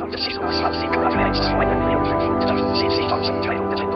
of 0.00 0.12
the 0.12 0.18
season 0.18 0.44
was 0.44 0.56
subsequently 0.60 1.24
extravagantly 1.24 1.94
opened. 1.96 2.44
The 2.44 2.76
season 2.76 3.08
was 3.08 3.28
entitled 3.32 3.95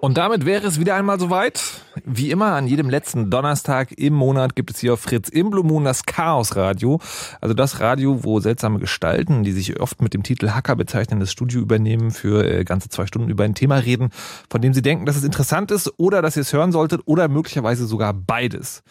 Und 0.00 0.18
damit 0.18 0.44
wäre 0.44 0.66
es 0.66 0.78
wieder 0.78 0.94
einmal 0.94 1.18
soweit. 1.18 1.62
Wie 2.04 2.30
immer, 2.30 2.52
an 2.54 2.66
jedem 2.66 2.90
letzten 2.90 3.30
Donnerstag 3.30 3.92
im 3.92 4.14
Monat 4.14 4.54
gibt 4.54 4.70
es 4.70 4.78
hier 4.78 4.92
auf 4.92 5.00
Fritz 5.00 5.28
im 5.28 5.50
Blue 5.50 5.64
Moon 5.64 5.84
das 5.84 6.04
Chaos 6.04 6.56
Radio. 6.56 7.00
Also 7.40 7.54
das 7.54 7.80
Radio, 7.80 8.24
wo 8.24 8.40
seltsame 8.40 8.78
Gestalten, 8.78 9.42
die 9.42 9.52
sich 9.52 9.80
oft 9.80 10.02
mit 10.02 10.14
dem 10.14 10.22
Titel 10.22 10.50
Hacker 10.50 10.76
bezeichnen, 10.76 11.20
das 11.20 11.32
Studio 11.32 11.60
übernehmen, 11.60 12.10
für 12.10 12.44
äh, 12.44 12.64
ganze 12.64 12.88
zwei 12.88 13.06
Stunden 13.06 13.30
über 13.30 13.44
ein 13.44 13.54
Thema 13.54 13.76
reden, 13.76 14.10
von 14.50 14.60
dem 14.60 14.74
sie 14.74 14.82
denken, 14.82 15.06
dass 15.06 15.16
es 15.16 15.24
interessant 15.24 15.70
ist 15.70 15.92
oder 15.98 16.22
dass 16.22 16.36
ihr 16.36 16.42
es 16.42 16.52
hören 16.52 16.72
solltet 16.72 17.02
oder 17.06 17.28
möglicherweise 17.28 17.86
sogar 17.86 18.12
beides. 18.12 18.82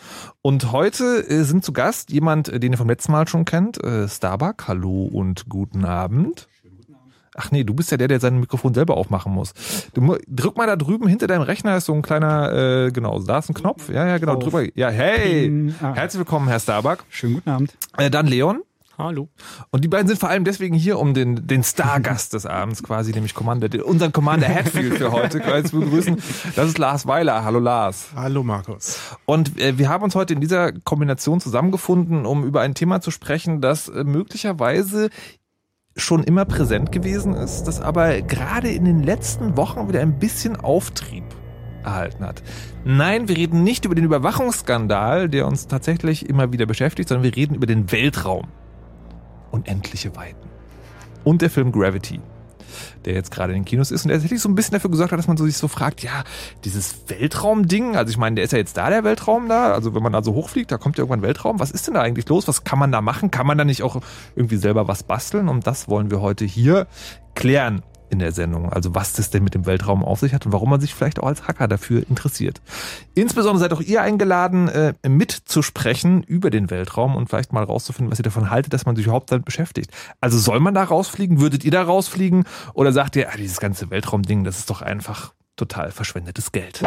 Und 0.42 0.72
heute 0.72 1.26
äh, 1.28 1.44
sind 1.44 1.64
zu 1.64 1.74
Gast 1.74 2.12
jemand, 2.12 2.50
äh, 2.50 2.60
den 2.60 2.74
ihr 2.74 2.78
vom 2.78 2.90
letzten 2.90 3.12
Mal 3.12 3.28
schon 3.28 3.46
kennt, 3.46 3.80
Starbuck. 4.08 4.68
Hallo 4.68 5.06
und 5.06 5.48
guten 5.50 5.86
Abend. 5.86 6.48
Ach 7.38 7.52
nee, 7.52 7.64
du 7.64 7.74
bist 7.74 7.92
ja 7.92 7.98
der, 7.98 8.08
der 8.08 8.20
sein 8.20 8.40
Mikrofon 8.40 8.74
selber 8.74 8.96
aufmachen 8.98 9.34
muss. 9.34 9.54
Du 9.94 10.18
drück 10.28 10.58
mal 10.58 10.68
da 10.68 10.76
drüben 10.76 11.08
hinter 11.08 11.28
deinem 11.28 11.42
Rechner 11.42 11.76
ist 11.78 11.86
so 11.86 11.94
ein 11.94 12.02
kleiner, 12.02 12.52
äh, 12.88 12.92
genau, 12.92 13.20
da 13.20 13.40
ist 13.40 13.50
ein 13.50 13.54
Knopf. 13.54 13.90
Ja, 13.90 14.08
ja, 14.08 14.18
genau, 14.18 14.38
drüber. 14.38 14.64
Ja, 14.76 14.90
hey, 14.90 15.72
herzlich 15.80 16.20
willkommen, 16.20 16.48
Herr 16.48 16.60
Starbuck. 16.60 17.04
Schönen 17.10 17.36
guten 17.36 17.50
Abend. 17.50 17.74
Äh, 17.98 18.10
dann 18.10 18.28
Leon. 18.28 18.62
Hallo. 18.98 19.28
Und 19.72 19.84
die 19.84 19.90
beiden 19.90 20.08
sind 20.08 20.18
vor 20.22 20.30
allem 20.30 20.46
deswegen 20.46 20.74
hier, 20.74 20.98
um 21.00 21.14
den, 21.14 21.46
den 21.46 21.66
Stargast 21.66 22.34
des 22.34 22.46
Abends 22.46 22.82
quasi, 22.82 23.12
nämlich 23.12 23.34
Commander, 23.34 23.68
den- 23.68 23.82
unseren 23.82 24.14
Commander 24.14 24.48
Hatfield 24.48 24.94
für 24.94 25.12
heute 25.12 25.42
quasi 25.42 25.66
zu 25.70 25.82
begrüßen. 25.82 26.16
Das 26.56 26.70
ist 26.70 26.78
Lars 26.78 27.06
Weiler. 27.06 27.44
Hallo 27.44 27.60
Lars. 27.60 28.12
Hallo 28.16 28.42
Markus. 28.44 28.98
Und 29.26 29.60
äh, 29.60 29.78
wir 29.78 29.90
haben 29.90 30.06
uns 30.06 30.16
heute 30.16 30.34
in 30.34 30.40
dieser 30.40 30.72
Kombination 30.72 31.42
zusammengefunden, 31.42 32.26
um 32.26 32.46
über 32.46 32.62
ein 32.62 32.74
Thema 32.74 33.02
zu 33.02 33.12
sprechen, 33.12 33.60
das 33.60 33.90
äh, 33.90 34.06
möglicherweise 34.06 35.10
schon 35.98 36.24
immer 36.24 36.44
präsent 36.44 36.92
gewesen 36.92 37.34
ist, 37.34 37.64
das 37.64 37.80
aber 37.80 38.22
gerade 38.22 38.70
in 38.70 38.84
den 38.84 39.04
letzten 39.04 39.56
Wochen 39.56 39.88
wieder 39.88 40.02
ein 40.02 40.20
bisschen 40.20 40.58
Auftrieb 40.58 41.24
erhalten 41.84 42.26
hat. 42.26 42.44
Nein, 42.84 43.30
wir 43.30 43.38
reden 43.38 43.64
nicht 43.64 43.86
über 43.86 43.96
den 43.96 44.04
Überwachungsskandal, 44.04 45.30
der 45.30 45.48
uns 45.48 45.68
tatsächlich 45.68 46.28
immer 46.28 46.52
wieder 46.52 46.66
beschäftigt, 46.66 47.08
sondern 47.08 47.24
wir 47.24 47.36
reden 47.36 47.56
über 47.56 47.66
den 47.66 47.92
Weltraum. 47.92 48.48
Unendliche 49.52 50.16
Weiten. 50.18 50.50
Und 51.24 51.42
der 51.42 51.50
Film 51.50 51.72
Gravity, 51.72 52.20
der 53.06 53.14
jetzt 53.14 53.32
gerade 53.32 53.54
in 53.54 53.60
den 53.60 53.66
Kinos 53.66 53.92
ist 53.92 54.04
und 54.04 54.10
der 54.10 54.18
tatsächlich 54.18 54.42
so 54.42 54.50
ein 54.50 54.56
bisschen 54.56 54.74
dafür 54.74 54.92
gesorgt 54.92 55.12
hat, 55.12 55.20
dass 55.20 55.28
man 55.28 55.38
so 55.38 55.46
sich 55.46 55.58
so 55.58 55.68
fragt, 55.68 56.04
ja, 56.04 56.24
dieses 56.64 56.96
Weltraumding, 57.08 57.96
also 57.96 58.10
ich 58.10 58.18
meine, 58.18 58.36
der 58.36 58.46
ist 58.46 58.52
ja 58.52 58.58
jetzt 58.58 58.78
da, 58.78 58.90
der 58.90 59.04
Weltraum 59.04 59.48
da, 59.50 59.74
also 59.74 59.96
wenn 59.96 60.04
man 60.04 60.14
da 60.14 60.24
so 60.24 60.34
hochfliegt, 60.34 60.72
da 60.72 60.78
kommt 60.78 60.98
ja 60.98 61.04
irgendwann 61.04 61.22
Weltraum. 61.22 61.60
Was 61.60 61.72
ist 61.72 61.88
denn 61.88 61.94
da 61.94 62.02
eigentlich 62.02 62.28
los? 62.30 62.48
Was 62.48 62.64
kann 62.64 62.80
man 62.80 62.92
da 62.92 63.02
machen? 63.02 63.32
Kann 63.32 63.48
man 63.48 63.58
da 63.58 63.66
nicht 63.66 63.84
auch 63.84 64.02
irgendwie 64.36 64.58
selber 64.58 64.88
was 64.88 65.04
basteln? 65.04 65.50
Und 65.50 65.68
das 65.68 65.88
wollen 65.88 66.12
wir 66.12 66.22
heute 66.22 66.46
hier 66.46 66.88
klären 67.36 67.84
in 68.10 68.20
der 68.20 68.32
Sendung. 68.32 68.72
Also 68.72 68.96
was 68.96 69.14
das 69.14 69.30
denn 69.30 69.44
mit 69.44 69.54
dem 69.54 69.66
Weltraum 69.66 70.04
auf 70.04 70.20
sich 70.20 70.34
hat 70.34 70.46
und 70.46 70.52
warum 70.52 70.70
man 70.70 70.82
sich 70.82 70.94
vielleicht 70.94 71.20
auch 71.20 71.28
als 71.28 71.48
Hacker 71.48 71.68
dafür 71.68 72.04
interessiert. 72.10 72.62
Insbesondere 73.14 73.60
seid 73.60 73.74
auch 73.74 73.82
ihr 73.82 74.02
eingeladen, 74.02 74.68
äh, 74.68 74.94
mitzusprechen 75.08 76.24
über 76.24 76.50
den 76.50 76.70
Weltraum 76.70 77.16
und 77.16 77.30
vielleicht 77.30 77.54
mal 77.54 77.64
rauszufinden, 77.64 78.12
was 78.12 78.20
ihr 78.20 78.24
davon 78.24 78.50
haltet, 78.50 78.74
dass 78.74 78.86
man 78.86 78.96
sich 78.96 79.06
überhaupt 79.06 79.32
damit 79.32 79.46
beschäftigt. 79.46 79.92
Also 80.22 80.38
soll 80.38 80.60
man 80.60 80.74
da 80.74 80.84
rausfliegen? 80.84 81.40
Würdet 81.40 81.64
ihr 81.64 81.72
da 81.72 81.84
rausfliegen? 81.84 82.46
Oder 82.74 82.92
sagt 82.92 83.16
ihr, 83.16 83.30
ah, 83.30 83.38
dieses 83.38 83.60
ganze 83.60 83.90
Weltraumding, 83.90 84.44
das 84.44 84.60
ist 84.60 84.70
doch 84.70 84.82
einfach 84.82 85.34
total 85.56 85.92
verschwendetes 85.92 86.52
Geld? 86.52 86.82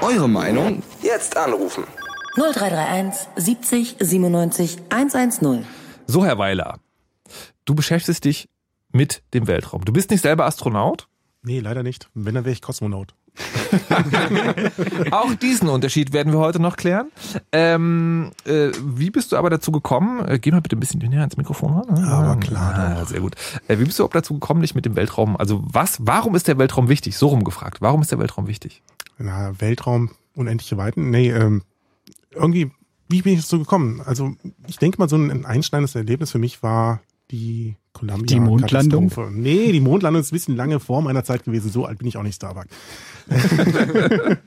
Eure 0.00 0.28
Meinung? 0.28 0.82
Jetzt 1.02 1.36
anrufen. 1.36 1.84
0331 2.36 3.28
70 3.36 3.96
97 4.00 4.78
110. 4.90 5.64
So, 6.06 6.24
Herr 6.24 6.38
Weiler, 6.38 6.78
du 7.64 7.74
beschäftigst 7.74 8.24
dich 8.24 8.48
mit 8.96 9.22
dem 9.34 9.46
Weltraum. 9.46 9.84
Du 9.84 9.92
bist 9.92 10.10
nicht 10.10 10.22
selber 10.22 10.46
Astronaut? 10.46 11.08
Nee, 11.42 11.60
leider 11.60 11.82
nicht. 11.82 12.08
Wenn, 12.14 12.34
dann 12.34 12.44
wäre 12.44 12.52
ich 12.52 12.62
Kosmonaut. 12.62 13.14
Auch 15.10 15.34
diesen 15.34 15.68
Unterschied 15.68 16.12
werden 16.12 16.32
wir 16.32 16.38
heute 16.38 16.58
noch 16.58 16.76
klären. 16.76 17.10
Ähm, 17.52 18.32
äh, 18.44 18.70
wie 18.82 19.10
bist 19.10 19.30
du 19.30 19.36
aber 19.36 19.50
dazu 19.50 19.70
gekommen? 19.70 20.26
Äh, 20.26 20.38
geh 20.38 20.50
mal 20.50 20.60
bitte 20.60 20.76
ein 20.76 20.80
bisschen 20.80 21.00
näher 21.00 21.20
ans 21.20 21.36
Mikrofon 21.36 21.74
ran. 21.74 22.04
Aber 22.04 22.40
klar 22.40 22.74
Ah, 22.74 23.04
sehr 23.04 23.20
gut. 23.20 23.34
Äh, 23.68 23.78
wie 23.78 23.84
bist 23.84 23.98
du 23.98 24.02
überhaupt 24.02 24.14
dazu 24.14 24.34
gekommen, 24.34 24.62
dich 24.62 24.74
mit 24.74 24.86
dem 24.86 24.96
Weltraum, 24.96 25.36
also 25.36 25.62
was, 25.66 25.98
warum 26.00 26.34
ist 26.34 26.48
der 26.48 26.58
Weltraum 26.58 26.88
wichtig? 26.88 27.16
So 27.16 27.28
rum 27.28 27.44
gefragt. 27.44 27.80
Warum 27.80 28.00
ist 28.02 28.10
der 28.10 28.18
Weltraum 28.18 28.46
wichtig? 28.46 28.82
Na, 29.18 29.52
Weltraum, 29.60 30.10
unendliche 30.34 30.76
Weiten. 30.76 31.10
Nee, 31.10 31.30
ähm, 31.30 31.62
irgendwie, 32.32 32.70
wie 33.08 33.22
bin 33.22 33.34
ich 33.34 33.42
dazu 33.42 33.58
gekommen? 33.58 34.00
Also, 34.04 34.34
ich 34.66 34.78
denke 34.78 34.98
mal, 34.98 35.08
so 35.08 35.16
ein 35.16 35.44
einschneidendes 35.44 35.94
Erlebnis 35.94 36.30
für 36.32 36.38
mich 36.38 36.62
war 36.62 37.00
die 37.30 37.76
Columbia. 37.96 38.26
Die 38.26 38.40
Mondlandung? 38.40 39.08
Katastrophe. 39.08 39.32
Nee, 39.32 39.72
die 39.72 39.80
Mondlandung 39.80 40.20
ist 40.20 40.30
ein 40.32 40.36
bisschen 40.36 40.54
lange 40.56 40.80
vor 40.80 41.00
meiner 41.00 41.24
Zeit 41.24 41.44
gewesen. 41.44 41.70
So 41.70 41.86
alt 41.86 41.98
bin 41.98 42.06
ich 42.08 42.16
auch 42.18 42.22
nicht, 42.22 42.36
Starbuck. 42.36 42.66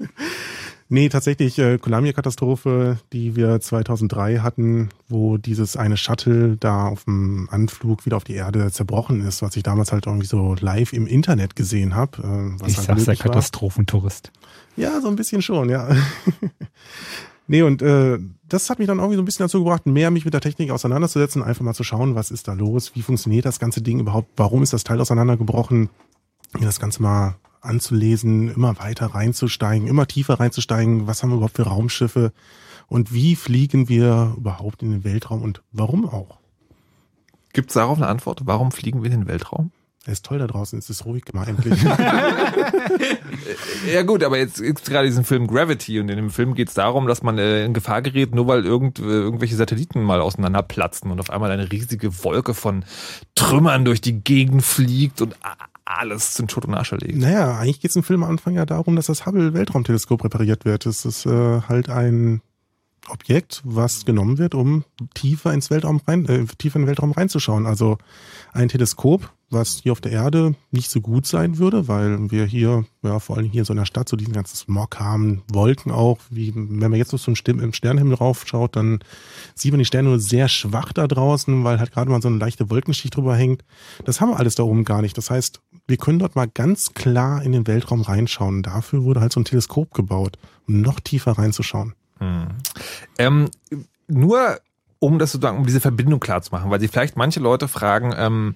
nee, 0.90 1.10
tatsächlich, 1.10 1.58
äh, 1.58 1.78
Columbia-Katastrophe, 1.80 3.00
die 3.12 3.36
wir 3.36 3.60
2003 3.60 4.38
hatten, 4.40 4.90
wo 5.08 5.38
dieses 5.38 5.76
eine 5.78 5.98
Shuttle 5.98 6.58
da 6.58 6.86
auf 6.88 7.06
dem 7.06 7.48
Anflug 7.52 8.06
wieder 8.06 8.18
auf 8.18 8.24
die 8.24 8.36
Erde 8.36 8.72
zerbrochen 8.72 9.22
ist, 9.22 9.42
was 9.42 9.56
ich 9.56 9.64
damals 9.64 9.92
halt 9.92 10.06
irgendwie 10.06 10.28
so 10.28 10.56
live 10.60 10.94
im 10.94 11.08
Internet 11.08 11.56
gesehen 11.56 11.96
habe. 11.96 12.22
Äh, 12.22 12.62
was 12.62 12.72
Ich 12.72 12.78
halt 12.78 12.88
sag's 12.88 12.88
der 12.88 12.96
möglich 12.96 13.20
war. 13.20 13.32
Katastrophentourist. 13.32 14.32
Ja, 14.78 15.02
so 15.02 15.08
ein 15.08 15.16
bisschen 15.16 15.42
schon, 15.42 15.70
ja. 15.70 15.90
nee, 17.50 17.62
und 17.62 17.82
äh, 17.82 18.18
das 18.48 18.70
hat 18.70 18.80
mich 18.80 18.88
dann 18.88 19.00
irgendwie 19.00 19.16
so 19.16 19.22
ein 19.22 19.26
bisschen 19.26 19.44
dazu 19.44 19.60
gebracht, 19.60 19.86
mehr 19.86 20.12
mich 20.12 20.26
mit 20.26 20.34
der 20.34 20.42
Technik 20.42 20.72
auseinanderzusetzen, 20.72 21.44
einfach 21.44 21.64
mal 21.64 21.74
zu 21.74 21.84
schauen, 21.84 22.16
was 22.16 22.32
ist 22.32 22.48
da 22.48 22.54
los, 22.54 22.96
wie 22.96 23.02
funktioniert 23.02 23.46
das 23.46 23.60
ganze 23.60 23.82
Ding 23.82 24.00
überhaupt, 24.00 24.30
warum 24.38 24.64
ist 24.64 24.74
das 24.74 24.84
Teil 24.84 25.02
auseinandergebrochen, 25.02 25.90
mir 26.58 26.66
das 26.66 26.80
Ganze 26.80 27.02
mal 27.02 27.36
anzulesen, 27.62 28.50
immer 28.50 28.80
weiter 28.80 29.08
reinzusteigen, 29.08 29.88
immer 29.88 30.08
tiefer 30.08 30.40
reinzusteigen, 30.40 31.08
was 31.08 31.22
haben 31.22 31.30
wir 31.30 31.36
überhaupt 31.36 31.58
für 31.58 31.64
Raumschiffe 31.64 32.32
und 32.88 33.14
wie 33.14 33.36
fliegen 33.36 33.90
wir 33.90 34.34
überhaupt 34.38 34.82
in 34.82 34.92
den 34.92 35.04
Weltraum 35.04 35.42
und 35.42 35.62
warum 35.72 36.08
auch. 36.08 36.40
Gibt 37.54 37.70
es 37.70 37.74
darauf 37.74 37.98
eine 37.98 38.08
Antwort? 38.08 38.42
Warum 38.46 38.72
fliegen 38.72 39.04
wir 39.04 39.12
in 39.12 39.22
den 39.22 39.28
Weltraum? 39.28 39.72
Es 40.06 40.14
ist 40.14 40.26
toll 40.26 40.40
da 40.40 40.48
draußen, 40.48 40.80
es 40.80 40.90
ist 40.90 41.06
ruhig 41.06 41.26
mal 41.34 41.48
endlich. 41.48 41.80
Ja 43.92 44.04
gut, 44.04 44.24
aber 44.24 44.38
jetzt 44.38 44.62
gibt's 44.62 44.90
gerade 44.90 45.08
diesen 45.08 45.24
Film 45.24 45.48
Gravity 45.48 46.00
und 46.00 46.10
in 46.10 46.18
dem 46.18 46.30
Film 46.30 46.54
geht's 46.54 46.74
darum, 46.74 47.08
dass 47.08 47.24
man 47.24 47.38
äh, 47.38 47.66
in 47.66 47.74
Gefahr 47.74 48.02
gerät, 48.02 48.36
nur 48.36 48.48
weil 48.48 48.66
irgend, 48.66 49.00
äh, 49.00 49.04
irgendwelche 49.04 49.56
Satelliten 49.56 50.04
mal 50.04 50.22
auseinanderplatzen 50.22 51.12
und 51.12 51.20
auf 51.20 51.30
einmal 51.30 51.52
eine 51.52 51.72
riesige 51.72 52.24
Wolke 52.24 52.54
von 52.54 52.86
Trümmern 53.36 53.86
durch 53.86 54.02
die 54.02 54.22
Gegend 54.22 54.64
fliegt 54.64 55.22
und 55.22 55.36
alles 55.86 56.40
in 56.40 56.50
Schutt 56.50 56.66
und 56.66 56.76
Asche 56.76 56.98
legt. 56.98 57.18
Naja, 57.18 57.58
eigentlich 57.58 57.82
geht 57.82 57.90
es 57.90 57.96
im 57.96 58.04
Film 58.04 58.24
am 58.24 58.30
Anfang 58.30 58.54
ja 58.54 58.66
darum, 58.66 58.96
dass 58.96 59.08
das 59.08 59.26
Hubble-Weltraumteleskop 59.26 60.24
repariert 60.24 60.66
wird. 60.66 60.86
Es 60.86 61.06
ist 61.06 61.26
äh, 61.26 61.62
halt 61.62 61.90
ein 61.90 62.42
Objekt, 63.08 63.62
was 63.64 64.06
genommen 64.06 64.38
wird, 64.38 64.54
um 64.54 64.84
tiefer 65.16 65.54
ins 65.54 65.72
Weltraum 65.72 66.02
rein, 66.08 66.26
äh, 66.26 66.46
tiefer 66.58 66.76
in 66.76 66.84
den 66.84 66.88
Weltraum 66.88 67.12
reinzuschauen. 67.12 67.66
Also 67.66 67.98
ein 68.54 68.70
Teleskop, 68.70 69.32
was 69.52 69.80
hier 69.84 69.92
auf 69.92 70.02
der 70.02 70.12
Erde 70.12 70.56
nicht 70.72 70.90
so 70.90 71.02
gut 71.02 71.26
sein 71.26 71.58
würde, 71.58 71.88
weil 71.88 72.32
wir 72.32 72.46
hier, 72.46 72.86
ja, 73.02 73.20
vor 73.20 73.38
allem 73.38 73.50
hier 73.50 73.62
in 73.62 73.66
so 73.66 73.74
einer 73.74 73.86
Stadt, 73.86 74.10
so 74.10 74.16
diesen 74.18 74.34
ganzen 74.34 74.56
Smog 74.56 75.00
haben, 75.00 75.44
Wolken 75.52 75.92
auch, 75.92 76.20
wie, 76.30 76.54
wenn 76.56 76.92
man 76.92 76.96
jetzt 76.96 77.12
noch 77.12 77.20
so 77.20 77.32
im 77.32 77.74
Sternenhimmel 77.74 78.16
raufschaut, 78.16 78.76
dann 78.76 79.00
sieht 79.56 79.72
man 79.72 79.80
die 79.80 79.86
Sterne 79.86 80.10
nur 80.10 80.20
sehr 80.20 80.48
schwach 80.48 80.94
da 80.94 81.08
draußen, 81.08 81.64
weil 81.64 81.80
halt 81.80 81.92
gerade 81.92 82.12
mal 82.12 82.22
so 82.22 82.28
eine 82.28 82.38
leichte 82.38 82.70
Wolkenschicht 82.70 83.16
drüber 83.16 83.36
hängt. 83.36 83.64
Das 84.06 84.22
haben 84.22 84.30
wir 84.30 84.40
alles 84.40 84.56
da 84.56 84.64
oben 84.64 84.86
gar 84.86 85.02
nicht. 85.02 85.18
Das 85.18 85.30
heißt, 85.30 85.62
wir 85.88 85.98
können 85.98 86.20
dort 86.20 86.36
mal 86.36 86.48
ganz 86.48 86.94
klar 86.94 87.42
in 87.42 87.52
den 87.52 87.68
Weltraum 87.68 88.02
reinschauen. 88.02 88.64
Dafür 88.64 89.04
wurde 89.04 89.22
halt 89.22 89.34
so 89.34 89.40
ein 89.40 89.46
Teleskop 89.46 89.94
gebaut, 89.94 90.38
um 90.68 90.82
noch 90.82 91.00
tiefer 91.00 91.32
reinzuschauen. 91.32 91.94
Ähm, 93.18 93.50
nur 94.08 94.60
um 95.00 95.18
das 95.18 95.32
sozusagen, 95.32 95.58
um 95.58 95.66
diese 95.66 95.80
Verbindung 95.80 96.20
klar 96.20 96.42
zu 96.42 96.52
machen, 96.52 96.70
weil 96.70 96.80
sich 96.80 96.92
vielleicht 96.92 97.16
manche 97.16 97.40
Leute 97.40 97.68
fragen, 97.68 98.14
ähm, 98.18 98.56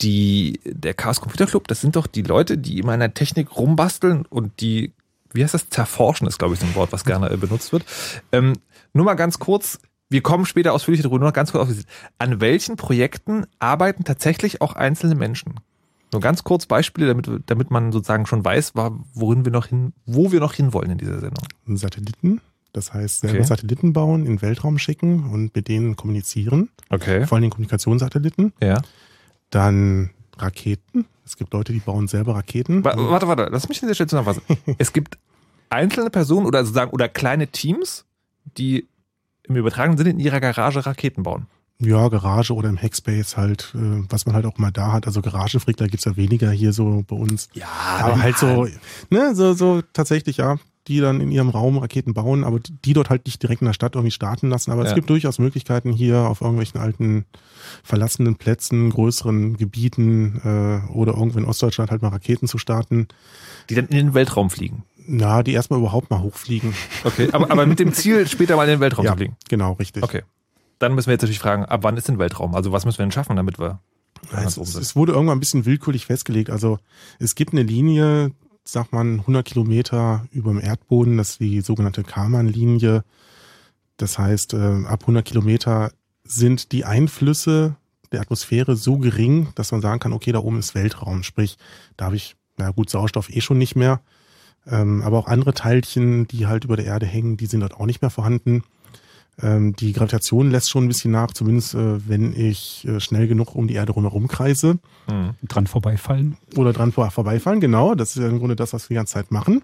die, 0.00 0.60
der 0.64 0.94
Chaos 0.94 1.20
Computer 1.20 1.46
Club, 1.46 1.68
das 1.68 1.80
sind 1.80 1.96
doch 1.96 2.06
die 2.06 2.22
Leute, 2.22 2.56
die 2.56 2.78
immer 2.78 2.94
in 2.94 3.00
der 3.00 3.14
Technik 3.14 3.56
rumbasteln 3.56 4.24
und 4.26 4.60
die, 4.60 4.92
wie 5.32 5.42
heißt 5.42 5.54
das, 5.54 5.68
zerforschen 5.68 6.28
ist, 6.28 6.38
glaube 6.38 6.54
ich, 6.54 6.60
so 6.60 6.66
ein 6.66 6.74
Wort, 6.76 6.92
was 6.92 7.04
gerne 7.04 7.30
äh, 7.30 7.36
benutzt 7.36 7.72
wird. 7.72 7.84
Ähm, 8.30 8.54
nur 8.92 9.04
mal 9.04 9.14
ganz 9.14 9.40
kurz, 9.40 9.80
wir 10.08 10.22
kommen 10.22 10.46
später 10.46 10.72
ausführlich 10.72 11.02
darüber, 11.02 11.18
nur 11.18 11.28
noch 11.28 11.34
ganz 11.34 11.50
kurz 11.50 11.68
auf, 11.68 11.76
an 12.18 12.40
welchen 12.40 12.76
Projekten 12.76 13.46
arbeiten 13.58 14.04
tatsächlich 14.04 14.60
auch 14.60 14.74
einzelne 14.74 15.16
Menschen? 15.16 15.54
Nur 16.12 16.20
ganz 16.20 16.44
kurz 16.44 16.66
Beispiele, 16.66 17.08
damit, 17.08 17.28
damit 17.46 17.72
man 17.72 17.90
sozusagen 17.90 18.26
schon 18.26 18.44
weiß, 18.44 18.74
worin 19.14 19.44
wir 19.44 19.50
noch 19.50 19.66
hin, 19.66 19.92
wo 20.06 20.30
wir 20.30 20.38
noch 20.38 20.52
hinwollen 20.52 20.92
in 20.92 20.98
dieser 20.98 21.18
Sendung. 21.18 21.44
Satelliten, 21.66 22.40
das 22.74 22.92
heißt 22.92 23.20
selber 23.20 23.38
Okay. 23.38 23.46
Satelliten 23.46 23.94
bauen, 23.94 24.26
in 24.26 24.34
den 24.36 24.42
Weltraum 24.42 24.76
schicken 24.78 25.30
und 25.30 25.54
mit 25.56 25.68
denen 25.68 25.96
kommunizieren. 25.96 26.68
Okay. 26.90 27.26
Vor 27.26 27.38
allem 27.38 27.48
Kommunikationssatelliten. 27.48 28.52
Ja. 28.62 28.82
Dann 29.50 30.10
Raketen. 30.36 31.06
Es 31.24 31.36
gibt 31.36 31.52
Leute, 31.54 31.72
die 31.72 31.78
bauen 31.78 32.08
selber 32.08 32.34
Raketen. 32.34 32.84
Wa- 32.84 32.94
Warte, 32.96 33.28
warte, 33.28 33.48
lass 33.50 33.68
mich 33.68 33.78
an 33.82 33.86
dieser 33.88 33.94
Stelle 33.94 34.08
zusammenfassen. 34.08 34.42
es 34.78 34.92
gibt 34.92 35.16
einzelne 35.70 36.10
Personen 36.10 36.46
oder 36.46 36.60
sozusagen 36.64 36.90
oder 36.90 37.08
kleine 37.08 37.46
Teams, 37.48 38.04
die 38.58 38.86
im 39.44 39.56
übertragenen 39.56 39.96
Sinne 39.96 40.10
in 40.10 40.20
ihrer 40.20 40.40
Garage 40.40 40.84
Raketen 40.84 41.22
bauen. 41.22 41.46
Ja, 41.78 42.08
Garage 42.08 42.54
oder 42.54 42.68
im 42.68 42.80
Hackspace 42.80 43.36
halt, 43.36 43.72
äh, 43.74 44.02
was 44.08 44.26
man 44.26 44.34
halt 44.34 44.46
auch 44.46 44.58
mal 44.58 44.70
da 44.70 44.92
hat. 44.92 45.06
Also 45.06 45.22
Garagenfrickler 45.22 45.88
gibt's 45.88 46.04
ja 46.04 46.16
weniger 46.16 46.50
hier 46.50 46.72
so 46.72 47.04
bei 47.06 47.16
uns. 47.16 47.48
Ja, 47.52 47.66
aber 48.00 48.20
halt 48.20 48.38
so, 48.38 48.66
ne, 49.10 49.34
so, 49.34 49.54
so 49.54 49.82
tatsächlich, 49.92 50.36
ja, 50.38 50.56
die 50.88 51.00
dann 51.00 51.20
in 51.20 51.30
ihrem 51.30 51.48
Raum 51.48 51.78
Raketen 51.78 52.12
bauen, 52.14 52.44
aber 52.44 52.60
die 52.60 52.92
dort 52.92 53.08
halt 53.10 53.24
nicht 53.26 53.42
direkt 53.42 53.62
in 53.62 53.66
der 53.66 53.72
Stadt 53.72 53.94
irgendwie 53.94 54.10
starten 54.10 54.50
lassen. 54.50 54.70
Aber 54.70 54.82
Ja. 54.82 54.88
es 54.90 54.94
gibt 54.94 55.08
durchaus 55.08 55.38
Möglichkeiten 55.38 55.92
hier 55.92 56.18
auf 56.28 56.40
irgendwelchen 56.40 56.80
alten 56.80 57.24
verlassenen 57.82 58.36
Plätzen, 58.36 58.90
größeren 58.90 59.56
Gebieten 59.56 60.40
äh, 60.44 60.92
oder 60.92 61.14
irgendwo 61.14 61.38
in 61.38 61.44
Ostdeutschland 61.46 61.90
halt 61.90 62.02
mal 62.02 62.08
Raketen 62.08 62.46
zu 62.48 62.58
starten. 62.58 63.08
die 63.70 63.74
dann 63.74 63.86
in 63.86 63.96
den 63.96 64.14
Weltraum 64.14 64.50
fliegen. 64.50 64.84
Na, 65.06 65.42
die 65.42 65.52
erstmal 65.52 65.78
überhaupt 65.80 66.10
mal 66.10 66.20
hochfliegen. 66.20 66.74
Okay, 67.04 67.28
aber, 67.32 67.50
aber 67.50 67.66
mit 67.66 67.78
dem 67.78 67.92
Ziel, 67.92 68.26
später 68.26 68.56
mal 68.56 68.64
in 68.64 68.70
den 68.70 68.80
Weltraum 68.80 69.04
ja, 69.04 69.12
zu 69.12 69.16
fliegen. 69.18 69.36
genau, 69.48 69.72
richtig. 69.72 70.02
Okay. 70.02 70.22
Dann 70.78 70.94
müssen 70.94 71.06
wir 71.08 71.12
jetzt 71.12 71.22
natürlich 71.22 71.38
fragen, 71.38 71.64
ab 71.64 71.82
wann 71.82 71.96
ist 71.96 72.08
denn 72.08 72.18
Weltraum? 72.18 72.54
Also 72.54 72.72
was 72.72 72.84
müssen 72.84 72.98
wir 72.98 73.04
denn 73.06 73.12
schaffen, 73.12 73.36
damit 73.36 73.58
wir 73.58 73.80
es, 74.32 74.56
es 74.56 74.96
wurde 74.96 75.12
irgendwann 75.12 75.36
ein 75.36 75.40
bisschen 75.40 75.66
willkürlich 75.66 76.06
festgelegt. 76.06 76.48
Also 76.50 76.78
es 77.18 77.34
gibt 77.34 77.52
eine 77.52 77.62
Linie, 77.62 78.32
sagt 78.66 78.92
man 78.92 79.20
100 79.20 79.44
Kilometer 79.44 80.26
über 80.30 80.50
dem 80.50 80.60
Erdboden, 80.60 81.16
das 81.18 81.32
ist 81.32 81.40
die 81.40 81.60
sogenannte 81.60 82.02
Karman-Linie. 82.02 83.04
Das 83.96 84.18
heißt, 84.18 84.54
äh, 84.54 84.84
ab 84.86 85.02
100 85.02 85.24
Kilometer 85.24 85.92
sind 86.24 86.72
die 86.72 86.84
Einflüsse 86.84 87.76
der 88.12 88.22
Atmosphäre 88.22 88.76
so 88.76 88.98
gering, 88.98 89.48
dass 89.54 89.72
man 89.72 89.80
sagen 89.80 90.00
kann, 90.00 90.12
okay, 90.12 90.32
da 90.32 90.38
oben 90.38 90.58
ist 90.58 90.74
Weltraum. 90.74 91.22
Sprich, 91.22 91.58
da 91.96 92.06
habe 92.06 92.16
ich, 92.16 92.36
na 92.56 92.70
gut, 92.70 92.88
Sauerstoff 92.88 93.28
eh 93.30 93.40
schon 93.40 93.58
nicht 93.58 93.76
mehr. 93.76 94.00
Ähm, 94.66 95.02
aber 95.02 95.18
auch 95.18 95.26
andere 95.26 95.52
Teilchen, 95.52 96.26
die 96.26 96.46
halt 96.46 96.64
über 96.64 96.76
der 96.76 96.86
Erde 96.86 97.06
hängen, 97.06 97.36
die 97.36 97.46
sind 97.46 97.60
dort 97.60 97.74
auch 97.74 97.86
nicht 97.86 98.00
mehr 98.00 98.10
vorhanden. 98.10 98.62
Ähm, 99.42 99.74
die 99.74 99.92
Gravitation 99.92 100.50
lässt 100.50 100.70
schon 100.70 100.84
ein 100.84 100.88
bisschen 100.88 101.10
nach, 101.10 101.32
zumindest 101.32 101.74
äh, 101.74 102.08
wenn 102.08 102.38
ich 102.38 102.86
äh, 102.86 103.00
schnell 103.00 103.26
genug 103.26 103.54
um 103.54 103.66
die 103.66 103.74
Erde 103.74 103.92
rumherum 103.92 104.28
kreise. 104.28 104.78
Mhm. 105.08 105.34
Dran 105.48 105.66
vorbeifallen. 105.66 106.36
Oder 106.56 106.72
dran 106.72 106.92
vor 106.92 107.10
vorbeifallen, 107.10 107.60
genau. 107.60 107.94
Das 107.94 108.10
ist 108.10 108.22
ja 108.22 108.28
im 108.28 108.38
Grunde 108.38 108.56
das, 108.56 108.72
was 108.72 108.88
wir 108.88 108.94
die 108.94 108.98
ganze 108.98 109.14
Zeit 109.14 109.30
machen. 109.30 109.62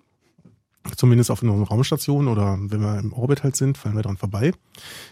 Zumindest 0.96 1.30
auf 1.30 1.42
einer 1.42 1.52
Raumstation 1.52 2.26
oder 2.26 2.56
wenn 2.58 2.80
wir 2.80 2.98
im 2.98 3.12
Orbit 3.12 3.42
halt 3.42 3.54
sind, 3.54 3.76
fallen 3.76 3.96
wir 3.96 4.02
dran 4.02 4.16
vorbei. 4.16 4.52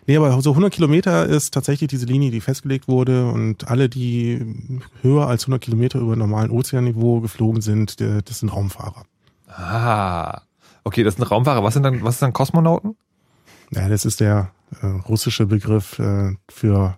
Nee, 0.06 0.16
aber 0.16 0.40
so 0.40 0.50
100 0.50 0.72
Kilometer 0.72 1.26
ist 1.26 1.52
tatsächlich 1.52 1.88
diese 1.88 2.06
Linie, 2.06 2.30
die 2.30 2.40
festgelegt 2.40 2.88
wurde 2.88 3.30
und 3.30 3.68
alle, 3.68 3.90
die 3.90 4.80
höher 5.02 5.26
als 5.26 5.44
100 5.44 5.60
Kilometer 5.60 5.98
über 5.98 6.16
normalen 6.16 6.50
Ozeanniveau 6.50 7.20
geflogen 7.20 7.60
sind, 7.60 8.00
das 8.00 8.38
sind 8.38 8.48
Raumfahrer. 8.48 9.04
Ah, 9.46 10.40
okay, 10.84 11.02
das 11.02 11.16
sind 11.16 11.24
Raumfahrer. 11.24 11.62
Was 11.62 11.74
sind 11.74 11.82
dann, 11.82 12.02
was 12.02 12.14
ist 12.14 12.22
dann 12.22 12.32
Kosmonauten? 12.32 12.96
Ja, 13.70 13.88
das 13.88 14.04
ist 14.04 14.20
der 14.20 14.52
äh, 14.80 14.86
russische 14.86 15.46
Begriff 15.46 15.98
äh, 15.98 16.34
für 16.48 16.96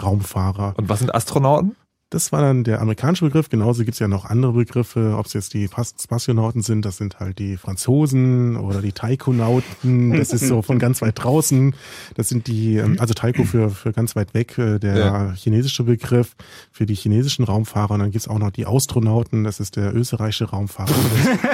Raumfahrer. 0.00 0.74
Und 0.76 0.88
was 0.88 1.00
sind 1.00 1.14
Astronauten? 1.14 1.76
Das 2.10 2.32
war 2.32 2.40
dann 2.40 2.64
der 2.64 2.80
amerikanische 2.80 3.26
Begriff. 3.26 3.50
Genauso 3.50 3.84
gibt's 3.84 3.98
ja 3.98 4.08
noch 4.08 4.24
andere 4.24 4.52
Begriffe, 4.52 5.16
ob 5.18 5.26
es 5.26 5.34
jetzt 5.34 5.52
die 5.52 5.68
Spationauten 5.68 6.62
sind, 6.62 6.86
das 6.86 6.96
sind 6.96 7.20
halt 7.20 7.38
die 7.38 7.58
Franzosen 7.58 8.56
oder 8.56 8.80
die 8.80 8.92
Taikonauten. 8.92 10.16
Das 10.16 10.32
ist 10.32 10.48
so 10.48 10.62
von 10.68 10.78
ganz 10.78 11.02
weit 11.02 11.22
draußen. 11.22 11.74
Das 12.14 12.28
sind 12.28 12.46
die, 12.46 12.76
ähm, 12.76 12.96
also 12.98 13.12
Taiko 13.12 13.44
für, 13.44 13.68
für 13.68 13.92
ganz 13.92 14.16
weit 14.16 14.32
weg, 14.32 14.56
äh, 14.56 14.78
der 14.78 14.96
ja. 14.96 15.32
chinesische 15.32 15.84
Begriff 15.84 16.34
für 16.72 16.86
die 16.86 16.94
chinesischen 16.94 17.44
Raumfahrer. 17.44 17.90
Und 17.90 18.00
dann 18.00 18.10
gibt's 18.10 18.28
auch 18.28 18.38
noch 18.38 18.52
die 18.52 18.66
Astronauten, 18.66 19.44
das 19.44 19.60
ist 19.60 19.76
der 19.76 19.94
österreichische 19.94 20.46
Raumfahrer. 20.46 20.94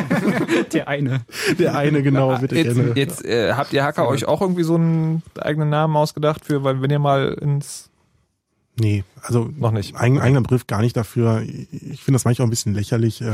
der 0.73 0.87
eine. 0.87 1.23
Der 1.58 1.76
eine, 1.76 2.00
genau. 2.04 2.38
Bitte 2.38 2.54
jetzt 2.54 2.75
gerne. 2.76 2.92
jetzt 2.94 3.25
äh, 3.25 3.54
habt 3.54 3.73
ihr 3.73 3.82
Hacker 3.82 4.06
euch 4.06 4.26
auch 4.26 4.40
irgendwie 4.40 4.62
so 4.62 4.76
einen 4.76 5.23
eigenen 5.40 5.70
Namen 5.70 5.96
ausgedacht 5.96 6.44
für, 6.44 6.62
weil 6.62 6.80
wenn 6.80 6.90
ihr 6.90 7.00
mal 7.00 7.37
ins 7.40 7.90
Nee, 8.76 9.04
also 9.23 9.49
noch 9.57 9.71
nicht. 9.71 9.95
Ein, 9.95 10.19
eigener 10.19 10.40
Begriff 10.40 10.66
gar 10.66 10.81
nicht 10.81 10.97
dafür. 10.97 11.43
Ich 11.43 12.02
finde 12.02 12.14
das 12.14 12.25
manchmal 12.25 12.45
auch 12.45 12.49
ein 12.49 12.50
bisschen 12.50 12.75
lächerlich, 12.75 13.21
äh, 13.21 13.33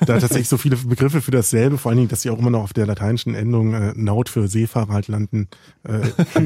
da 0.00 0.18
tatsächlich 0.18 0.48
so 0.48 0.58
viele 0.58 0.76
Begriffe 0.76 1.22
für 1.22 1.30
dasselbe, 1.30 1.78
vor 1.78 1.90
allen 1.90 1.96
Dingen, 1.96 2.08
dass 2.08 2.20
sie 2.20 2.28
auch 2.28 2.38
immer 2.38 2.50
noch 2.50 2.62
auf 2.62 2.74
der 2.74 2.86
lateinischen 2.86 3.34
Endung 3.34 3.72
äh, 3.72 3.94
Naut 3.96 4.28
für 4.28 4.46
Seefahrer 4.46 4.92
halt 4.92 5.08
landen. 5.08 5.48
Äh, 5.84 6.00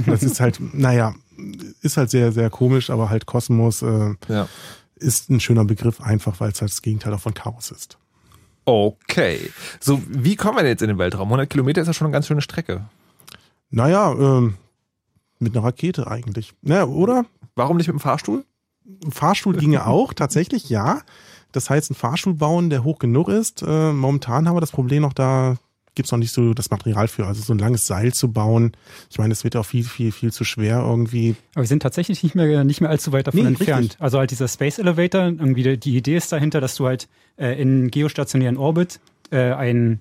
das 0.06 0.22
ist 0.22 0.38
halt, 0.38 0.60
naja, 0.72 1.16
ist 1.82 1.96
halt 1.96 2.10
sehr, 2.10 2.30
sehr 2.30 2.48
komisch, 2.48 2.90
aber 2.90 3.10
halt 3.10 3.26
Kosmos 3.26 3.82
äh, 3.82 4.14
ja. 4.28 4.48
ist 4.94 5.30
ein 5.30 5.40
schöner 5.40 5.64
Begriff, 5.64 6.00
einfach 6.00 6.38
weil 6.38 6.52
es 6.52 6.60
halt 6.60 6.70
das 6.70 6.82
Gegenteil 6.82 7.12
auch 7.14 7.20
von 7.20 7.34
Chaos 7.34 7.72
ist. 7.72 7.98
Okay. 8.64 9.50
So, 9.80 10.00
wie 10.08 10.36
kommen 10.36 10.58
wir 10.58 10.62
denn 10.62 10.72
jetzt 10.72 10.82
in 10.82 10.88
den 10.88 10.98
Weltraum? 10.98 11.28
100 11.28 11.50
Kilometer 11.50 11.80
ist 11.80 11.88
ja 11.88 11.94
schon 11.94 12.06
eine 12.06 12.12
ganz 12.12 12.28
schöne 12.28 12.42
Strecke. 12.42 12.84
Naja, 13.70 14.12
ähm, 14.12 14.54
mit 15.38 15.54
einer 15.54 15.64
Rakete 15.64 16.06
eigentlich. 16.06 16.54
Ja, 16.62 16.84
oder? 16.84 17.26
Warum 17.54 17.76
nicht 17.76 17.86
mit 17.88 17.94
dem 17.94 18.00
Fahrstuhl? 18.00 18.44
Ein 19.04 19.12
Fahrstuhl 19.12 19.56
ginge 19.56 19.86
auch, 19.86 20.12
tatsächlich, 20.12 20.68
ja. 20.68 21.02
Das 21.52 21.70
heißt, 21.70 21.90
ein 21.90 21.94
Fahrstuhl 21.94 22.34
bauen, 22.34 22.70
der 22.70 22.84
hoch 22.84 22.98
genug 22.98 23.28
ist. 23.28 23.62
Äh, 23.62 23.92
momentan 23.92 24.48
haben 24.48 24.56
wir 24.56 24.60
das 24.60 24.70
Problem 24.70 25.02
noch, 25.02 25.12
da 25.12 25.56
gibt's 25.98 26.12
noch 26.12 26.18
nicht 26.18 26.32
so 26.32 26.54
das 26.54 26.70
Material 26.70 27.08
für. 27.08 27.26
Also 27.26 27.42
so 27.42 27.52
ein 27.52 27.58
langes 27.58 27.86
Seil 27.86 28.12
zu 28.12 28.30
bauen. 28.32 28.72
Ich 29.10 29.18
meine, 29.18 29.32
es 29.32 29.42
wird 29.42 29.56
auch 29.56 29.66
viel, 29.66 29.82
viel, 29.82 30.12
viel 30.12 30.32
zu 30.32 30.44
schwer 30.44 30.78
irgendwie. 30.78 31.34
Aber 31.54 31.64
wir 31.64 31.68
sind 31.68 31.82
tatsächlich 31.82 32.22
nicht 32.22 32.36
mehr, 32.36 32.62
nicht 32.62 32.80
mehr 32.80 32.88
allzu 32.88 33.10
weit 33.12 33.26
davon 33.26 33.40
nee, 33.40 33.48
entfernt. 33.48 33.82
Richtig. 33.82 34.00
Also 34.00 34.18
halt 34.18 34.30
dieser 34.30 34.46
Space 34.46 34.78
Elevator, 34.78 35.22
irgendwie 35.22 35.76
die 35.76 35.96
Idee 35.96 36.16
ist 36.16 36.30
dahinter, 36.30 36.60
dass 36.60 36.76
du 36.76 36.86
halt 36.86 37.08
äh, 37.36 37.60
in 37.60 37.90
geostationären 37.90 38.56
Orbit 38.56 39.00
äh, 39.30 39.52
ein 39.52 40.00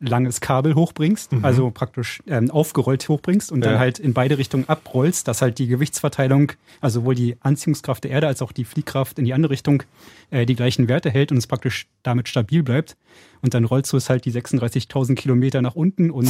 langes 0.00 0.40
Kabel 0.40 0.74
hochbringst, 0.74 1.32
mhm. 1.32 1.44
also 1.44 1.70
praktisch 1.70 2.22
ähm, 2.26 2.50
aufgerollt 2.50 3.08
hochbringst 3.08 3.52
und 3.52 3.64
ja. 3.64 3.70
dann 3.70 3.78
halt 3.78 3.98
in 3.98 4.14
beide 4.14 4.38
Richtungen 4.38 4.68
abrollst, 4.68 5.28
dass 5.28 5.42
halt 5.42 5.58
die 5.58 5.66
Gewichtsverteilung, 5.66 6.52
also 6.80 7.00
sowohl 7.00 7.14
die 7.14 7.36
Anziehungskraft 7.40 8.04
der 8.04 8.10
Erde 8.10 8.26
als 8.26 8.42
auch 8.42 8.52
die 8.52 8.64
Fliehkraft 8.64 9.18
in 9.18 9.24
die 9.26 9.34
andere 9.34 9.52
Richtung 9.52 9.82
äh, 10.30 10.46
die 10.46 10.56
gleichen 10.56 10.88
Werte 10.88 11.10
hält 11.10 11.32
und 11.32 11.38
es 11.38 11.46
praktisch 11.46 11.86
damit 12.02 12.28
stabil 12.28 12.62
bleibt. 12.62 12.96
Und 13.42 13.54
dann 13.54 13.64
rollst 13.64 13.92
du 13.92 13.96
es 13.96 14.08
halt 14.08 14.24
die 14.24 14.32
36.000 14.32 15.14
Kilometer 15.14 15.62
nach 15.62 15.74
unten 15.74 16.10
und 16.10 16.28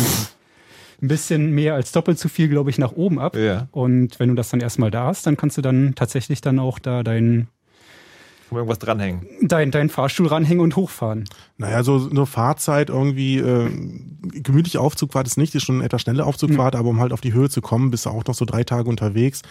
ein 1.02 1.08
bisschen 1.08 1.52
mehr 1.52 1.74
als 1.74 1.92
doppelt 1.92 2.18
so 2.18 2.28
viel, 2.28 2.48
glaube 2.48 2.70
ich, 2.70 2.78
nach 2.78 2.92
oben 2.92 3.18
ab. 3.18 3.36
Ja. 3.36 3.68
Und 3.72 4.18
wenn 4.18 4.28
du 4.28 4.34
das 4.34 4.50
dann 4.50 4.60
erstmal 4.60 4.90
da 4.90 5.06
hast, 5.06 5.26
dann 5.26 5.36
kannst 5.36 5.56
du 5.56 5.62
dann 5.62 5.94
tatsächlich 5.94 6.40
dann 6.40 6.58
auch 6.58 6.78
da 6.78 7.02
deinen 7.02 7.48
irgendwas 8.58 8.78
dranhängen. 8.78 9.26
Dein, 9.42 9.70
dein 9.70 9.88
Fahrstuhl 9.88 10.26
ranhängen 10.26 10.60
und 10.60 10.76
hochfahren. 10.76 11.24
Naja, 11.56 11.82
so 11.82 12.08
eine 12.10 12.26
Fahrzeit 12.26 12.88
irgendwie, 12.90 13.38
äh, 13.38 13.70
gemütliche 14.22 14.80
Aufzugfahrt 14.80 15.26
ist 15.26 15.36
nicht, 15.36 15.54
ist 15.54 15.64
schon 15.64 15.76
eine 15.76 15.84
etwas 15.84 16.02
schnelle 16.02 16.24
Aufzugfahrt, 16.24 16.74
mhm. 16.74 16.80
aber 16.80 16.88
um 16.90 17.00
halt 17.00 17.12
auf 17.12 17.20
die 17.20 17.32
Höhe 17.32 17.48
zu 17.48 17.60
kommen, 17.60 17.90
bist 17.90 18.06
du 18.06 18.10
auch 18.10 18.24
noch 18.24 18.34
so 18.34 18.44
drei 18.44 18.64
Tage 18.64 18.88
unterwegs. 18.88 19.42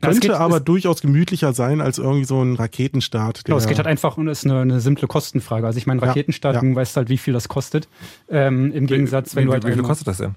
Könnte 0.00 0.28
geht, 0.28 0.30
aber 0.32 0.60
durchaus 0.60 1.00
gemütlicher 1.00 1.52
sein 1.52 1.80
als 1.80 1.98
irgendwie 1.98 2.24
so 2.24 2.42
ein 2.42 2.56
Raketenstart. 2.56 3.44
Genau, 3.44 3.56
es 3.56 3.66
geht 3.66 3.78
halt 3.78 3.86
einfach 3.86 4.16
und 4.16 4.28
ist 4.28 4.44
eine, 4.44 4.60
eine 4.60 4.80
simple 4.80 5.08
Kostenfrage. 5.08 5.66
Also 5.66 5.78
ich 5.78 5.86
meine, 5.86 6.02
Raketenstart, 6.02 6.56
ja, 6.56 6.62
ja. 6.62 6.68
du 6.68 6.74
weißt 6.74 6.96
halt, 6.96 7.08
wie 7.08 7.18
viel 7.18 7.32
das 7.32 7.48
kostet. 7.48 7.88
Ähm, 8.28 8.72
Im 8.72 8.86
Gegensatz, 8.86 9.34
wenn 9.34 9.44
wie, 9.44 9.46
du 9.46 9.52
halt. 9.52 9.66
Wie 9.66 9.72
viel 9.72 9.82
kostet 9.82 10.08
das 10.08 10.18
denn? 10.18 10.34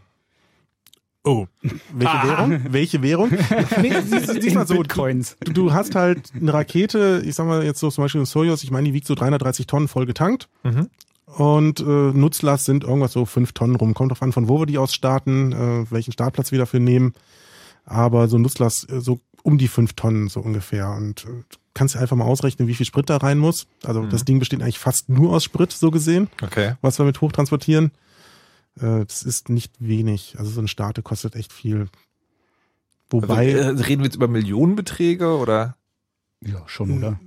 Oh, 1.27 1.46
welche 1.91 2.13
ah. 2.13 2.27
Währung? 2.27 2.62
Welche 2.69 3.01
Währung? 3.01 3.29
nee, 3.81 3.93
siehst 4.01 4.55
mal 4.55 4.65
so, 4.65 4.77
Bitcoins. 4.77 5.36
Du, 5.41 5.51
du, 5.51 5.74
hast 5.74 5.93
halt 5.93 6.31
eine 6.39 6.53
Rakete, 6.53 7.22
ich 7.25 7.36
sag 7.36 7.46
mal 7.46 7.65
jetzt 7.65 7.79
so 7.79 7.91
zum 7.91 8.05
Beispiel 8.05 8.22
ein 8.22 8.25
Soyuz, 8.25 8.63
ich 8.63 8.72
meine, 8.72 8.88
die 8.88 8.93
wiegt 8.93 9.07
so 9.07 9.13
330 9.13 9.67
Tonnen 9.67 9.89
voll 9.89 10.05
getankt. 10.05 10.48
Mhm. 10.63 10.89
Und 11.25 11.81
äh, 11.81 11.84
Nutzlast 11.84 12.63
sind 12.63 12.86
irgendwas 12.86 13.12
so 13.12 13.25
fünf 13.25 13.51
Tonnen 13.51 13.75
rum. 13.75 13.93
Kommt 13.93 14.12
drauf 14.12 14.22
an, 14.22 14.31
von 14.31 14.48
wo 14.48 14.60
wir 14.60 14.65
die 14.65 14.77
aus 14.77 14.93
starten, 14.93 15.51
äh, 15.51 15.91
welchen 15.91 16.13
Startplatz 16.13 16.53
wir 16.53 16.60
dafür 16.60 16.79
nehmen. 16.79 17.13
Aber 17.84 18.29
so 18.29 18.38
Nutzlast 18.38 18.89
äh, 18.89 19.01
so 19.01 19.19
um 19.43 19.57
die 19.57 19.67
fünf 19.67 19.93
Tonnen 19.93 20.29
so 20.29 20.39
ungefähr. 20.39 20.89
Und 20.91 21.25
äh, 21.25 21.43
kannst 21.74 21.96
du 21.96 22.00
einfach 22.00 22.15
mal 22.15 22.24
ausrechnen, 22.24 22.69
wie 22.69 22.74
viel 22.74 22.86
Sprit 22.86 23.10
da 23.10 23.17
rein 23.17 23.38
muss. 23.38 23.67
Also 23.84 24.03
mhm. 24.03 24.10
das 24.10 24.24
Ding 24.24 24.39
besteht 24.39 24.62
eigentlich 24.62 24.79
fast 24.79 25.10
nur 25.10 25.34
aus 25.34 25.43
Sprit, 25.43 25.74
so 25.74 25.91
gesehen. 25.91 26.29
Okay. 26.41 26.75
Was 26.81 26.98
wir 26.98 27.05
mit 27.05 27.19
hochtransportieren. 27.19 27.91
Äh, 28.81 29.05
das 29.05 29.24
ist 29.24 29.50
nicht 29.50 29.74
wenig. 29.79 30.36
Also 30.38 30.51
so 30.51 30.62
ein 30.62 30.67
Starte 30.67 31.01
kostet 31.01 31.36
echt 31.36 31.53
viel. 31.53 31.88
Wobei. 33.10 33.55
Also, 33.55 33.84
äh, 33.84 33.86
reden 33.86 34.01
wir 34.01 34.07
jetzt 34.07 34.15
über 34.15 34.27
Millionenbeträge 34.27 35.38
oder? 35.38 35.75
Ja, 36.41 36.63
schon, 36.67 36.98
oder? 36.98 37.19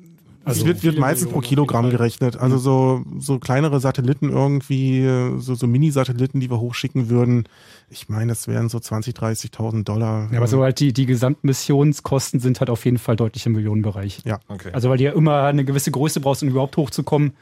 Also 0.42 0.62
es 0.62 0.66
wird, 0.66 0.82
wird 0.82 0.98
meistens 0.98 1.30
pro 1.30 1.40
Kilogramm 1.40 1.90
gerechnet. 1.90 2.36
Also 2.36 2.56
so, 2.56 3.04
so 3.18 3.38
kleinere 3.38 3.78
Satelliten 3.78 4.30
irgendwie, 4.30 5.04
so, 5.38 5.54
so 5.54 5.66
Mini-Satelliten, 5.66 6.40
die 6.40 6.50
wir 6.50 6.58
hochschicken 6.58 7.10
würden. 7.10 7.44
Ich 7.90 8.08
meine, 8.08 8.28
das 8.28 8.48
wären 8.48 8.68
so 8.70 8.80
20, 8.80 9.14
30.000 9.14 9.84
Dollar. 9.84 10.28
Ja, 10.32 10.38
aber 10.38 10.46
so 10.46 10.62
halt 10.62 10.80
die, 10.80 10.92
die 10.94 11.04
Gesamtmissionskosten 11.04 12.40
sind 12.40 12.60
halt 12.60 12.70
auf 12.70 12.84
jeden 12.86 12.98
Fall 12.98 13.16
deutlich 13.16 13.44
im 13.46 13.52
Millionenbereich. 13.52 14.22
Ja. 14.24 14.40
Okay. 14.48 14.70
Also 14.72 14.88
weil 14.88 14.96
du 14.96 15.04
ja 15.04 15.12
immer 15.12 15.44
eine 15.44 15.64
gewisse 15.64 15.90
Größe 15.90 16.20
brauchst, 16.20 16.42
um 16.42 16.48
überhaupt 16.48 16.76
hochzukommen. 16.76 17.32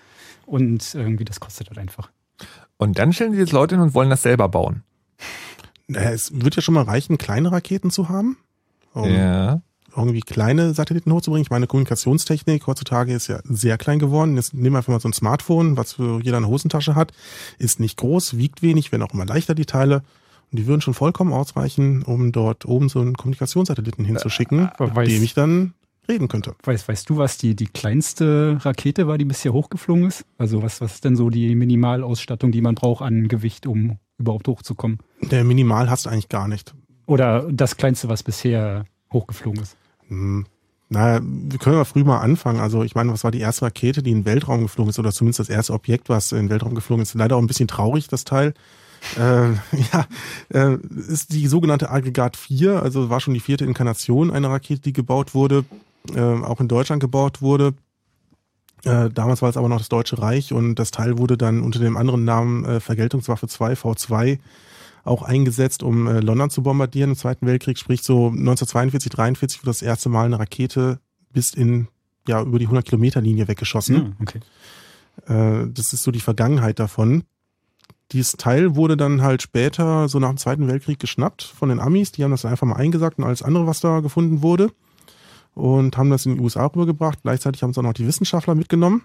Und 0.45 0.95
irgendwie 0.95 1.25
das 1.25 1.41
kostet 1.41 1.69
halt 1.69 1.79
einfach. 1.79 2.11
Und 2.79 2.99
dann 2.99 3.13
stellen 3.13 3.33
die 3.33 3.39
jetzt 3.39 3.53
Leute 3.53 3.75
hin 3.75 3.83
und 3.83 3.95
wollen 3.95 4.09
das 4.09 4.23
selber 4.23 4.49
bauen. 4.49 4.83
Es 5.89 6.31
wird 6.33 6.57
ja 6.57 6.63
schon 6.63 6.75
mal 6.75 6.85
reichen, 6.85 7.19
kleine 7.19 7.53
Raketen 7.53 7.91
zu 7.91 8.09
haben. 8.09 8.39
Um 8.95 9.11
ja. 9.11 9.61
Irgendwie 9.97 10.21
kleine 10.21 10.75
Satelliten 10.75 11.13
hochzubringen. 11.13 11.43
Ich 11.43 11.51
meine, 11.51 11.67
Kommunikationstechnik 11.67 12.67
heutzutage 12.67 13.13
ist 13.13 13.27
ja 13.27 13.41
sehr 13.45 13.79
klein 13.79 13.99
geworden. 13.99 14.37
Jetzt 14.37 14.55
nehmen 14.55 14.75
wir 14.75 14.79
einfach 14.79 14.93
mal 14.93 15.01
so 15.01 15.09
ein 15.09 15.13
Smartphone, 15.13 15.77
was 15.77 15.95
für 15.95 16.21
jeder 16.23 16.37
eine 16.37 16.47
Hosentasche 16.47 16.95
hat. 16.95 17.13
Ist 17.59 17.81
nicht 17.81 17.97
groß, 17.97 18.37
wiegt 18.37 18.63
wenig, 18.63 18.93
werden 18.93 19.03
auch 19.03 19.15
immer 19.15 19.27
leichter 19.27 19.55
die 19.55 19.67
Teile. 19.67 20.03
Und 20.51 20.59
die 20.59 20.67
würden 20.67 20.83
schon 20.83 20.95
vollkommen 20.95 21.33
ausreichen, 21.33 22.03
um 22.03 22.33
dort 22.33 22.65
oben 22.65 22.89
so 22.89 23.01
einen 23.01 23.17
Kommunikationssatelliten 23.17 24.05
hinzuschicken, 24.05 24.71
äh, 24.79 24.85
mit 24.85 25.09
dem 25.09 25.23
ich 25.23 25.35
dann 25.35 25.75
reden 26.09 26.29
könnte. 26.29 26.55
Weißt, 26.65 26.89
weißt 26.89 27.09
du, 27.11 27.19
was 27.19 27.39
die, 27.39 27.55
die 27.55 27.67
kleinste 27.67 28.59
Rakete 28.61 29.07
war, 29.07 29.19
die 29.19 29.25
bisher 29.25 29.53
hochgeflogen 29.53 30.07
ist? 30.07 30.25
Also 30.39 30.63
was, 30.63 30.81
was 30.81 30.95
ist 30.95 31.05
denn 31.05 31.17
so 31.17 31.31
die 31.31 31.55
Minimalausstattung, 31.55 32.53
die 32.53 32.63
man 32.63 32.75
braucht 32.75 33.03
an 33.03 33.29
Gewicht, 33.29 33.67
um 33.67 33.99
überhaupt 34.19 34.49
hochzukommen? 34.49 34.99
Der 35.23 35.45
Minimal 35.45 35.91
hast 35.91 36.07
du 36.07 36.11
eigentlich 36.11 36.29
gar 36.29 36.49
nicht. 36.49 36.75
Oder 37.07 37.49
das 37.51 37.77
kleinste, 37.77 38.09
was 38.09 38.23
bisher 38.23 38.85
hochgeflogen 39.13 39.63
ist? 39.63 39.77
Hm. 40.09 40.47
Naja, 40.91 41.21
wir 41.23 41.59
können 41.59 41.77
ja 41.77 41.85
früh 41.85 42.03
mal 42.03 42.19
anfangen. 42.19 42.61
Also 42.61 42.83
ich 42.83 42.95
meine, 42.95 43.13
was 43.13 43.25
war 43.25 43.31
die 43.31 43.41
erste 43.41 43.67
Rakete, 43.67 44.03
die 44.03 44.11
in 44.11 44.21
den 44.21 44.25
Weltraum 44.25 44.63
geflogen 44.63 44.91
ist, 44.91 44.99
oder 44.99 45.13
zumindest 45.13 45.41
das 45.41 45.51
erste 45.51 45.75
Objekt, 45.75 46.09
was 46.09 46.33
in 46.33 46.39
den 46.39 46.51
Weltraum 46.51 46.75
geflogen 46.75 47.03
ist? 47.03 47.15
Leider 47.15 47.37
auch 47.37 47.43
ein 47.43 47.47
bisschen 47.47 47.69
traurig, 47.69 48.09
das 48.09 48.25
Teil. 48.25 48.55
äh, 49.19 49.53
ja, 49.93 50.07
äh, 50.49 50.77
ist 51.09 51.33
die 51.33 51.47
sogenannte 51.47 51.91
Aggregat 51.91 52.37
4, 52.37 52.83
also 52.83 53.11
war 53.11 53.21
schon 53.21 53.35
die 53.35 53.41
vierte 53.41 53.67
Inkarnation 53.67 54.31
einer 54.31 54.51
Rakete, 54.51 54.81
die 54.81 54.95
gebaut 54.95 55.35
wurde 55.35 55.65
äh, 56.15 56.21
auch 56.21 56.61
in 56.61 56.69
Deutschland 56.69 57.01
gebaut 57.01 57.43
wurde. 57.43 57.75
Äh, 58.85 59.11
damals 59.11 59.43
war 59.43 59.49
es 59.49 59.57
aber 59.57 59.69
noch 59.69 59.79
das 59.79 59.89
Deutsche 59.89 60.21
Reich 60.21 60.53
und 60.53 60.77
das 60.77 60.91
Teil 60.91 61.19
wurde 61.19 61.37
dann 61.37 61.63
unter 61.63 61.81
dem 61.81 61.97
anderen 61.97 62.25
Namen 62.25 62.65
äh, 62.65 62.81
Vergeltungswaffe 62.81 63.49
2 63.49 63.75
V2 63.75 64.39
auch 65.05 65.23
eingesetzt, 65.23 65.83
um 65.83 66.07
äh, 66.07 66.21
London 66.21 66.51
zu 66.51 66.63
bombardieren 66.63 67.11
im 67.11 67.17
Zweiten 67.17 67.47
Weltkrieg, 67.47 67.79
sprich 67.79 68.03
so 68.03 68.29
1942, 68.29 69.11
43 69.11 69.61
wurde 69.61 69.71
das 69.71 69.83
erste 69.83 70.09
Mal 70.09 70.27
eine 70.27 70.39
Rakete 70.39 71.01
bis 71.33 71.55
in 71.55 71.89
ja 72.29 72.43
über 72.43 72.59
die 72.59 72.67
100 72.67 72.85
Kilometer 72.85 73.21
Linie 73.21 73.49
weggeschossen. 73.49 73.97
Ja, 73.97 74.13
okay. 74.21 74.41
Äh, 75.27 75.69
das 75.73 75.93
ist 75.93 76.03
so 76.03 76.11
die 76.11 76.21
Vergangenheit 76.21 76.79
davon. 76.79 77.25
Dieses 78.13 78.33
Teil 78.33 78.77
wurde 78.77 78.97
dann 78.97 79.23
halt 79.23 79.43
später, 79.43 80.09
so 80.09 80.19
nach 80.19 80.29
dem 80.29 80.39
Zweiten 80.39 80.69
Weltkrieg, 80.69 80.99
geschnappt 80.99 81.43
von 81.43 81.69
den 81.69 81.81
Amis. 81.81 82.13
Die 82.13 82.25
haben 82.25 82.31
das 82.31 82.45
einfach 82.45 82.67
mal 82.67 82.77
eingesagt 82.77 83.19
und 83.19 83.25
alles 83.25 83.43
andere, 83.43 83.67
was 83.67 83.81
da 83.81 84.01
gefunden 84.01 84.43
wurde. 84.43 84.71
Und 85.55 85.97
haben 85.97 86.11
das 86.11 86.27
in 86.27 86.37
die 86.37 86.41
USA 86.41 86.67
rübergebracht. 86.67 87.23
Gleichzeitig 87.23 87.63
haben 87.63 87.71
es 87.71 87.79
auch 87.79 87.83
noch 87.83 87.93
die 87.93 88.07
Wissenschaftler 88.07 88.55
mitgenommen 88.55 89.03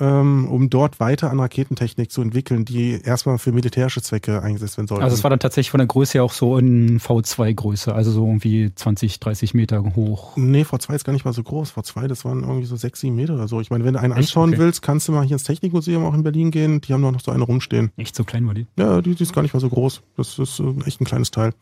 ähm, 0.00 0.48
um 0.48 0.70
dort 0.70 1.00
weiter 1.00 1.30
an 1.30 1.40
Raketentechnik 1.40 2.10
zu 2.10 2.22
entwickeln, 2.22 2.64
die 2.64 3.00
erstmal 3.02 3.38
für 3.38 3.52
militärische 3.52 4.02
Zwecke 4.02 4.42
eingesetzt 4.42 4.76
werden 4.76 4.88
sollten. 4.88 5.04
Also 5.04 5.14
es 5.14 5.22
war 5.22 5.30
dann 5.30 5.38
tatsächlich 5.38 5.70
von 5.70 5.78
der 5.78 5.86
Größe 5.86 6.14
her 6.14 6.24
auch 6.24 6.32
so 6.32 6.58
in 6.58 7.00
V2-Größe, 7.00 7.92
also 7.92 8.10
so 8.10 8.26
irgendwie 8.26 8.74
20, 8.74 9.20
30 9.20 9.54
Meter 9.54 9.82
hoch. 9.94 10.36
Nee, 10.36 10.62
V2 10.62 10.94
ist 10.94 11.04
gar 11.04 11.12
nicht 11.12 11.24
mal 11.24 11.32
so 11.32 11.42
groß. 11.42 11.72
V2, 11.72 12.06
das 12.06 12.24
waren 12.24 12.42
irgendwie 12.42 12.66
so 12.66 12.76
6, 12.76 13.00
7 13.00 13.14
Meter 13.14 13.34
oder 13.34 13.48
so. 13.48 13.60
Ich 13.60 13.70
meine, 13.70 13.84
wenn 13.84 13.94
du 13.94 14.00
einen 14.00 14.12
Echt? 14.12 14.20
anschauen 14.20 14.50
okay. 14.50 14.58
willst, 14.58 14.82
kannst 14.82 15.08
du 15.08 15.12
mal 15.12 15.24
hier 15.24 15.34
ins 15.34 15.44
Technikmuseum 15.44 16.04
auch 16.04 16.14
in 16.14 16.22
Berlin 16.22 16.50
gehen. 16.50 16.80
Die 16.80 16.92
haben 16.92 17.02
doch 17.02 17.12
noch 17.12 17.20
so 17.20 17.30
eine 17.30 17.44
rumstehen. 17.44 17.92
Echt 17.96 18.14
so 18.16 18.24
klein 18.24 18.46
war 18.46 18.54
die? 18.54 18.66
Ja, 18.78 19.00
die, 19.00 19.14
die 19.14 19.22
ist 19.22 19.32
gar 19.32 19.42
nicht 19.42 19.54
mal 19.54 19.60
so 19.60 19.68
groß. 19.68 20.02
Das 20.16 20.38
ist 20.38 20.60
äh, 20.60 20.86
echt 20.86 21.00
ein 21.00 21.04
kleines 21.04 21.30
Teil 21.30 21.52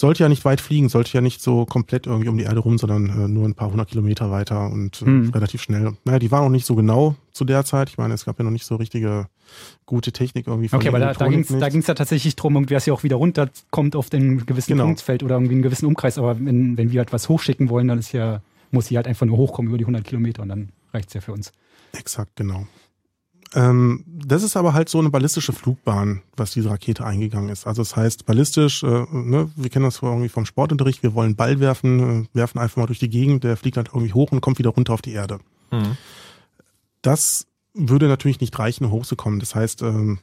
sollte 0.00 0.22
ja 0.22 0.28
nicht 0.28 0.44
weit 0.44 0.60
fliegen, 0.60 0.88
sollte 0.88 1.12
ja 1.12 1.20
nicht 1.20 1.42
so 1.42 1.66
komplett 1.66 2.06
irgendwie 2.06 2.28
um 2.28 2.38
die 2.38 2.44
Erde 2.44 2.60
rum, 2.60 2.78
sondern 2.78 3.08
äh, 3.08 3.28
nur 3.28 3.44
ein 3.44 3.54
paar 3.54 3.70
hundert 3.70 3.88
Kilometer 3.88 4.30
weiter 4.30 4.70
und 4.70 5.02
äh, 5.02 5.06
hm. 5.06 5.30
relativ 5.30 5.60
schnell. 5.60 5.92
Naja, 6.04 6.20
die 6.20 6.30
waren 6.30 6.44
auch 6.44 6.50
nicht 6.50 6.66
so 6.66 6.76
genau 6.76 7.16
zu 7.32 7.44
der 7.44 7.64
Zeit. 7.64 7.90
Ich 7.90 7.98
meine, 7.98 8.14
es 8.14 8.24
gab 8.24 8.38
ja 8.38 8.44
noch 8.44 8.52
nicht 8.52 8.64
so 8.64 8.76
richtige 8.76 9.26
gute 9.86 10.12
Technik 10.12 10.46
irgendwie. 10.46 10.68
Von 10.68 10.78
okay, 10.78 10.88
aber 10.88 11.00
da, 11.00 11.12
da 11.12 11.28
ging 11.28 11.40
es 11.80 11.86
ja 11.86 11.94
tatsächlich 11.94 12.36
drum, 12.36 12.54
irgendwie, 12.54 12.74
dass 12.74 12.84
sie 12.84 12.92
auch 12.92 13.02
wieder 13.02 13.16
runterkommt 13.16 13.96
auf 13.96 14.08
den 14.08 14.46
gewissen 14.46 14.72
genau. 14.72 14.84
Punktfeld 14.84 15.24
oder 15.24 15.34
irgendwie 15.34 15.54
einen 15.54 15.62
gewissen 15.62 15.86
Umkreis. 15.86 16.16
Aber 16.16 16.38
wenn, 16.38 16.78
wenn 16.78 16.92
wir 16.92 17.00
halt 17.00 17.12
was 17.12 17.28
hochschicken 17.28 17.68
wollen, 17.68 17.88
dann 17.88 17.98
ist 17.98 18.12
ja, 18.12 18.40
muss 18.70 18.86
sie 18.86 18.96
halt 18.96 19.08
einfach 19.08 19.26
nur 19.26 19.36
hochkommen 19.36 19.68
über 19.68 19.78
die 19.78 19.84
100 19.84 20.04
Kilometer 20.04 20.42
und 20.42 20.48
dann 20.50 20.68
reicht's 20.92 21.14
ja 21.14 21.20
für 21.20 21.32
uns. 21.32 21.52
Exakt, 21.92 22.36
genau. 22.36 22.66
Ähm, 23.54 24.04
das 24.06 24.42
ist 24.42 24.56
aber 24.56 24.74
halt 24.74 24.88
so 24.88 24.98
eine 24.98 25.10
ballistische 25.10 25.52
Flugbahn, 25.52 26.22
was 26.36 26.50
diese 26.50 26.70
Rakete 26.70 27.04
eingegangen 27.04 27.48
ist. 27.48 27.66
Also 27.66 27.82
das 27.82 27.96
heißt, 27.96 28.26
ballistisch, 28.26 28.82
äh, 28.82 29.06
ne, 29.10 29.50
wir 29.56 29.70
kennen 29.70 29.84
das 29.84 30.02
irgendwie 30.02 30.28
vom 30.28 30.44
Sportunterricht, 30.44 31.02
wir 31.02 31.14
wollen 31.14 31.34
Ball 31.34 31.60
werfen, 31.60 32.24
äh, 32.24 32.26
werfen 32.34 32.58
einfach 32.58 32.76
mal 32.76 32.86
durch 32.86 32.98
die 32.98 33.08
Gegend, 33.08 33.44
der 33.44 33.56
fliegt 33.56 33.76
halt 33.76 33.88
irgendwie 33.88 34.12
hoch 34.12 34.32
und 34.32 34.40
kommt 34.40 34.58
wieder 34.58 34.70
runter 34.70 34.92
auf 34.92 35.02
die 35.02 35.12
Erde. 35.12 35.38
Mhm. 35.70 35.96
Das 37.02 37.46
würde 37.72 38.08
natürlich 38.08 38.40
nicht 38.40 38.58
reichen, 38.58 38.84
um 38.84 38.90
hochzukommen. 38.90 39.40
Das 39.40 39.54
heißt, 39.54 39.82
ähm, 39.82 40.18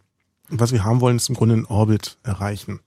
was 0.50 0.72
wir 0.72 0.84
haben 0.84 1.02
wollen, 1.02 1.16
ist 1.16 1.30
im 1.30 1.36
Grunde 1.36 1.56
ein 1.56 1.66
Orbit 1.66 2.18
erreichen. 2.24 2.80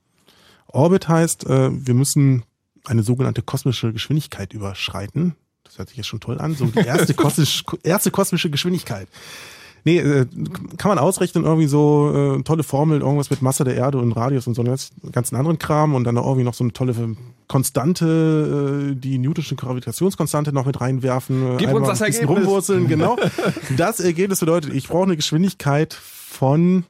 Orbit 0.67 1.07
heißt, 1.07 1.47
äh, 1.47 1.69
wir 1.71 1.93
müssen 1.93 2.43
eine 2.85 3.03
sogenannte 3.03 3.41
kosmische 3.41 3.91
Geschwindigkeit 3.91 4.53
überschreiten. 4.53 5.35
Das 5.63 5.77
hört 5.77 5.89
sich 5.89 5.97
jetzt 5.97 6.07
schon 6.07 6.21
toll 6.21 6.39
an. 6.39 6.55
So 6.55 6.65
die 6.65 6.79
erste, 6.85 7.13
kosmisch, 7.13 7.63
erste 7.83 8.11
kosmische 8.11 8.49
Geschwindigkeit. 8.49 9.07
Nee, 9.85 9.99
äh, 9.99 10.25
kann 10.77 10.89
man 10.89 10.99
ausrechnen, 10.99 11.45
irgendwie 11.45 11.67
so 11.67 12.37
äh, 12.37 12.43
tolle 12.43 12.63
Formel, 12.63 13.01
irgendwas 13.01 13.29
mit 13.29 13.41
Masse 13.41 13.63
der 13.63 13.75
Erde 13.75 13.97
und 13.97 14.11
Radius 14.11 14.47
und 14.47 14.55
so 14.55 14.61
einen 14.61 14.77
ganzen 15.11 15.35
anderen 15.35 15.59
Kram 15.59 15.95
und 15.95 16.03
dann 16.03 16.17
irgendwie 16.17 16.43
noch 16.43 16.53
so 16.53 16.63
eine 16.63 16.73
tolle 16.73 17.15
Konstante, 17.47 18.91
äh, 18.91 18.95
die 18.95 19.17
Newtonsche 19.17 19.55
Gravitationskonstante 19.55 20.53
noch 20.53 20.65
mit 20.65 20.81
reinwerfen. 20.81 21.55
Äh, 21.55 21.57
Gib 21.57 21.73
uns 21.73 21.87
das 21.87 22.01
Ergebnis. 22.01 22.29
Rumwurzeln, 22.29 22.87
genau. 22.87 23.17
Das 23.77 23.99
Ergebnis 23.99 24.39
bedeutet, 24.39 24.73
ich 24.73 24.87
brauche 24.87 25.03
eine 25.03 25.15
Geschwindigkeit 25.15 25.93
von 25.93 26.85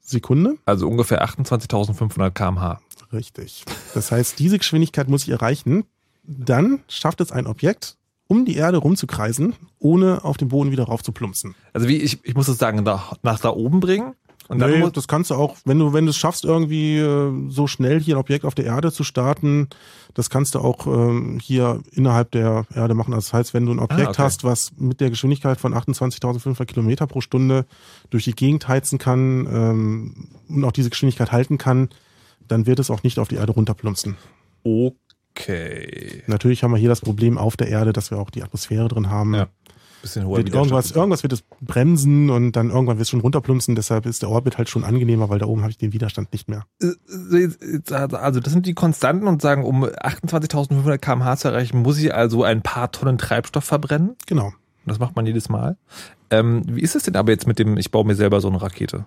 Sekunde. 0.00 0.56
Also 0.66 0.86
ungefähr 0.86 1.24
28.500 1.24 2.30
kmh. 2.30 2.80
Richtig. 3.12 3.64
Das 3.94 4.12
heißt, 4.12 4.38
diese 4.38 4.58
Geschwindigkeit 4.58 5.08
muss 5.08 5.22
ich 5.22 5.30
erreichen 5.30 5.84
dann 6.26 6.80
schafft 6.88 7.20
es 7.20 7.32
ein 7.32 7.46
Objekt, 7.46 7.96
um 8.26 8.44
die 8.44 8.56
Erde 8.56 8.78
rumzukreisen, 8.78 9.54
ohne 9.78 10.24
auf 10.24 10.36
den 10.36 10.48
Boden 10.48 10.70
wieder 10.70 10.84
raufzuplumpsen. 10.84 11.54
Also 11.72 11.88
wie, 11.88 11.98
ich, 11.98 12.24
ich 12.24 12.34
muss 12.34 12.46
das 12.46 12.58
sagen, 12.58 12.82
nach, 12.82 13.14
nach 13.22 13.38
da 13.38 13.50
oben 13.50 13.80
bringen? 13.80 14.14
Und 14.48 14.58
dann 14.58 14.70
nee, 14.70 14.90
das 14.92 15.08
kannst 15.08 15.30
du 15.30 15.36
auch, 15.36 15.56
wenn 15.64 15.78
du, 15.78 15.94
wenn 15.94 16.04
du 16.04 16.10
es 16.10 16.18
schaffst, 16.18 16.44
irgendwie 16.44 16.98
äh, 16.98 17.32
so 17.48 17.66
schnell 17.66 17.98
hier 17.98 18.16
ein 18.16 18.20
Objekt 18.20 18.44
auf 18.44 18.54
der 18.54 18.66
Erde 18.66 18.92
zu 18.92 19.02
starten, 19.02 19.68
das 20.12 20.28
kannst 20.28 20.54
du 20.54 20.58
auch 20.58 20.86
ähm, 20.86 21.38
hier 21.42 21.80
innerhalb 21.92 22.30
der 22.32 22.66
Erde 22.74 22.94
machen. 22.94 23.14
Also 23.14 23.28
das 23.28 23.32
heißt, 23.32 23.54
wenn 23.54 23.64
du 23.64 23.72
ein 23.72 23.78
ah, 23.78 23.84
Objekt 23.84 24.08
ah, 24.08 24.10
okay. 24.10 24.22
hast, 24.22 24.44
was 24.44 24.72
mit 24.76 25.00
der 25.00 25.08
Geschwindigkeit 25.08 25.58
von 25.58 25.72
28.500 25.72 26.66
Kilometer 26.66 27.06
pro 27.06 27.22
Stunde 27.22 27.64
durch 28.10 28.24
die 28.24 28.34
Gegend 28.34 28.68
heizen 28.68 28.98
kann 28.98 29.46
ähm, 29.50 30.28
und 30.48 30.64
auch 30.64 30.72
diese 30.72 30.90
Geschwindigkeit 30.90 31.32
halten 31.32 31.56
kann, 31.56 31.88
dann 32.46 32.66
wird 32.66 32.80
es 32.80 32.90
auch 32.90 33.02
nicht 33.02 33.18
auf 33.18 33.28
die 33.28 33.36
Erde 33.36 33.52
runterplumpsen. 33.52 34.16
Okay. 34.62 34.94
Okay. 35.36 36.22
Natürlich 36.26 36.62
haben 36.62 36.72
wir 36.72 36.78
hier 36.78 36.88
das 36.88 37.00
Problem 37.00 37.38
auf 37.38 37.56
der 37.56 37.68
Erde, 37.68 37.92
dass 37.92 38.10
wir 38.10 38.18
auch 38.18 38.30
die 38.30 38.42
Atmosphäre 38.42 38.88
drin 38.88 39.10
haben. 39.10 39.34
Ja. 39.34 39.48
Bisschen 40.00 40.26
hoher 40.26 40.36
wird 40.36 40.52
irgendwas, 40.52 40.90
irgendwas 40.90 41.22
wird 41.22 41.32
es 41.32 41.42
bremsen 41.62 42.28
und 42.28 42.52
dann 42.52 42.68
irgendwann 42.68 42.98
wird 42.98 43.04
es 43.04 43.10
schon 43.10 43.20
runterplumpsen. 43.20 43.74
Deshalb 43.74 44.04
ist 44.04 44.20
der 44.20 44.28
Orbit 44.28 44.58
halt 44.58 44.68
schon 44.68 44.84
angenehmer, 44.84 45.30
weil 45.30 45.38
da 45.38 45.46
oben 45.46 45.62
habe 45.62 45.70
ich 45.70 45.78
den 45.78 45.94
Widerstand 45.94 46.30
nicht 46.32 46.46
mehr. 46.46 46.66
Äh, 46.82 47.48
also 48.12 48.40
das 48.40 48.52
sind 48.52 48.66
die 48.66 48.74
Konstanten 48.74 49.26
und 49.26 49.40
sagen, 49.40 49.64
um 49.64 49.84
28.500 49.84 50.98
kmh 50.98 51.36
zu 51.38 51.48
erreichen, 51.48 51.78
muss 51.78 51.98
ich 51.98 52.14
also 52.14 52.44
ein 52.44 52.60
paar 52.60 52.92
Tonnen 52.92 53.16
Treibstoff 53.16 53.64
verbrennen. 53.64 54.14
Genau. 54.26 54.52
Das 54.84 54.98
macht 54.98 55.16
man 55.16 55.24
jedes 55.24 55.48
Mal. 55.48 55.78
Ähm, 56.30 56.62
wie 56.66 56.82
ist 56.82 56.94
es 56.94 57.04
denn 57.04 57.16
aber 57.16 57.32
jetzt 57.32 57.46
mit 57.46 57.58
dem, 57.58 57.78
ich 57.78 57.90
baue 57.90 58.04
mir 58.04 58.14
selber 58.14 58.42
so 58.42 58.48
eine 58.48 58.60
Rakete? 58.60 59.06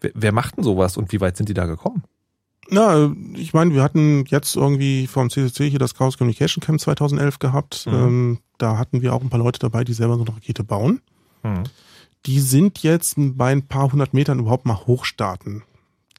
Wer, 0.00 0.12
wer 0.14 0.32
macht 0.32 0.56
denn 0.56 0.64
sowas 0.64 0.96
und 0.96 1.12
wie 1.12 1.20
weit 1.20 1.36
sind 1.36 1.50
die 1.50 1.54
da 1.54 1.66
gekommen? 1.66 2.02
Na, 2.70 3.14
ich 3.34 3.52
meine, 3.52 3.74
wir 3.74 3.82
hatten 3.82 4.24
jetzt 4.26 4.56
irgendwie 4.56 5.06
vom 5.06 5.30
CCC 5.30 5.70
hier 5.70 5.78
das 5.78 5.94
Chaos 5.94 6.18
Communication 6.18 6.62
Camp 6.62 6.80
2011 6.80 7.38
gehabt. 7.38 7.86
Mhm. 7.86 7.94
Ähm, 7.94 8.38
da 8.58 8.78
hatten 8.78 9.02
wir 9.02 9.14
auch 9.14 9.22
ein 9.22 9.30
paar 9.30 9.40
Leute 9.40 9.58
dabei, 9.58 9.84
die 9.84 9.92
selber 9.92 10.16
so 10.16 10.24
eine 10.24 10.34
Rakete 10.34 10.64
bauen. 10.64 11.00
Mhm. 11.42 11.64
Die 12.26 12.40
sind 12.40 12.82
jetzt 12.82 13.14
bei 13.16 13.52
ein 13.52 13.66
paar 13.66 13.92
hundert 13.92 14.14
Metern 14.14 14.38
überhaupt 14.38 14.64
mal 14.66 14.86
hochstarten. 14.86 15.62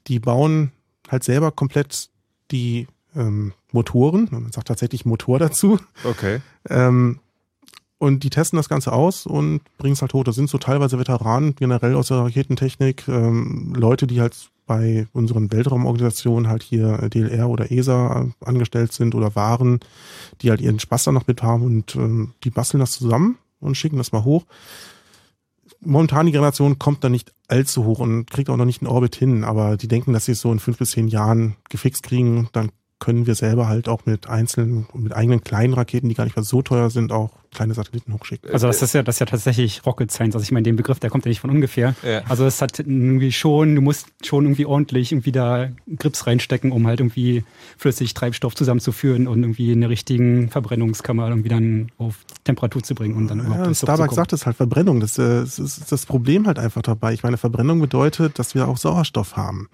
Die 0.06 0.20
bauen 0.20 0.70
halt 1.08 1.24
selber 1.24 1.50
komplett 1.50 2.10
die 2.52 2.86
ähm, 3.16 3.52
Motoren. 3.72 4.28
Man 4.30 4.52
sagt 4.52 4.68
tatsächlich 4.68 5.04
Motor 5.04 5.38
dazu. 5.38 5.78
Okay. 6.04 6.40
Ähm, 6.68 7.18
und 7.98 8.24
die 8.24 8.30
testen 8.30 8.58
das 8.58 8.68
Ganze 8.68 8.92
aus 8.92 9.26
und 9.26 9.62
bringen 9.78 9.94
es 9.94 10.02
halt 10.02 10.12
hoch. 10.12 10.24
Das 10.24 10.36
sind 10.36 10.50
so 10.50 10.58
teilweise 10.58 10.98
Veteranen 10.98 11.54
generell 11.54 11.94
aus 11.94 12.08
der 12.08 12.18
Raketentechnik, 12.18 13.08
ähm, 13.08 13.72
Leute, 13.74 14.06
die 14.06 14.20
halt 14.20 14.50
bei 14.66 15.06
unseren 15.12 15.52
Weltraumorganisationen 15.52 16.48
halt 16.48 16.62
hier 16.62 17.02
äh, 17.02 17.08
DLR 17.10 17.48
oder 17.48 17.70
ESA 17.70 18.28
angestellt 18.40 18.92
sind 18.92 19.14
oder 19.14 19.34
waren, 19.34 19.80
die 20.42 20.50
halt 20.50 20.60
ihren 20.60 20.80
Spaß 20.80 21.04
da 21.04 21.12
noch 21.12 21.26
mit 21.26 21.42
haben 21.42 21.62
und 21.62 21.94
ähm, 21.96 22.34
die 22.44 22.50
basteln 22.50 22.80
das 22.80 22.92
zusammen 22.92 23.38
und 23.60 23.76
schicken 23.76 23.96
das 23.96 24.12
mal 24.12 24.24
hoch. 24.24 24.44
Momentan 25.80 26.26
die 26.26 26.32
Generation 26.32 26.78
kommt 26.78 27.04
da 27.04 27.08
nicht 27.08 27.32
allzu 27.48 27.84
hoch 27.84 28.00
und 28.00 28.30
kriegt 28.30 28.50
auch 28.50 28.56
noch 28.56 28.64
nicht 28.64 28.82
einen 28.82 28.90
Orbit 28.90 29.14
hin, 29.14 29.44
aber 29.44 29.76
die 29.76 29.88
denken, 29.88 30.12
dass 30.12 30.24
sie 30.24 30.32
es 30.32 30.40
so 30.40 30.50
in 30.50 30.58
fünf 30.58 30.78
bis 30.78 30.92
zehn 30.92 31.08
Jahren 31.08 31.56
gefixt 31.68 32.02
kriegen, 32.02 32.48
dann 32.52 32.70
können 32.98 33.26
wir 33.26 33.34
selber 33.34 33.68
halt 33.68 33.88
auch 33.88 34.06
mit 34.06 34.28
einzelnen, 34.28 34.86
mit 34.94 35.14
eigenen 35.14 35.44
kleinen 35.44 35.74
Raketen, 35.74 36.08
die 36.08 36.14
gar 36.14 36.24
nicht 36.24 36.36
mehr 36.36 36.44
so 36.44 36.62
teuer 36.62 36.88
sind, 36.88 37.12
auch 37.12 37.30
kleine 37.52 37.74
Satelliten 37.74 38.12
hochschicken. 38.14 38.50
Also 38.50 38.66
das 38.66 38.80
ist 38.80 38.94
ja, 38.94 39.02
das 39.02 39.16
ist 39.16 39.20
ja 39.20 39.26
tatsächlich 39.26 39.84
Rocket 39.84 40.10
Science. 40.10 40.34
Also 40.34 40.44
ich 40.44 40.52
meine, 40.52 40.62
den 40.62 40.76
Begriff, 40.76 40.98
der 40.98 41.10
kommt 41.10 41.24
ja 41.26 41.28
nicht 41.28 41.40
von 41.40 41.50
ungefähr. 41.50 41.94
Ja. 42.02 42.22
Also 42.28 42.46
es 42.46 42.60
hat 42.62 42.78
irgendwie 42.78 43.32
schon, 43.32 43.74
du 43.74 43.82
musst 43.82 44.08
schon 44.24 44.44
irgendwie 44.44 44.64
ordentlich 44.64 45.12
irgendwie 45.12 45.32
da 45.32 45.68
Grips 45.98 46.26
reinstecken, 46.26 46.72
um 46.72 46.86
halt 46.86 47.00
irgendwie 47.00 47.44
flüssig 47.76 48.14
Treibstoff 48.14 48.54
zusammenzuführen 48.54 49.28
und 49.28 49.42
irgendwie 49.42 49.72
in 49.72 49.80
der 49.82 49.90
richtigen 49.90 50.48
Verbrennungskammer 50.48 51.28
irgendwie 51.28 51.50
dann 51.50 51.92
auf 51.98 52.16
Temperatur 52.44 52.82
zu 52.82 52.94
bringen 52.94 53.14
und 53.14 53.28
dann 53.28 53.40
überhaupt 53.40 53.66
ja, 53.66 53.74
Starbucks 53.74 54.14
sagt 54.14 54.32
es 54.32 54.46
halt 54.46 54.56
Verbrennung. 54.56 55.00
Das, 55.00 55.18
äh, 55.18 55.40
das 55.40 55.58
ist 55.58 55.92
das 55.92 56.06
Problem 56.06 56.46
halt 56.46 56.58
einfach 56.58 56.82
dabei. 56.82 57.12
Ich 57.12 57.22
meine, 57.22 57.36
Verbrennung 57.36 57.80
bedeutet, 57.80 58.38
dass 58.38 58.54
wir 58.54 58.68
auch 58.68 58.78
Sauerstoff 58.78 59.36
haben. 59.36 59.68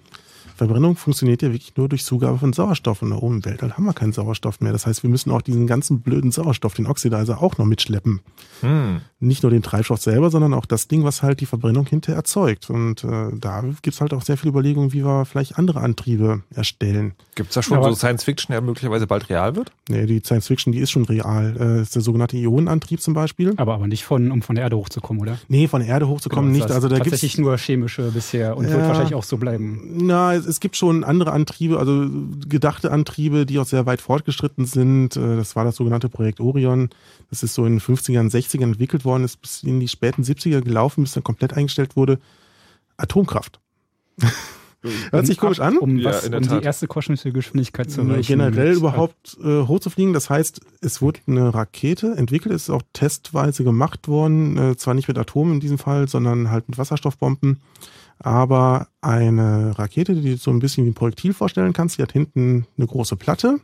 Verbrennung 0.66 0.96
funktioniert 0.96 1.42
ja 1.42 1.53
wirklich 1.53 1.77
nur 1.77 1.88
durch 1.88 2.05
Zugabe 2.05 2.38
von 2.38 2.53
Sauerstoff. 2.53 3.03
Und 3.03 3.11
da 3.11 3.16
oben 3.16 3.37
im 3.37 3.44
Weltall 3.44 3.72
haben 3.75 3.85
wir 3.85 3.92
keinen 3.92 4.12
Sauerstoff 4.12 4.61
mehr. 4.61 4.72
Das 4.72 4.87
heißt, 4.87 5.03
wir 5.03 5.11
müssen 5.11 5.31
auch 5.31 5.42
diesen 5.42 5.66
ganzen 5.66 6.01
blöden 6.01 6.33
Sauerstoff, 6.33 6.75
den 6.75 6.87
Oxidizer, 6.87 7.42
auch 7.42 7.59
noch 7.59 7.66
mitschleppen. 7.66 8.20
Hm. 8.61 9.01
Nicht 9.20 9.42
nur 9.42 9.51
den 9.51 9.62
Treibstoff 9.62 10.01
selber, 10.01 10.31
sondern 10.31 10.55
auch 10.55 10.66
das 10.66 10.88
Ding, 10.88 11.05
was 11.05 11.22
halt 11.22 11.40
die 11.40 11.46
Verbrennung 11.46 11.87
hinterher 11.87 12.16
erzeugt. 12.16 12.70
Und 12.70 13.05
äh, 13.05 13.31
da 13.35 13.64
gibt's 13.83 14.01
halt 14.01 14.14
auch 14.14 14.22
sehr 14.22 14.37
viele 14.37 14.51
Überlegungen, 14.51 14.92
wie 14.92 15.05
wir 15.05 15.25
vielleicht 15.25 15.59
andere 15.59 15.81
Antriebe 15.81 16.42
erstellen. 16.55 17.14
Gibt's 17.35 17.55
da 17.55 17.62
schon 17.62 17.81
ja, 17.81 17.88
so 17.88 17.94
Science 17.94 18.25
Fiction, 18.25 18.53
der 18.53 18.61
möglicherweise 18.61 19.07
bald 19.07 19.29
real 19.31 19.57
wird? 19.57 19.72
Nee, 19.88 20.07
die 20.07 20.20
Science 20.20 20.46
Fiction, 20.46 20.72
die 20.72 20.81
ist 20.81 20.90
schon 20.90 21.05
real. 21.05 21.57
Äh, 21.59 21.83
ist 21.83 21.94
der 21.94 22.03
sogenannte 22.03 22.37
Ionenantrieb 22.37 23.01
zum 23.01 23.14
Beispiel. 23.14 23.55
Aber, 23.57 23.75
aber 23.75 23.87
nicht 23.87 24.05
von, 24.05 24.31
um 24.31 24.42
von 24.42 24.55
der 24.55 24.64
Erde 24.64 24.77
hochzukommen, 24.77 25.22
oder? 25.22 25.38
Nee, 25.48 25.68
von 25.68 25.81
der 25.81 25.88
Erde 25.88 26.09
hochzukommen 26.09 26.53
genau, 26.53 26.64
nicht. 26.64 26.75
Also 26.75 26.88
da 26.88 26.98
tatsächlich 26.98 27.38
nur 27.38 27.57
chemische 27.59 28.11
bisher 28.11 28.57
und 28.57 28.64
ja, 28.64 28.72
wird 28.72 28.87
wahrscheinlich 28.87 29.14
auch 29.14 29.25
so 29.25 29.37
bleiben. 29.37 29.81
Na, 30.03 30.35
es 30.35 30.51
es 30.52 30.60
gibt 30.60 30.76
schon 30.76 31.02
andere 31.02 31.32
Antriebe, 31.32 31.78
also 31.78 32.06
gedachte 32.46 32.92
Antriebe, 32.92 33.46
die 33.46 33.58
auch 33.58 33.64
sehr 33.64 33.86
weit 33.86 34.00
fortgeschritten 34.00 34.66
sind. 34.66 35.16
Äh, 35.16 35.36
das 35.36 35.56
war 35.56 35.64
das 35.64 35.76
sogenannte 35.76 36.08
Projekt 36.08 36.40
Orion. 36.40 36.90
Das 37.30 37.42
ist 37.42 37.54
so 37.54 37.64
in 37.64 37.78
den 37.78 37.80
50ern, 37.80 38.30
60ern 38.30 38.64
entwickelt 38.64 39.04
worden, 39.04 39.24
ist 39.24 39.40
bis 39.40 39.62
in 39.62 39.80
die 39.80 39.88
späten 39.88 40.22
70er 40.22 40.60
gelaufen, 40.60 41.02
bis 41.02 41.12
dann 41.12 41.24
komplett 41.24 41.54
eingestellt 41.54 41.96
wurde. 41.96 42.18
Atomkraft. 42.96 43.60
Hört 45.10 45.26
sich 45.26 45.38
komisch 45.38 45.60
an. 45.60 45.78
Um, 45.78 46.02
was, 46.02 46.28
ja, 46.28 46.36
um 46.36 46.42
die 46.42 46.64
erste 46.64 46.88
kosmische 46.88 47.32
Geschwindigkeit 47.32 47.88
zu 47.90 48.00
erreichen. 48.00 48.26
Generell 48.26 48.72
überhaupt 48.72 49.38
äh, 49.42 49.62
hochzufliegen. 49.62 50.12
Das 50.12 50.28
heißt, 50.28 50.60
es 50.80 51.00
wurde 51.00 51.20
eine 51.28 51.54
Rakete 51.54 52.14
entwickelt, 52.16 52.52
ist 52.52 52.68
auch 52.68 52.82
testweise 52.92 53.62
gemacht 53.62 54.08
worden. 54.08 54.58
Äh, 54.58 54.76
zwar 54.76 54.94
nicht 54.94 55.06
mit 55.06 55.18
Atomen 55.18 55.54
in 55.54 55.60
diesem 55.60 55.78
Fall, 55.78 56.08
sondern 56.08 56.50
halt 56.50 56.68
mit 56.68 56.78
Wasserstoffbomben. 56.78 57.60
Aber 58.22 58.88
eine 59.00 59.78
Rakete, 59.78 60.14
die 60.14 60.30
du 60.32 60.37
so 60.37 60.50
ein 60.50 60.61
bisschen 60.61 60.85
wie 60.85 60.90
ein 60.90 60.94
Projektil 60.94 61.35
vorstellen 61.35 61.72
kannst, 61.72 61.98
die 61.98 62.02
hat 62.02 62.12
hinten 62.12 62.66
eine 62.76 62.87
große 62.87 63.16
Platte. 63.16 63.61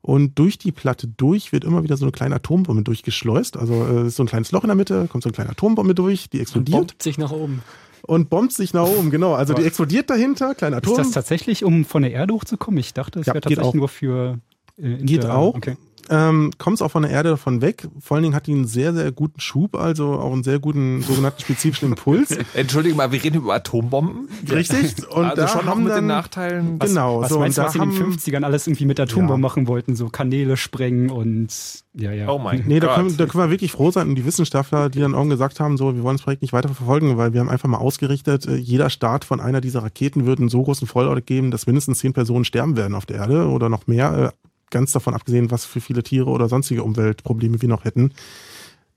Und 0.00 0.38
durch 0.38 0.58
die 0.58 0.72
Platte 0.72 1.08
durch 1.08 1.52
wird 1.52 1.64
immer 1.64 1.82
wieder 1.82 1.96
so 1.96 2.04
eine 2.04 2.12
kleine 2.12 2.34
Atombombe 2.34 2.82
durchgeschleust. 2.82 3.56
Also 3.56 3.86
äh, 3.86 4.06
ist 4.08 4.16
so 4.16 4.22
ein 4.22 4.26
kleines 4.26 4.52
Loch 4.52 4.64
in 4.64 4.68
der 4.68 4.76
Mitte, 4.76 5.06
kommt 5.08 5.22
so 5.22 5.28
eine 5.28 5.34
kleine 5.34 5.50
Atombombe 5.50 5.94
durch, 5.94 6.28
die 6.28 6.40
explodiert. 6.40 6.74
Und 6.74 6.86
bombt 6.88 7.02
sich 7.02 7.16
nach 7.16 7.30
oben 7.30 7.62
und 8.06 8.28
bombt 8.28 8.52
sich 8.52 8.74
nach 8.74 8.86
oben, 8.86 9.10
genau. 9.10 9.32
Also 9.32 9.54
die 9.54 9.62
explodiert 9.62 10.10
dahinter, 10.10 10.54
kleiner 10.54 10.76
Atom. 10.76 10.92
Ist 10.92 10.98
das 10.98 11.10
tatsächlich, 11.12 11.64
um 11.64 11.86
von 11.86 12.02
der 12.02 12.12
Erde 12.12 12.34
hochzukommen? 12.34 12.78
Ich 12.78 12.92
dachte, 12.92 13.20
es 13.20 13.26
ja, 13.26 13.32
wäre 13.32 13.40
tatsächlich 13.40 13.74
nur 13.74 13.88
für. 13.88 14.40
Äh, 14.76 14.98
geht 14.98 15.24
auch. 15.24 15.54
Okay 15.54 15.76
ähm, 16.10 16.50
kommt 16.58 16.76
es 16.76 16.82
auch 16.82 16.90
von 16.90 17.02
der 17.02 17.10
Erde 17.10 17.30
davon 17.30 17.60
weg. 17.60 17.88
Vor 18.00 18.16
allen 18.16 18.22
Dingen 18.24 18.34
hat 18.34 18.46
die 18.46 18.52
einen 18.52 18.66
sehr, 18.66 18.92
sehr 18.92 19.10
guten 19.12 19.40
Schub, 19.40 19.76
also 19.76 20.12
auch 20.14 20.32
einen 20.32 20.42
sehr 20.42 20.58
guten 20.58 21.02
sogenannten 21.02 21.40
spezifischen 21.40 21.88
Impuls. 21.88 22.36
Entschuldigung 22.54 22.98
mal, 22.98 23.12
wir 23.12 23.22
reden 23.22 23.36
über 23.36 23.54
Atombomben. 23.54 24.28
Richtig. 24.50 25.08
Und 25.10 25.24
also 25.24 25.36
da 25.36 25.48
schon 25.48 25.66
haben 25.66 25.84
mit 25.84 25.92
dann, 25.92 26.04
den 26.04 26.06
Nachteilen. 26.08 26.80
Was, 26.80 26.90
genau. 26.90 27.20
Was 27.20 27.30
so, 27.30 27.38
meinst 27.38 27.58
du, 27.58 27.62
was 27.62 27.72
sie 27.72 27.78
in 27.78 27.90
den 27.90 28.12
50ern 28.12 28.42
alles 28.42 28.66
irgendwie 28.66 28.86
mit 28.86 29.00
Atombomben 29.00 29.36
ja. 29.36 29.48
machen 29.48 29.66
wollten? 29.66 29.96
So 29.96 30.08
Kanäle 30.08 30.56
sprengen 30.56 31.10
und 31.10 31.84
ja, 31.96 32.10
ja. 32.10 32.28
Oh 32.28 32.38
mein 32.38 32.64
Nee, 32.66 32.80
da 32.80 32.94
können, 32.94 33.16
da 33.16 33.26
können 33.26 33.44
wir 33.44 33.50
wirklich 33.50 33.70
froh 33.70 33.90
sein 33.90 34.08
und 34.08 34.16
die 34.16 34.24
Wissenschaftler, 34.24 34.90
die 34.90 35.00
dann 35.00 35.14
auch 35.14 35.24
gesagt 35.28 35.60
haben, 35.60 35.76
so, 35.76 35.94
wir 35.94 36.02
wollen 36.02 36.16
das 36.16 36.24
Projekt 36.24 36.42
nicht 36.42 36.52
weiter 36.52 36.68
verfolgen, 36.68 37.16
weil 37.16 37.32
wir 37.32 37.40
haben 37.40 37.48
einfach 37.48 37.68
mal 37.68 37.78
ausgerichtet, 37.78 38.46
äh, 38.46 38.56
jeder 38.56 38.90
Start 38.90 39.24
von 39.24 39.40
einer 39.40 39.60
dieser 39.60 39.82
Raketen 39.82 40.26
würde 40.26 40.42
einen 40.42 40.48
so 40.48 40.62
großen 40.62 40.88
Vollort 40.88 41.24
geben, 41.26 41.50
dass 41.50 41.66
mindestens 41.66 41.98
zehn 41.98 42.12
Personen 42.12 42.44
sterben 42.44 42.76
werden 42.76 42.94
auf 42.94 43.06
der 43.06 43.18
Erde 43.18 43.48
oder 43.48 43.68
noch 43.68 43.86
mehr 43.86 44.32
äh, 44.32 44.43
ganz 44.74 44.92
davon 44.92 45.14
abgesehen, 45.14 45.50
was 45.50 45.64
für 45.64 45.80
viele 45.80 46.02
Tiere 46.02 46.28
oder 46.28 46.50
sonstige 46.50 46.82
Umweltprobleme 46.82 47.62
wir 47.62 47.68
noch 47.70 47.84
hätten. 47.84 48.12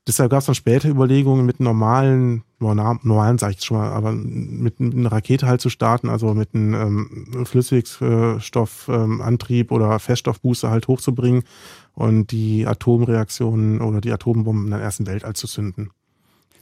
Deshalb 0.08 0.30
gab 0.30 0.40
es 0.40 0.46
dann 0.46 0.54
später 0.54 0.88
Überlegungen, 0.88 1.44
mit 1.44 1.60
normalen, 1.60 2.42
normalen 2.58 3.36
sage 3.36 3.56
ich 3.58 3.64
schon 3.64 3.76
mal, 3.76 3.90
aber 3.90 4.12
mit, 4.12 4.80
mit 4.80 4.94
einer 4.94 5.12
Rakete 5.12 5.46
halt 5.46 5.60
zu 5.60 5.68
starten, 5.68 6.08
also 6.08 6.32
mit 6.32 6.54
einem 6.54 6.72
ähm, 6.74 7.44
Flüssigstoffantrieb 7.44 9.70
ähm, 9.70 9.76
oder 9.76 9.98
Feststoffbooster 9.98 10.70
halt 10.70 10.88
hochzubringen 10.88 11.42
und 11.92 12.32
die 12.32 12.66
Atomreaktionen 12.66 13.82
oder 13.82 14.00
die 14.00 14.10
Atombomben 14.10 14.64
in 14.64 14.70
der 14.70 14.80
ersten 14.80 15.06
Weltall 15.06 15.34
zu 15.34 15.46
zünden. 15.46 15.90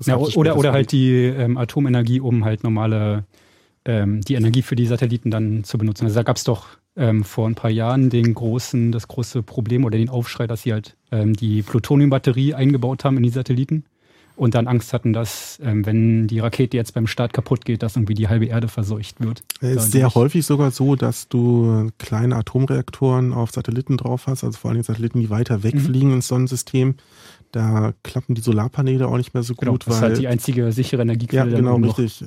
Ja, 0.05 0.17
oder, 0.17 0.57
oder 0.57 0.73
halt 0.73 0.91
die 0.91 1.13
ähm, 1.13 1.57
Atomenergie, 1.57 2.19
um 2.19 2.45
halt 2.45 2.65
normale, 2.65 3.27
ähm, 3.85 4.23
die 4.23 4.35
Energie 4.35 4.63
für 4.63 4.75
die 4.75 4.87
Satelliten 4.87 5.31
dann 5.31 5.63
zu 5.63 5.79
benutzen. 5.79 6.05
Also 6.05 6.17
da 6.17 6.25
gab 6.25 6.37
es 6.37 6.43
doch 6.43 6.67
ähm, 6.97 7.25
vor 7.25 7.49
ein 7.49 7.55
paar 7.55 7.71
Jahren 7.71 8.11
den 8.11 8.35
großen, 8.35 8.93
das 8.93 9.09
große 9.09 9.43
Problem 9.43 9.85
oder 9.85 9.99
den 9.99 10.09
Aufschrei, 10.09 10.47
dass 10.47 10.63
sie 10.63 10.73
halt 10.73 10.97
ähm, 11.13 11.35
die 11.35 11.63
Plutoniumbatterie 11.63 12.55
eingebaut 12.55 13.05
haben 13.05 13.17
in 13.17 13.23
die 13.23 13.31
Satelliten 13.31 13.85
und 14.37 14.55
dann 14.55 14.67
Angst 14.69 14.93
hatten, 14.93 15.13
dass 15.13 15.59
ähm, 15.63 15.87
wenn 15.87 16.27
die 16.27 16.39
Rakete 16.39 16.77
jetzt 16.77 16.95
beim 16.95 17.07
Start 17.07 17.33
kaputt 17.33 17.65
geht, 17.65 17.83
dass 17.83 17.97
irgendwie 17.97 18.15
die 18.15 18.29
halbe 18.29 18.47
Erde 18.47 18.69
verseucht 18.69 19.21
wird. 19.21 19.43
Es 19.61 19.85
ist 19.85 19.93
sehr 19.93 20.15
häufig 20.15 20.45
sogar 20.45 20.71
so, 20.71 20.95
dass 20.95 21.29
du 21.29 21.91
kleine 21.99 22.37
Atomreaktoren 22.37 23.33
auf 23.33 23.51
Satelliten 23.51 23.97
drauf 23.97 24.27
hast, 24.27 24.45
also 24.45 24.59
vor 24.59 24.71
allem 24.71 24.83
Satelliten, 24.83 25.21
die 25.21 25.31
weiter 25.31 25.63
wegfliegen 25.63 26.11
mhm. 26.11 26.17
ins 26.17 26.29
Sonnensystem. 26.29 26.97
Da 27.53 27.95
klappen 28.03 28.35
die 28.35 28.43
Solarpaneele 28.43 29.09
auch 29.09 29.17
nicht 29.17 29.33
mehr 29.33 29.43
so 29.43 29.55
genau, 29.55 29.73
gut. 29.73 29.87
Das 29.87 29.97
ist 29.97 30.03
halt 30.03 30.19
die 30.19 30.29
einzige 30.29 30.71
sichere 30.73 31.03
Energiequelle. 31.03 31.51
Ja, 31.51 31.57
genau, 31.57 31.77
richtig. 31.77 32.27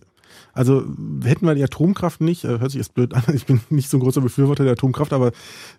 Also 0.54 0.84
hätten 1.24 1.46
wir 1.46 1.56
die 1.56 1.64
Atomkraft 1.64 2.22
nicht, 2.22 2.44
äh, 2.44 2.60
hört 2.60 2.72
sich 2.72 2.80
jetzt 2.80 2.94
blöd 2.94 3.14
an, 3.14 3.24
ich 3.34 3.46
bin 3.46 3.62
nicht 3.70 3.90
so 3.90 3.98
ein 3.98 4.02
großer 4.02 4.22
Befürworter 4.22 4.64
der 4.64 4.74
Atomkraft, 4.74 5.14
aber 5.14 5.32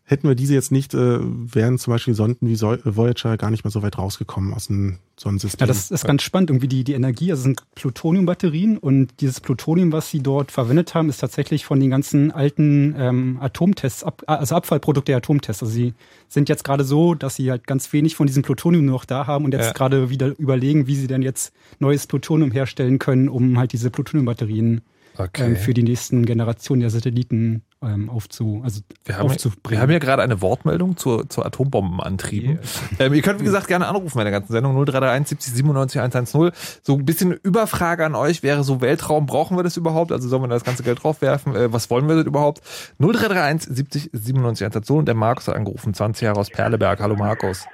hätten 0.04 0.28
wir 0.28 0.34
diese 0.34 0.54
jetzt 0.54 0.72
nicht, 0.72 0.94
äh, 0.94 1.18
wären 1.20 1.78
zum 1.78 1.92
Beispiel 1.92 2.14
Sonden 2.14 2.48
wie 2.48 2.60
Voyager 2.60 3.36
gar 3.36 3.50
nicht 3.50 3.64
mehr 3.64 3.70
so 3.70 3.82
weit 3.82 3.98
rausgekommen 3.98 4.54
aus 4.54 4.66
dem 4.68 4.98
Sonnensystem. 5.18 5.60
Ja, 5.60 5.66
das 5.66 5.90
ist 5.90 6.04
ganz 6.04 6.22
spannend. 6.22 6.50
Irgendwie 6.50 6.68
die, 6.68 6.84
die 6.84 6.94
Energie, 6.94 7.30
also 7.30 7.42
sind 7.42 7.62
Plutoniumbatterien 7.74 8.78
und 8.78 9.08
dieses 9.20 9.40
Plutonium, 9.40 9.92
was 9.92 10.10
sie 10.10 10.20
dort 10.20 10.50
verwendet 10.50 10.94
haben, 10.94 11.08
ist 11.08 11.18
tatsächlich 11.18 11.64
von 11.64 11.78
den 11.78 11.90
ganzen 11.90 12.30
alten 12.32 12.94
ähm, 12.98 13.38
Atomtests, 13.40 14.02
ab, 14.02 14.22
also 14.26 14.54
Abfallprodukte 14.54 15.12
der 15.12 15.18
Atomtests. 15.18 15.62
Also 15.62 15.72
sie 15.72 15.94
sind 16.28 16.48
jetzt 16.48 16.64
gerade 16.64 16.84
so, 16.84 17.14
dass 17.14 17.36
sie 17.36 17.50
halt 17.50 17.66
ganz 17.66 17.92
wenig 17.92 18.16
von 18.16 18.26
diesem 18.26 18.42
Plutonium 18.42 18.86
noch 18.86 19.04
da 19.04 19.26
haben 19.26 19.44
und 19.44 19.52
jetzt 19.52 19.66
ja. 19.66 19.72
gerade 19.72 20.10
wieder 20.10 20.38
überlegen, 20.38 20.86
wie 20.86 20.96
sie 20.96 21.06
denn 21.06 21.22
jetzt 21.22 21.52
neues 21.78 22.06
Plutonium 22.06 22.50
herstellen 22.50 22.98
können, 22.98 23.28
um 23.28 23.58
halt 23.58 23.72
diese 23.72 23.90
Plutoniumbatterien 23.90 24.49
okay. 25.16 25.44
ähm, 25.44 25.56
für 25.56 25.74
die 25.74 25.82
nächsten 25.82 26.24
Generationen 26.24 26.80
der 26.80 26.90
Satelliten 26.90 27.62
ähm, 27.82 28.10
aufzu, 28.10 28.60
also 28.62 28.80
wir 29.04 29.16
haben, 29.16 29.26
aufzubringen. 29.26 29.78
Wir 29.78 29.80
haben 29.80 29.90
ja 29.90 29.98
gerade 29.98 30.22
eine 30.22 30.42
Wortmeldung 30.42 30.96
zur, 30.96 31.28
zur 31.28 31.46
Atombombenantrieben. 31.46 32.58
Yeah. 32.98 33.06
Ähm, 33.06 33.14
ihr 33.14 33.22
könnt, 33.22 33.40
wie 33.40 33.44
gesagt, 33.44 33.68
gerne 33.68 33.86
anrufen 33.86 34.18
bei 34.18 34.24
der 34.24 34.32
ganzen 34.32 34.52
Sendung 34.52 34.72
0331 34.74 35.28
70 35.28 35.54
97 35.54 36.00
110. 36.00 36.50
So 36.82 36.94
ein 36.94 37.04
bisschen 37.04 37.32
Überfrage 37.32 38.04
an 38.04 38.14
euch 38.14 38.42
wäre 38.42 38.64
so 38.64 38.80
Weltraum, 38.80 39.26
brauchen 39.26 39.56
wir 39.56 39.62
das 39.62 39.76
überhaupt? 39.76 40.12
Also 40.12 40.28
sollen 40.28 40.42
wir 40.42 40.48
da 40.48 40.54
das 40.54 40.64
ganze 40.64 40.82
Geld 40.82 41.02
draufwerfen? 41.02 41.54
Äh, 41.56 41.72
was 41.72 41.90
wollen 41.90 42.08
wir 42.08 42.16
denn 42.16 42.26
überhaupt? 42.26 42.60
0331 42.98 43.74
70 43.74 44.10
97 44.12 44.64
110 44.64 44.96
und 44.96 45.06
der 45.06 45.14
Markus 45.14 45.48
hat 45.48 45.56
angerufen, 45.56 45.94
20 45.94 46.22
Jahre 46.22 46.40
aus 46.40 46.50
Perleberg. 46.50 47.00
Hallo 47.00 47.16
Markus. 47.16 47.66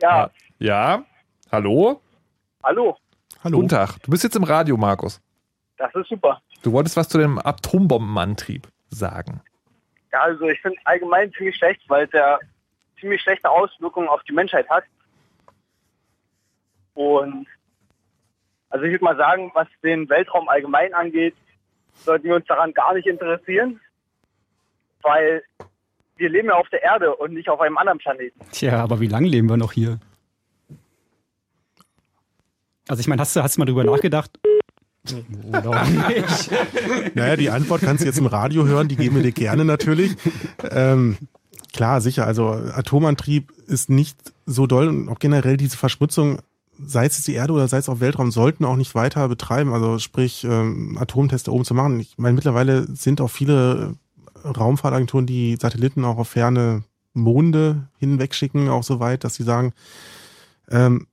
Ja. 0.00 0.30
Ja? 0.58 1.04
Hallo? 1.50 2.00
Hallo. 2.62 2.96
Hallo. 3.44 3.58
Guten 3.58 3.68
Tag. 3.68 4.02
Du 4.02 4.10
bist 4.10 4.24
jetzt 4.24 4.36
im 4.36 4.44
Radio, 4.44 4.76
Markus. 4.76 5.20
Das 5.76 5.94
ist 5.94 6.08
super. 6.08 6.40
Du 6.62 6.72
wolltest 6.72 6.96
was 6.96 7.08
zu 7.08 7.18
dem 7.18 7.38
Atombombenantrieb 7.38 8.66
sagen. 8.88 9.40
Ja, 10.12 10.22
also 10.22 10.48
ich 10.48 10.60
finde 10.60 10.78
allgemein 10.84 11.32
ziemlich 11.32 11.56
schlecht, 11.56 11.82
weil 11.88 12.06
es 12.06 12.12
ja 12.12 12.38
ziemlich 13.00 13.22
schlechte 13.22 13.48
Auswirkungen 13.48 14.08
auf 14.08 14.22
die 14.24 14.32
Menschheit 14.32 14.68
hat. 14.68 14.84
Und 16.94 17.46
also 18.70 18.84
ich 18.84 18.90
würde 18.90 19.04
mal 19.04 19.16
sagen, 19.16 19.52
was 19.54 19.68
den 19.82 20.08
Weltraum 20.08 20.48
allgemein 20.48 20.92
angeht, 20.94 21.34
sollten 21.94 22.24
wir 22.24 22.34
uns 22.34 22.46
daran 22.46 22.72
gar 22.74 22.94
nicht 22.94 23.06
interessieren, 23.06 23.80
weil 25.02 25.42
wir 26.16 26.28
leben 26.28 26.48
ja 26.48 26.54
auf 26.54 26.68
der 26.70 26.82
Erde 26.82 27.14
und 27.14 27.34
nicht 27.34 27.48
auf 27.48 27.60
einem 27.60 27.78
anderen 27.78 27.98
Planeten. 27.98 28.40
Tja, 28.50 28.82
aber 28.82 28.98
wie 28.98 29.06
lange 29.06 29.28
leben 29.28 29.48
wir 29.48 29.56
noch 29.56 29.72
hier? 29.72 30.00
Also 32.88 33.00
ich 33.00 33.06
meine, 33.06 33.20
hast 33.20 33.36
du, 33.36 33.42
hast 33.42 33.56
du 33.56 33.60
mal 33.60 33.66
drüber 33.66 33.84
nachgedacht, 33.84 34.38
oder 35.48 35.84
nicht? 35.84 36.50
naja, 37.14 37.36
die 37.36 37.50
Antwort 37.50 37.82
kannst 37.82 38.02
du 38.02 38.06
jetzt 38.06 38.18
im 38.18 38.26
Radio 38.26 38.66
hören, 38.66 38.88
die 38.88 38.96
geben 38.96 39.16
wir 39.16 39.22
dir 39.22 39.32
gerne 39.32 39.64
natürlich. 39.64 40.16
Ähm, 40.70 41.16
klar, 41.72 42.00
sicher, 42.00 42.26
also 42.26 42.48
Atomantrieb 42.48 43.52
ist 43.66 43.90
nicht 43.90 44.16
so 44.46 44.66
doll 44.66 44.88
und 44.88 45.08
auch 45.08 45.18
generell 45.18 45.56
diese 45.56 45.76
Verschmutzung, 45.76 46.38
sei 46.84 47.06
es 47.06 47.22
die 47.22 47.34
Erde 47.34 47.52
oder 47.52 47.68
sei 47.68 47.78
es 47.78 47.88
auch 47.88 48.00
Weltraum, 48.00 48.30
sollten 48.30 48.64
auch 48.64 48.76
nicht 48.76 48.94
weiter 48.94 49.28
betreiben, 49.28 49.72
also 49.72 49.98
sprich 49.98 50.44
ähm, 50.44 50.96
Atomteste 50.98 51.52
oben 51.52 51.64
zu 51.64 51.74
machen. 51.74 52.00
Ich 52.00 52.16
meine, 52.18 52.34
mittlerweile 52.34 52.86
sind 52.94 53.20
auch 53.20 53.30
viele 53.30 53.94
Raumfahrtagenturen, 54.44 55.26
die 55.26 55.56
Satelliten 55.60 56.04
auch 56.04 56.18
auf 56.18 56.28
ferne 56.28 56.84
Monde 57.14 57.88
hinwegschicken, 57.98 58.68
auch 58.68 58.84
so 58.84 59.00
weit, 59.00 59.24
dass 59.24 59.34
sie 59.34 59.42
sagen, 59.42 59.72
ähm, 60.70 61.06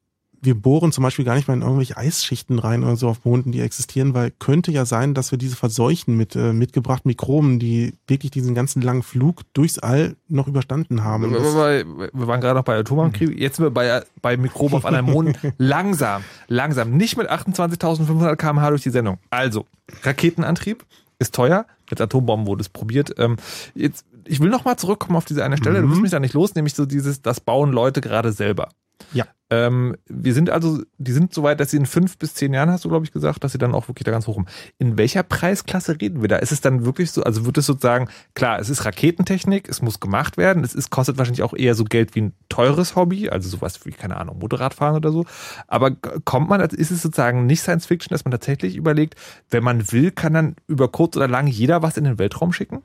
wir 0.45 0.55
bohren 0.55 0.91
zum 0.91 1.03
Beispiel 1.03 1.25
gar 1.25 1.35
nicht 1.35 1.47
mal 1.47 1.55
in 1.55 1.61
irgendwelche 1.61 1.97
Eisschichten 1.97 2.59
rein 2.59 2.83
oder 2.83 2.95
so 2.95 3.09
auf 3.09 3.25
Monden, 3.25 3.51
die 3.51 3.61
existieren, 3.61 4.13
weil 4.13 4.31
könnte 4.31 4.71
ja 4.71 4.85
sein, 4.85 5.13
dass 5.13 5.31
wir 5.31 5.37
diese 5.37 5.55
verseuchen 5.55 6.15
mit 6.15 6.35
äh, 6.35 6.53
mitgebrachten 6.53 7.09
Mikroben, 7.09 7.59
die 7.59 7.93
wirklich 8.07 8.31
diesen 8.31 8.55
ganzen 8.55 8.81
langen 8.81 9.03
Flug 9.03 9.41
durchs 9.53 9.79
All 9.79 10.15
noch 10.27 10.47
überstanden 10.47 11.03
haben. 11.03 11.31
Wir, 11.31 11.41
wir, 11.41 12.09
wir 12.13 12.27
waren 12.27 12.41
gerade 12.41 12.57
noch 12.57 12.65
bei 12.65 12.77
Atomankrieg, 12.77 13.37
jetzt 13.37 13.57
sind 13.57 13.65
wir 13.65 13.71
bei, 13.71 14.03
bei 14.21 14.37
Mikroben 14.37 14.75
auf 14.75 14.85
einem 14.85 15.05
Mond. 15.05 15.37
langsam, 15.57 16.23
langsam, 16.47 16.91
nicht 16.95 17.17
mit 17.17 17.29
28.500 17.29 18.35
km/h 18.35 18.69
durch 18.69 18.83
die 18.83 18.89
Sendung. 18.91 19.17
Also, 19.29 19.65
Raketenantrieb 20.03 20.85
ist 21.19 21.33
teuer, 21.33 21.65
mit 21.89 21.99
Atombomben 21.99 22.47
wurde 22.47 22.61
es 22.61 22.69
probiert. 22.69 23.15
Ähm, 23.17 23.37
jetzt, 23.73 24.05
ich 24.25 24.39
will 24.39 24.49
noch 24.49 24.65
mal 24.65 24.77
zurückkommen 24.77 25.17
auf 25.17 25.25
diese 25.25 25.43
eine 25.43 25.57
Stelle, 25.57 25.81
mhm. 25.81 25.85
du 25.85 25.91
wirst 25.91 26.01
mich 26.01 26.11
da 26.11 26.19
nicht 26.19 26.33
los, 26.33 26.55
nämlich 26.55 26.73
so 26.73 26.85
dieses, 26.85 27.21
das 27.21 27.39
bauen 27.39 27.71
Leute 27.71 28.01
gerade 28.01 28.31
selber. 28.31 28.69
Ja. 29.13 29.25
Ähm, 29.51 29.95
wir 30.07 30.33
sind 30.33 30.49
also, 30.49 30.81
die 30.97 31.11
sind 31.11 31.31
so 31.31 31.43
weit, 31.43 31.59
dass 31.59 31.69
sie 31.69 31.77
in 31.77 31.85
fünf 31.85 32.17
bis 32.17 32.33
zehn 32.33 32.51
Jahren, 32.51 32.71
hast 32.71 32.83
du, 32.83 32.89
glaube 32.89 33.05
ich, 33.05 33.11
gesagt, 33.11 33.43
dass 33.43 33.51
sie 33.51 33.59
dann 33.59 33.75
auch 33.75 33.87
wirklich 33.87 34.03
da 34.03 34.11
ganz 34.11 34.25
hoch 34.25 34.33
kommen. 34.33 34.47
In 34.79 34.97
welcher 34.97 35.21
Preisklasse 35.21 36.01
reden 36.01 36.21
wir 36.21 36.27
da? 36.27 36.37
Ist 36.37 36.51
es 36.51 36.61
dann 36.61 36.83
wirklich 36.83 37.11
so, 37.11 37.21
also 37.21 37.45
wird 37.45 37.59
es 37.59 37.67
sozusagen, 37.67 38.09
klar, 38.33 38.59
es 38.59 38.69
ist 38.69 38.85
Raketentechnik, 38.85 39.69
es 39.69 39.83
muss 39.83 39.99
gemacht 39.99 40.37
werden, 40.37 40.63
es 40.63 40.73
ist, 40.73 40.89
kostet 40.89 41.19
wahrscheinlich 41.19 41.43
auch 41.43 41.53
eher 41.53 41.75
so 41.75 41.83
Geld 41.83 42.15
wie 42.15 42.21
ein 42.21 42.33
teures 42.49 42.95
Hobby, 42.95 43.29
also 43.29 43.47
sowas 43.47 43.85
wie, 43.85 43.91
keine 43.91 44.17
Ahnung, 44.17 44.39
Motorradfahren 44.39 44.95
oder 44.95 45.11
so. 45.11 45.25
Aber 45.67 45.91
kommt 45.91 46.49
man, 46.49 46.61
ist 46.61 46.89
es 46.89 47.03
sozusagen 47.03 47.45
nicht 47.45 47.61
Science 47.61 47.85
Fiction, 47.85 48.13
dass 48.15 48.25
man 48.25 48.31
tatsächlich 48.31 48.75
überlegt, 48.75 49.15
wenn 49.51 49.63
man 49.63 49.91
will, 49.91 50.09
kann 50.09 50.33
dann 50.33 50.55
über 50.67 50.87
kurz 50.87 51.15
oder 51.15 51.27
lang 51.27 51.45
jeder 51.45 51.83
was 51.83 51.97
in 51.97 52.03
den 52.03 52.17
Weltraum 52.17 52.51
schicken? 52.51 52.81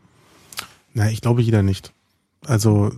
Na, 0.93 1.09
ich 1.09 1.23
glaube 1.23 1.41
jeder 1.41 1.63
nicht. 1.63 1.95
Also 2.47 2.91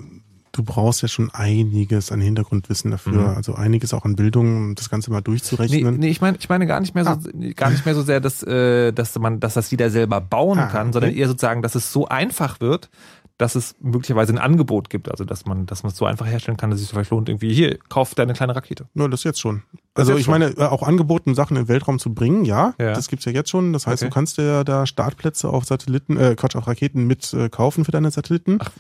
du 0.52 0.62
brauchst 0.62 1.02
ja 1.02 1.08
schon 1.08 1.30
einiges 1.30 2.12
an 2.12 2.20
Hintergrundwissen 2.20 2.90
dafür, 2.90 3.30
mhm. 3.30 3.36
also 3.36 3.54
einiges 3.54 3.94
auch 3.94 4.04
an 4.04 4.16
Bildung, 4.16 4.56
um 4.56 4.74
das 4.74 4.90
Ganze 4.90 5.10
mal 5.10 5.22
durchzurechnen. 5.22 5.94
Nee, 5.94 6.06
nee 6.06 6.10
ich 6.10 6.20
meine, 6.20 6.36
ich 6.38 6.48
meine 6.48 6.66
gar 6.66 6.80
nicht 6.80 6.94
mehr 6.94 7.04
so, 7.04 7.10
ah. 7.10 7.18
gar 7.56 7.70
nicht 7.70 7.84
mehr 7.84 7.94
so 7.94 8.02
sehr, 8.02 8.20
dass, 8.20 8.42
äh, 8.42 8.92
dass 8.92 9.18
man, 9.18 9.40
dass 9.40 9.54
das 9.54 9.70
jeder 9.70 9.90
selber 9.90 10.20
bauen 10.20 10.58
ah, 10.58 10.66
kann, 10.66 10.88
okay. 10.88 10.92
sondern 10.92 11.12
eher 11.14 11.26
sozusagen, 11.26 11.62
dass 11.62 11.74
es 11.74 11.90
so 11.90 12.06
einfach 12.06 12.60
wird, 12.60 12.90
dass 13.38 13.54
es 13.54 13.74
möglicherweise 13.80 14.32
ein 14.32 14.38
Angebot 14.38 14.90
gibt, 14.90 15.10
also 15.10 15.24
dass 15.24 15.46
man, 15.46 15.66
dass 15.66 15.82
man 15.82 15.90
es 15.90 15.98
so 15.98 16.04
einfach 16.04 16.26
herstellen 16.26 16.58
kann, 16.58 16.70
dass 16.70 16.78
es 16.78 16.86
sich 16.86 16.94
vielleicht 16.94 17.10
lohnt, 17.10 17.28
irgendwie 17.28 17.52
hier, 17.52 17.78
kauf 17.88 18.14
deine 18.14 18.34
kleine 18.34 18.54
Rakete. 18.54 18.86
Nur 18.94 19.08
das 19.08 19.24
jetzt 19.24 19.40
schon. 19.40 19.62
Also 19.94 20.14
ich 20.16 20.26
schon. 20.26 20.32
meine, 20.32 20.50
äh, 20.56 20.64
auch 20.64 20.82
angeboten, 20.82 21.34
Sachen 21.34 21.56
im 21.56 21.66
Weltraum 21.66 21.98
zu 21.98 22.12
bringen, 22.14 22.44
ja, 22.44 22.74
ja. 22.78 22.92
das 22.92 23.08
gibt's 23.08 23.24
ja 23.24 23.32
jetzt 23.32 23.50
schon. 23.50 23.72
Das 23.72 23.86
heißt, 23.86 24.02
okay. 24.02 24.10
du 24.10 24.14
kannst 24.14 24.36
ja 24.36 24.64
da 24.64 24.86
Startplätze 24.86 25.48
auf 25.48 25.64
Satelliten, 25.64 26.18
äh, 26.18 26.36
Quatsch, 26.36 26.56
auf 26.56 26.66
Raketen 26.66 27.06
mit 27.06 27.32
äh, 27.32 27.48
kaufen 27.48 27.84
für 27.84 27.90
deine 27.90 28.10
Satelliten. 28.10 28.58
Ach. 28.60 28.70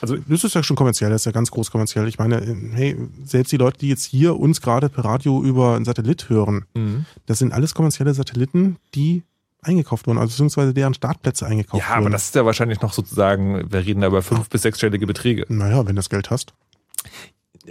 Also 0.00 0.16
das 0.16 0.44
ist 0.44 0.54
ja 0.54 0.62
schon 0.62 0.76
kommerziell, 0.76 1.10
das 1.10 1.22
ist 1.22 1.26
ja 1.26 1.32
ganz 1.32 1.50
groß 1.50 1.70
kommerziell. 1.70 2.08
Ich 2.08 2.18
meine, 2.18 2.40
hey, 2.72 2.96
selbst 3.24 3.52
die 3.52 3.56
Leute, 3.56 3.78
die 3.78 3.88
jetzt 3.88 4.04
hier 4.04 4.38
uns 4.38 4.60
gerade 4.60 4.88
per 4.88 5.04
Radio 5.04 5.42
über 5.42 5.76
ein 5.76 5.84
Satellit 5.84 6.28
hören, 6.28 6.64
mhm. 6.74 7.04
das 7.26 7.38
sind 7.38 7.52
alles 7.52 7.74
kommerzielle 7.74 8.14
Satelliten, 8.14 8.76
die 8.94 9.22
eingekauft 9.62 10.06
wurden, 10.06 10.18
also 10.18 10.30
beziehungsweise 10.30 10.72
deren 10.72 10.94
Startplätze 10.94 11.46
eingekauft 11.46 11.84
wurden. 11.84 11.92
Ja, 11.92 11.98
aber 11.98 12.10
das 12.10 12.24
ist 12.24 12.34
ja 12.34 12.46
wahrscheinlich 12.46 12.80
noch 12.80 12.92
sozusagen, 12.92 13.70
wir 13.70 13.84
reden 13.84 14.00
da 14.00 14.06
über 14.06 14.22
fünf- 14.22 14.48
bis 14.48 14.62
sechsstellige 14.62 15.06
Beträge. 15.06 15.44
Naja, 15.48 15.78
wenn 15.78 15.86
du 15.86 15.94
das 15.94 16.08
Geld 16.08 16.30
hast. 16.30 16.54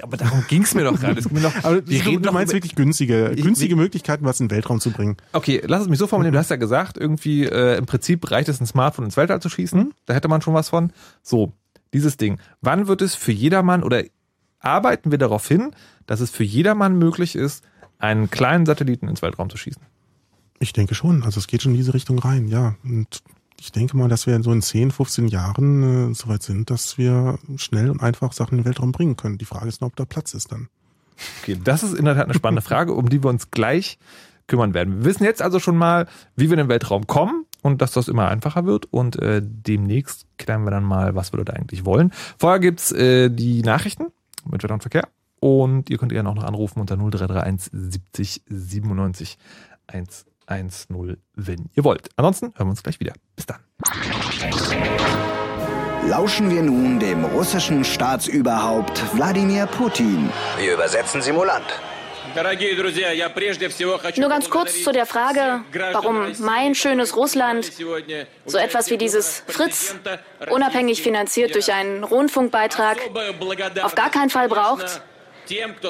Aber 0.01 0.17
darum 0.17 0.45
ging 0.47 0.61
es 0.61 0.75
mir 0.75 0.83
doch 0.83 0.99
gerade. 0.99 1.21
Aber 1.63 1.87
wir 1.87 2.05
reden 2.05 2.23
du 2.23 2.31
meinst 2.31 2.53
wirklich 2.53 2.75
günstige, 2.75 3.33
günstige 3.35 3.75
Möglichkeiten, 3.75 4.23
was 4.23 4.39
in 4.39 4.47
den 4.47 4.55
Weltraum 4.55 4.79
zu 4.79 4.91
bringen. 4.91 5.17
Okay, 5.33 5.61
lass 5.65 5.81
es 5.81 5.89
mich 5.89 5.97
so 5.97 6.07
formulieren. 6.07 6.33
Du 6.33 6.39
hast 6.39 6.49
ja 6.51 6.57
gesagt, 6.57 6.97
irgendwie 6.97 7.45
äh, 7.45 7.77
im 7.77 7.85
Prinzip 7.85 8.29
reicht 8.29 8.49
es, 8.49 8.61
ein 8.61 8.67
Smartphone 8.67 9.05
ins 9.05 9.17
Weltall 9.17 9.41
zu 9.41 9.49
schießen. 9.49 9.79
Mhm. 9.79 9.91
Da 10.05 10.13
hätte 10.13 10.27
man 10.27 10.41
schon 10.41 10.53
was 10.53 10.69
von. 10.69 10.93
So, 11.23 11.53
dieses 11.93 12.17
Ding. 12.17 12.39
Wann 12.62 12.88
wird 12.88 13.02
es 13.02 13.15
für 13.15 13.32
jedermann 13.32 13.84
oder 13.84 14.04
arbeiten 14.60 15.12
wir 15.12 15.17
darauf 15.17 15.47
hin, 15.47 15.71
dass 16.06 16.19
es 16.19 16.30
für 16.30 16.43
jedermann 16.43 16.97
möglich 16.97 17.36
ist, 17.36 17.63
einen 17.97 18.30
kleinen 18.30 18.65
Satelliten 18.65 19.08
ins 19.08 19.21
Weltraum 19.21 19.49
zu 19.49 19.58
schießen? 19.58 19.82
Ich 20.60 20.73
denke 20.73 20.95
schon. 20.95 21.23
Also 21.23 21.39
es 21.39 21.47
geht 21.47 21.62
schon 21.62 21.71
in 21.71 21.78
diese 21.78 21.93
Richtung 21.93 22.19
rein, 22.19 22.47
ja. 22.47 22.75
Und 22.84 23.21
ich 23.60 23.71
denke 23.71 23.97
mal, 23.97 24.10
dass 24.10 24.28
wir 24.28 24.41
so 24.41 24.52
in 24.52 24.62
10, 24.62 24.91
15 24.91 25.28
Jahren 25.28 26.12
äh, 26.12 26.13
soweit 26.13 26.43
sind, 26.43 26.69
dass 26.69 26.97
wir 26.97 27.39
schnell 27.58 27.89
und 27.89 28.02
einfach 28.02 28.34
Sachen 28.34 28.58
in 28.58 28.58
den 28.60 28.65
Weltraum 28.65 28.91
bringen 28.91 29.17
können. 29.17 29.38
Die 29.38 29.45
Frage 29.45 29.67
ist 29.67 29.82
nur, 29.82 29.89
ob 29.89 29.95
da 29.95 30.06
Platz 30.06 30.34
ist 30.34 30.52
dann. 30.52 30.69
Okay, 31.41 31.60
das 31.62 31.84
ist 31.84 31.93
in 31.93 32.06
der 32.06 32.15
Tat 32.15 32.25
eine 32.25 32.34
spannende 32.34 32.62
Frage, 32.62 32.93
um 32.93 33.10
die 33.10 33.23
wir 33.23 33.30
uns 33.30 33.52
gleich 33.52 33.97
kümmern 34.47 34.73
werden. 34.73 34.99
Wir 34.99 35.06
wissen 35.06 35.23
jetzt 35.23 35.41
also 35.41 35.60
schon 35.60 35.78
mal, 35.78 36.08
wie 36.36 36.49
wir 36.49 36.54
in 36.54 36.65
den 36.65 36.69
Weltraum 36.69 37.08
kommen 37.08 37.45
und 37.61 37.81
dass 37.81 37.91
das 37.91 38.07
immer 38.07 38.27
einfacher 38.27 38.65
wird. 38.65 38.85
Und 38.91 39.19
äh, 39.21 39.41
demnächst 39.43 40.25
klären 40.37 40.63
wir 40.63 40.71
dann 40.71 40.83
mal, 40.83 41.15
was 41.15 41.33
wir 41.33 41.43
da 41.43 41.53
eigentlich 41.53 41.85
wollen. 41.85 42.11
Vorher 42.37 42.59
gibt's 42.59 42.91
äh, 42.91 43.29
die 43.29 43.61
Nachrichten 43.61 44.07
mit 44.49 44.63
Wetter 44.63 44.73
und 44.73 44.81
Verkehr. 44.81 45.07
Und 45.39 45.89
ihr 45.89 45.97
könnt 45.97 46.11
gerne 46.11 46.29
auch 46.29 46.35
noch 46.35 46.43
anrufen 46.43 46.81
unter 46.81 46.97
0331 46.97 47.69
70 47.71 48.43
97 48.47 49.37
110, 49.87 51.17
wenn 51.35 51.69
ihr 51.75 51.83
wollt. 51.83 52.09
Ansonsten 52.17 52.47
hören 52.55 52.67
wir 52.67 52.71
uns 52.71 52.83
gleich 52.83 52.99
wieder. 52.99 53.13
Bis 53.35 53.45
dann. 53.45 53.59
Lauschen 56.07 56.49
wir 56.49 56.63
nun 56.63 56.99
dem 56.99 57.23
russischen 57.23 57.83
Staatsüberhaupt 57.83 59.15
Wladimir 59.15 59.67
Putin. 59.67 60.29
Wir 60.57 60.73
übersetzen 60.73 61.21
simulant. 61.21 61.79
Nur 64.17 64.29
ganz 64.29 64.49
kurz 64.49 64.83
zu 64.83 64.91
der 64.91 65.05
Frage, 65.05 65.61
warum 65.91 66.31
mein 66.39 66.75
schönes 66.75 67.15
Russland 67.15 67.71
so 68.45 68.57
etwas 68.57 68.89
wie 68.89 68.97
dieses 68.97 69.43
Fritz, 69.47 69.95
unabhängig 70.49 71.01
finanziert 71.01 71.55
durch 71.55 71.71
einen 71.73 72.03
Rundfunkbeitrag, 72.03 72.97
auf 73.81 73.95
gar 73.95 74.11
keinen 74.11 74.29
Fall 74.29 74.47
braucht. 74.47 75.01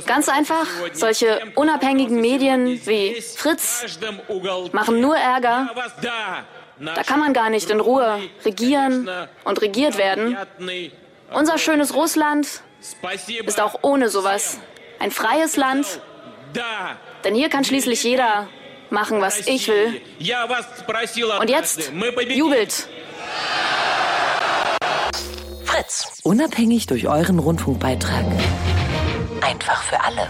Ganz 0.05 0.29
einfach, 0.29 0.65
solche 0.93 1.41
unabhängigen 1.55 2.21
Medien 2.21 2.79
wie 2.85 3.21
Fritz 3.21 3.99
machen 4.71 5.01
nur 5.01 5.17
Ärger. 5.17 5.69
Da 6.79 7.03
kann 7.03 7.19
man 7.19 7.33
gar 7.33 7.49
nicht 7.49 7.69
in 7.69 7.81
Ruhe 7.81 8.21
regieren 8.45 9.09
und 9.43 9.61
regiert 9.61 9.97
werden. 9.97 10.37
Unser 11.31 11.57
schönes 11.57 11.93
Russland 11.93 12.47
ist 13.45 13.59
auch 13.59 13.79
ohne 13.81 14.09
sowas 14.09 14.59
ein 14.99 15.11
freies 15.11 15.55
Land, 15.57 16.01
denn 17.23 17.35
hier 17.35 17.49
kann 17.49 17.63
schließlich 17.63 18.03
jeder 18.03 18.47
machen, 18.89 19.21
was 19.21 19.47
ich 19.47 19.67
will. 19.67 20.01
Und 21.39 21.49
jetzt 21.49 21.91
jubelt. 22.29 22.87
Fritz. 25.63 26.19
Unabhängig 26.23 26.87
durch 26.87 27.07
euren 27.07 27.39
Rundfunkbeitrag. 27.39 28.25
Einfach 29.41 29.83
für 29.83 29.99
alle. 30.03 30.27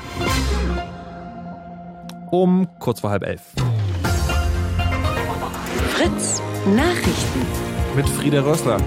Um 2.31 2.67
kurz 2.79 2.99
vor 2.99 3.09
halb 3.09 3.23
elf. 3.23 3.41
Fritz. 5.93 6.41
Nachrichten. 6.65 7.45
Mit 7.95 8.07
Frieda 8.07 8.41
Rössler. 8.41 8.77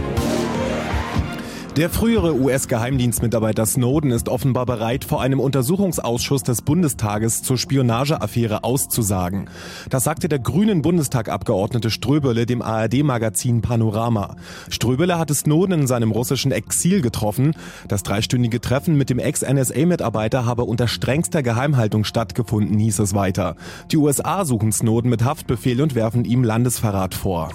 Der 1.77 1.89
frühere 1.89 2.35
US-Geheimdienstmitarbeiter 2.35 3.65
Snowden 3.65 4.11
ist 4.11 4.29
offenbar 4.29 4.67
bereit, 4.67 5.07
vor 5.07 5.23
einem 5.23 5.41
Untersuchungsausschuss 5.41 6.43
des 6.43 6.61
Bundestages 6.61 7.43
zur 7.43 7.57
Spionageaffäre 7.57 8.63
auszusagen. 8.63 9.49
Das 9.89 10.05
sagte 10.05 10.29
der 10.29 10.39
grünen 10.39 10.83
Bundestagabgeordnete 10.83 11.89
Ströbele 11.89 12.45
dem 12.45 12.61
ARD-Magazin 12.61 13.63
Panorama. 13.63 14.37
Ströbele 14.69 15.19
hatte 15.19 15.35
Snowden 15.35 15.81
in 15.81 15.87
seinem 15.87 16.11
russischen 16.11 16.53
Exil 16.53 17.01
getroffen. 17.01 17.55
Das 17.89 18.03
dreistündige 18.03 18.61
Treffen 18.61 18.99
mit 18.99 19.09
dem 19.09 19.19
Ex-NSA-Mitarbeiter 19.19 20.45
habe 20.45 20.65
unter 20.65 20.89
strengster 20.89 21.43
Geheimhaltung 21.43 22.05
stattgefunden, 22.05 22.79
hieß 22.79 22.99
es 22.99 23.15
weiter. 23.15 23.57
Die 23.91 23.97
USA 23.97 24.45
suchen 24.45 24.73
Snowden 24.73 25.09
mit 25.09 25.25
Haftbefehl 25.25 25.81
und 25.81 25.95
werfen 25.95 26.27
ihm 26.27 26.45
Landesverrat 26.45 27.15
vor. 27.15 27.49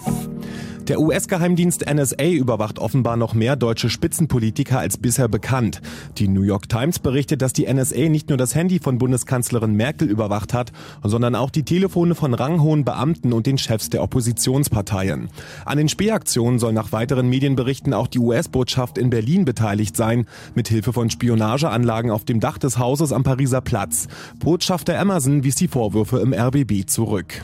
Der 0.87 1.01
US-Geheimdienst 1.01 1.85
NSA 1.93 2.29
überwacht 2.29 2.79
offenbar 2.79 3.17
noch 3.17 3.33
mehr 3.33 3.57
deutsche 3.57 3.89
Spitzenpolitiker 4.07 4.79
als 4.79 4.97
bisher 4.97 5.27
bekannt. 5.27 5.81
Die 6.17 6.29
New 6.29 6.43
York 6.43 6.69
Times 6.69 6.99
berichtet, 6.99 7.41
dass 7.41 7.51
die 7.51 7.65
NSA 7.67 8.07
nicht 8.07 8.29
nur 8.29 8.37
das 8.37 8.55
Handy 8.55 8.79
von 8.79 8.99
Bundeskanzlerin 8.99 9.73
Merkel 9.73 10.09
überwacht 10.09 10.53
hat, 10.53 10.71
sondern 11.03 11.35
auch 11.35 11.49
die 11.49 11.63
Telefone 11.63 12.15
von 12.15 12.33
ranghohen 12.33 12.85
Beamten 12.85 13.33
und 13.33 13.47
den 13.47 13.57
Chefs 13.57 13.89
der 13.89 14.01
Oppositionsparteien. 14.01 15.27
An 15.65 15.77
den 15.77 15.89
Spähaktionen 15.89 16.57
soll 16.57 16.71
nach 16.71 16.93
weiteren 16.93 17.27
Medienberichten 17.27 17.93
auch 17.93 18.07
die 18.07 18.19
US-Botschaft 18.19 18.97
in 18.97 19.09
Berlin 19.09 19.43
beteiligt 19.43 19.97
sein, 19.97 20.25
mit 20.55 20.69
Hilfe 20.69 20.93
von 20.93 21.09
Spionageanlagen 21.09 22.09
auf 22.09 22.23
dem 22.23 22.39
Dach 22.39 22.57
des 22.57 22.79
Hauses 22.79 23.11
am 23.11 23.23
Pariser 23.23 23.59
Platz. 23.59 24.07
Botschafter 24.39 24.93
Emerson 24.93 25.43
wies 25.43 25.55
die 25.55 25.67
Vorwürfe 25.67 26.19
im 26.19 26.33
RBB 26.33 26.89
zurück. 26.89 27.41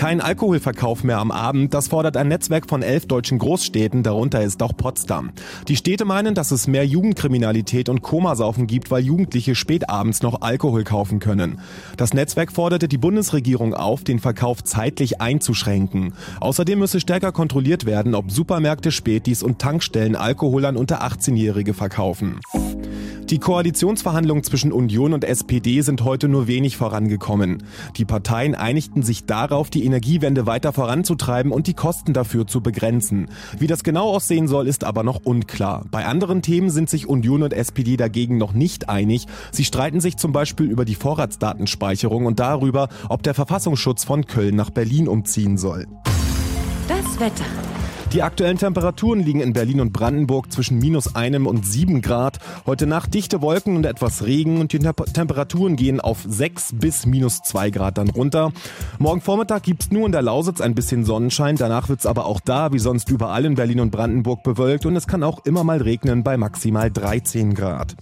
Kein 0.00 0.22
Alkoholverkauf 0.22 1.04
mehr 1.04 1.18
am 1.18 1.30
Abend, 1.30 1.74
das 1.74 1.88
fordert 1.88 2.16
ein 2.16 2.28
Netzwerk 2.28 2.70
von 2.70 2.82
elf 2.82 3.04
deutschen 3.04 3.38
Großstädten, 3.38 4.02
darunter 4.02 4.42
ist 4.42 4.62
auch 4.62 4.74
Potsdam. 4.74 5.32
Die 5.70 5.76
Städte 5.76 6.04
meinen, 6.04 6.34
dass 6.34 6.50
es 6.50 6.66
mehr 6.66 6.84
Jugendkriminalität 6.84 7.88
und 7.88 8.02
Komasaufen 8.02 8.66
gibt, 8.66 8.90
weil 8.90 9.04
Jugendliche 9.04 9.54
spätabends 9.54 10.20
noch 10.20 10.40
Alkohol 10.40 10.82
kaufen 10.82 11.20
können. 11.20 11.60
Das 11.96 12.12
Netzwerk 12.12 12.50
forderte 12.50 12.88
die 12.88 12.98
Bundesregierung 12.98 13.72
auf, 13.74 14.02
den 14.02 14.18
Verkauf 14.18 14.64
zeitlich 14.64 15.20
einzuschränken. 15.20 16.14
Außerdem 16.40 16.80
müsse 16.80 16.98
stärker 16.98 17.30
kontrolliert 17.30 17.86
werden, 17.86 18.16
ob 18.16 18.32
Supermärkte, 18.32 18.90
Spätis 18.90 19.44
und 19.44 19.60
Tankstellen 19.60 20.16
Alkohol 20.16 20.64
an 20.64 20.76
unter 20.76 21.04
18-Jährige 21.04 21.72
verkaufen. 21.72 22.40
Die 23.30 23.38
Koalitionsverhandlungen 23.38 24.42
zwischen 24.42 24.72
Union 24.72 25.12
und 25.12 25.22
SPD 25.22 25.82
sind 25.82 26.02
heute 26.02 26.26
nur 26.26 26.48
wenig 26.48 26.76
vorangekommen. 26.76 27.62
Die 27.96 28.04
Parteien 28.04 28.56
einigten 28.56 29.04
sich 29.04 29.24
darauf, 29.24 29.70
die 29.70 29.84
Energiewende 29.84 30.46
weiter 30.46 30.72
voranzutreiben 30.72 31.52
und 31.52 31.68
die 31.68 31.74
Kosten 31.74 32.12
dafür 32.12 32.48
zu 32.48 32.60
begrenzen. 32.60 33.28
Wie 33.56 33.68
das 33.68 33.84
genau 33.84 34.08
aussehen 34.08 34.48
soll, 34.48 34.66
ist 34.66 34.82
aber 34.82 35.04
noch 35.04 35.20
unklar. 35.22 35.59
Bei 35.90 36.06
anderen 36.06 36.42
Themen 36.42 36.70
sind 36.70 36.88
sich 36.88 37.06
Union 37.06 37.42
und 37.42 37.52
SPD 37.52 37.96
dagegen 37.96 38.38
noch 38.38 38.52
nicht 38.52 38.88
einig. 38.88 39.26
Sie 39.52 39.64
streiten 39.64 40.00
sich 40.00 40.16
zum 40.16 40.32
Beispiel 40.32 40.66
über 40.66 40.84
die 40.84 40.94
Vorratsdatenspeicherung 40.94 42.26
und 42.26 42.40
darüber, 42.40 42.88
ob 43.08 43.22
der 43.22 43.34
Verfassungsschutz 43.34 44.04
von 44.04 44.26
Köln 44.26 44.56
nach 44.56 44.70
Berlin 44.70 45.08
umziehen 45.08 45.58
soll. 45.58 45.86
Das 46.88 47.20
Wetter. 47.20 47.69
Die 48.12 48.22
aktuellen 48.24 48.58
Temperaturen 48.58 49.20
liegen 49.20 49.40
in 49.40 49.52
Berlin 49.52 49.80
und 49.80 49.92
Brandenburg 49.92 50.50
zwischen 50.50 50.80
minus 50.80 51.14
einem 51.14 51.46
und 51.46 51.64
sieben 51.64 52.02
Grad. 52.02 52.40
Heute 52.66 52.88
Nacht 52.88 53.14
dichte 53.14 53.40
Wolken 53.40 53.76
und 53.76 53.86
etwas 53.86 54.24
Regen 54.24 54.58
und 54.58 54.72
die 54.72 54.80
Temperaturen 54.80 55.76
gehen 55.76 56.00
auf 56.00 56.24
sechs 56.26 56.72
bis 56.74 57.06
minus 57.06 57.42
zwei 57.42 57.70
Grad 57.70 57.98
dann 57.98 58.10
runter. 58.10 58.50
Morgen 58.98 59.20
Vormittag 59.20 59.62
gibt's 59.62 59.92
nur 59.92 60.06
in 60.06 60.12
der 60.12 60.22
Lausitz 60.22 60.60
ein 60.60 60.74
bisschen 60.74 61.04
Sonnenschein. 61.04 61.54
Danach 61.54 61.88
wird's 61.88 62.04
aber 62.04 62.26
auch 62.26 62.40
da, 62.40 62.72
wie 62.72 62.80
sonst 62.80 63.10
überall 63.10 63.44
in 63.44 63.54
Berlin 63.54 63.78
und 63.78 63.92
Brandenburg, 63.92 64.42
bewölkt 64.42 64.86
und 64.86 64.96
es 64.96 65.06
kann 65.06 65.22
auch 65.22 65.44
immer 65.44 65.62
mal 65.62 65.80
regnen 65.80 66.24
bei 66.24 66.36
maximal 66.36 66.90
13 66.90 67.54
Grad. 67.54 67.94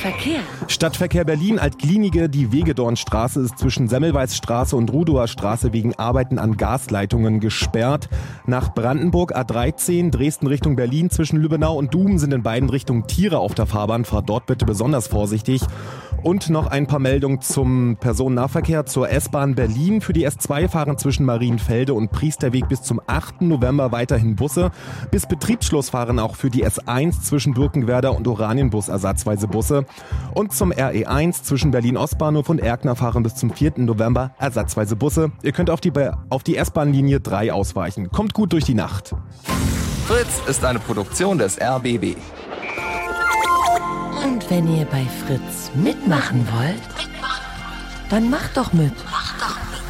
Verkehr. 0.00 0.40
Stadtverkehr 0.66 1.26
Berlin 1.26 1.58
Altklinike. 1.58 2.30
Die 2.30 2.52
Wegedornstraße 2.52 3.40
ist 3.40 3.58
zwischen 3.58 3.86
Semmelweisstraße 3.86 4.74
und 4.74 4.90
Rudower 4.90 5.28
Straße 5.28 5.74
wegen 5.74 5.94
Arbeiten 5.96 6.38
an 6.38 6.56
Gasleitungen 6.56 7.38
gesperrt. 7.38 8.08
Nach 8.46 8.72
Brandenburg 8.72 9.36
A13 9.36 10.10
Dresden 10.10 10.46
Richtung 10.46 10.74
Berlin 10.74 11.10
zwischen 11.10 11.38
Lübbenau 11.38 11.76
und 11.76 11.92
Duben 11.92 12.18
sind 12.18 12.32
in 12.32 12.42
beiden 12.42 12.70
Richtungen 12.70 13.08
Tiere 13.08 13.40
auf 13.40 13.52
der 13.54 13.66
Fahrbahn. 13.66 14.06
Fahrt 14.06 14.30
dort 14.30 14.46
bitte 14.46 14.64
besonders 14.64 15.06
vorsichtig. 15.06 15.60
Und 16.22 16.50
noch 16.50 16.66
ein 16.66 16.86
paar 16.86 16.98
Meldungen 16.98 17.40
zum 17.40 17.96
Personennahverkehr 17.98 18.84
zur 18.84 19.08
S-Bahn 19.08 19.54
Berlin. 19.54 20.02
Für 20.02 20.12
die 20.12 20.28
S2 20.28 20.68
fahren 20.68 20.98
zwischen 20.98 21.24
Marienfelde 21.24 21.94
und 21.94 22.10
Priesterweg 22.10 22.68
bis 22.68 22.82
zum 22.82 23.00
8. 23.06 23.40
November 23.40 23.90
weiterhin 23.90 24.36
Busse. 24.36 24.70
Bis 25.10 25.26
Betriebsschluss 25.26 25.88
fahren 25.88 26.18
auch 26.18 26.36
für 26.36 26.50
die 26.50 26.66
S1 26.66 27.22
zwischen 27.22 27.54
Birkenwerder 27.54 28.14
und 28.14 28.28
Oranienbus 28.28 28.88
ersatzweise 28.88 29.48
Busse. 29.48 29.86
Und 30.34 30.52
zum 30.52 30.72
RE1 30.72 31.42
zwischen 31.42 31.70
Berlin-Ostbahnhof 31.70 32.50
und 32.50 32.60
Erkner 32.60 32.96
fahren 32.96 33.22
bis 33.22 33.36
zum 33.36 33.50
4. 33.50 33.72
November 33.78 34.32
ersatzweise 34.38 34.96
Busse. 34.96 35.32
Ihr 35.42 35.52
könnt 35.52 35.70
auf 35.70 35.80
die, 35.80 35.92
auf 36.28 36.42
die 36.42 36.56
S-Bahn-Linie 36.56 37.20
3 37.20 37.52
ausweichen. 37.52 38.10
Kommt 38.10 38.34
gut 38.34 38.52
durch 38.52 38.64
die 38.64 38.74
Nacht. 38.74 39.14
Fritz 40.06 40.42
ist 40.48 40.64
eine 40.64 40.80
Produktion 40.80 41.38
des 41.38 41.58
RBB. 41.58 42.16
Und 44.22 44.50
wenn 44.50 44.76
ihr 44.76 44.84
bei 44.84 45.06
Fritz 45.26 45.70
mitmachen 45.74 46.46
wollt, 46.52 47.08
dann 48.10 48.28
macht 48.28 48.56
doch 48.56 48.72
mit. 48.72 48.92
Macht 49.10 49.40
doch 49.40 49.56
mit. 49.70 49.80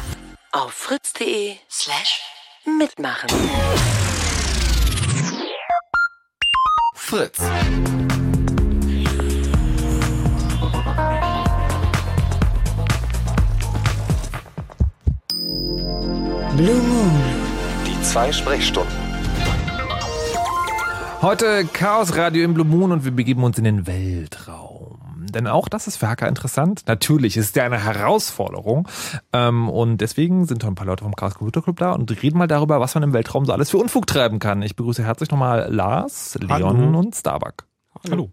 Auf 0.51 0.73
fritz.de 0.73 1.55
slash 1.69 2.21
mitmachen. 2.65 3.29
Fritz. 6.95 7.39
Blue 16.55 16.81
Moon. 16.81 17.21
Die 17.85 18.01
zwei 18.03 18.31
Sprechstunden. 18.31 19.10
Heute 21.21 21.65
Chaos 21.71 22.15
Radio 22.15 22.43
im 22.43 22.55
Blue 22.55 22.65
Moon 22.65 22.91
und 22.91 23.05
wir 23.05 23.11
begeben 23.11 23.43
uns 23.43 23.55
in 23.59 23.63
den 23.63 23.85
Weltraum. 23.85 25.27
Denn 25.29 25.45
auch 25.45 25.69
das 25.69 25.85
ist 25.85 25.97
für 25.97 26.09
Hacker 26.09 26.27
interessant. 26.27 26.81
Natürlich 26.87 27.37
ist 27.37 27.49
es 27.49 27.55
ja 27.55 27.63
eine 27.63 27.83
Herausforderung. 27.83 28.87
Ähm, 29.31 29.69
und 29.69 30.01
deswegen 30.01 30.45
sind 30.47 30.63
heute 30.63 30.71
ein 30.71 30.75
paar 30.75 30.87
Leute 30.87 31.03
vom 31.03 31.15
Chaos 31.15 31.35
Computer 31.35 31.61
Club 31.61 31.77
da 31.77 31.91
und 31.91 32.09
reden 32.23 32.39
mal 32.39 32.47
darüber, 32.47 32.79
was 32.79 32.95
man 32.95 33.03
im 33.03 33.13
Weltraum 33.13 33.45
so 33.45 33.53
alles 33.53 33.69
für 33.69 33.77
Unfug 33.77 34.07
treiben 34.07 34.39
kann. 34.39 34.63
Ich 34.63 34.75
begrüße 34.75 35.03
herzlich 35.03 35.29
nochmal 35.29 35.71
Lars, 35.71 36.39
Leon 36.41 36.77
Hallo. 36.77 36.99
und 36.99 37.15
Starbuck. 37.15 37.65
Hallo. 38.09 38.31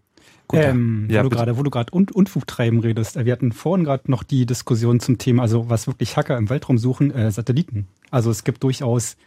Ähm, 0.55 1.09
Ja, 1.11 1.21
wo 1.21 1.29
du 1.29 1.37
gerade, 1.37 1.59
wo 1.59 1.63
du 1.63 1.69
gerade 1.69 1.95
Un 1.95 2.07
Unfug 2.11 2.47
treiben 2.47 2.81
redest, 2.81 3.19
äh, 3.19 3.27
wir 3.27 3.35
hatten 3.35 3.53
vorhin 3.53 3.85
gerade 3.85 4.11
noch 4.11 4.23
die 4.23 4.47
Diskussion 4.47 4.99
zum 4.99 5.19
Thema, 5.19 5.43
also 5.43 5.69
was 5.69 5.89
wirklich 5.89 6.17
Hacker 6.17 6.39
im 6.39 6.49
Weltraum 6.49 6.79
suchen, 6.79 7.11
äh, 7.11 7.31
Satelliten. 7.31 7.87
Also 8.11 8.31
es 8.31 8.45
gibt 8.45 8.63
durchaus 8.63 9.19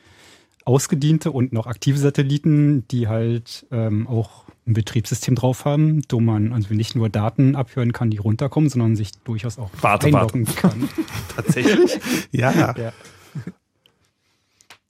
ausgediente 0.66 1.32
und 1.32 1.54
noch 1.54 1.68
aktive 1.68 1.98
Satelliten, 1.98 2.88
die 2.90 3.08
halt 3.08 3.66
ähm, 3.72 4.08
auch 4.08 4.46
ein 4.68 4.74
Betriebssystem 4.74 5.36
drauf 5.36 5.66
haben, 5.66 6.02
wo 6.10 6.20
man 6.20 6.54
also 6.54 6.74
nicht 6.74 6.96
nur 6.96 7.10
Daten 7.10 7.56
abhören 7.56 7.94
kann, 7.94 8.12
die 8.12 8.18
runterkommen, 8.18 8.70
sondern 8.70 8.96
sich 8.96 9.12
durchaus 9.24 9.58
auch 9.58 9.70
Warte, 9.82 10.12
warte. 10.14 10.36
einloggen 10.36 10.56
kann. 10.56 10.90
Tatsächlich? 11.36 12.00
Ja, 12.32 12.52
Ja. 12.78 12.94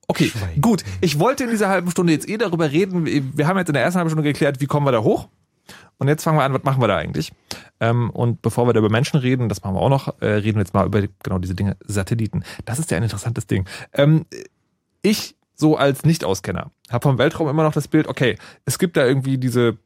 Okay, 0.08 0.30
gut. 0.60 0.84
Ich 1.00 1.20
wollte 1.20 1.46
in 1.46 1.52
dieser 1.52 1.70
halben 1.70 1.90
Stunde 1.90 2.12
jetzt 2.12 2.28
eh 2.28 2.38
darüber 2.38 2.70
reden. 2.70 3.06
Wir 3.38 3.48
haben 3.48 3.58
jetzt 3.58 3.70
in 3.70 3.74
der 3.76 3.84
ersten 3.84 3.98
halben 3.98 4.10
Stunde 4.10 4.28
geklärt, 4.28 4.60
wie 4.60 4.66
kommen 4.66 4.86
wir 4.86 4.92
da 4.92 5.04
hoch. 5.04 5.30
Und 6.00 6.10
jetzt 6.10 6.24
fangen 6.24 6.38
wir 6.38 6.44
an, 6.44 6.54
was 6.54 6.64
machen 6.64 6.82
wir 6.82 6.90
da 6.90 6.98
eigentlich? 6.98 7.32
Ähm, 7.80 8.10
und 8.10 8.42
bevor 8.42 8.68
wir 8.68 8.74
da 8.74 8.80
über 8.80 8.90
Menschen 8.90 9.20
reden, 9.22 9.48
das 9.48 9.64
machen 9.64 9.76
wir 9.76 9.80
auch 9.82 9.90
noch, 9.90 10.22
äh, 10.22 10.26
reden 10.26 10.58
wir 10.58 10.64
jetzt 10.64 10.74
mal 10.74 10.86
über 10.86 11.02
genau 11.24 11.40
diese 11.40 11.56
Dinge, 11.56 11.78
Satelliten. 11.86 12.44
Das 12.66 12.78
ist 12.78 12.92
ja 12.92 12.98
ein 12.98 13.04
interessantes 13.04 13.48
Ding. 13.48 13.66
Ähm, 13.94 14.26
ich, 15.02 15.36
so 15.62 15.78
als 15.78 16.04
Nicht-Auskenner, 16.04 16.72
habe 16.90 17.04
vom 17.04 17.18
Weltraum 17.18 17.48
immer 17.48 17.64
noch 17.64 17.72
das 17.72 17.88
Bild, 17.88 18.08
okay, 18.08 18.38
es 18.66 18.78
gibt 18.80 18.98
da 18.98 19.06
irgendwie 19.06 19.38
diese 19.38 19.78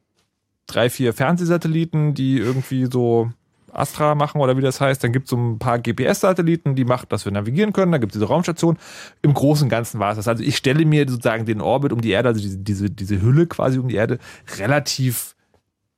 drei, 0.66 0.90
vier 0.90 1.12
Fernsehsatelliten, 1.12 2.14
die 2.14 2.38
irgendwie 2.38 2.86
so 2.86 3.30
Astra 3.72 4.14
machen 4.14 4.40
oder 4.40 4.56
wie 4.56 4.62
das 4.62 4.80
heißt. 4.80 5.04
Dann 5.04 5.12
gibt 5.12 5.26
es 5.26 5.30
so 5.30 5.36
ein 5.36 5.58
paar 5.58 5.78
GPS-Satelliten, 5.78 6.74
die 6.74 6.84
macht, 6.84 7.12
dass 7.12 7.24
wir 7.24 7.32
navigieren 7.32 7.72
können. 7.72 7.92
Dann 7.92 8.00
gibt 8.00 8.12
es 8.12 8.18
diese 8.18 8.26
Raumstation. 8.26 8.78
Im 9.22 9.34
Großen 9.34 9.64
und 9.64 9.68
Ganzen 9.68 10.00
war 10.00 10.10
es 10.10 10.16
das. 10.16 10.26
Also 10.26 10.42
ich 10.42 10.56
stelle 10.56 10.84
mir 10.84 11.08
sozusagen 11.08 11.44
den 11.44 11.60
Orbit 11.60 11.92
um 11.92 12.00
die 12.00 12.10
Erde, 12.10 12.30
also 12.30 12.40
diese, 12.40 12.58
diese, 12.58 12.90
diese 12.90 13.22
Hülle 13.22 13.46
quasi 13.46 13.78
um 13.78 13.88
die 13.88 13.96
Erde, 13.96 14.18
relativ 14.58 15.35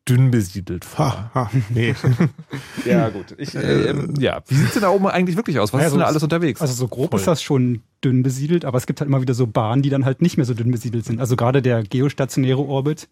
dünn 0.08 0.30
besiedelt 0.30 0.86
ha, 0.98 1.30
ha, 1.34 1.50
nee. 1.68 1.94
Ja, 2.84 3.08
gut. 3.10 3.34
Ich, 3.38 3.54
äh, 3.54 3.90
ähm, 3.90 4.14
ja. 4.18 4.40
Wie 4.46 4.54
sieht's 4.54 4.72
denn 4.72 4.82
da 4.82 4.90
oben 4.90 5.06
eigentlich 5.06 5.36
wirklich 5.36 5.58
aus? 5.58 5.72
Was 5.72 5.80
Ja, 5.80 5.86
ist 5.86 5.92
denn 5.92 6.00
da 6.00 6.06
alles 6.06 6.22
unterwegs? 6.22 6.60
Also 6.60 6.74
so 6.74 6.88
grob 6.88 7.10
Voll. 7.10 7.20
ist 7.20 7.26
das 7.26 7.42
schon 7.42 7.82
dünn 8.04 8.22
besiedelt, 8.22 8.64
aber 8.64 8.78
es 8.78 8.86
gibt 8.86 9.00
halt 9.00 9.08
immer 9.08 9.20
wieder 9.20 9.34
so 9.34 9.46
Bahnen, 9.46 9.82
die 9.82 9.90
dann 9.90 10.04
halt 10.04 10.22
nicht 10.22 10.36
mehr 10.36 10.46
so 10.46 10.54
dünn 10.54 10.70
besiedelt 10.70 11.04
sind. 11.04 11.20
Also 11.20 11.36
gerade 11.36 11.62
der 11.62 11.82
geostationäre 11.82 12.60
Orbit, 12.60 13.08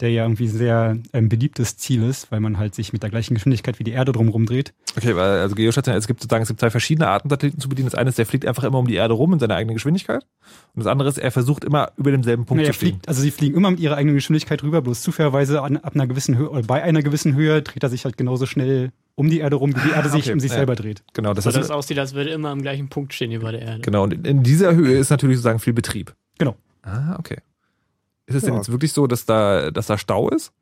der 0.00 0.10
ja 0.10 0.24
irgendwie 0.24 0.48
sehr 0.48 0.96
ähm, 1.12 1.28
beliebtes 1.28 1.76
Ziel 1.76 2.02
ist, 2.02 2.30
weil 2.32 2.40
man 2.40 2.58
halt 2.58 2.74
sich 2.74 2.92
mit 2.92 3.02
der 3.02 3.10
gleichen 3.10 3.34
Geschwindigkeit 3.34 3.78
wie 3.78 3.84
die 3.84 3.92
Erde 3.92 4.12
drumherum 4.12 4.44
dreht. 4.46 4.74
Okay, 4.96 5.14
weil 5.16 5.38
also 5.40 5.54
geostationär, 5.54 5.98
es 5.98 6.06
gibt 6.06 6.20
sozusagen, 6.20 6.42
es 6.42 6.48
gibt 6.48 6.60
zwei 6.60 6.70
verschiedene 6.70 7.08
Arten 7.08 7.28
Satelliten 7.28 7.60
zu 7.60 7.68
bedienen. 7.68 7.86
Das 7.86 7.94
eine 7.94 8.08
ist, 8.10 8.18
der 8.18 8.26
fliegt 8.26 8.46
einfach 8.46 8.64
immer 8.64 8.78
um 8.78 8.86
die 8.86 8.94
Erde 8.94 9.14
rum 9.14 9.32
in 9.32 9.38
seiner 9.38 9.54
eigenen 9.54 9.74
Geschwindigkeit. 9.74 10.24
Und 10.74 10.84
das 10.84 10.86
andere 10.86 11.08
ist, 11.08 11.18
er 11.18 11.30
versucht 11.30 11.64
immer 11.64 11.92
über 11.96 12.10
demselben 12.10 12.44
Punkt 12.44 12.62
Nee, 12.62 12.66
zu 12.66 12.72
fliegen. 12.78 12.94
fliegt, 12.96 13.08
also 13.08 13.22
sie 13.22 13.30
fliegen 13.30 13.56
immer 13.56 13.70
mit 13.70 13.80
ihrer 13.80 13.96
eigenen 13.96 14.16
Geschwindigkeit 14.16 14.62
rüber, 14.62 14.82
bloß 14.82 15.00
zufälligerweise 15.02 15.62
an, 15.62 15.76
ab 15.76 15.94
einer 15.94 16.06
gewissen 16.06 16.36
Höhe 16.36 16.50
oder 16.50 16.62
bei 16.62 16.82
einer 16.82 17.02
gewissen 17.02 17.34
Höhe 17.34 17.62
dreht 17.62 17.82
er 17.82 17.88
sich 17.88 18.04
halt 18.04 18.16
genauso 18.16 18.46
schnell 18.46 18.90
um 19.16 19.30
die 19.30 19.38
Erde 19.38 19.56
rum, 19.56 19.74
wie 19.76 19.80
die 19.88 19.94
Erde 19.94 20.08
sich 20.08 20.24
okay, 20.24 20.32
um 20.32 20.40
sich 20.40 20.50
ja. 20.50 20.56
selber 20.56 20.74
dreht. 20.74 21.04
Genau, 21.12 21.34
das 21.34 21.44
So 21.44 21.50
es 21.50 21.70
aussieht, 21.70 21.98
als 22.00 22.14
würde 22.14 22.30
immer 22.30 22.48
am 22.50 22.62
gleichen 22.62 22.88
Punkt 22.88 23.14
stehen 23.14 23.30
über 23.30 23.52
der 23.52 23.62
Erde. 23.62 23.80
genau. 23.82 24.02
Und 24.02 24.12
in- 24.12 24.24
in 24.24 24.42
dieser 24.42 24.74
Höhe 24.74 24.98
ist 24.98 25.10
natürlich 25.10 25.36
sozusagen 25.36 25.60
viel 25.60 25.72
Betrieb. 25.72 26.14
Genau. 26.38 26.56
Ah, 26.82 27.16
okay. 27.18 27.36
Ist 28.26 28.36
es 28.36 28.42
denn 28.44 28.54
Ja. 28.54 28.60
jetzt 28.60 28.70
wirklich 28.70 28.92
so, 28.92 29.06
dass 29.06 29.26
da, 29.26 29.70
dass 29.70 29.86
da 29.86 29.98
Stau 29.98 30.28
ist? 30.30 30.52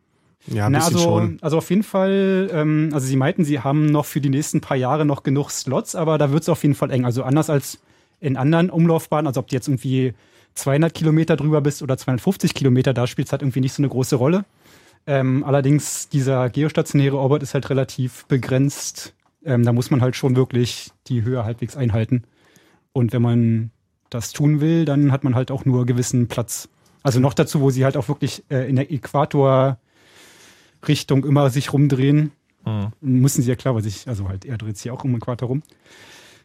Ja, 0.49 0.67
ein 0.67 0.73
Na, 0.73 0.79
bisschen 0.81 0.97
also, 0.97 1.05
schon. 1.09 1.39
also 1.41 1.59
auf 1.59 1.71
jeden 1.71 1.85
Fall, 1.85 2.51
ähm, 2.53 2.91
also 2.93 3.07
sie 3.07 3.15
meinten, 3.17 3.45
sie 3.45 3.61
haben 3.61 3.87
noch 3.87 4.05
für 4.07 4.21
die 4.21 4.29
nächsten 4.31 4.61
paar 4.61 4.77
Jahre 4.77 5.05
noch 5.05 5.23
genug 5.23 5.51
Slots, 5.51 5.95
aber 5.95 6.19
da 6.19 6.33
wird 6.33 6.43
es 6.43 6.49
auf 6.49 6.63
jeden 6.63 6.75
Fall 6.75 6.91
eng. 6.91 7.05
Also 7.05 7.23
anders 7.23 7.49
als 7.49 7.79
in 8.19 8.37
anderen 8.37 8.69
Umlaufbahnen, 8.71 9.29
also 9.29 9.41
ob 9.41 9.49
du 9.49 9.55
jetzt 9.55 9.69
irgendwie 9.69 10.15
200 10.55 10.93
Kilometer 10.93 11.37
drüber 11.37 11.61
bist 11.61 11.83
oder 11.83 11.97
250 11.97 12.55
Kilometer, 12.55 12.93
da 12.93 13.07
spielt 13.07 13.29
es 13.29 13.33
halt 13.33 13.43
irgendwie 13.43 13.61
nicht 13.61 13.73
so 13.73 13.81
eine 13.83 13.89
große 13.89 14.17
Rolle. 14.17 14.45
Ähm, 15.07 15.45
allerdings, 15.45 16.09
dieser 16.09 16.51
geostationäre 16.51 17.17
Orbit 17.17 17.43
ist 17.43 17.55
halt 17.55 17.71
relativ 17.71 18.25
begrenzt. 18.27 19.15
Ähm, 19.45 19.65
da 19.65 19.73
muss 19.73 19.91
man 19.91 20.01
halt 20.01 20.15
schon 20.17 20.37
wirklich 20.37 20.91
die 21.07 21.23
Höhe 21.23 21.45
halbwegs 21.45 21.77
einhalten. 21.77 22.25
Und 22.93 23.13
wenn 23.13 23.23
man 23.23 23.71
das 24.11 24.33
tun 24.33 24.61
will, 24.61 24.85
dann 24.85 25.11
hat 25.13 25.25
man 25.25 25.35
halt 25.35 25.51
auch 25.51 25.65
nur 25.65 25.87
gewissen 25.87 26.29
Platz. 26.29 26.69
Also 27.03 27.21
noch 27.21 27.35
dazu, 27.35 27.61
wo 27.61 27.71
sie 27.71 27.85
halt 27.85 27.97
auch 27.97 28.09
wirklich 28.09 28.45
äh, 28.51 28.69
in 28.69 28.77
der 28.77 28.91
Äquator 28.93 29.79
Richtung 30.87 31.25
immer 31.25 31.51
sich 31.51 31.73
rumdrehen. 31.73 32.33
Müssen 33.01 33.43
sie 33.43 33.49
ja 33.49 33.57
klar, 33.57 33.75
weil 33.75 33.83
sich, 33.83 34.07
also 34.07 34.29
halt, 34.29 34.45
er 34.45 34.57
dreht 34.57 34.77
sich 34.79 34.91
auch 34.93 35.03
um 35.03 35.11
den 35.11 35.17
Äquator 35.17 35.49
rum. 35.49 35.63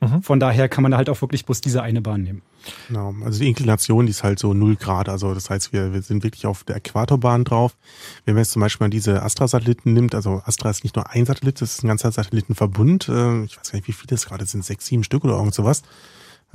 Mhm. 0.02 0.22
Von 0.24 0.40
daher 0.40 0.68
kann 0.70 0.82
man 0.82 0.92
da 0.92 0.98
halt 0.98 1.10
auch 1.10 1.22
wirklich 1.22 1.46
bloß 1.46 1.62
diese 1.62 1.82
eine 1.82 2.02
Bahn 2.02 2.24
nehmen. 2.24 2.42
Genau. 2.88 3.14
Also 3.24 3.40
die 3.40 3.48
Inklination, 3.48 4.06
die 4.06 4.12
ist 4.12 4.24
halt 4.24 4.40
so 4.40 4.54
0 4.54 4.76
Grad. 4.76 5.10
Also 5.10 5.34
das 5.34 5.50
heißt, 5.50 5.74
wir, 5.74 5.94
wir 5.94 6.02
sind 6.02 6.24
wirklich 6.24 6.46
auf 6.46 6.64
der 6.64 6.78
Äquatorbahn 6.78 7.44
drauf. 7.44 7.78
Wenn 8.26 8.34
man 8.36 8.44
jetzt 8.44 8.52
zum 8.52 8.62
Beispiel 8.62 8.86
mal 8.86 8.90
diese 8.90 9.22
Astra-Satelliten 9.24 9.94
nimmt, 9.94 10.16
also 10.16 10.42
Astra 10.46 10.70
ist 10.70 10.84
nicht 10.84 10.96
nur 10.96 11.10
ein 11.10 11.26
Satellit, 11.26 11.62
das 11.62 11.76
ist 11.76 11.84
ein 11.84 11.88
ganzer 11.88 12.12
Satellitenverbund. 12.12 13.10
Äh, 13.10 13.44
Ich 13.44 13.58
weiß 13.58 13.72
gar 13.72 13.78
nicht, 13.78 13.88
wie 13.88 13.94
viele 13.94 14.16
es 14.16 14.26
gerade 14.26 14.46
sind, 14.46 14.66
sechs, 14.66 14.86
sieben 14.88 15.04
Stück 15.04 15.24
oder 15.24 15.36
irgend 15.36 15.54
sowas, 15.56 15.82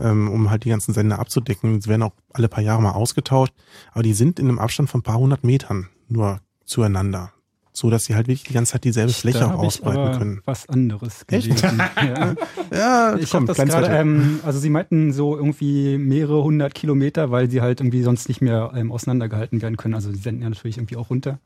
ähm, 0.03 0.29
um 0.29 0.51
halt 0.51 0.65
die 0.65 0.71
ganzen 0.71 0.93
Sender 0.93 1.19
abzudecken. 1.19 1.81
Sie 1.81 1.89
werden 1.89 2.03
auch 2.03 2.13
alle 2.33 2.49
paar 2.49 2.63
Jahre 2.63 2.83
mal 2.83 2.93
ausgetauscht. 2.93 3.55
Aber 3.93 4.03
die 4.03 4.15
sind 4.15 4.39
in 4.39 4.49
einem 4.49 4.59
Abstand 4.59 4.91
von 4.91 5.01
ein 5.01 5.05
paar 5.05 5.19
hundert 5.19 5.45
Metern 5.45 5.89
nur 6.09 6.41
zueinander. 6.65 7.33
So 7.75 7.89
dass 7.89 8.05
sie 8.05 8.15
halt 8.15 8.29
wirklich 8.29 8.43
die 8.43 8.53
ganze 8.53 8.73
Zeit 8.73 8.85
dieselbe 8.85 9.15
Fläche 9.15 9.39
da 9.39 9.55
auch 9.55 9.61
ausbreiten 9.61 10.19
können. 10.19 10.43
was 10.45 10.69
anderes 10.69 11.27
gelesen. 11.27 11.81
ja. 11.97 12.35
Ja, 12.71 13.17
Ich 13.17 13.33
habe 13.33 13.47
das 13.47 13.57
gerade, 13.57 13.87
ähm, 13.87 14.41
also 14.45 14.59
sie 14.59 14.69
meinten 14.69 15.13
so 15.13 15.35
irgendwie 15.37 15.97
mehrere 15.97 16.45
hundert 16.45 16.75
Kilometer, 16.75 17.31
weil 17.31 17.51
sie 17.51 17.63
halt 17.63 17.81
irgendwie 17.81 18.03
sonst 18.03 18.29
nicht 18.29 18.43
mehr 18.43 18.73
ähm, 18.75 18.93
auseinandergehalten 18.93 19.63
werden 19.63 19.79
können. 19.79 19.95
Also 19.95 20.11
sie 20.11 20.19
senden 20.19 20.43
ja 20.43 20.51
natürlich 20.51 20.77
irgendwie 20.77 20.97
auch 20.97 21.09
runter. 21.09 21.39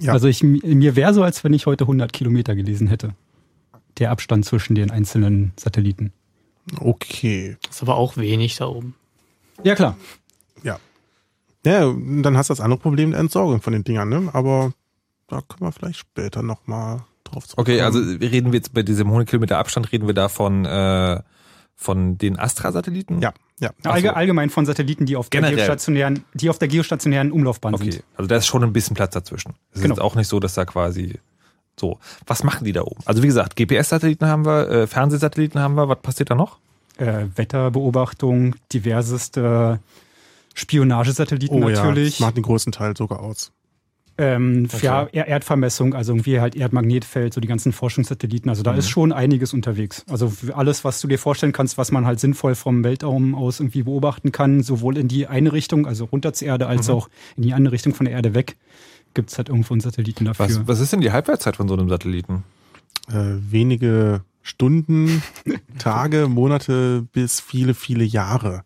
Ja. 0.00 0.12
Also 0.12 0.28
ich, 0.28 0.42
mir 0.44 0.96
wäre 0.96 1.12
so, 1.12 1.22
als 1.22 1.42
wenn 1.42 1.52
ich 1.52 1.66
heute 1.66 1.84
100 1.84 2.12
Kilometer 2.12 2.54
gelesen 2.54 2.86
hätte. 2.86 3.14
Der 3.98 4.10
Abstand 4.10 4.44
zwischen 4.44 4.74
den 4.74 4.90
einzelnen 4.90 5.52
Satelliten. 5.58 6.12
Okay. 6.78 7.56
Ist 7.68 7.82
aber 7.82 7.96
auch 7.96 8.16
wenig 8.16 8.56
da 8.56 8.66
oben. 8.66 8.94
Ja, 9.62 9.74
klar. 9.74 9.96
Ja. 10.62 10.78
Ja, 11.64 11.94
dann 11.94 12.36
hast 12.36 12.50
du 12.50 12.52
das 12.52 12.60
andere 12.60 12.80
Problem 12.80 13.12
der 13.12 13.20
Entsorgung 13.20 13.62
von 13.62 13.72
den 13.72 13.84
Dingern, 13.84 14.08
ne? 14.08 14.30
Aber 14.32 14.72
da 15.28 15.40
können 15.40 15.62
wir 15.62 15.72
vielleicht 15.72 15.98
später 15.98 16.42
nochmal 16.42 17.04
drauf 17.24 17.46
zurückkommen. 17.46 17.78
Okay, 17.78 17.80
also 17.80 18.00
reden 18.00 18.52
wir 18.52 18.58
jetzt 18.58 18.74
bei 18.74 18.82
diesem 18.82 19.06
100 19.06 19.28
Kilometer 19.28 19.58
Abstand, 19.58 19.90
reden 19.92 20.06
wir 20.06 20.14
da 20.14 20.28
von, 20.28 20.64
äh, 20.64 21.22
von 21.74 22.18
den 22.18 22.38
Astra-Satelliten? 22.38 23.20
Ja, 23.20 23.32
ja. 23.60 23.70
Allge 23.84 24.08
so. 24.08 24.14
Allgemein 24.14 24.50
von 24.50 24.66
Satelliten, 24.66 25.06
die 25.06 25.16
auf, 25.16 25.30
der 25.30 25.40
geostationären, 25.40 26.24
die 26.34 26.50
auf 26.50 26.58
der 26.58 26.68
geostationären 26.68 27.32
Umlaufbahn 27.32 27.74
okay. 27.74 27.92
sind. 27.92 28.04
Also 28.16 28.28
da 28.28 28.36
ist 28.36 28.46
schon 28.46 28.62
ein 28.62 28.72
bisschen 28.72 28.94
Platz 28.94 29.14
dazwischen. 29.14 29.54
Es 29.72 29.80
genau. 29.80 29.94
ist 29.94 30.00
auch 30.00 30.16
nicht 30.16 30.28
so, 30.28 30.40
dass 30.40 30.54
da 30.54 30.64
quasi 30.64 31.18
so. 31.78 31.98
Was 32.26 32.44
machen 32.44 32.64
die 32.64 32.72
da 32.72 32.82
oben? 32.82 33.00
Also 33.04 33.22
wie 33.22 33.26
gesagt, 33.26 33.56
GPS-Satelliten 33.56 34.26
haben 34.26 34.44
wir, 34.44 34.68
äh, 34.68 34.86
Fernsehsatelliten 34.86 35.60
haben 35.60 35.74
wir. 35.74 35.88
Was 35.88 36.00
passiert 36.00 36.30
da 36.30 36.34
noch? 36.34 36.58
Äh, 36.96 37.26
Wetterbeobachtung, 37.34 38.54
diverseste 38.72 39.80
Spionagesatelliten 40.54 41.62
oh, 41.62 41.68
natürlich. 41.68 42.04
Ja, 42.04 42.10
das 42.10 42.20
macht 42.20 42.36
den 42.36 42.44
größten 42.44 42.72
Teil 42.72 42.96
sogar 42.96 43.20
aus. 43.20 43.52
Ähm, 44.16 44.68
okay. 44.72 44.86
ja, 44.86 45.24
Erdvermessung, 45.24 45.92
also 45.94 46.12
irgendwie 46.12 46.38
halt 46.38 46.54
Erdmagnetfeld, 46.54 47.34
so 47.34 47.40
die 47.40 47.48
ganzen 47.48 47.72
Forschungssatelliten. 47.72 48.48
Also 48.48 48.62
da 48.62 48.72
mhm. 48.72 48.78
ist 48.78 48.88
schon 48.88 49.12
einiges 49.12 49.52
unterwegs. 49.52 50.04
Also 50.08 50.32
alles, 50.54 50.84
was 50.84 51.00
du 51.00 51.08
dir 51.08 51.18
vorstellen 51.18 51.52
kannst, 51.52 51.78
was 51.78 51.90
man 51.90 52.06
halt 52.06 52.20
sinnvoll 52.20 52.54
vom 52.54 52.84
Weltraum 52.84 53.34
aus 53.34 53.58
irgendwie 53.58 53.82
beobachten 53.82 54.30
kann, 54.30 54.62
sowohl 54.62 54.98
in 54.98 55.08
die 55.08 55.26
eine 55.26 55.52
Richtung, 55.52 55.86
also 55.88 56.04
runter 56.04 56.32
zur 56.32 56.46
Erde, 56.46 56.68
als 56.68 56.86
mhm. 56.86 56.94
auch 56.94 57.08
in 57.36 57.42
die 57.42 57.54
andere 57.54 57.72
Richtung 57.72 57.92
von 57.92 58.06
der 58.06 58.14
Erde 58.14 58.34
weg, 58.34 58.56
gibt 59.14 59.30
es 59.30 59.38
halt 59.38 59.48
irgendwo 59.48 59.74
einen 59.74 59.80
Satelliten 59.80 60.24
dafür. 60.24 60.46
Was, 60.46 60.68
was 60.68 60.80
ist 60.80 60.92
denn 60.92 61.00
die 61.00 61.12
Halbwertszeit 61.12 61.56
von 61.56 61.68
so 61.68 61.74
einem 61.74 61.88
Satelliten? 61.88 62.44
Äh, 63.08 63.36
wenige 63.50 64.22
Stunden, 64.42 65.22
Tage, 65.78 66.28
Monate 66.28 67.06
bis 67.12 67.40
viele, 67.40 67.74
viele 67.74 68.04
Jahre. 68.04 68.64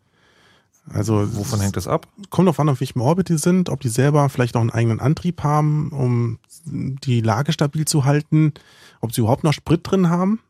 Also 0.91 1.37
wovon 1.37 1.61
hängt 1.61 1.77
das 1.77 1.87
ab? 1.87 2.09
Kommt 2.31 2.49
auf 2.49 2.59
an, 2.59 2.69
auf 2.69 2.81
welchem 2.81 3.01
Orbit 3.01 3.29
die 3.29 3.39
sind, 3.39 3.69
ob 3.69 3.81
die 3.81 3.89
selber 3.89 4.29
vielleicht 4.29 4.55
noch 4.55 4.63
einen 4.63 4.71
eigenen 4.71 5.01
Antrieb 5.01 5.43
haben, 5.43 5.91
um 5.91 6.39
die 6.65 7.21
Lage 7.21 7.53
stabil 7.53 7.85
zu 7.85 8.05
halten, 8.05 8.53
ob 9.01 9.13
sie 9.13 9.21
überhaupt 9.21 9.45
noch 9.45 9.53
Sprit 9.53 9.81
drin 9.85 10.09
haben. 10.09 10.41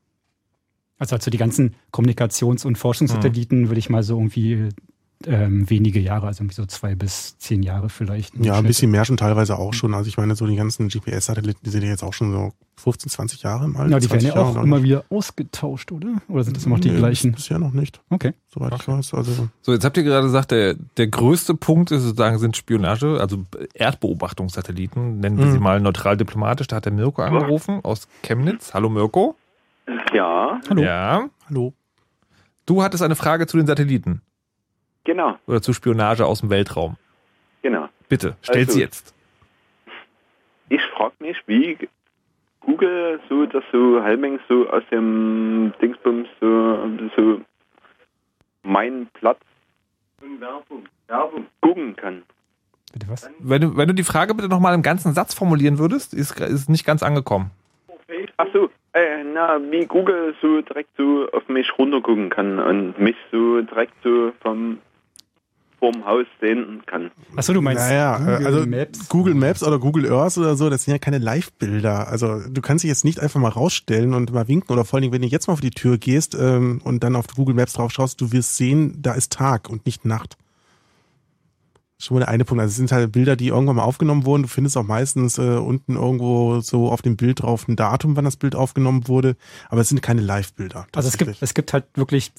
Also, 0.98 1.16
also 1.16 1.30
die 1.30 1.38
ganzen 1.38 1.74
Kommunikations- 1.92 2.66
und 2.66 2.78
Forschungssatelliten 2.78 3.62
hm. 3.62 3.68
würde 3.68 3.78
ich 3.78 3.90
mal 3.90 4.02
so 4.02 4.16
irgendwie 4.16 4.68
ähm, 5.26 5.68
wenige 5.68 5.98
Jahre, 5.98 6.28
also 6.28 6.42
irgendwie 6.42 6.54
so 6.54 6.66
zwei 6.66 6.94
bis 6.94 7.36
zehn 7.38 7.62
Jahre 7.62 7.88
vielleicht. 7.88 8.36
Ja, 8.36 8.54
ein 8.54 8.64
bisschen 8.64 8.90
mehr 8.90 9.04
schon 9.04 9.16
teilweise 9.16 9.58
auch 9.58 9.74
schon. 9.74 9.94
Also 9.94 10.08
ich 10.08 10.16
meine, 10.16 10.36
so 10.36 10.46
die 10.46 10.54
ganzen 10.54 10.88
GPS-Satelliten, 10.88 11.58
die 11.64 11.70
sind 11.70 11.82
ja 11.82 11.88
jetzt 11.88 12.04
auch 12.04 12.12
schon 12.12 12.30
so 12.30 12.52
15, 12.76 13.10
20 13.10 13.42
Jahre 13.42 13.64
im 13.64 13.76
Alter. 13.76 13.90
Ja, 13.90 13.98
die 13.98 14.10
werden 14.10 14.26
ja 14.26 14.36
auch 14.36 14.62
immer 14.62 14.82
wieder 14.82 15.04
ausgetauscht, 15.10 15.90
oder? 15.90 16.08
Oder 16.28 16.44
sind 16.44 16.56
das 16.56 16.66
immer 16.66 16.76
noch 16.76 16.82
die 16.82 16.90
nee, 16.90 16.98
gleichen? 16.98 17.32
Bisher 17.32 17.58
noch 17.58 17.72
nicht. 17.72 18.00
Okay. 18.10 18.32
Soweit 18.46 18.72
okay. 18.72 18.82
ich 18.82 18.88
weiß. 18.88 19.14
Also 19.14 19.48
so, 19.60 19.72
jetzt 19.72 19.84
habt 19.84 19.96
ihr 19.96 20.04
gerade 20.04 20.26
gesagt, 20.26 20.52
der, 20.52 20.74
der 20.96 21.08
größte 21.08 21.54
Punkt 21.54 21.90
ist 21.90 22.02
sozusagen 22.02 22.38
sind 22.38 22.56
Spionage, 22.56 23.18
also 23.20 23.44
Erdbeobachtungssatelliten, 23.74 25.18
nennen 25.18 25.38
wir 25.38 25.46
mhm. 25.46 25.52
sie 25.52 25.58
mal 25.58 25.80
neutral 25.80 26.16
diplomatisch. 26.16 26.68
Da 26.68 26.76
hat 26.76 26.84
der 26.84 26.92
Mirko 26.92 27.22
angerufen 27.22 27.80
aus 27.82 28.06
Chemnitz. 28.22 28.72
Hallo 28.72 28.88
Mirko. 28.88 29.34
Ja. 30.14 30.60
Hallo. 30.70 30.82
Ja. 30.82 31.28
Hallo. 31.48 31.72
Du 32.66 32.82
hattest 32.82 33.02
eine 33.02 33.16
Frage 33.16 33.46
zu 33.46 33.56
den 33.56 33.66
Satelliten. 33.66 34.20
Genau. 35.08 35.38
Oder 35.46 35.62
zu 35.62 35.72
Spionage 35.72 36.26
aus 36.26 36.40
dem 36.40 36.50
Weltraum. 36.50 36.98
Genau. 37.62 37.88
Bitte, 38.10 38.36
stellt 38.42 38.68
also, 38.68 38.72
sie 38.72 38.80
jetzt. 38.80 39.14
Ich 40.68 40.82
frage 40.94 41.14
mich, 41.20 41.38
wie 41.46 41.78
Google 42.60 43.18
so 43.26 43.46
das 43.46 43.64
so 43.72 44.02
halbwegs 44.02 44.42
so 44.50 44.68
aus 44.68 44.82
dem 44.90 45.72
Dingsbums 45.80 46.28
so, 46.42 46.90
so 47.16 47.40
meinen 48.62 49.06
Platz 49.14 49.38
Werbung, 50.40 50.84
Werbung 51.06 51.46
gucken 51.62 51.96
kann. 51.96 52.22
Bitte 52.92 53.08
was? 53.08 53.30
Wenn 53.38 53.62
du, 53.62 53.76
wenn 53.78 53.88
du 53.88 53.94
die 53.94 54.04
Frage 54.04 54.34
bitte 54.34 54.50
nochmal 54.50 54.74
im 54.74 54.82
ganzen 54.82 55.14
Satz 55.14 55.32
formulieren 55.32 55.78
würdest, 55.78 56.12
ist, 56.12 56.38
ist 56.38 56.68
nicht 56.68 56.84
ganz 56.84 57.02
angekommen. 57.02 57.50
Ach 58.36 58.46
so, 58.52 58.68
äh, 58.92 59.24
na, 59.24 59.58
wie 59.70 59.86
Google 59.86 60.34
so 60.42 60.60
direkt 60.60 60.90
so 60.98 61.30
auf 61.32 61.48
mich 61.48 61.78
runtergucken 61.78 62.28
kann 62.28 62.58
und 62.58 62.98
mich 62.98 63.16
so 63.32 63.62
direkt 63.62 63.94
so 64.04 64.32
vom 64.42 64.78
vorm 65.78 66.04
Haus 66.04 66.26
sehen 66.40 66.82
kann. 66.86 67.10
Achso, 67.36 67.52
du 67.52 67.60
meinst 67.60 67.88
naja, 67.88 68.18
Google 68.18 68.46
also 68.46 68.66
Maps? 68.66 69.08
Google 69.08 69.34
Maps 69.34 69.62
oder 69.62 69.78
Google 69.78 70.12
Earth 70.12 70.38
oder 70.38 70.56
so, 70.56 70.70
das 70.70 70.84
sind 70.84 70.92
ja 70.92 70.98
keine 70.98 71.18
Live-Bilder. 71.18 72.08
Also 72.08 72.40
du 72.48 72.60
kannst 72.60 72.84
dich 72.84 72.88
jetzt 72.88 73.04
nicht 73.04 73.20
einfach 73.20 73.40
mal 73.40 73.48
rausstellen 73.48 74.14
und 74.14 74.32
mal 74.32 74.48
winken 74.48 74.72
oder 74.72 74.84
vor 74.84 74.98
allem, 74.98 75.12
wenn 75.12 75.22
du 75.22 75.28
jetzt 75.28 75.46
mal 75.46 75.54
vor 75.54 75.62
die 75.62 75.70
Tür 75.70 75.98
gehst 75.98 76.36
ähm, 76.38 76.80
und 76.84 77.04
dann 77.04 77.16
auf 77.16 77.26
Google 77.28 77.54
Maps 77.54 77.74
drauf 77.74 77.92
schaust, 77.92 78.20
du 78.20 78.32
wirst 78.32 78.56
sehen, 78.56 78.98
da 79.00 79.12
ist 79.14 79.32
Tag 79.32 79.68
und 79.68 79.86
nicht 79.86 80.04
Nacht. 80.04 80.36
Schon 82.00 82.14
mal 82.14 82.20
der 82.20 82.28
eine 82.28 82.44
Punkt. 82.44 82.60
Also 82.60 82.70
es 82.70 82.76
sind 82.76 82.92
halt 82.92 83.10
Bilder, 83.10 83.34
die 83.34 83.48
irgendwann 83.48 83.74
mal 83.74 83.82
aufgenommen 83.82 84.24
wurden. 84.24 84.42
Du 84.42 84.48
findest 84.48 84.76
auch 84.76 84.84
meistens 84.84 85.36
äh, 85.36 85.56
unten 85.56 85.96
irgendwo 85.96 86.60
so 86.60 86.92
auf 86.92 87.02
dem 87.02 87.16
Bild 87.16 87.42
drauf 87.42 87.66
ein 87.66 87.74
Datum, 87.74 88.14
wann 88.14 88.24
das 88.24 88.36
Bild 88.36 88.54
aufgenommen 88.54 89.08
wurde. 89.08 89.34
Aber 89.68 89.80
es 89.80 89.88
sind 89.88 90.00
keine 90.00 90.20
Live-Bilder. 90.20 90.86
Also 90.94 91.08
es 91.08 91.18
gibt, 91.18 91.42
es 91.42 91.54
gibt 91.54 91.72
halt 91.72 91.86
wirklich 91.94 92.32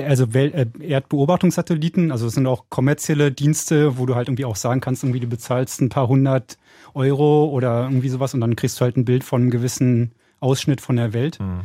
also 0.00 0.24
äh, 0.32 0.66
Erdbeobachtungssatelliten, 0.80 2.12
also 2.12 2.26
es 2.26 2.34
sind 2.34 2.46
auch 2.46 2.64
kommerzielle 2.68 3.32
Dienste, 3.32 3.98
wo 3.98 4.06
du 4.06 4.14
halt 4.14 4.28
irgendwie 4.28 4.44
auch 4.44 4.56
sagen 4.56 4.80
kannst, 4.80 5.04
irgendwie 5.04 5.20
du 5.20 5.26
bezahlst 5.26 5.80
ein 5.80 5.88
paar 5.88 6.08
hundert 6.08 6.58
Euro 6.94 7.46
oder 7.46 7.84
irgendwie 7.84 8.08
sowas 8.08 8.34
und 8.34 8.40
dann 8.40 8.56
kriegst 8.56 8.80
du 8.80 8.84
halt 8.84 8.96
ein 8.96 9.04
Bild 9.04 9.24
von 9.24 9.42
einem 9.42 9.50
gewissen 9.50 10.12
Ausschnitt 10.40 10.80
von 10.80 10.96
der 10.96 11.12
Welt. 11.12 11.38
Mhm. 11.40 11.60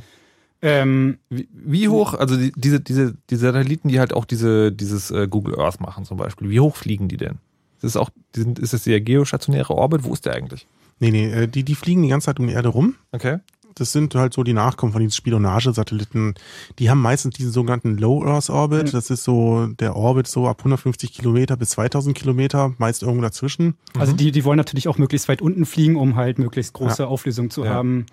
Ähm, 0.62 1.18
wie, 1.30 1.48
wie, 1.52 1.88
hoch, 1.88 2.14
also 2.14 2.36
die, 2.36 2.52
diese, 2.56 2.80
diese, 2.80 3.16
die 3.30 3.36
Satelliten, 3.36 3.90
die 3.90 4.00
halt 4.00 4.14
auch 4.14 4.26
diese, 4.26 4.72
dieses 4.72 5.12
äh, 5.12 5.28
Google 5.30 5.60
Earth 5.60 5.80
machen 5.80 6.04
zum 6.04 6.18
Beispiel, 6.18 6.50
wie 6.50 6.60
hoch 6.60 6.76
fliegen 6.76 7.08
die 7.08 7.18
denn? 7.18 7.38
Ist 7.76 7.84
das 7.84 7.98
auch, 7.98 8.10
sind, 8.36 8.58
ist 8.58 8.74
das 8.74 8.84
der 8.84 9.00
geostationäre 9.02 9.76
Orbit? 9.76 10.04
Wo 10.04 10.14
ist 10.14 10.26
der 10.26 10.34
eigentlich? 10.34 10.66
Nee, 11.00 11.12
nee, 11.12 11.32
äh, 11.32 11.48
die, 11.48 11.64
die 11.64 11.76
fliegen 11.76 12.02
die 12.02 12.10
ganze 12.10 12.26
Zeit 12.26 12.40
um 12.40 12.48
die 12.48 12.54
Erde 12.54 12.70
rum. 12.70 12.96
Okay 13.12 13.38
das 13.80 13.92
sind 13.92 14.16
halt 14.16 14.34
so 14.34 14.44
die 14.44 14.54
Nachkommen 14.54 14.92
von 14.92 15.02
diesen 15.02 15.14
Spionagesatelliten. 15.14 16.36
Die 16.80 16.90
haben 16.90 17.02
meistens 17.02 17.36
diesen 17.36 17.52
sogenannten 17.52 17.98
Low 17.98 18.24
Earth 18.26 18.50
Orbit. 18.50 18.94
Das 18.94 19.10
ist 19.10 19.24
so 19.24 19.68
der 19.68 19.96
Orbit 19.96 20.28
so 20.28 20.48
ab 20.48 20.60
150 20.60 21.14
Kilometer 21.14 21.58
bis 21.58 21.72
2000 21.72 22.18
Kilometer, 22.18 22.74
meist 22.78 23.04
irgendwo 23.04 23.22
dazwischen. 23.22 23.76
Also 23.98 24.14
die, 24.14 24.32
die 24.32 24.44
wollen 24.46 24.58
natürlich 24.58 24.88
auch 24.88 24.98
möglichst 24.98 25.28
weit 25.28 25.42
unten 25.42 25.66
fliegen, 25.66 25.96
um 25.96 26.16
halt 26.16 26.40
möglichst 26.40 26.74
große 26.74 27.04
ja. 27.04 27.10
Auflösung 27.10 27.50
zu 27.50 27.64
ja. 27.64 27.72
haben. 27.72 28.06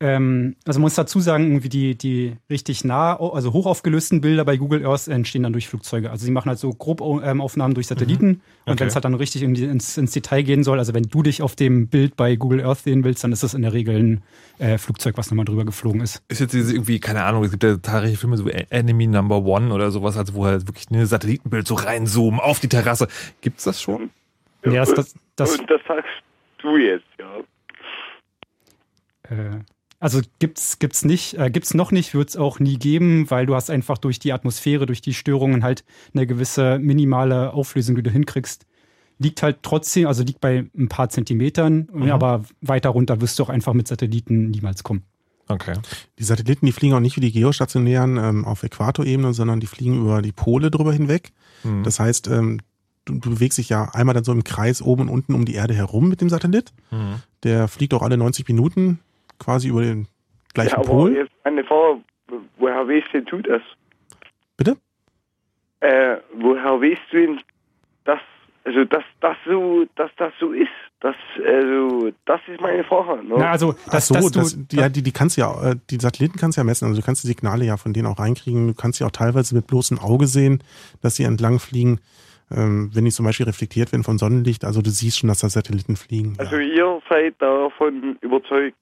Ähm, 0.00 0.54
also 0.64 0.78
man 0.78 0.82
muss 0.82 0.94
dazu 0.94 1.18
sagen, 1.18 1.48
irgendwie 1.48 1.68
die, 1.68 1.98
die 1.98 2.36
richtig 2.48 2.84
nah, 2.84 3.18
also 3.18 3.52
hochaufgelösten 3.52 4.20
Bilder 4.20 4.44
bei 4.44 4.56
Google 4.56 4.86
Earth 4.86 5.08
entstehen 5.08 5.42
dann 5.42 5.52
durch 5.52 5.66
Flugzeuge. 5.66 6.10
Also 6.10 6.24
sie 6.24 6.30
machen 6.30 6.48
halt 6.48 6.60
so 6.60 6.70
Grobaufnahmen 6.70 7.74
durch 7.74 7.88
Satelliten 7.88 8.26
mhm. 8.26 8.40
okay. 8.62 8.70
und 8.70 8.80
wenn 8.80 8.88
es 8.88 8.94
halt 8.94 9.04
dann 9.04 9.14
richtig 9.14 9.42
in 9.42 9.54
die, 9.54 9.64
ins, 9.64 9.98
ins, 9.98 10.12
Detail 10.12 10.42
gehen 10.42 10.62
soll, 10.62 10.78
also 10.78 10.94
wenn 10.94 11.02
du 11.02 11.22
dich 11.24 11.42
auf 11.42 11.56
dem 11.56 11.88
Bild 11.88 12.14
bei 12.16 12.36
Google 12.36 12.64
Earth 12.64 12.78
sehen 12.78 13.02
willst, 13.02 13.24
dann 13.24 13.32
ist 13.32 13.42
das 13.42 13.54
in 13.54 13.62
der 13.62 13.72
Regel 13.72 13.96
ein 13.96 14.22
äh, 14.58 14.78
Flugzeug, 14.78 15.18
was 15.18 15.32
nochmal 15.32 15.46
drüber 15.46 15.64
geflogen 15.64 16.00
ist. 16.00 16.22
Ist 16.28 16.40
jetzt 16.40 16.54
irgendwie, 16.54 17.00
keine 17.00 17.24
Ahnung, 17.24 17.42
es 17.42 17.50
gibt 17.50 17.64
ja 17.64 17.82
zahlreiche 17.82 18.16
Filme, 18.16 18.36
so 18.36 18.48
Enemy 18.48 19.08
Number 19.08 19.44
One 19.44 19.74
oder 19.74 19.90
sowas, 19.90 20.16
also 20.16 20.34
wo 20.34 20.46
halt 20.46 20.68
wirklich 20.68 20.88
ein 20.90 21.06
Satellitenbild 21.06 21.66
so 21.66 21.74
reinzoomen 21.74 22.38
auf 22.38 22.60
die 22.60 22.68
Terrasse. 22.68 23.08
Gibt's 23.40 23.64
das 23.64 23.82
schon? 23.82 24.10
Ja, 24.64 24.84
das, 24.84 24.94
das, 24.94 25.14
das, 25.34 25.58
und 25.58 25.68
das 25.68 25.80
sagst 25.88 26.08
du 26.58 26.76
jetzt, 26.76 27.06
ja. 27.18 27.38
Äh, 29.30 29.60
also 30.00 30.20
gibt's 30.38 30.78
gibt's 30.78 31.04
nicht, 31.04 31.34
äh, 31.34 31.50
gibt's 31.50 31.74
noch 31.74 31.90
nicht, 31.90 32.14
wird's 32.14 32.36
auch 32.36 32.60
nie 32.60 32.78
geben, 32.78 33.30
weil 33.30 33.46
du 33.46 33.54
hast 33.54 33.70
einfach 33.70 33.98
durch 33.98 34.18
die 34.18 34.32
Atmosphäre, 34.32 34.86
durch 34.86 35.00
die 35.00 35.14
Störungen 35.14 35.64
halt 35.64 35.84
eine 36.14 36.26
gewisse 36.26 36.78
minimale 36.78 37.52
Auflösung, 37.52 37.96
die 37.96 38.02
du 38.02 38.10
hinkriegst. 38.10 38.64
Liegt 39.18 39.42
halt 39.42 39.58
trotzdem, 39.62 40.06
also 40.06 40.22
liegt 40.22 40.40
bei 40.40 40.66
ein 40.76 40.88
paar 40.88 41.08
Zentimetern, 41.08 41.88
mhm. 41.92 42.10
aber 42.10 42.44
weiter 42.60 42.90
runter 42.90 43.20
wirst 43.20 43.38
du 43.38 43.42
auch 43.42 43.48
einfach 43.48 43.72
mit 43.72 43.88
Satelliten 43.88 44.50
niemals 44.50 44.84
kommen. 44.84 45.02
Okay. 45.48 45.74
Die 46.18 46.24
Satelliten, 46.24 46.66
die 46.66 46.72
fliegen 46.72 46.94
auch 46.94 47.00
nicht 47.00 47.16
wie 47.16 47.20
die 47.20 47.32
geostationären 47.32 48.16
ähm, 48.18 48.44
auf 48.44 48.62
Äquatorebene, 48.62 49.32
sondern 49.32 49.60
die 49.60 49.66
fliegen 49.66 49.98
über 49.98 50.22
die 50.22 50.30
Pole 50.30 50.70
drüber 50.70 50.92
hinweg. 50.92 51.32
Mhm. 51.64 51.82
Das 51.82 51.98
heißt, 51.98 52.28
ähm, 52.28 52.60
du, 53.06 53.14
du, 53.14 53.30
bewegst 53.30 53.58
dich 53.58 53.70
ja 53.70 53.88
einmal 53.94 54.14
dann 54.14 54.24
so 54.24 54.30
im 54.30 54.44
Kreis 54.44 54.82
oben 54.82 55.02
und 55.02 55.08
unten 55.08 55.34
um 55.34 55.46
die 55.46 55.54
Erde 55.54 55.74
herum 55.74 56.08
mit 56.08 56.20
dem 56.20 56.28
Satellit. 56.28 56.72
Mhm. 56.90 57.22
Der 57.42 57.66
fliegt 57.66 57.94
auch 57.94 58.02
alle 58.02 58.18
90 58.18 58.46
Minuten 58.46 59.00
quasi 59.38 59.68
über 59.68 59.82
den 59.82 60.08
gleichen 60.54 60.72
ja, 60.72 60.78
aber 60.78 60.88
Pol. 60.88 61.14
Jetzt 61.14 61.32
eine 61.44 61.64
Frage, 61.64 62.00
woher 62.58 62.88
weißt 62.88 63.30
du 63.30 63.42
das? 63.42 63.62
Bitte? 64.56 64.76
Äh, 65.80 66.16
woher 66.34 66.80
weißt 66.80 67.00
du 67.12 67.16
denn, 67.16 67.40
dass, 68.04 68.20
also, 68.64 68.84
dass 68.84 69.04
das 69.20 69.36
so, 69.46 69.86
dass 69.94 70.10
das 70.16 70.32
so 70.40 70.52
ist? 70.52 70.68
Das, 71.00 71.14
also, 71.46 72.10
das 72.26 72.40
ist 72.48 72.60
meine 72.60 72.82
Frage. 72.82 73.24
Ne? 73.24 73.36
Ja, 73.38 73.52
also, 73.52 73.76
das, 73.90 74.08
so, 74.08 74.28
das, 74.28 74.56
du, 74.56 74.64
die, 74.64 74.76
ja, 74.76 74.88
die, 74.88 75.02
die 75.02 75.12
kannst 75.12 75.36
ja, 75.36 75.70
äh, 75.70 75.76
die 75.90 76.00
Satelliten 76.00 76.38
kannst 76.38 76.58
du 76.58 76.60
ja 76.60 76.64
messen. 76.64 76.86
Also, 76.86 77.00
du 77.00 77.06
kannst 77.06 77.22
die 77.22 77.28
Signale 77.28 77.64
ja 77.64 77.76
von 77.76 77.92
denen 77.92 78.06
auch 78.06 78.18
reinkriegen. 78.18 78.66
Du 78.66 78.74
kannst 78.74 78.98
ja 78.98 79.06
auch 79.06 79.12
teilweise 79.12 79.54
mit 79.54 79.68
bloßem 79.68 80.00
Auge 80.00 80.26
sehen, 80.26 80.62
dass 81.00 81.14
sie 81.14 81.22
entlang 81.22 81.60
fliegen. 81.60 82.00
Ähm, 82.50 82.90
wenn 82.94 83.04
die 83.04 83.12
zum 83.12 83.26
Beispiel 83.26 83.46
reflektiert 83.46 83.92
werden 83.92 84.04
von 84.04 84.18
Sonnenlicht, 84.18 84.64
also 84.64 84.80
du 84.80 84.88
siehst 84.88 85.18
schon, 85.18 85.28
dass 85.28 85.40
da 85.40 85.50
Satelliten 85.50 85.96
fliegen. 85.96 86.34
Also, 86.38 86.56
ja. 86.56 86.62
ihr 86.62 87.02
seid 87.08 87.40
davon 87.40 88.16
überzeugt, 88.22 88.76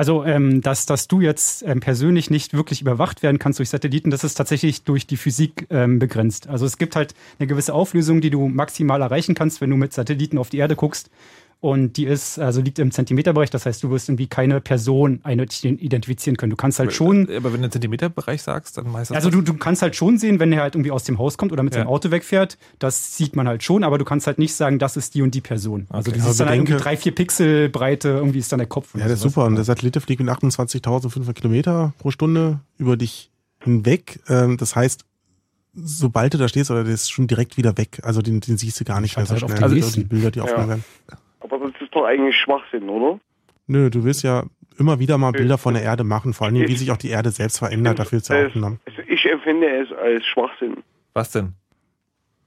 Also, 0.00 0.24
ähm, 0.24 0.62
dass, 0.62 0.86
dass 0.86 1.08
du 1.08 1.20
jetzt 1.20 1.62
ähm, 1.62 1.80
persönlich 1.80 2.30
nicht 2.30 2.54
wirklich 2.54 2.80
überwacht 2.80 3.22
werden 3.22 3.38
kannst 3.38 3.58
durch 3.58 3.68
Satelliten, 3.68 4.10
das 4.10 4.24
ist 4.24 4.32
tatsächlich 4.32 4.82
durch 4.84 5.06
die 5.06 5.18
Physik 5.18 5.66
ähm, 5.68 5.98
begrenzt. 5.98 6.48
Also 6.48 6.64
es 6.64 6.78
gibt 6.78 6.96
halt 6.96 7.12
eine 7.38 7.46
gewisse 7.46 7.74
Auflösung, 7.74 8.22
die 8.22 8.30
du 8.30 8.48
maximal 8.48 9.02
erreichen 9.02 9.34
kannst, 9.34 9.60
wenn 9.60 9.68
du 9.68 9.76
mit 9.76 9.92
Satelliten 9.92 10.38
auf 10.38 10.48
die 10.48 10.56
Erde 10.56 10.74
guckst. 10.74 11.10
Und 11.62 11.98
die 11.98 12.06
ist, 12.06 12.38
also 12.38 12.62
liegt 12.62 12.78
im 12.78 12.90
Zentimeterbereich, 12.90 13.50
das 13.50 13.66
heißt, 13.66 13.82
du 13.82 13.90
wirst 13.90 14.08
irgendwie 14.08 14.26
keine 14.28 14.62
Person 14.62 15.20
eindeutig 15.24 15.62
identifizieren 15.62 16.38
können. 16.38 16.48
Du 16.48 16.56
kannst 16.56 16.78
halt 16.78 16.94
schon. 16.94 17.28
Aber 17.36 17.52
wenn 17.52 17.60
du 17.60 17.68
Zentimeterbereich 17.68 18.40
sagst, 18.42 18.78
dann 18.78 18.90
meistens. 18.90 19.14
Also 19.14 19.28
du, 19.28 19.42
du 19.42 19.52
kannst 19.52 19.82
halt 19.82 19.94
schon 19.94 20.16
sehen, 20.16 20.40
wenn 20.40 20.50
er 20.54 20.62
halt 20.62 20.74
irgendwie 20.74 20.90
aus 20.90 21.04
dem 21.04 21.18
Haus 21.18 21.36
kommt 21.36 21.52
oder 21.52 21.62
mit 21.62 21.74
Ja. 21.74 21.80
seinem 21.80 21.88
Auto 21.88 22.10
wegfährt, 22.10 22.56
das 22.78 23.14
sieht 23.18 23.36
man 23.36 23.46
halt 23.46 23.62
schon, 23.62 23.84
aber 23.84 23.98
du 23.98 24.06
kannst 24.06 24.26
halt 24.26 24.38
nicht 24.38 24.54
sagen, 24.54 24.78
das 24.78 24.96
ist 24.96 25.14
die 25.14 25.20
und 25.20 25.34
die 25.34 25.42
Person. 25.42 25.86
Also 25.90 26.10
Okay. 26.10 26.18
das 26.20 26.30
ist 26.30 26.40
Aber 26.40 26.48
dann 26.50 26.58
halt 26.60 26.68
irgendwie 26.70 26.82
drei, 26.82 26.96
vier 26.96 27.14
Pixel 27.14 27.68
Breite, 27.68 28.08
irgendwie 28.08 28.38
ist 28.38 28.50
dann 28.52 28.58
der 28.58 28.66
Kopf. 28.68 28.94
Ja, 28.94 29.02
das 29.04 29.12
ist 29.18 29.20
super. 29.20 29.44
Und 29.44 29.56
der 29.56 29.64
Satellit 29.64 29.98
fliegt 29.98 30.20
mit 30.22 30.30
28.500 30.30 31.34
Kilometer 31.34 31.92
pro 31.98 32.10
Stunde 32.10 32.60
über 32.78 32.96
dich 32.96 33.30
hinweg. 33.62 34.20
Ähm, 34.30 34.56
das 34.56 34.74
heißt, 34.76 35.04
sobald 35.74 36.32
du 36.32 36.38
da 36.38 36.48
stehst, 36.48 36.70
oder 36.70 36.84
der 36.84 36.94
ist 36.94 37.10
schon 37.12 37.26
direkt 37.26 37.58
wieder 37.58 37.76
weg. 37.76 38.00
Also 38.02 38.22
den, 38.22 38.40
den 38.40 38.56
siehst 38.56 38.80
du 38.80 38.84
gar 38.84 39.02
nicht 39.02 39.16
mehr 39.18 39.26
so 39.26 39.34
halt 39.34 39.42
auf 39.44 39.50
schnell. 39.54 39.62
Also 39.64 39.90
die 39.90 40.04
Bilder, 40.04 40.30
die 40.30 40.40
aufgenommen 40.40 40.68
werden. 40.70 40.84
Aber 41.40 41.58
das 41.58 41.80
ist 41.80 41.94
doch 41.94 42.04
eigentlich 42.04 42.36
Schwachsinn, 42.36 42.88
oder? 42.88 43.18
Nö, 43.66 43.90
du 43.90 44.04
willst 44.04 44.22
ja 44.22 44.44
immer 44.78 44.98
wieder 44.98 45.18
mal 45.18 45.32
Bilder 45.32 45.58
von 45.58 45.74
der 45.74 45.82
Erde 45.82 46.04
machen, 46.04 46.32
vor 46.32 46.46
allem 46.46 46.56
wie 46.56 46.76
sich 46.76 46.90
auch 46.90 46.96
die 46.96 47.10
Erde 47.10 47.30
selbst 47.30 47.58
verändert. 47.58 47.98
Dafür 47.98 48.18
ist 48.18 48.28
ja. 48.28 48.36
Also 48.36 49.02
ich 49.06 49.24
empfinde 49.26 49.68
es 49.68 49.92
als 49.92 50.24
Schwachsinn. 50.26 50.78
Was 51.12 51.32
denn? 51.32 51.54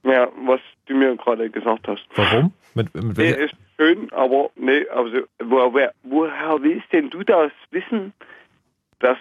Ja, 0.04 0.28
was 0.44 0.60
du 0.86 0.94
mir 0.94 1.16
gerade 1.16 1.48
gesagt 1.48 1.88
hast. 1.88 2.04
Warum? 2.14 2.52
Mit, 2.74 2.94
mit 2.94 3.16
Nee, 3.16 3.30
ist 3.30 3.54
schön, 3.76 4.12
aber 4.12 4.50
nee, 4.56 4.86
also 4.88 5.20
wo, 5.42 5.72
wer, 5.72 5.92
woher 6.02 6.60
willst 6.60 6.92
denn 6.92 7.08
du 7.08 7.22
das 7.22 7.52
wissen, 7.70 8.12
dass 8.98 9.18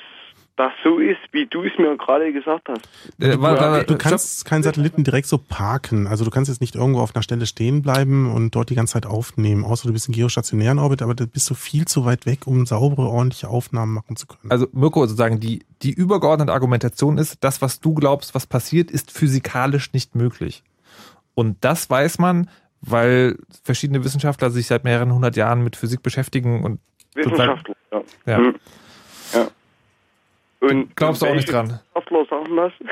das 0.55 0.71
so 0.83 0.99
ist, 0.99 1.17
wie 1.31 1.47
du 1.47 1.63
es 1.63 1.71
mir 1.79 1.97
gerade 1.97 2.31
gesagt 2.31 2.69
hast? 2.69 2.81
Äh, 3.19 3.39
war- 3.41 3.59
war- 3.59 3.83
Du 3.83 3.97
kannst 3.97 4.45
keinen 4.45 4.61
Satelliten 4.63 5.03
direkt 5.03 5.27
so 5.27 5.37
parken. 5.39 6.05
Also 6.07 6.25
du 6.25 6.29
kannst 6.31 6.49
jetzt 6.49 6.61
nicht 6.61 6.75
irgendwo 6.75 6.99
auf 7.01 7.15
einer 7.15 7.23
Stelle 7.23 7.45
stehen 7.47 7.81
bleiben 7.81 8.31
und 8.31 8.53
dort 8.55 8.69
die 8.69 8.75
ganze 8.75 8.93
Zeit 8.93 9.05
aufnehmen, 9.05 9.65
außer 9.65 9.87
du 9.87 9.93
bist 9.93 10.07
im 10.07 10.13
geostationären 10.13 10.77
Orbit, 10.79 11.01
aber 11.01 11.15
da 11.15 11.25
bist 11.25 11.49
du 11.49 11.55
viel 11.55 11.85
zu 11.85 12.05
weit 12.05 12.25
weg, 12.25 12.45
um 12.45 12.65
saubere, 12.65 13.07
ordentliche 13.09 13.47
Aufnahmen 13.47 13.93
machen 13.93 14.15
zu 14.15 14.27
können. 14.27 14.51
Also 14.51 14.67
Mirko, 14.73 15.01
sozusagen 15.07 15.39
die, 15.39 15.65
die 15.81 15.91
übergeordnete 15.93 16.53
Argumentation 16.53 17.17
ist, 17.17 17.43
das, 17.43 17.61
was 17.63 17.79
du 17.79 17.93
glaubst, 17.95 18.35
was 18.35 18.45
passiert, 18.45 18.91
ist 18.91 19.11
physikalisch 19.11 19.91
nicht 19.93 20.13
möglich. 20.15 20.63
Und 21.33 21.57
das 21.61 21.89
weiß 21.89 22.19
man, 22.19 22.49
weil 22.81 23.37
verschiedene 23.63 24.03
Wissenschaftler 24.03 24.51
sich 24.51 24.67
seit 24.67 24.83
mehreren 24.83 25.13
hundert 25.13 25.35
Jahren 25.35 25.63
mit 25.63 25.75
Physik 25.77 26.03
beschäftigen 26.03 26.63
und 26.63 26.79
Wissenschaftler, 27.15 27.75
ja. 27.91 28.01
Ja. 28.25 28.37
Hm. 28.37 28.55
ja. 29.33 29.47
Und 30.63 30.95
Glaubst 30.95 31.21
du 31.21 31.25
auch 31.27 31.35
nicht 31.35 31.51
dran? 31.51 31.79
Sagen 32.29 32.55
das? 32.55 32.71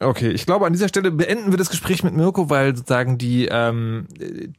Okay, 0.00 0.30
ich 0.30 0.46
glaube, 0.46 0.66
an 0.66 0.72
dieser 0.72 0.88
Stelle 0.88 1.12
beenden 1.12 1.52
wir 1.52 1.58
das 1.58 1.70
Gespräch 1.70 2.02
mit 2.02 2.12
Mirko, 2.12 2.50
weil 2.50 2.74
sozusagen 2.74 3.18
die, 3.18 3.46
ähm, 3.46 4.08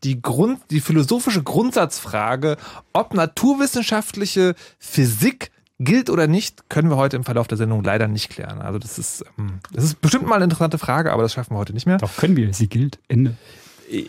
die 0.04 0.22
Grund, 0.22 0.62
die 0.72 0.80
philosophische 0.80 1.44
Grundsatzfrage, 1.44 2.56
ob 2.94 3.14
naturwissenschaftliche 3.14 4.56
Physik 4.80 5.52
gilt 5.80 6.10
oder 6.10 6.28
nicht, 6.28 6.70
können 6.70 6.90
wir 6.90 6.96
heute 6.96 7.18
im 7.18 7.26
Verlauf 7.26 7.48
der 7.48 7.58
Sendung 7.58 7.84
leider 7.84 8.08
nicht 8.08 8.30
klären. 8.30 8.62
Also 8.62 8.80
das 8.80 8.98
ist, 8.98 9.26
ähm, 9.38 9.60
das 9.74 9.84
ist 9.84 10.02
bestimmt 10.02 10.28
mal 10.28 10.36
eine 10.36 10.46
interessante 10.46 10.78
Frage, 10.78 11.12
aber 11.12 11.24
das 11.24 11.34
schaffen 11.34 11.56
wir 11.56 11.60
heute 11.60 11.74
nicht 11.74 11.88
mehr. 11.88 11.98
Doch 11.98 12.16
können 12.16 12.38
wir, 12.38 12.54
sie 12.54 12.70
gilt. 12.70 13.00
Ende. 13.10 13.36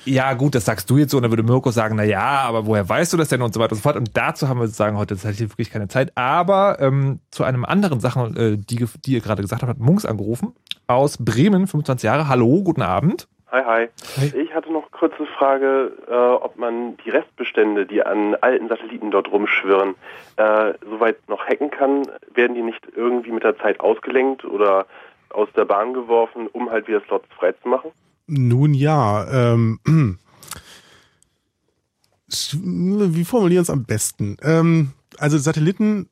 Ja, 0.05 0.35
gut, 0.35 0.55
das 0.55 0.65
sagst 0.65 0.89
du 0.89 0.99
jetzt 0.99 1.11
so, 1.11 1.17
und 1.17 1.23
dann 1.23 1.33
würde 1.33 1.43
Mirko 1.43 1.71
sagen, 1.71 1.97
na 1.97 2.05
ja, 2.05 2.43
aber 2.43 2.67
woher 2.67 2.89
weißt 2.89 3.13
du 3.13 3.17
das 3.17 3.29
denn 3.29 3.43
und 3.43 3.53
so 3.53 3.61
weiter 3.61 3.73
und 3.73 3.79
so 3.79 3.83
fort. 3.83 3.97
Und 3.97 4.17
dazu 4.17 4.49
haben 4.49 4.59
wir 4.59 4.67
sozusagen 4.67 4.97
heute 4.97 5.15
tatsächlich 5.15 5.51
wirklich 5.51 5.71
keine 5.71 5.89
Zeit. 5.89 6.13
Aber 6.17 6.79
ähm, 6.81 7.21
zu 7.31 7.45
einem 7.45 7.65
anderen 7.65 8.01
Sachen, 8.01 8.37
äh, 8.37 8.57
die, 8.57 8.87
die 9.05 9.13
ihr 9.13 9.21
gerade 9.21 9.43
gesagt 9.43 9.63
habt, 9.63 9.71
hat 9.71 9.79
Munks 9.79 10.07
angerufen 10.07 10.55
aus 10.87 11.19
Bremen, 11.19 11.67
25 11.67 12.05
Jahre. 12.05 12.29
Hallo, 12.29 12.63
guten 12.63 12.83
Abend. 12.83 13.29
Hi, 13.51 13.89
hi. 14.17 14.33
Ich 14.37 14.53
hatte 14.53 14.73
noch 14.73 14.89
eine 15.01 15.27
Frage, 15.39 15.93
äh, 16.09 16.13
ob 16.13 16.57
man 16.57 16.97
die 16.99 17.11
Restbestände, 17.11 17.87
die 17.87 18.03
an 18.03 18.35
alten 18.41 18.69
Satelliten 18.69 19.13
dort 19.13 19.31
rumschwirren, 19.31 19.95
äh, 20.37 20.73
soweit 20.91 21.17
noch 21.29 21.47
hacken 21.47 21.71
kann. 21.71 22.03
Werden 22.35 22.57
die 22.57 22.63
nicht 22.63 22.85
irgendwie 22.97 23.31
mit 23.31 23.45
der 23.45 23.57
Zeit 23.59 23.79
ausgelenkt 23.79 24.45
oder 24.45 24.87
aus 25.31 25.49
der 25.57 25.67
Bahn 25.67 25.93
geworfen, 25.93 26.49
um 26.49 26.69
halt 26.69 26.89
wieder 26.89 27.01
Slots 27.03 27.29
freizumachen? 27.39 27.93
Nun 28.27 28.75
ja, 28.75 29.53
ähm, 29.53 29.81
wie 32.53 33.25
formulieren 33.25 33.59
wir 33.59 33.63
es 33.63 33.71
am 33.71 33.85
besten? 33.85 34.37
Ähm, 34.43 34.93
also 35.19 35.39
Satelliten, 35.39 36.09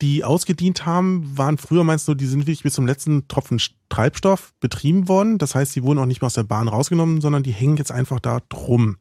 die 0.00 0.24
ausgedient 0.24 0.84
haben, 0.84 1.36
waren 1.36 1.58
früher 1.58 1.84
meinst 1.84 2.08
du, 2.08 2.14
die 2.14 2.26
sind 2.26 2.40
wirklich 2.40 2.64
bis 2.64 2.74
zum 2.74 2.86
letzten 2.86 3.28
Tropfen 3.28 3.60
Treibstoff 3.88 4.52
betrieben 4.58 5.06
worden. 5.08 5.38
Das 5.38 5.54
heißt, 5.54 5.76
die 5.76 5.82
wurden 5.84 5.98
auch 6.00 6.06
nicht 6.06 6.22
mehr 6.22 6.26
aus 6.26 6.34
der 6.34 6.42
Bahn 6.42 6.68
rausgenommen, 6.68 7.20
sondern 7.20 7.42
die 7.42 7.52
hängen 7.52 7.76
jetzt 7.76 7.92
einfach 7.92 8.18
da 8.18 8.40
drum. 8.48 8.96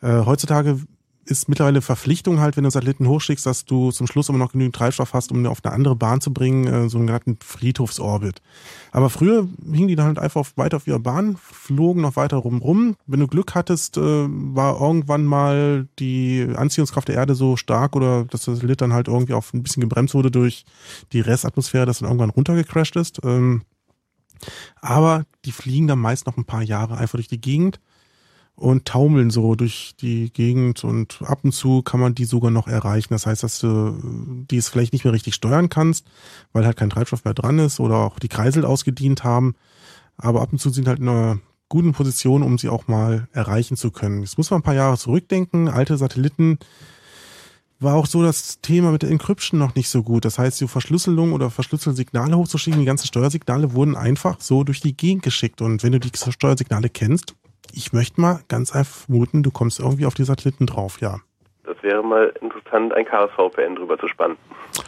Äh, 0.00 0.24
heutzutage 0.24 0.80
ist 1.24 1.48
mittlerweile 1.48 1.82
Verpflichtung 1.82 2.40
halt, 2.40 2.56
wenn 2.56 2.64
du 2.64 2.70
Satelliten 2.70 3.06
hochschickst, 3.06 3.46
dass 3.46 3.64
du 3.64 3.92
zum 3.92 4.06
Schluss 4.06 4.28
immer 4.28 4.38
noch 4.38 4.52
genügend 4.52 4.74
Treibstoff 4.74 5.14
hast, 5.14 5.30
um 5.30 5.46
auf 5.46 5.64
eine 5.64 5.72
andere 5.72 5.94
Bahn 5.94 6.20
zu 6.20 6.32
bringen, 6.32 6.66
äh, 6.66 6.88
so 6.88 6.98
einen 6.98 7.06
genannten 7.06 7.38
Friedhofsorbit. 7.42 8.42
Aber 8.90 9.08
früher 9.08 9.48
hingen 9.70 9.88
die 9.88 9.94
dann 9.94 10.06
halt 10.06 10.18
einfach 10.18 10.48
weiter 10.56 10.78
auf 10.78 10.86
ihrer 10.86 10.98
Bahn, 10.98 11.36
flogen 11.36 12.02
noch 12.02 12.16
weiter 12.16 12.38
rum 12.38 12.58
rum. 12.58 12.96
Wenn 13.06 13.20
du 13.20 13.28
Glück 13.28 13.54
hattest, 13.54 13.96
äh, 13.96 14.00
war 14.00 14.80
irgendwann 14.80 15.24
mal 15.24 15.86
die 15.98 16.48
Anziehungskraft 16.54 17.08
der 17.08 17.16
Erde 17.16 17.34
so 17.34 17.56
stark 17.56 17.94
oder 17.94 18.24
dass 18.24 18.44
das 18.44 18.56
Satellit 18.56 18.80
dann 18.80 18.92
halt 18.92 19.08
irgendwie 19.08 19.34
auf 19.34 19.54
ein 19.54 19.62
bisschen 19.62 19.80
gebremst 19.80 20.14
wurde 20.14 20.30
durch 20.30 20.64
die 21.12 21.20
Restatmosphäre, 21.20 21.86
dass 21.86 22.00
dann 22.00 22.08
irgendwann 22.08 22.30
runtergecrashed 22.30 22.96
ist. 22.96 23.20
Ähm, 23.24 23.62
aber 24.80 25.24
die 25.44 25.52
fliegen 25.52 25.86
dann 25.86 26.00
meist 26.00 26.26
noch 26.26 26.36
ein 26.36 26.44
paar 26.44 26.62
Jahre 26.62 26.96
einfach 26.96 27.16
durch 27.16 27.28
die 27.28 27.40
Gegend 27.40 27.80
und 28.54 28.84
taumeln 28.84 29.30
so 29.30 29.54
durch 29.54 29.94
die 30.00 30.32
Gegend 30.32 30.84
und 30.84 31.20
ab 31.22 31.40
und 31.42 31.52
zu 31.52 31.82
kann 31.82 32.00
man 32.00 32.14
die 32.14 32.24
sogar 32.24 32.50
noch 32.50 32.68
erreichen. 32.68 33.14
Das 33.14 33.26
heißt, 33.26 33.42
dass 33.42 33.58
du 33.58 33.98
die 34.50 34.56
es 34.56 34.68
vielleicht 34.68 34.92
nicht 34.92 35.04
mehr 35.04 35.12
richtig 35.12 35.34
steuern 35.34 35.68
kannst, 35.68 36.06
weil 36.52 36.64
halt 36.64 36.76
kein 36.76 36.90
Treibstoff 36.90 37.24
mehr 37.24 37.34
dran 37.34 37.58
ist 37.58 37.80
oder 37.80 37.96
auch 37.96 38.18
die 38.18 38.28
Kreisel 38.28 38.64
ausgedient 38.64 39.24
haben. 39.24 39.54
Aber 40.16 40.42
ab 40.42 40.52
und 40.52 40.58
zu 40.58 40.70
sind 40.70 40.86
halt 40.86 41.00
in 41.00 41.08
einer 41.08 41.40
guten 41.68 41.92
Position, 41.92 42.42
um 42.42 42.58
sie 42.58 42.68
auch 42.68 42.86
mal 42.86 43.28
erreichen 43.32 43.76
zu 43.76 43.90
können. 43.90 44.20
Jetzt 44.20 44.36
muss 44.36 44.50
man 44.50 44.60
ein 44.60 44.64
paar 44.64 44.74
Jahre 44.74 44.98
zurückdenken. 44.98 45.68
Alte 45.68 45.96
Satelliten 45.96 46.58
war 47.80 47.96
auch 47.96 48.06
so 48.06 48.22
das 48.22 48.60
Thema 48.60 48.92
mit 48.92 49.02
der 49.02 49.10
Encryption 49.10 49.58
noch 49.58 49.74
nicht 49.74 49.88
so 49.88 50.02
gut. 50.02 50.24
Das 50.24 50.38
heißt, 50.38 50.60
die 50.60 50.68
Verschlüsselung 50.68 51.32
oder 51.32 51.50
verschlüsselte 51.50 51.96
Signale 51.96 52.36
hochzuschicken, 52.36 52.78
die 52.78 52.86
ganzen 52.86 53.06
Steuersignale 53.06 53.72
wurden 53.72 53.96
einfach 53.96 54.40
so 54.40 54.64
durch 54.64 54.80
die 54.80 54.96
Gegend 54.96 55.22
geschickt. 55.22 55.62
Und 55.62 55.82
wenn 55.82 55.92
du 55.92 55.98
die 55.98 56.10
Steuersignale 56.14 56.90
kennst, 56.90 57.34
ich 57.72 57.92
möchte 57.92 58.20
mal 58.20 58.40
ganz 58.48 58.74
einfach 58.74 59.04
vermuten, 59.06 59.42
du 59.42 59.50
kommst 59.50 59.80
irgendwie 59.80 60.06
auf 60.06 60.14
die 60.14 60.24
Satelliten 60.24 60.66
drauf, 60.66 61.00
ja. 61.00 61.20
Das 61.64 61.80
wäre 61.82 62.02
mal 62.02 62.32
interessant, 62.40 62.92
ein 62.92 63.04
KSVPN 63.04 63.76
drüber 63.76 63.96
zu 63.96 64.08
spannen. 64.08 64.36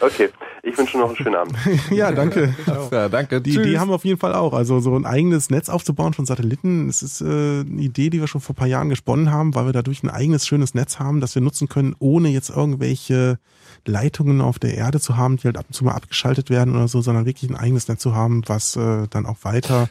Okay, 0.01 0.31
ich 0.63 0.77
wünsche 0.77 0.99
noch 0.99 1.09
einen 1.09 1.17
schönen 1.17 1.37
Abend. 1.37 1.57
ja, 1.91 2.11
danke. 2.11 2.55
Ja, 2.91 3.09
danke. 3.09 3.41
Die 3.41 3.53
Tschüss. 3.53 3.67
Idee 3.67 3.79
haben 3.79 3.89
wir 3.91 3.95
auf 3.95 4.05
jeden 4.05 4.19
Fall 4.19 4.35
auch. 4.35 4.53
Also 4.53 4.81
so 4.81 4.95
ein 4.97 5.07
eigenes 5.07 5.51
Netz 5.51 5.69
aufzubauen 5.69 6.15
von 6.15 6.27
Satelliten, 6.27 6.87
das 6.89 7.03
ist 7.03 7.21
äh, 7.21 7.25
eine 7.25 7.83
Idee, 7.83 8.11
die 8.11 8.21
wir 8.21 8.27
schon 8.27 8.41
vor 8.41 8.55
ein 8.55 8.57
paar 8.57 8.67
Jahren 8.67 8.89
gesponnen 8.89 9.31
haben, 9.31 9.55
weil 9.55 9.67
wir 9.67 9.73
dadurch 9.73 10.03
ein 10.03 10.11
eigenes 10.11 10.47
schönes 10.47 10.75
Netz 10.75 10.99
haben, 10.99 11.21
das 11.21 11.35
wir 11.35 11.43
nutzen 11.43 11.69
können, 11.69 11.95
ohne 11.99 12.29
jetzt 12.29 12.51
irgendwelche 12.51 13.39
Leitungen 13.87 14.41
auf 14.41 14.59
der 14.59 14.75
Erde 14.75 15.01
zu 15.01 15.17
haben, 15.17 15.37
die 15.37 15.45
halt 15.45 15.59
ab 15.59 15.67
und 15.69 15.75
zu 15.75 15.85
mal 15.85 15.93
abgeschaltet 15.93 16.51
werden 16.51 16.75
oder 16.75 16.89
so, 16.89 17.01
sondern 17.01 17.27
wirklich 17.27 17.51
ein 17.51 17.57
eigenes 17.57 17.89
Netz 17.89 18.01
zu 18.01 18.15
haben, 18.15 18.43
was 18.47 18.77
äh, 18.77 19.07
dann 19.11 19.27
auch 19.27 19.39
weiter 19.43 19.89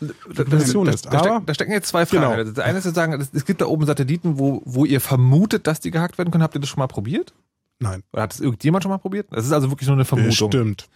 Da, 0.00 0.42
ist. 0.88 1.06
da, 1.06 1.18
stecken, 1.20 1.46
da 1.46 1.54
stecken 1.54 1.72
jetzt 1.72 1.88
zwei 1.88 2.06
Fragen. 2.06 2.36
Genau. 2.38 2.50
Das 2.52 2.64
eine 2.64 2.78
ist 2.78 2.84
zu 2.84 2.90
sagen, 2.92 3.20
es- 3.32 3.44
gibt 3.44 3.60
da 3.60 3.66
oben 3.66 3.86
Satelliten, 3.86 4.38
wo, 4.38 4.62
wo 4.64 4.84
ihr 4.84 5.00
vermutet, 5.00 5.66
dass 5.66 5.80
die 5.80 5.90
gehackt 5.90 6.18
werden 6.18 6.30
können. 6.30 6.42
Habt 6.42 6.54
ihr 6.56 6.60
das 6.60 6.68
schon 6.70 6.78
mal 6.80 6.86
probiert? 6.88 7.32
Nein. 7.80 8.02
Oder 8.12 8.22
hat 8.22 8.32
es 8.34 8.40
irgendjemand 8.40 8.82
schon 8.84 8.90
mal 8.90 8.98
probiert? 8.98 9.26
Das 9.30 9.44
ist 9.44 9.52
also 9.52 9.68
wirklich 9.70 9.88
nur 9.88 9.96
eine 9.96 10.04
Vermutung. 10.04 10.48
Bestimmt. 10.50 10.88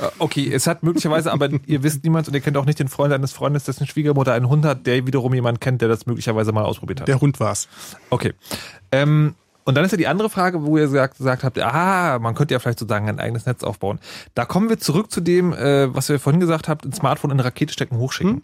Äh, 0.00 0.06
Okay, 0.18 0.50
es 0.52 0.66
hat 0.66 0.82
möglicherweise, 0.82 1.30
aber 1.30 1.50
ihr 1.66 1.82
wisst 1.82 2.02
niemand 2.04 2.26
und 2.26 2.34
ihr 2.34 2.40
kennt 2.40 2.56
auch 2.56 2.64
nicht 2.64 2.78
den 2.78 2.88
Freund 2.88 3.12
eines 3.12 3.32
Freundes, 3.32 3.64
dessen 3.64 3.86
Schwiegermutter 3.86 4.32
einen 4.32 4.48
Hund 4.48 4.64
hat, 4.64 4.86
der 4.86 5.06
wiederum 5.06 5.34
jemand 5.34 5.60
kennt, 5.60 5.82
der 5.82 5.88
das 5.88 6.06
möglicherweise 6.06 6.52
mal 6.52 6.64
ausprobiert 6.64 7.00
hat. 7.02 7.08
Der 7.08 7.20
Hund 7.20 7.38
war's. 7.38 7.68
Okay. 8.10 8.32
Ähm, 8.90 9.34
und 9.64 9.76
dann 9.76 9.84
ist 9.84 9.92
ja 9.92 9.96
die 9.98 10.06
andere 10.06 10.28
Frage, 10.28 10.64
wo 10.64 10.76
ihr 10.76 10.84
gesagt, 10.84 11.18
gesagt 11.18 11.44
habt, 11.44 11.58
ah, 11.60 12.18
man 12.18 12.34
könnte 12.34 12.54
ja 12.54 12.58
vielleicht 12.58 12.78
sozusagen 12.78 13.08
ein 13.08 13.18
eigenes 13.20 13.46
Netz 13.46 13.62
aufbauen. 13.62 13.98
Da 14.34 14.44
kommen 14.44 14.68
wir 14.68 14.78
zurück 14.78 15.10
zu 15.10 15.20
dem, 15.20 15.52
äh, 15.52 15.94
was 15.94 16.08
wir 16.08 16.18
vorhin 16.18 16.40
gesagt 16.40 16.68
habt, 16.68 16.84
ein 16.84 16.92
Smartphone 16.92 17.30
in 17.30 17.36
eine 17.36 17.44
Rakete 17.44 17.72
stecken, 17.72 17.98
hochschicken. 17.98 18.42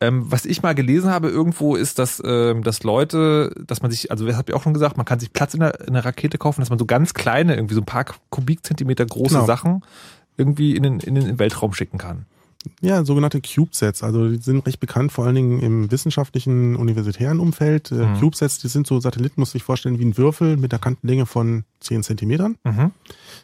Ähm, 0.00 0.24
was 0.30 0.44
ich 0.44 0.62
mal 0.62 0.74
gelesen 0.74 1.10
habe 1.10 1.28
irgendwo 1.28 1.76
ist, 1.76 1.98
dass, 1.98 2.22
ähm, 2.24 2.62
dass 2.62 2.82
Leute, 2.82 3.52
dass 3.66 3.82
man 3.82 3.90
sich, 3.90 4.10
also 4.10 4.26
das 4.26 4.36
habt 4.36 4.48
ihr 4.48 4.56
auch 4.56 4.62
schon 4.62 4.74
gesagt, 4.74 4.96
man 4.96 5.06
kann 5.06 5.18
sich 5.18 5.32
Platz 5.32 5.54
in 5.54 5.60
der, 5.60 5.80
in 5.86 5.94
der 5.94 6.04
Rakete 6.04 6.38
kaufen, 6.38 6.60
dass 6.60 6.70
man 6.70 6.78
so 6.78 6.86
ganz 6.86 7.14
kleine, 7.14 7.54
irgendwie 7.54 7.74
so 7.74 7.80
ein 7.80 7.86
paar 7.86 8.04
Kubikzentimeter 8.30 9.06
große 9.06 9.34
Genau. 9.34 9.46
Sachen 9.46 9.82
irgendwie 10.36 10.76
in 10.76 10.82
den, 10.82 11.00
in 11.00 11.14
den 11.14 11.38
Weltraum 11.38 11.72
schicken 11.72 11.98
kann. 11.98 12.26
Ja, 12.80 13.04
sogenannte 13.04 13.40
CubeSats. 13.40 14.02
Also 14.02 14.28
die 14.28 14.38
sind 14.38 14.66
recht 14.66 14.80
bekannt, 14.80 15.12
vor 15.12 15.24
allen 15.24 15.34
Dingen 15.34 15.60
im 15.60 15.90
wissenschaftlichen, 15.90 16.76
universitären 16.76 17.40
Umfeld. 17.40 17.90
Äh, 17.90 18.06
mhm. 18.06 18.20
CubeSats, 18.20 18.58
die 18.58 18.68
sind 18.68 18.86
so 18.86 19.00
Satelliten, 19.00 19.40
muss 19.40 19.54
ich 19.54 19.62
vorstellen, 19.62 19.98
wie 19.98 20.04
ein 20.04 20.16
Würfel 20.16 20.56
mit 20.56 20.72
einer 20.72 20.80
Kantenlänge 20.80 21.26
von 21.26 21.64
10 21.80 22.02
Zentimetern. 22.02 22.56
Mhm. 22.64 22.92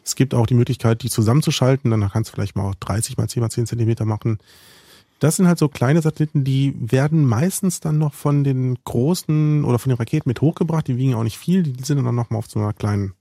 Es 0.03 0.15
gibt 0.15 0.33
auch 0.33 0.47
die 0.47 0.53
Möglichkeit, 0.53 1.03
die 1.03 1.09
zusammenzuschalten. 1.09 1.91
Dann 1.91 2.09
kannst 2.09 2.31
du 2.31 2.35
vielleicht 2.35 2.55
mal 2.55 2.69
auch 2.69 2.75
30 2.75 3.17
mal 3.17 3.27
10 3.27 3.41
mal 3.41 3.49
10 3.49 3.67
Zentimeter 3.67 4.05
machen. 4.05 4.39
Das 5.19 5.35
sind 5.35 5.47
halt 5.47 5.59
so 5.59 5.69
kleine 5.69 6.01
Satelliten, 6.01 6.43
die 6.43 6.73
werden 6.79 7.27
meistens 7.27 7.79
dann 7.79 7.99
noch 7.99 8.15
von 8.15 8.43
den 8.43 8.79
großen 8.83 9.63
oder 9.63 9.77
von 9.77 9.91
den 9.91 9.97
Raketen 9.97 10.27
mit 10.27 10.41
hochgebracht. 10.41 10.87
Die 10.87 10.97
wiegen 10.97 11.13
auch 11.13 11.23
nicht 11.23 11.37
viel. 11.37 11.61
Die 11.61 11.83
sind 11.83 12.03
dann 12.03 12.15
noch 12.15 12.31
mal 12.31 12.39
auf 12.39 12.47
so 12.47 12.59
einer 12.59 12.73
kleinen 12.73 13.13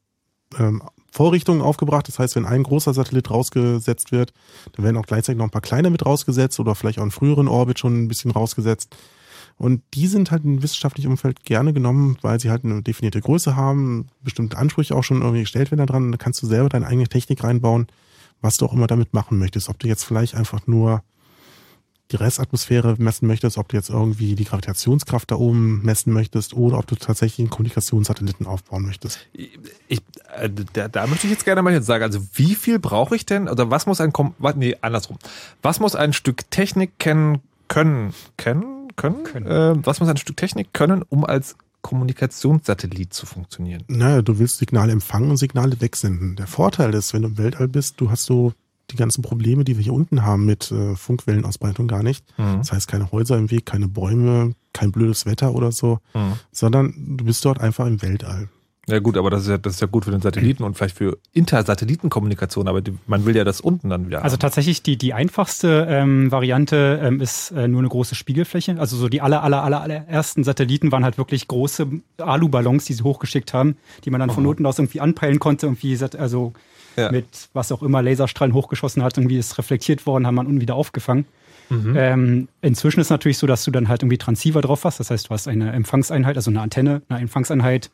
ähm, 0.59 0.83
Vorrichtungen 1.13 1.61
aufgebracht. 1.61 2.07
Das 2.09 2.19
heißt, 2.19 2.37
wenn 2.37 2.47
ein 2.47 2.63
großer 2.63 2.95
Satellit 2.95 3.31
rausgesetzt 3.31 4.13
wird, 4.13 4.33
dann 4.73 4.85
werden 4.85 4.97
auch 4.97 5.07
gleichzeitig 5.07 5.39
noch 5.39 5.47
ein 5.47 5.51
paar 5.51 5.61
kleine 5.61 5.91
mit 5.91 6.07
rausgesetzt 6.07 6.61
oder 6.61 6.75
vielleicht 6.75 6.99
auch 6.99 7.03
einen 7.03 7.11
früheren 7.11 7.49
Orbit 7.49 7.79
schon 7.79 8.05
ein 8.05 8.09
bisschen 8.09 8.31
rausgesetzt. 8.31 8.95
Und 9.57 9.83
die 9.93 10.07
sind 10.07 10.31
halt 10.31 10.45
im 10.45 10.63
wissenschaftlichen 10.63 11.11
Umfeld 11.11 11.45
gerne 11.45 11.75
genommen, 11.75 12.17
weil 12.23 12.41
sie 12.41 12.51
halt 12.51 12.65
eine 12.65 12.83
definierte 12.83 13.21
Größe 13.21 13.57
haben, 13.57 14.07
bestimmte 14.23 14.57
Ansprüche 14.57 14.97
auch 14.97 15.05
schon 15.05 15.21
irgendwie 15.21 15.43
gestellt 15.43 15.71
werden 15.71 15.87
daran. 15.87 16.13
Da 16.13 16.17
kannst 16.17 16.43
du 16.43 16.47
selber 16.47 16.71
deine 16.71 16.87
eigene 16.87 17.09
Technik 17.09 17.45
reinbauen, 17.45 17.89
was 18.41 18.57
du 18.57 18.65
auch 18.65 18.73
immer 18.73 18.87
damit 18.87 19.13
machen 19.13 19.39
möchtest. 19.39 19.69
Ob 19.69 19.79
du 19.79 19.87
jetzt 19.87 20.05
vielleicht 20.05 20.35
einfach 20.35 20.67
nur 20.67 21.03
die 22.11 22.17
Restatmosphäre 22.17 22.97
messen 22.99 23.27
möchtest, 23.27 23.59
ob 23.59 23.69
du 23.69 23.77
jetzt 23.77 23.91
irgendwie 23.91 24.35
die 24.35 24.45
Gravitationskraft 24.45 25.31
da 25.31 25.37
oben 25.37 25.83
messen 25.85 26.13
möchtest 26.13 26.55
oder 26.55 26.79
ob 26.79 26.87
du 26.87 26.97
tatsächlich 26.97 27.41
einen 27.41 27.51
Kommunikationssatelliten 27.51 28.47
aufbauen 28.47 28.85
möchtest. 28.85 29.21
Ich, 29.33 30.03
äh, 30.37 30.51
da, 30.73 30.89
da 30.89 31.07
möchte 31.07 31.27
ich 31.27 31.33
jetzt 31.33 31.45
gerne 31.45 31.63
mal 31.63 31.73
jetzt 31.73 31.87
sagen, 31.87 32.03
also 32.03 32.21
wie 32.35 32.55
viel 32.55 32.79
brauche 32.79 33.15
ich 33.15 33.27
denn, 33.27 33.49
oder 33.49 33.71
was 33.71 33.87
muss 33.87 34.01
ein, 34.01 34.13
nee, 34.57 34.77
andersrum, 34.81 35.19
was 35.63 35.81
muss 35.81 35.95
ein 35.95 36.13
Stück 36.13 36.51
Technik 36.51 36.99
kennen, 36.99 37.41
können, 37.69 38.15
kennen, 38.37 38.89
können, 38.97 39.25
können. 39.25 39.47
Äh, 39.47 39.87
was 39.87 40.01
muss 40.01 40.09
ein 40.09 40.17
Stück 40.17 40.37
Technik 40.37 40.73
können, 40.73 41.03
um 41.09 41.25
als 41.25 41.57
Kommunikationssatellit 41.83 43.15
zu 43.15 43.27
funktionieren? 43.27 43.85
Naja, 43.89 44.23
du 44.23 44.39
willst 44.39 44.59
Signale 44.59 44.93
empfangen 44.93 45.31
und 45.31 45.37
Signale 45.37 45.81
wegsenden. 45.81 46.37
Der 46.37 46.47
Vorteil 46.47 46.95
ist, 46.95 47.15
wenn 47.15 47.23
du 47.23 47.29
im 47.29 47.39
Weltall 47.39 47.69
bist, 47.69 48.01
du 48.01 48.11
hast 48.11 48.25
so 48.25 48.53
die 48.93 48.97
ganzen 48.97 49.23
Probleme, 49.23 49.65
die 49.65 49.77
wir 49.77 49.85
hier 49.85 49.93
unten 49.93 50.25
haben 50.25 50.45
mit 50.45 50.71
äh, 50.71 50.95
Funkwellenausbreitung 50.97 51.89
gar 51.89 52.03
nicht. 52.03 52.25
Mhm. 52.39 52.59
Das 52.59 52.73
heißt 52.73 52.89
keine 52.89 53.11
Häuser 53.13 53.39
im 53.39 53.51
Weg, 53.51 53.67
keine 53.67 53.89
Bäume, 53.89 54.55
kein 54.73 54.93
blödes 54.93 55.27
Wetter 55.27 55.55
oder 55.55 55.73
so, 55.73 55.99
mhm. 56.15 56.35
sondern 56.53 57.17
du 57.17 57.25
bist 57.25 57.45
dort 57.45 57.61
einfach 57.61 57.87
im 57.87 58.03
Weltall. 58.03 58.49
Ja 58.91 58.99
gut, 58.99 59.17
aber 59.17 59.31
das 59.31 59.43
ist 59.43 59.49
ja, 59.49 59.59
das 59.59 59.75
ist 59.75 59.81
ja 59.81 59.87
gut 59.87 60.05
für 60.05 60.11
den 60.11 60.21
Satelliten 60.21 60.65
und 60.65 60.77
vielleicht 60.77 60.97
für 60.97 61.19
Intersatellitenkommunikation, 61.33 62.67
aber 62.67 62.81
die, 62.81 62.93
man 63.07 63.25
will 63.25 63.37
ja 63.37 63.45
das 63.45 63.61
unten 63.61 63.89
dann 63.89 64.07
wieder. 64.07 64.25
Also 64.25 64.35
haben. 64.35 64.41
tatsächlich 64.41 64.83
die, 64.83 64.97
die 64.97 65.15
einfachste 65.15 65.87
ähm, 65.89 66.33
Variante 66.33 66.99
ähm, 67.03 67.21
ist 67.21 67.53
äh, 67.53 67.69
nur 67.69 67.81
eine 67.81 67.89
große 67.89 68.15
Spiegelfläche. 68.15 68.77
Also 68.81 68.97
so 68.97 69.09
die 69.09 69.21
aller, 69.21 69.45
aller, 69.45 69.63
aller, 69.63 69.81
allerersten 69.81 70.43
Satelliten 70.43 70.91
waren 70.91 71.05
halt 71.05 71.19
wirklich 71.19 71.47
große 71.47 71.87
Aluballons, 72.19 72.85
die 72.87 72.95
sie 72.95 73.05
hochgeschickt 73.05 73.55
haben, 73.55 73.77
die 74.05 74.11
man 74.11 74.19
dann 74.19 74.31
von 74.31 74.43
Noten 74.43 74.67
aus 74.67 74.79
irgendwie 74.79 75.01
anpeilen 75.01 75.39
konnte, 75.39 75.67
irgendwie 75.67 75.97
also 76.19 76.53
ja. 76.97 77.11
mit 77.11 77.27
was 77.53 77.73
auch 77.73 77.83
immer 77.83 78.03
Laserstrahlen 78.03 78.55
hochgeschossen 78.55 79.03
hat, 79.03 79.17
irgendwie 79.17 79.39
ist 79.39 79.59
reflektiert 79.59 80.07
worden, 80.07 80.27
haben 80.27 80.35
man 80.35 80.47
unten 80.47 80.61
wieder 80.61 80.75
aufgefangen. 80.75 81.27
Mhm. 81.71 81.95
Ähm, 81.97 82.49
inzwischen 82.63 83.01
ist 83.01 83.11
natürlich 83.11 83.39
so, 83.39 83.47
dass 83.47 83.65
du 83.65 83.71
dann 83.71 83.89
halt 83.89 84.03
irgendwie 84.03 84.19
Transceiver 84.19 84.61
drauf 84.61 84.85
hast. 84.85 84.99
Das 84.99 85.11
heißt, 85.11 85.29
du 85.29 85.31
hast 85.31 85.47
eine 85.47 85.73
Empfangseinheit, 85.73 86.37
also 86.37 86.51
eine 86.51 86.61
Antenne, 86.61 87.03
eine 87.09 87.21
Empfangseinheit, 87.21 87.91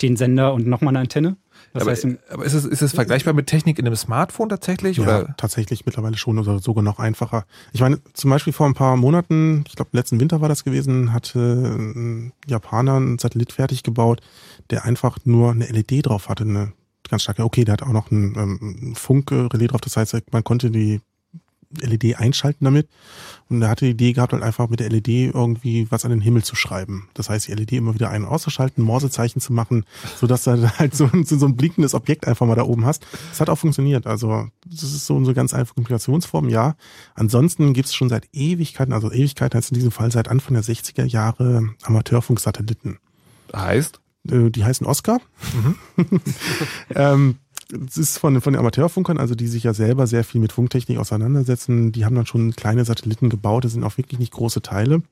den 0.00 0.16
Sender 0.16 0.54
und 0.54 0.66
nochmal 0.66 0.92
eine 0.92 1.00
Antenne. 1.00 1.36
Das 1.72 1.82
aber, 1.82 1.92
heißt, 1.92 2.06
aber 2.30 2.44
ist, 2.44 2.54
es, 2.54 2.64
ist 2.64 2.82
es 2.82 2.92
vergleichbar 2.92 3.34
mit 3.34 3.46
Technik 3.46 3.78
in 3.78 3.86
einem 3.86 3.96
Smartphone 3.96 4.48
tatsächlich? 4.48 4.96
Ja, 4.96 5.02
oder? 5.02 5.34
tatsächlich 5.36 5.86
mittlerweile 5.86 6.16
schon 6.16 6.38
oder 6.38 6.58
sogar 6.58 6.82
noch 6.82 6.98
einfacher. 6.98 7.44
Ich 7.72 7.80
meine, 7.80 8.00
zum 8.12 8.30
Beispiel 8.30 8.52
vor 8.52 8.66
ein 8.66 8.74
paar 8.74 8.96
Monaten, 8.96 9.64
ich 9.68 9.76
glaube 9.76 9.90
letzten 9.92 10.20
Winter 10.20 10.40
war 10.40 10.48
das 10.48 10.64
gewesen, 10.64 11.12
hatte 11.12 11.38
ein 11.38 12.32
Japaner 12.46 12.96
einen 12.96 13.18
Satellit 13.18 13.52
fertig 13.52 13.82
gebaut, 13.82 14.20
der 14.70 14.84
einfach 14.84 15.18
nur 15.24 15.52
eine 15.52 15.66
LED 15.66 16.06
drauf 16.06 16.28
hatte, 16.28 16.44
eine 16.44 16.72
ganz 17.08 17.22
starke. 17.22 17.44
Okay, 17.44 17.64
der 17.64 17.74
hat 17.74 17.82
auch 17.82 17.92
noch 17.92 18.10
ein 18.10 18.34
ähm, 18.36 18.94
Funkrelais 18.94 19.66
drauf, 19.66 19.80
das 19.80 19.96
heißt, 19.96 20.32
man 20.32 20.44
konnte 20.44 20.70
die 20.70 21.00
LED 21.80 22.16
einschalten 22.18 22.64
damit. 22.64 22.88
Und 23.48 23.62
er 23.62 23.68
hatte 23.68 23.84
die 23.84 23.92
Idee 23.92 24.12
gehabt, 24.12 24.32
halt 24.32 24.42
einfach 24.42 24.68
mit 24.68 24.80
der 24.80 24.90
LED 24.90 25.08
irgendwie 25.08 25.86
was 25.90 26.04
an 26.04 26.10
den 26.10 26.20
Himmel 26.20 26.42
zu 26.42 26.56
schreiben. 26.56 27.08
Das 27.14 27.28
heißt, 27.28 27.48
die 27.48 27.52
LED 27.52 27.72
immer 27.72 27.94
wieder 27.94 28.10
ein- 28.10 28.24
und 28.24 28.28
auszuschalten, 28.28 28.84
Morsezeichen 28.84 29.40
zu 29.40 29.52
machen, 29.52 29.84
so 30.16 30.26
dass 30.26 30.44
du 30.44 30.78
halt 30.78 30.94
so, 30.94 31.08
so 31.24 31.46
ein 31.46 31.56
blinkendes 31.56 31.94
Objekt 31.94 32.26
einfach 32.26 32.46
mal 32.46 32.54
da 32.54 32.64
oben 32.64 32.84
hast. 32.84 33.06
Das 33.30 33.40
hat 33.40 33.50
auch 33.50 33.58
funktioniert. 33.58 34.06
Also, 34.06 34.48
das 34.66 34.82
ist 34.82 35.06
so 35.06 35.16
eine 35.16 35.34
ganz 35.34 35.54
einfache 35.54 35.74
Kommunikationsform, 35.74 36.48
ja. 36.48 36.76
Ansonsten 37.14 37.72
gibt 37.72 37.88
es 37.88 37.94
schon 37.94 38.08
seit 38.08 38.28
Ewigkeiten, 38.32 38.92
also 38.92 39.10
Ewigkeiten 39.10 39.56
heißt 39.56 39.70
in 39.70 39.76
diesem 39.76 39.92
Fall 39.92 40.10
seit 40.12 40.28
Anfang 40.28 40.54
der 40.54 40.64
60er 40.64 41.04
Jahre 41.04 41.70
Amateurfunksatelliten. 41.82 42.98
Heißt? 43.54 44.01
Äh, 44.30 44.50
die 44.50 44.64
heißen 44.64 44.86
Oscar. 44.86 45.20
Mhm. 45.96 46.20
ähm, 46.94 47.36
es 47.86 47.96
ist 47.96 48.18
von, 48.18 48.40
von 48.40 48.52
den 48.52 48.60
Amateurfunkern, 48.60 49.18
also 49.18 49.34
die 49.34 49.46
sich 49.46 49.64
ja 49.64 49.74
selber 49.74 50.06
sehr 50.06 50.24
viel 50.24 50.40
mit 50.40 50.52
Funktechnik 50.52 50.98
auseinandersetzen, 50.98 51.92
die 51.92 52.04
haben 52.04 52.14
dann 52.14 52.26
schon 52.26 52.54
kleine 52.54 52.84
Satelliten 52.84 53.30
gebaut, 53.30 53.64
das 53.64 53.72
sind 53.72 53.84
auch 53.84 53.96
wirklich 53.96 54.20
nicht 54.20 54.32
große 54.32 54.60
Teile, 54.62 55.02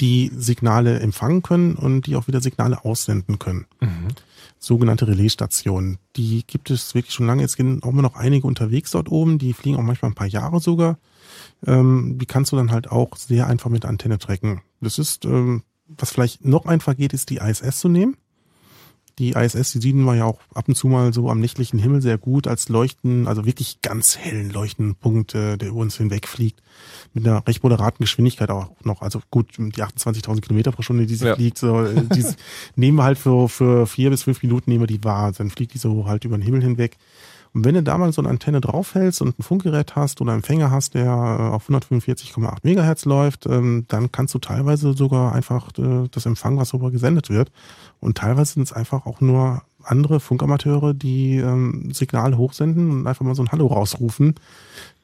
die 0.00 0.30
Signale 0.36 0.98
empfangen 1.00 1.42
können 1.42 1.74
und 1.74 2.06
die 2.06 2.16
auch 2.16 2.26
wieder 2.26 2.40
Signale 2.40 2.84
aussenden 2.84 3.38
können. 3.38 3.66
Mhm. 3.80 4.08
Sogenannte 4.58 5.06
Relaisstationen. 5.06 5.98
Die 6.16 6.44
gibt 6.46 6.70
es 6.70 6.94
wirklich 6.94 7.14
schon 7.14 7.26
lange. 7.26 7.42
Jetzt 7.42 7.56
gehen 7.56 7.80
auch 7.82 7.90
immer 7.90 8.02
noch 8.02 8.16
einige 8.16 8.46
unterwegs 8.46 8.90
dort 8.90 9.08
oben, 9.08 9.38
die 9.38 9.52
fliegen 9.52 9.76
auch 9.76 9.82
manchmal 9.82 10.10
ein 10.10 10.16
paar 10.16 10.26
Jahre 10.26 10.58
sogar. 10.58 10.98
Ähm, 11.64 12.18
die 12.18 12.26
kannst 12.26 12.50
du 12.50 12.56
dann 12.56 12.72
halt 12.72 12.90
auch 12.90 13.16
sehr 13.16 13.46
einfach 13.46 13.70
mit 13.70 13.84
Antenne 13.84 14.18
tracken. 14.18 14.62
Das 14.80 14.98
ist, 14.98 15.24
ähm, 15.24 15.62
was 15.88 16.10
vielleicht 16.10 16.44
noch 16.44 16.66
einfach 16.66 16.96
geht, 16.96 17.12
ist 17.12 17.30
die 17.30 17.38
ISS 17.38 17.80
zu 17.80 17.88
nehmen 17.88 18.16
die 19.18 19.32
ISS, 19.32 19.72
die 19.72 19.80
sehen 19.80 20.04
wir 20.04 20.14
ja 20.14 20.24
auch 20.24 20.40
ab 20.54 20.68
und 20.68 20.74
zu 20.74 20.86
mal 20.86 21.12
so 21.12 21.28
am 21.28 21.40
nächtlichen 21.40 21.78
Himmel 21.78 22.00
sehr 22.00 22.18
gut 22.18 22.46
als 22.46 22.68
Leuchten, 22.68 23.26
also 23.26 23.44
wirklich 23.44 23.82
ganz 23.82 24.16
hellen 24.16 24.50
Leuchtenpunkt, 24.50 25.34
äh, 25.34 25.56
der 25.56 25.68
über 25.68 25.80
uns 25.80 25.96
hinwegfliegt. 25.96 26.62
Mit 27.14 27.26
einer 27.26 27.46
recht 27.46 27.62
moderaten 27.62 28.02
Geschwindigkeit 28.02 28.50
auch 28.50 28.70
noch. 28.84 29.02
Also 29.02 29.20
gut, 29.30 29.56
die 29.58 29.82
28.000 29.82 30.40
Kilometer 30.40 30.72
pro 30.72 30.82
Stunde, 30.82 31.06
die 31.06 31.14
sie 31.16 31.26
ja. 31.26 31.34
fliegt, 31.34 31.58
so, 31.58 31.82
äh, 31.82 32.02
die 32.14 32.24
nehmen 32.76 32.98
wir 32.98 33.04
halt 33.04 33.18
für, 33.18 33.48
für 33.48 33.86
vier 33.86 34.10
bis 34.10 34.22
fünf 34.22 34.42
Minuten 34.42 34.70
nehmen 34.70 34.82
wir 34.82 34.86
die 34.86 35.02
wahr. 35.02 35.32
Dann 35.32 35.50
fliegt 35.50 35.74
die 35.74 35.78
so 35.78 36.06
halt 36.06 36.24
über 36.24 36.38
den 36.38 36.42
Himmel 36.42 36.62
hinweg. 36.62 36.96
Und 37.58 37.64
wenn 37.64 37.74
du 37.74 37.82
da 37.82 37.98
mal 37.98 38.12
so 38.12 38.22
eine 38.22 38.28
Antenne 38.28 38.60
draufhältst 38.60 39.20
und 39.20 39.36
ein 39.36 39.42
Funkgerät 39.42 39.96
hast 39.96 40.20
oder 40.20 40.30
einen 40.30 40.42
Empfänger 40.42 40.70
hast, 40.70 40.94
der 40.94 41.06
äh, 41.06 41.52
auf 41.52 41.68
145,8 41.68 42.58
Megahertz 42.62 43.04
läuft, 43.04 43.46
ähm, 43.46 43.84
dann 43.88 44.12
kannst 44.12 44.32
du 44.34 44.38
teilweise 44.38 44.92
sogar 44.92 45.32
einfach 45.34 45.76
äh, 45.76 46.06
das 46.08 46.24
empfangen, 46.24 46.56
was 46.56 46.70
darüber 46.70 46.92
gesendet 46.92 47.30
wird. 47.30 47.50
Und 47.98 48.16
teilweise 48.16 48.52
sind 48.52 48.62
es 48.62 48.72
einfach 48.72 49.06
auch 49.06 49.20
nur 49.20 49.62
andere 49.82 50.20
Funkamateure, 50.20 50.94
die 50.94 51.38
ähm, 51.38 51.90
Signale 51.92 52.38
hochsenden 52.38 52.92
und 52.92 53.06
einfach 53.08 53.24
mal 53.24 53.34
so 53.34 53.42
ein 53.42 53.50
Hallo 53.50 53.66
rausrufen. 53.66 54.36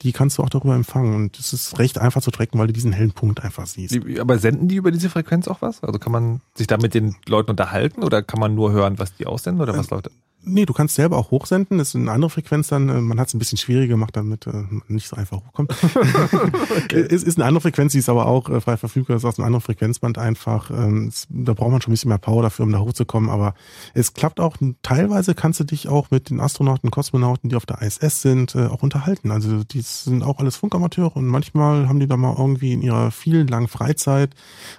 Die 0.03 0.13
kannst 0.13 0.39
du 0.39 0.45
auch 0.45 0.49
darüber 0.49 0.77
empfangen. 0.77 1.13
Und 1.17 1.37
es 1.41 1.53
ist 1.53 1.81
recht 1.81 1.99
einfach 1.99 2.23
zu 2.23 2.31
tracken, 2.31 2.61
weil 2.61 2.69
du 2.69 2.73
diesen 2.73 2.93
hellen 2.93 3.11
Punkt 3.11 3.43
einfach 3.43 3.67
siehst. 3.67 3.99
Aber 4.21 4.39
senden 4.39 4.69
die 4.69 4.77
über 4.77 4.93
diese 4.93 5.11
Frequenz 5.11 5.49
auch 5.49 5.61
was? 5.61 5.83
Also 5.83 5.99
kann 5.99 6.13
man 6.13 6.41
sich 6.55 6.69
da 6.69 6.77
mit 6.77 6.95
den 6.95 7.17
Leuten 7.27 7.51
unterhalten 7.51 8.05
oder 8.05 8.23
kann 8.23 8.39
man 8.39 8.55
nur 8.55 8.71
hören, 8.71 9.01
was 9.01 9.13
die 9.17 9.27
aussenden 9.27 9.61
oder 9.61 9.77
was 9.77 9.91
ähm, 9.91 9.97
läuft? 9.97 10.11
Nee, 10.47 10.67
du 10.67 10.73
kannst 10.73 10.95
selber 10.95 11.17
auch 11.17 11.31
hochsenden. 11.31 11.79
Das 11.79 11.89
ist 11.89 11.97
eine 11.97 12.11
andere 12.11 12.31
Frequenz 12.31 12.69
dann. 12.69 12.89
Äh, 12.89 13.01
man 13.01 13.19
hat 13.19 13.29
es 13.29 13.35
ein 13.35 13.39
bisschen 13.39 13.59
schwieriger 13.59 13.95
gemacht, 13.95 14.17
damit 14.17 14.47
äh, 14.47 14.53
man 14.53 14.83
nicht 14.89 15.09
so 15.09 15.17
einfach 15.17 15.39
hochkommt. 15.39 15.75
okay. 16.85 17.07
Es 17.11 17.23
ist 17.23 17.39
eine 17.39 17.47
andere 17.47 17.63
Frequenz, 17.63 17.93
die 17.93 17.99
ist 17.99 18.09
aber 18.09 18.27
auch 18.27 18.49
äh, 18.51 18.61
frei 18.61 18.77
verfügbar. 18.77 19.17
Es 19.17 19.23
ist 19.23 19.29
aus 19.29 19.39
einem 19.39 19.47
anderen 19.47 19.63
Frequenzband 19.63 20.19
einfach. 20.19 20.71
Ähm, 20.71 21.13
da 21.29 21.55
braucht 21.55 21.71
man 21.71 21.81
schon 21.81 21.91
ein 21.91 21.95
bisschen 21.95 22.09
mehr 22.11 22.19
Power 22.19 22.43
dafür, 22.43 22.65
um 22.65 22.73
da 22.73 22.81
hochzukommen. 22.81 23.31
Aber 23.31 23.55
es 23.95 24.13
klappt 24.13 24.41
auch. 24.41 24.57
Teilweise 24.83 25.35
kannst 25.35 25.61
du 25.61 25.65
dich 25.65 25.89
auch 25.89 26.11
mit 26.11 26.31
den 26.31 26.41
Astronauten, 26.41 26.91
Kosmonauten, 26.91 27.49
die 27.49 27.57
auf 27.57 27.67
der 27.67 27.81
ISS 27.83 28.23
sind, 28.23 28.57
auch 28.57 28.83
unterhalten. 28.83 29.31
Also 29.31 29.65
die 29.65 29.81
sind 29.81 30.23
auch 30.23 30.39
alles 30.39 30.57
Funkamateure 30.57 31.17
und 31.17 31.27
manchmal 31.27 31.89
haben 31.89 32.01
die 32.01 32.07
da 32.07 32.17
mal 32.17 32.35
irgendwie 32.37 32.73
in 32.73 32.83
ihrer 32.83 33.11
vielen 33.11 33.47
langen 33.49 33.69
Freizeit 33.69 34.31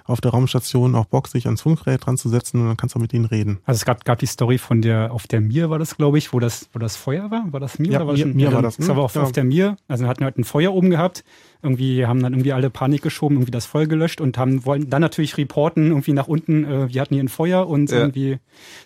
auf 0.04 0.20
der 0.20 0.30
Raumstation 0.30 0.94
auch 0.94 1.06
Bock, 1.06 1.28
sich 1.28 1.46
ans 1.46 1.62
Funkgerät 1.62 2.06
dran 2.06 2.16
zu 2.16 2.28
setzen 2.28 2.60
und 2.60 2.68
dann 2.68 2.76
kannst 2.76 2.94
du 2.94 2.98
auch 2.98 3.02
mit 3.02 3.12
denen 3.12 3.24
reden. 3.24 3.58
Also 3.64 3.78
es 3.78 3.84
gab, 3.84 4.04
gab 4.04 4.18
die 4.18 4.26
Story 4.26 4.58
von 4.58 4.82
der 4.82 5.12
auf 5.12 5.26
der 5.26 5.40
Mir 5.40 5.55
war 5.70 5.78
das, 5.78 5.96
glaube 5.96 6.18
ich, 6.18 6.32
wo 6.32 6.40
das, 6.40 6.68
wo 6.72 6.78
das 6.78 6.96
Feuer 6.96 7.30
war. 7.30 7.44
War 7.52 7.60
das 7.60 7.78
Mir? 7.78 7.92
Ja, 7.92 7.98
oder 7.98 8.08
war 8.08 8.14
Mir, 8.14 8.24
das 8.26 8.34
Mir 8.34 8.52
war 8.52 8.62
das. 8.62 8.76
Das 8.76 8.88
war 8.88 8.98
auf, 8.98 9.14
ja. 9.14 9.22
auf 9.22 9.32
der 9.32 9.44
Mir. 9.44 9.76
Also 9.88 10.04
wir 10.04 10.08
hatten 10.08 10.24
halt 10.24 10.38
ein 10.38 10.44
Feuer 10.44 10.72
oben 10.72 10.90
gehabt 10.90 11.24
irgendwie 11.66 12.06
haben 12.06 12.22
dann 12.22 12.32
irgendwie 12.32 12.52
alle 12.52 12.70
Panik 12.70 13.02
geschoben, 13.02 13.36
irgendwie 13.36 13.50
das 13.50 13.66
voll 13.66 13.86
gelöscht 13.86 14.20
und 14.20 14.38
haben 14.38 14.64
wollen 14.64 14.88
dann 14.88 15.02
natürlich 15.02 15.36
reporten 15.36 15.88
irgendwie 15.88 16.12
nach 16.12 16.28
unten, 16.28 16.64
äh, 16.64 16.92
wir 16.92 17.00
hatten 17.00 17.14
hier 17.14 17.22
ein 17.22 17.28
Feuer 17.28 17.68
und 17.68 17.90
ja. 17.90 17.98
irgendwie 17.98 18.38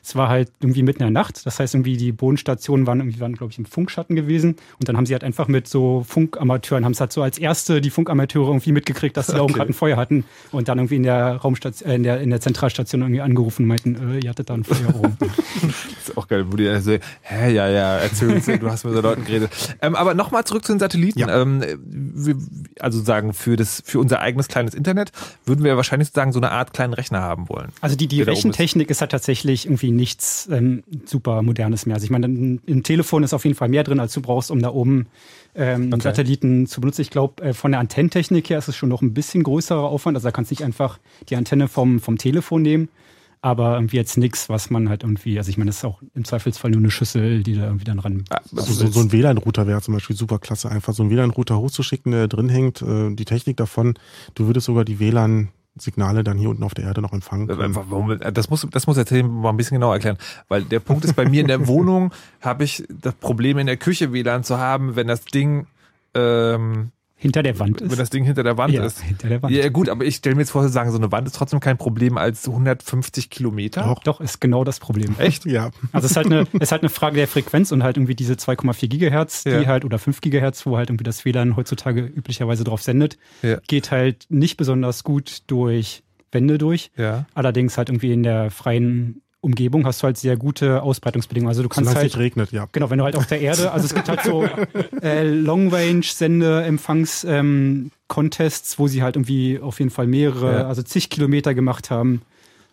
es 0.03 0.17
war 0.17 0.29
halt 0.29 0.51
irgendwie 0.61 0.83
mitten 0.83 1.03
in 1.03 1.13
der 1.13 1.23
Nacht. 1.23 1.47
Das 1.47 1.61
heißt 1.61 1.75
irgendwie 1.75 1.97
die 1.97 2.13
Bodenstationen 2.13 2.87
waren 2.87 3.01
irgendwie 3.01 3.21
waren 3.21 3.35
glaube 3.35 3.53
ich 3.53 3.59
im 3.59 3.67
Funkschatten 3.67 4.17
gewesen 4.17 4.57
und 4.79 4.89
dann 4.89 4.97
haben 4.97 5.07
sie 5.07 5.15
halt 5.15 5.25
einfach 5.25 5.49
mit 5.49 5.69
so 5.69 6.05
Funkamateuren 6.07 6.85
haben 6.85 6.93
es 6.93 7.01
halt 7.01 7.13
so 7.13 7.23
als 7.23 7.39
erste 7.39 7.81
die 7.81 7.91
Funkamateure 7.91 8.49
irgendwie 8.49 8.73
mitgekriegt, 8.73 9.17
dass 9.17 9.27
sie 9.27 9.33
okay. 9.33 9.39
da 9.39 9.45
oben 9.45 9.55
gerade 9.55 9.71
ein 9.71 9.75
Feuer 9.75 9.97
hatten 9.97 10.25
und 10.51 10.69
dann 10.69 10.79
irgendwie 10.79 10.97
in 10.97 11.03
der 11.05 11.37
Raumstation 11.37 11.91
äh, 11.91 11.95
in 11.97 12.03
der 12.03 12.21
in 12.21 12.31
der 12.31 12.41
Zentralstation 12.41 13.03
irgendwie 13.03 13.21
angerufen 13.21 13.63
und 13.63 13.69
meinten, 13.69 14.15
äh, 14.15 14.19
ihr 14.21 14.31
hattet 14.31 14.51
da 14.51 14.55
ein 14.55 14.65
Feuer 14.65 14.95
oben. 14.95 15.17
das 15.21 16.09
ist 16.09 16.17
auch 16.17 16.29
geil, 16.29 16.47
wo 16.51 16.57
die 16.57 16.81
so, 16.81 16.93
hä, 17.23 17.53
ja, 17.53 17.69
ja, 17.69 17.97
erzähl 17.99 18.31
uns, 18.31 18.47
du 18.47 18.71
hast 18.71 18.85
mit 18.85 18.95
so 18.95 19.01
Leuten 19.01 19.25
geredet. 19.25 19.51
Ähm, 19.83 19.95
aber 19.95 20.15
nochmal 20.15 20.45
zurück 20.45 20.65
zu 20.65 20.73
den 20.73 20.79
Satelliten. 20.79 21.21
Ja. 21.21 21.43
Ähm, 21.43 21.63
wir, 21.63 22.37
also 22.79 23.03
sagen, 23.03 23.33
für 23.33 23.57
das, 23.57 23.83
für 23.85 23.99
unser 23.99 24.21
eigenes 24.21 24.49
kleines 24.49 24.75
Internet 24.75 25.13
würden 25.45 25.65
wir 25.65 25.77
wahrscheinlich 25.77 26.11
sagen, 26.11 26.33
so 26.33 26.39
eine 26.39 26.51
Art 26.51 26.73
kleinen 26.73 26.93
Rechner 26.93 27.21
haben 27.21 27.49
wollen. 27.49 27.73
Also 27.81 27.97
die, 27.97 28.07
die 28.07 28.23
Rechentechnik 28.23 28.91
ist. 28.91 28.97
ist 28.97 29.01
halt 29.01 29.11
tatsächlich 29.11 29.67
irgendwie 29.67 29.91
nichts 29.91 30.49
ähm, 30.51 30.83
super 31.05 31.43
modernes 31.43 31.87
mehr. 31.87 31.95
Also 31.95 32.05
ich 32.05 32.11
meine, 32.11 32.27
im 32.27 32.83
Telefon 32.83 33.23
ist 33.23 33.35
auf 33.35 33.45
jeden 33.45 33.57
Fall 33.57 33.69
mehr 33.69 33.85
drin, 33.85 34.01
als 34.01 34.13
du 34.13 34.21
brauchst, 34.21 34.51
um 34.51 34.61
da 34.61 34.71
oben 34.71 35.07
ähm, 35.55 35.93
okay. 35.93 36.03
Satelliten 36.03 36.67
zu 36.67 36.81
benutzen. 36.81 37.03
Ich 37.03 37.11
glaube, 37.11 37.43
äh, 37.43 37.55
von 37.55 37.73
der 37.73 37.81
Antennentechnik 37.81 38.51
her 38.51 38.59
ist 38.59 38.69
es 38.69 38.77
schon 38.77 38.89
noch 38.89 39.03
ein 39.03 39.15
bisschen 39.15 39.43
größerer 39.43 39.85
Aufwand. 39.85 40.17
Also 40.17 40.29
da 40.29 40.33
kannst 40.33 40.51
du 40.51 40.55
nicht 40.55 40.65
einfach 40.65 40.99
die 41.29 41.37
Antenne 41.37 41.69
vom, 41.69 42.01
vom 42.01 42.19
Telefon 42.19 42.63
nehmen 42.63 42.89
aber 43.43 43.75
irgendwie 43.75 43.97
jetzt 43.97 44.19
nichts, 44.19 44.49
was 44.49 44.71
man 44.71 44.89
halt 44.89 45.03
irgendwie, 45.03 45.39
also 45.39 45.49
ich 45.49 45.57
meine, 45.57 45.71
das 45.71 45.79
ist 45.79 45.85
auch 45.85 46.03
im 46.15 46.25
Zweifelsfall 46.25 46.71
nur 46.71 46.81
eine 46.81 46.91
Schüssel, 46.91 47.43
die 47.43 47.55
da 47.55 47.65
irgendwie 47.65 47.85
dann 47.85 47.99
ran. 47.99 48.25
Also 48.55 48.73
so, 48.73 48.87
so 48.87 49.01
ein 49.01 49.13
WLAN-Router 49.13 49.67
wäre 49.67 49.81
zum 49.81 49.95
Beispiel 49.95 50.17
super 50.17 50.39
klasse, 50.39 50.71
einfach 50.71 50.93
so 50.93 51.03
einen 51.03 51.11
WLAN-Router 51.11 51.59
hochzuschicken, 51.59 52.13
der 52.13 52.29
drin 52.29 52.49
hängt, 52.49 52.83
äh, 52.83 53.15
die 53.15 53.25
Technik 53.25 53.57
davon, 53.57 53.95
du 54.35 54.47
würdest 54.47 54.67
sogar 54.67 54.85
die 54.85 55.01
WLAN 55.01 55.49
Signale 55.79 56.25
dann 56.25 56.37
hier 56.37 56.51
unten 56.51 56.65
auf 56.65 56.75
der 56.75 56.85
Erde 56.85 57.01
noch 57.01 57.13
empfangen 57.13 57.47
können. 57.47 57.75
Warum, 57.75 58.19
das 58.19 58.51
muss, 58.51 58.67
das 58.71 58.87
muss 58.87 58.97
erzählen, 58.97 59.27
mal 59.27 59.51
ein 59.51 59.57
bisschen 59.57 59.77
genauer 59.77 59.95
erklären. 59.95 60.19
Weil 60.49 60.63
der 60.63 60.81
Punkt 60.81 61.05
ist, 61.05 61.15
bei 61.15 61.29
mir 61.29 61.41
in 61.41 61.47
der 61.47 61.69
Wohnung 61.69 62.13
habe 62.41 62.65
ich 62.65 62.85
das 62.89 63.15
Problem 63.15 63.57
in 63.57 63.67
der 63.67 63.77
Küche 63.77 64.13
WLAN 64.13 64.45
zu 64.45 64.59
haben, 64.59 64.97
wenn 64.97 65.07
das 65.07 65.25
Ding 65.25 65.67
ähm, 66.15 66.91
hinter 67.21 67.43
der 67.43 67.59
Wand 67.59 67.83
ist. 67.83 67.91
Wenn 67.91 67.99
das 67.99 68.09
Ding 68.09 68.25
hinter 68.25 68.43
der 68.43 68.57
Wand 68.57 68.73
ja, 68.73 68.83
ist. 68.83 69.03
Hinter 69.03 69.29
der 69.29 69.43
Wand. 69.43 69.55
Ja, 69.55 69.69
gut, 69.69 69.91
aber 69.91 70.07
ich 70.07 70.17
stelle 70.17 70.37
mir 70.37 70.41
jetzt 70.41 70.53
vor, 70.53 70.63
zu 70.63 70.71
sagen, 70.71 70.91
so 70.91 70.97
eine 70.97 71.13
Wand 71.13 71.27
ist 71.27 71.37
trotzdem 71.37 71.61
kein 71.61 71.77
Problem 71.77 72.17
als 72.17 72.49
150 72.49 73.29
Kilometer. 73.29 73.83
Doch, 73.83 74.03
doch, 74.03 74.21
ist 74.23 74.41
genau 74.41 74.65
das 74.65 74.81
Problem. 74.81 75.15
Echt? 75.19 75.45
Ja. 75.45 75.71
Also 75.93 76.07
es 76.07 76.13
ist 76.13 76.17
halt 76.17 76.27
eine, 76.27 76.47
es 76.55 76.61
ist 76.61 76.73
halt 76.73 76.83
eine 76.83 76.89
Frage 76.89 77.17
der 77.17 77.29
Frequenz 77.29 77.73
und 77.73 77.83
halt 77.83 77.99
irgendwie 77.99 78.15
diese 78.15 78.35
2,4 78.35 78.89
Gigahertz, 78.89 79.45
die 79.45 79.51
ja. 79.51 79.67
halt, 79.67 79.85
oder 79.85 79.99
5 79.99 80.23
Gigahertz, 80.23 80.65
wo 80.65 80.79
halt 80.79 80.89
irgendwie 80.89 81.05
das 81.05 81.27
WLAN 81.27 81.57
heutzutage 81.57 82.01
üblicherweise 82.01 82.65
drauf 82.65 82.81
sendet, 82.81 83.19
ja. 83.43 83.59
geht 83.69 83.91
halt 83.91 84.25
nicht 84.31 84.57
besonders 84.57 85.05
gut 85.05 85.43
durch 85.47 86.03
Wände 86.33 86.57
durch. 86.57 86.91
Ja. 86.97 87.27
Allerdings 87.35 87.77
halt 87.77 87.91
irgendwie 87.91 88.13
in 88.13 88.23
der 88.23 88.51
freien 88.51 89.21
Umgebung 89.43 89.87
hast 89.87 90.03
du 90.03 90.05
halt 90.05 90.19
sehr 90.19 90.37
gute 90.37 90.83
Ausbreitungsbedingungen. 90.83 91.49
Also 91.49 91.63
du 91.63 91.69
kannst 91.69 91.95
halt 91.95 92.19
regnet, 92.19 92.53
ja. 92.53 92.67
Genau, 92.73 92.91
wenn 92.91 92.99
du 92.99 93.05
halt 93.05 93.17
auf 93.17 93.27
der 93.27 93.41
Erde, 93.41 93.73
also 93.73 93.87
es 93.87 93.95
gibt 93.95 94.09
halt 94.09 94.23
so 94.23 94.45
äh, 95.03 95.27
Long 95.27 95.73
Range 95.73 96.03
Sende 96.03 96.63
Empfangs 96.63 97.25
ähm, 97.25 97.91
Contests, 98.09 98.79
wo 98.79 98.87
sie 98.87 99.03
halt 99.03 99.17
irgendwie 99.17 99.59
auf 99.59 99.79
jeden 99.79 99.91
Fall 99.91 100.07
mehrere, 100.07 100.53
ja. 100.53 100.69
also 100.69 100.83
zig 100.83 101.09
Kilometer 101.09 101.55
gemacht 101.55 101.91
haben 101.91 102.23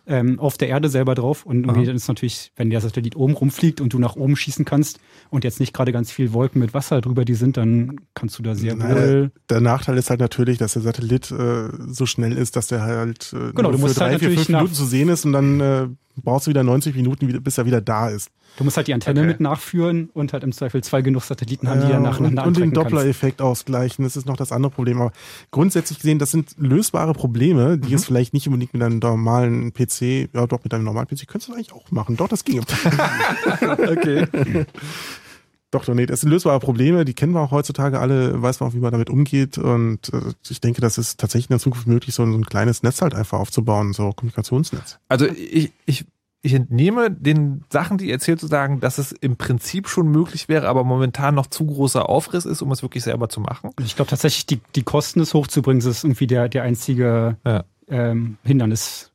ähm, 0.08 0.40
auf 0.40 0.56
der 0.56 0.68
Erde 0.68 0.88
selber 0.88 1.14
drauf. 1.14 1.44
Und 1.44 1.64
irgendwie 1.64 1.86
dann 1.86 1.96
ist 1.96 2.08
natürlich, 2.08 2.52
wenn 2.56 2.70
der 2.70 2.80
Satellit 2.80 3.14
oben 3.14 3.34
rumfliegt 3.34 3.80
und 3.80 3.92
du 3.92 3.98
nach 3.98 4.16
oben 4.16 4.36
schießen 4.36 4.64
kannst 4.64 4.98
und 5.30 5.44
jetzt 5.44 5.60
nicht 5.60 5.72
gerade 5.72 5.92
ganz 5.92 6.10
viel 6.10 6.32
Wolken 6.32 6.60
mit 6.60 6.74
Wasser 6.74 7.00
drüber 7.00 7.24
die 7.24 7.34
sind, 7.34 7.56
dann 7.56 8.00
kannst 8.14 8.38
du 8.38 8.42
da 8.42 8.54
sehr 8.54 8.74
naja, 8.74 8.96
wohl. 8.96 9.30
Der 9.50 9.60
Nachteil 9.60 9.98
ist 9.98 10.10
halt 10.10 10.20
natürlich, 10.20 10.58
dass 10.58 10.72
der 10.72 10.82
Satellit 10.82 11.30
äh, 11.30 11.68
so 11.86 12.06
schnell 12.06 12.36
ist, 12.36 12.56
dass 12.56 12.66
der 12.66 12.82
halt 12.82 13.32
äh, 13.32 13.52
genau, 13.52 13.70
du 13.70 13.78
musst 13.78 13.94
für 13.94 14.00
drei, 14.00 14.10
halt 14.10 14.20
vier, 14.20 14.30
fünf 14.32 14.48
Minuten 14.48 14.74
zu 14.74 14.84
sehen 14.84 15.08
ist 15.10 15.24
und 15.24 15.32
dann 15.32 15.60
äh, 15.60 15.86
brauchst 16.16 16.46
du 16.46 16.50
wieder 16.50 16.62
90 16.62 16.96
Minuten, 16.96 17.42
bis 17.42 17.58
er 17.58 17.66
wieder 17.66 17.80
da 17.80 18.08
ist. 18.08 18.30
Du 18.56 18.64
musst 18.64 18.76
halt 18.76 18.88
die 18.88 18.94
Antenne 18.94 19.20
okay. 19.20 19.28
mit 19.28 19.40
nachführen 19.40 20.10
und 20.14 20.32
halt 20.32 20.42
im 20.42 20.52
Zweifel 20.52 20.82
zwei 20.82 21.00
genug 21.00 21.22
Satelliten 21.22 21.68
haben, 21.68 21.80
die 21.80 21.88
dann 21.88 22.02
nacheinander 22.02 22.42
Und, 22.42 22.56
und 22.56 22.58
den 22.58 22.72
Doppler-Effekt 22.72 23.40
ausgleichen, 23.40 24.04
das 24.04 24.16
ist 24.16 24.26
noch 24.26 24.36
das 24.36 24.50
andere 24.50 24.72
Problem. 24.72 25.00
Aber 25.00 25.12
grundsätzlich 25.52 25.98
gesehen, 25.98 26.18
das 26.18 26.32
sind 26.32 26.56
lösbare 26.58 27.12
Probleme, 27.12 27.78
die 27.78 27.90
mhm. 27.90 27.94
es 27.94 28.04
vielleicht 28.04 28.34
nicht 28.34 28.48
unbedingt 28.48 28.74
mit 28.74 28.82
einem 28.82 28.98
normalen 28.98 29.72
PC, 29.72 30.30
ja 30.34 30.46
doch 30.46 30.64
mit 30.64 30.74
einem 30.74 30.84
normalen 30.84 31.06
PC, 31.06 31.28
könntest 31.28 31.48
du 31.48 31.52
eigentlich 31.52 31.72
auch 31.72 31.90
machen. 31.90 32.16
Doch, 32.16 32.28
das 32.28 32.44
ging. 32.44 32.60
okay. 33.60 34.26
Doch, 35.70 35.84
doch, 35.84 35.92
nee, 35.92 36.06
das 36.06 36.20
sind 36.20 36.30
lösbare 36.30 36.60
Probleme, 36.60 37.04
die 37.04 37.12
kennen 37.12 37.34
wir 37.34 37.40
auch 37.40 37.50
heutzutage 37.50 38.00
alle, 38.00 38.40
weiß 38.40 38.60
man 38.60 38.70
auch, 38.70 38.74
wie 38.74 38.78
man 38.78 38.90
damit 38.90 39.10
umgeht. 39.10 39.58
Und 39.58 40.12
äh, 40.14 40.32
ich 40.48 40.62
denke, 40.62 40.80
das 40.80 40.96
ist 40.96 41.20
tatsächlich 41.20 41.50
in 41.50 41.54
der 41.54 41.60
Zukunft 41.60 41.86
möglich, 41.86 42.14
so 42.14 42.22
ein, 42.22 42.32
so 42.32 42.38
ein 42.38 42.46
kleines 42.46 42.82
Netz 42.82 43.02
halt 43.02 43.14
einfach 43.14 43.38
aufzubauen, 43.38 43.92
so 43.92 44.06
ein 44.06 44.16
Kommunikationsnetz. 44.16 44.98
Also 45.08 45.26
ich, 45.26 45.72
ich 45.84 46.06
ich 46.40 46.54
entnehme 46.54 47.10
den 47.10 47.64
Sachen, 47.70 47.98
die 47.98 48.06
ihr 48.06 48.14
erzählt, 48.14 48.40
zu 48.40 48.46
sagen, 48.46 48.80
dass 48.80 48.98
es 48.98 49.12
im 49.12 49.36
Prinzip 49.36 49.88
schon 49.88 50.08
möglich 50.08 50.48
wäre, 50.48 50.68
aber 50.68 50.84
momentan 50.84 51.34
noch 51.34 51.48
zu 51.48 51.66
großer 51.66 52.08
Aufriss 52.08 52.44
ist, 52.44 52.62
um 52.62 52.70
es 52.70 52.82
wirklich 52.82 53.02
selber 53.02 53.28
zu 53.28 53.40
machen. 53.40 53.70
Ich 53.80 53.96
glaube 53.96 54.10
tatsächlich, 54.10 54.46
die, 54.46 54.60
die 54.76 54.84
Kosten, 54.84 55.20
es 55.20 55.34
hochzubringen, 55.34 55.86
ist 55.86 56.04
irgendwie 56.04 56.28
der, 56.28 56.48
der 56.48 56.62
einzige 56.62 57.36
ja. 57.44 57.64
ähm, 57.88 58.38
Hindernis, 58.44 59.10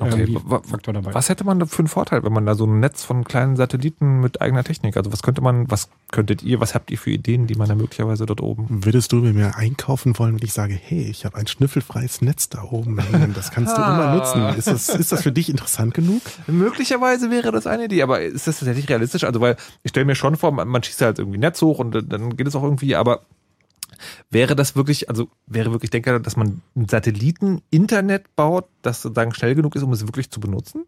Okay, 0.00 0.38
Faktor 0.62 0.94
dabei. 0.94 1.12
Was 1.14 1.28
hätte 1.28 1.44
man 1.44 1.58
da 1.58 1.66
für 1.66 1.80
einen 1.80 1.88
Vorteil, 1.88 2.22
wenn 2.22 2.32
man 2.32 2.46
da 2.46 2.54
so 2.54 2.66
ein 2.66 2.80
Netz 2.80 3.02
von 3.02 3.24
kleinen 3.24 3.56
Satelliten 3.56 4.20
mit 4.20 4.40
eigener 4.40 4.62
Technik, 4.62 4.96
also 4.96 5.12
was 5.12 5.22
könnte 5.22 5.40
man, 5.40 5.70
was 5.70 5.88
könntet 6.12 6.42
ihr, 6.42 6.60
was 6.60 6.74
habt 6.74 6.90
ihr 6.90 6.98
für 6.98 7.10
Ideen, 7.10 7.46
die 7.46 7.56
man 7.56 7.68
da 7.68 7.74
möglicherweise 7.74 8.24
dort 8.26 8.40
oben? 8.40 8.84
Würdest 8.84 9.12
du 9.12 9.16
mit 9.16 9.34
mir 9.34 9.56
einkaufen 9.56 10.18
wollen, 10.18 10.36
wenn 10.36 10.44
ich 10.44 10.52
sage, 10.52 10.74
hey, 10.74 11.02
ich 11.02 11.24
habe 11.24 11.36
ein 11.36 11.46
schnüffelfreies 11.46 12.22
Netz 12.22 12.48
da 12.48 12.62
oben 12.62 12.98
hängen, 12.98 13.34
das 13.34 13.50
kannst 13.50 13.76
du 13.76 13.82
immer 13.82 14.14
nutzen. 14.14 14.58
Ist 14.58 14.68
das, 14.68 14.88
ist 14.88 15.12
das 15.12 15.22
für 15.22 15.32
dich 15.32 15.48
interessant 15.48 15.94
genug? 15.94 16.22
Möglicherweise 16.46 17.30
wäre 17.30 17.50
das 17.50 17.66
eine 17.66 17.86
Idee, 17.86 18.02
aber 18.02 18.20
ist 18.20 18.46
das 18.46 18.58
tatsächlich 18.58 18.88
realistisch? 18.88 19.24
Also, 19.24 19.40
weil 19.40 19.56
ich 19.82 19.90
stelle 19.90 20.06
mir 20.06 20.14
schon 20.14 20.36
vor, 20.36 20.52
man 20.52 20.82
schießt 20.82 21.02
halt 21.02 21.18
irgendwie 21.18 21.38
Netz 21.38 21.60
hoch 21.62 21.78
und 21.78 21.92
dann 22.12 22.36
geht 22.36 22.46
es 22.46 22.54
auch 22.54 22.62
irgendwie, 22.62 22.94
aber 22.94 23.22
Wäre 24.30 24.56
das 24.56 24.76
wirklich, 24.76 25.08
also 25.08 25.28
wäre 25.46 25.72
wirklich 25.72 25.90
denkbar, 25.90 26.20
dass 26.20 26.36
man 26.36 26.62
ein 26.76 26.88
Satelliten-Internet 26.88 28.34
baut, 28.36 28.66
das 28.82 29.02
sozusagen 29.02 29.34
schnell 29.34 29.54
genug 29.54 29.76
ist, 29.76 29.82
um 29.82 29.92
es 29.92 30.06
wirklich 30.06 30.30
zu 30.30 30.40
benutzen? 30.40 30.84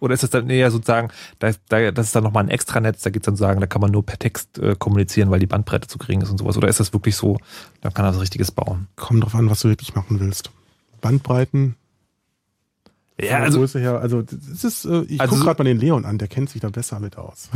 Oder 0.00 0.14
ist 0.14 0.24
es 0.24 0.30
dann 0.30 0.50
eher 0.50 0.72
sozusagen, 0.72 1.10
da, 1.38 1.52
da, 1.68 1.92
das 1.92 2.06
ist 2.06 2.16
dann 2.16 2.24
nochmal 2.24 2.42
ein 2.42 2.50
Extranetz, 2.50 3.02
da 3.02 3.10
geht 3.10 3.22
es 3.22 3.26
dann 3.26 3.36
sagen, 3.36 3.60
da 3.60 3.68
kann 3.68 3.80
man 3.80 3.92
nur 3.92 4.04
per 4.04 4.18
Text 4.18 4.58
äh, 4.58 4.74
kommunizieren, 4.76 5.30
weil 5.30 5.38
die 5.38 5.46
Bandbreite 5.46 5.86
zu 5.86 5.96
gering 5.96 6.22
ist 6.22 6.30
und 6.30 6.38
sowas? 6.38 6.56
Oder 6.56 6.66
ist 6.66 6.80
das 6.80 6.92
wirklich 6.92 7.14
so, 7.14 7.38
da 7.82 7.90
kann 7.90 8.04
er 8.04 8.10
was 8.10 8.20
Richtiges 8.20 8.50
bauen? 8.50 8.88
Kommt 8.96 9.22
drauf 9.22 9.36
an, 9.36 9.48
was 9.48 9.60
du 9.60 9.68
wirklich 9.68 9.94
machen 9.94 10.18
willst. 10.18 10.50
Bandbreiten, 11.00 11.76
ja, 13.20 13.38
also, 13.38 13.58
Größe 13.58 13.78
her, 13.78 14.00
also 14.00 14.22
das 14.22 14.64
ist, 14.64 14.84
äh, 14.84 15.02
ich 15.02 15.20
also, 15.20 15.34
gucke 15.34 15.44
gerade 15.44 15.62
mal 15.62 15.68
den 15.68 15.78
Leon 15.78 16.04
an, 16.04 16.18
der 16.18 16.28
kennt 16.28 16.50
sich 16.50 16.60
da 16.60 16.70
besser 16.70 16.98
mit 16.98 17.18
aus. 17.18 17.50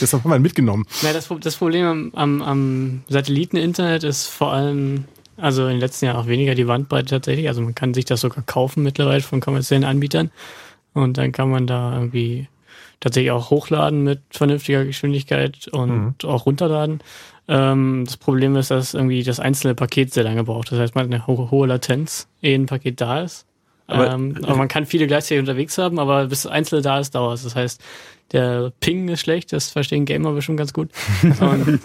Deshalb 0.00 0.24
haben 0.24 0.30
wir 0.30 0.36
ihn 0.36 0.42
mitgenommen. 0.42 0.86
Ja, 1.02 1.12
das, 1.12 1.28
das 1.40 1.56
Problem 1.56 1.84
am, 1.86 2.12
am, 2.14 2.42
am 2.42 3.02
Satelliteninternet 3.08 4.04
ist 4.04 4.26
vor 4.26 4.52
allem, 4.52 5.04
also 5.36 5.64
in 5.64 5.72
den 5.72 5.80
letzten 5.80 6.06
Jahren 6.06 6.16
auch 6.16 6.28
weniger 6.28 6.54
die 6.54 6.64
Bandbreite 6.64 7.06
tatsächlich. 7.06 7.48
Also 7.48 7.62
man 7.62 7.74
kann 7.74 7.94
sich 7.94 8.04
das 8.04 8.20
sogar 8.20 8.44
kaufen 8.44 8.82
mittlerweile 8.82 9.22
von 9.22 9.40
kommerziellen 9.40 9.84
Anbietern. 9.84 10.30
Und 10.94 11.18
dann 11.18 11.32
kann 11.32 11.50
man 11.50 11.66
da 11.66 11.94
irgendwie 11.94 12.48
tatsächlich 13.00 13.30
auch 13.30 13.50
hochladen 13.50 14.02
mit 14.02 14.20
vernünftiger 14.30 14.84
Geschwindigkeit 14.84 15.68
und 15.68 16.22
mhm. 16.22 16.28
auch 16.28 16.46
runterladen. 16.46 17.00
Ähm, 17.48 18.04
das 18.04 18.16
Problem 18.16 18.56
ist, 18.56 18.70
dass 18.70 18.94
irgendwie 18.94 19.22
das 19.22 19.40
einzelne 19.40 19.74
Paket 19.74 20.12
sehr 20.12 20.24
lange 20.24 20.44
braucht. 20.44 20.72
Das 20.72 20.78
heißt, 20.78 20.94
man 20.94 21.04
hat 21.04 21.12
eine 21.12 21.26
ho 21.26 21.50
hohe 21.50 21.66
Latenz, 21.66 22.28
ehe 22.42 22.56
ein 22.56 22.66
Paket 22.66 23.00
da 23.00 23.22
ist. 23.22 23.46
Aber, 23.88 24.12
ähm, 24.12 24.36
aber 24.42 24.56
man 24.56 24.68
kann 24.68 24.86
viele 24.86 25.06
gleichzeitig 25.06 25.40
unterwegs 25.40 25.78
haben, 25.78 25.98
aber 25.98 26.26
bis 26.26 26.46
Einzelne 26.46 26.82
da 26.82 27.00
ist, 27.00 27.14
dauert 27.14 27.38
es. 27.38 27.42
Das 27.42 27.56
heißt, 27.56 27.80
der 28.32 28.70
Ping 28.80 29.08
ist 29.08 29.20
schlecht, 29.20 29.52
das 29.52 29.70
verstehen 29.70 30.04
Gamer 30.04 30.32
bestimmt 30.32 30.58
ganz 30.58 30.74
gut. 30.74 30.90
Und 31.40 31.80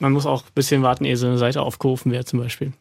man 0.00 0.12
muss 0.12 0.24
auch 0.24 0.42
ein 0.42 0.52
bisschen 0.54 0.82
warten, 0.82 1.04
ehe 1.04 1.16
so 1.16 1.26
eine 1.26 1.38
Seite 1.38 1.60
aufgerufen 1.60 2.10
wird, 2.12 2.26
zum 2.26 2.40
Beispiel. 2.40 2.72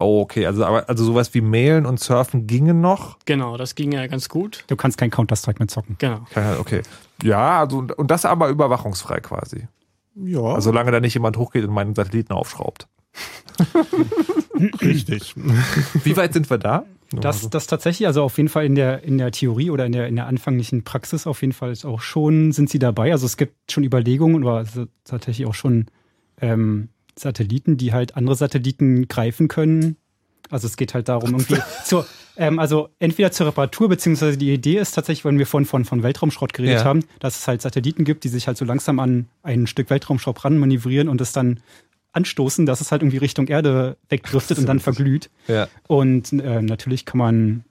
Oh, 0.00 0.20
okay, 0.20 0.44
also 0.46 0.64
aber 0.64 0.88
also 0.88 1.04
sowas 1.04 1.32
wie 1.34 1.40
Mailen 1.40 1.86
und 1.86 2.00
Surfen 2.00 2.48
gingen 2.48 2.80
noch? 2.80 3.16
Genau, 3.26 3.56
das 3.56 3.76
ging 3.76 3.92
ja 3.92 4.04
ganz 4.08 4.28
gut. 4.28 4.64
Du 4.66 4.74
kannst 4.74 4.98
kein 4.98 5.10
Counter-Strike 5.10 5.60
mehr 5.60 5.68
zocken. 5.68 5.94
Genau. 5.98 6.26
Okay. 6.58 6.82
Ja, 7.22 7.60
also 7.60 7.86
und 7.96 8.10
das 8.10 8.24
aber 8.24 8.48
überwachungsfrei 8.48 9.20
quasi. 9.20 9.68
Ja. 10.16 10.40
Also 10.40 10.70
solange 10.70 10.90
da 10.90 10.98
nicht 10.98 11.14
jemand 11.14 11.36
hochgeht 11.36 11.64
und 11.64 11.72
meinen 11.72 11.94
Satelliten 11.94 12.32
aufschraubt. 12.32 12.88
Richtig. 14.80 15.34
Wie 15.36 16.16
weit 16.16 16.32
sind 16.32 16.50
wir 16.50 16.58
da? 16.58 16.84
Das, 17.12 17.48
das 17.48 17.66
tatsächlich, 17.66 18.06
also 18.06 18.22
auf 18.22 18.36
jeden 18.38 18.48
Fall 18.48 18.64
in 18.64 18.74
der, 18.74 19.04
in 19.04 19.18
der 19.18 19.30
Theorie 19.30 19.70
oder 19.70 19.86
in 19.86 19.92
der, 19.92 20.08
in 20.08 20.16
der 20.16 20.26
anfänglichen 20.26 20.84
Praxis 20.84 21.26
auf 21.26 21.42
jeden 21.42 21.52
Fall 21.52 21.70
ist 21.70 21.84
auch 21.84 22.00
schon, 22.00 22.52
sind 22.52 22.70
sie 22.70 22.78
dabei. 22.78 23.12
Also 23.12 23.26
es 23.26 23.36
gibt 23.36 23.70
schon 23.70 23.84
Überlegungen 23.84 24.42
oder 24.42 24.64
tatsächlich 25.04 25.46
auch 25.46 25.54
schon 25.54 25.86
ähm, 26.40 26.88
Satelliten, 27.16 27.76
die 27.76 27.92
halt 27.92 28.16
andere 28.16 28.34
Satelliten 28.34 29.06
greifen 29.06 29.48
können. 29.48 29.96
Also 30.50 30.66
es 30.66 30.76
geht 30.76 30.94
halt 30.94 31.08
darum, 31.08 31.30
irgendwie 31.30 31.58
zur, 31.84 32.06
ähm, 32.36 32.58
also 32.58 32.88
entweder 32.98 33.30
zur 33.30 33.46
Reparatur, 33.46 33.88
beziehungsweise 33.88 34.36
die 34.36 34.52
Idee 34.52 34.78
ist 34.78 34.92
tatsächlich, 34.92 35.24
wenn 35.24 35.38
wir 35.38 35.46
von, 35.46 35.64
von, 35.64 35.84
von 35.84 36.02
Weltraumschrott 36.02 36.52
geredet 36.52 36.80
ja. 36.80 36.84
haben, 36.84 37.00
dass 37.20 37.38
es 37.38 37.48
halt 37.48 37.62
Satelliten 37.62 38.04
gibt, 38.04 38.24
die 38.24 38.28
sich 38.28 38.46
halt 38.46 38.56
so 38.56 38.64
langsam 38.64 38.98
an 38.98 39.28
ein 39.42 39.66
Stück 39.66 39.90
Weltraumschrott 39.90 40.44
ran 40.44 40.58
manövrieren 40.58 41.08
und 41.08 41.20
es 41.20 41.32
dann 41.32 41.60
anstoßen, 42.14 42.64
dass 42.66 42.80
es 42.80 42.90
halt 42.92 43.02
irgendwie 43.02 43.18
Richtung 43.18 43.46
Erde 43.48 43.96
wegdriftet 44.08 44.58
und 44.58 44.66
dann 44.66 44.80
verglüht. 44.80 45.30
Ja. 45.48 45.68
Und 45.86 46.32
äh, 46.32 46.62
natürlich 46.62 47.04
kann 47.04 47.18
man 47.18 47.64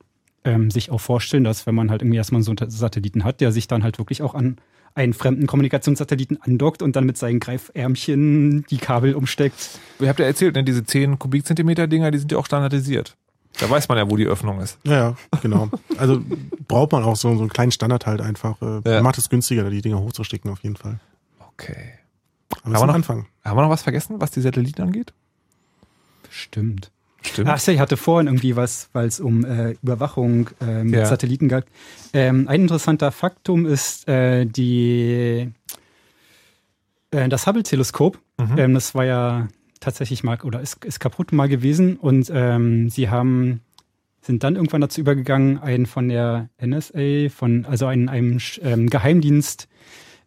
ähm, 0.43 0.69
sich 0.69 0.91
auch 0.91 1.01
vorstellen, 1.01 1.43
dass 1.43 1.65
wenn 1.65 1.75
man 1.75 1.89
halt 1.89 2.01
irgendwie 2.01 2.17
erstmal 2.17 2.41
so 2.43 2.51
einen 2.57 2.69
Satelliten 2.69 3.23
hat, 3.23 3.41
der 3.41 3.51
sich 3.51 3.67
dann 3.67 3.83
halt 3.83 3.97
wirklich 3.97 4.21
auch 4.21 4.35
an 4.35 4.57
einen 4.95 5.13
fremden 5.13 5.47
Kommunikationssatelliten 5.47 6.39
andockt 6.41 6.83
und 6.83 6.95
dann 6.95 7.05
mit 7.05 7.17
seinen 7.17 7.39
Greifärmchen 7.39 8.63
die 8.69 8.77
Kabel 8.77 9.15
umsteckt. 9.15 9.79
Ihr 9.99 10.07
habt 10.09 10.19
ja 10.19 10.25
erzählt, 10.25 10.55
ne, 10.55 10.63
diese 10.63 10.83
10 10.83 11.17
Kubikzentimeter 11.17 11.87
Dinger, 11.87 12.11
die 12.11 12.19
sind 12.19 12.31
ja 12.31 12.37
auch 12.37 12.45
standardisiert. 12.45 13.15
Da 13.59 13.69
weiß 13.69 13.87
man 13.87 13.97
ja, 13.97 14.09
wo 14.09 14.17
die 14.17 14.25
Öffnung 14.25 14.59
ist. 14.61 14.79
Ja, 14.83 14.93
ja, 14.93 15.15
genau. 15.41 15.69
Also 15.97 16.21
braucht 16.67 16.91
man 16.91 17.03
auch 17.03 17.15
so, 17.15 17.33
so 17.35 17.41
einen 17.41 17.49
kleinen 17.49 17.71
Standard 17.71 18.05
halt 18.05 18.21
einfach. 18.21 18.61
Äh, 18.61 18.81
Ja. 18.89 19.01
Macht 19.01 19.17
es 19.17 19.29
günstiger, 19.29 19.69
die 19.69 19.81
Dinger 19.81 19.99
hochzustecken 19.99 20.51
auf 20.51 20.59
jeden 20.63 20.75
Fall. 20.75 20.99
Okay. 21.53 21.93
Haben 22.63 22.73
das 22.73 22.81
wir, 22.81 22.85
noch, 22.87 22.93
ein 22.93 22.97
Anfang. 22.97 23.25
haben 23.43 23.57
wir 23.57 23.61
noch 23.63 23.69
was 23.69 23.81
vergessen, 23.83 24.19
was 24.19 24.31
die 24.31 24.41
Satelliten 24.41 24.81
angeht? 24.81 25.13
Stimmt. 26.29 26.91
Stimmt. 27.21 27.49
Ach, 27.49 27.67
ich 27.67 27.79
hatte 27.79 27.95
vorhin 27.95 28.27
irgendwie 28.27 28.55
was, 28.55 28.89
weil 28.93 29.07
es 29.07 29.19
um 29.19 29.45
äh, 29.45 29.71
Überwachung 29.81 30.49
äh, 30.61 30.83
mit 30.83 30.95
Ja. 30.95 31.05
Satelliten 31.05 31.47
geht. 31.47 31.65
Ähm, 32.11 32.47
ein 32.49 32.61
interessanter 32.61 33.11
Faktum 33.11 33.65
ist 33.65 34.07
äh, 34.09 34.45
die 34.45 35.49
äh, 37.11 37.29
das 37.29 37.47
Hubble-Teleskop. 37.47 38.19
Mhm. 38.37 38.57
Ähm, 38.57 38.73
das 38.73 38.93
war 38.93 39.05
ja 39.05 39.47
tatsächlich 39.79 40.23
mal 40.23 40.39
oder 40.41 40.59
ist, 40.59 40.83
ist 40.85 40.99
kaputt 40.99 41.31
mal 41.31 41.47
gewesen 41.47 41.97
und 41.97 42.29
ähm, 42.33 42.89
sie 42.89 43.09
haben 43.09 43.61
sind 44.21 44.43
dann 44.43 44.55
irgendwann 44.55 44.79
dazu 44.79 45.01
übergegangen, 45.01 45.59
einen 45.59 45.85
von 45.85 46.07
der 46.07 46.49
NSA, 46.61 47.29
von 47.29 47.65
also 47.65 47.87
einen, 47.87 48.07
einem 48.07 48.39
ähm, 48.61 48.89
Geheimdienst 48.89 49.67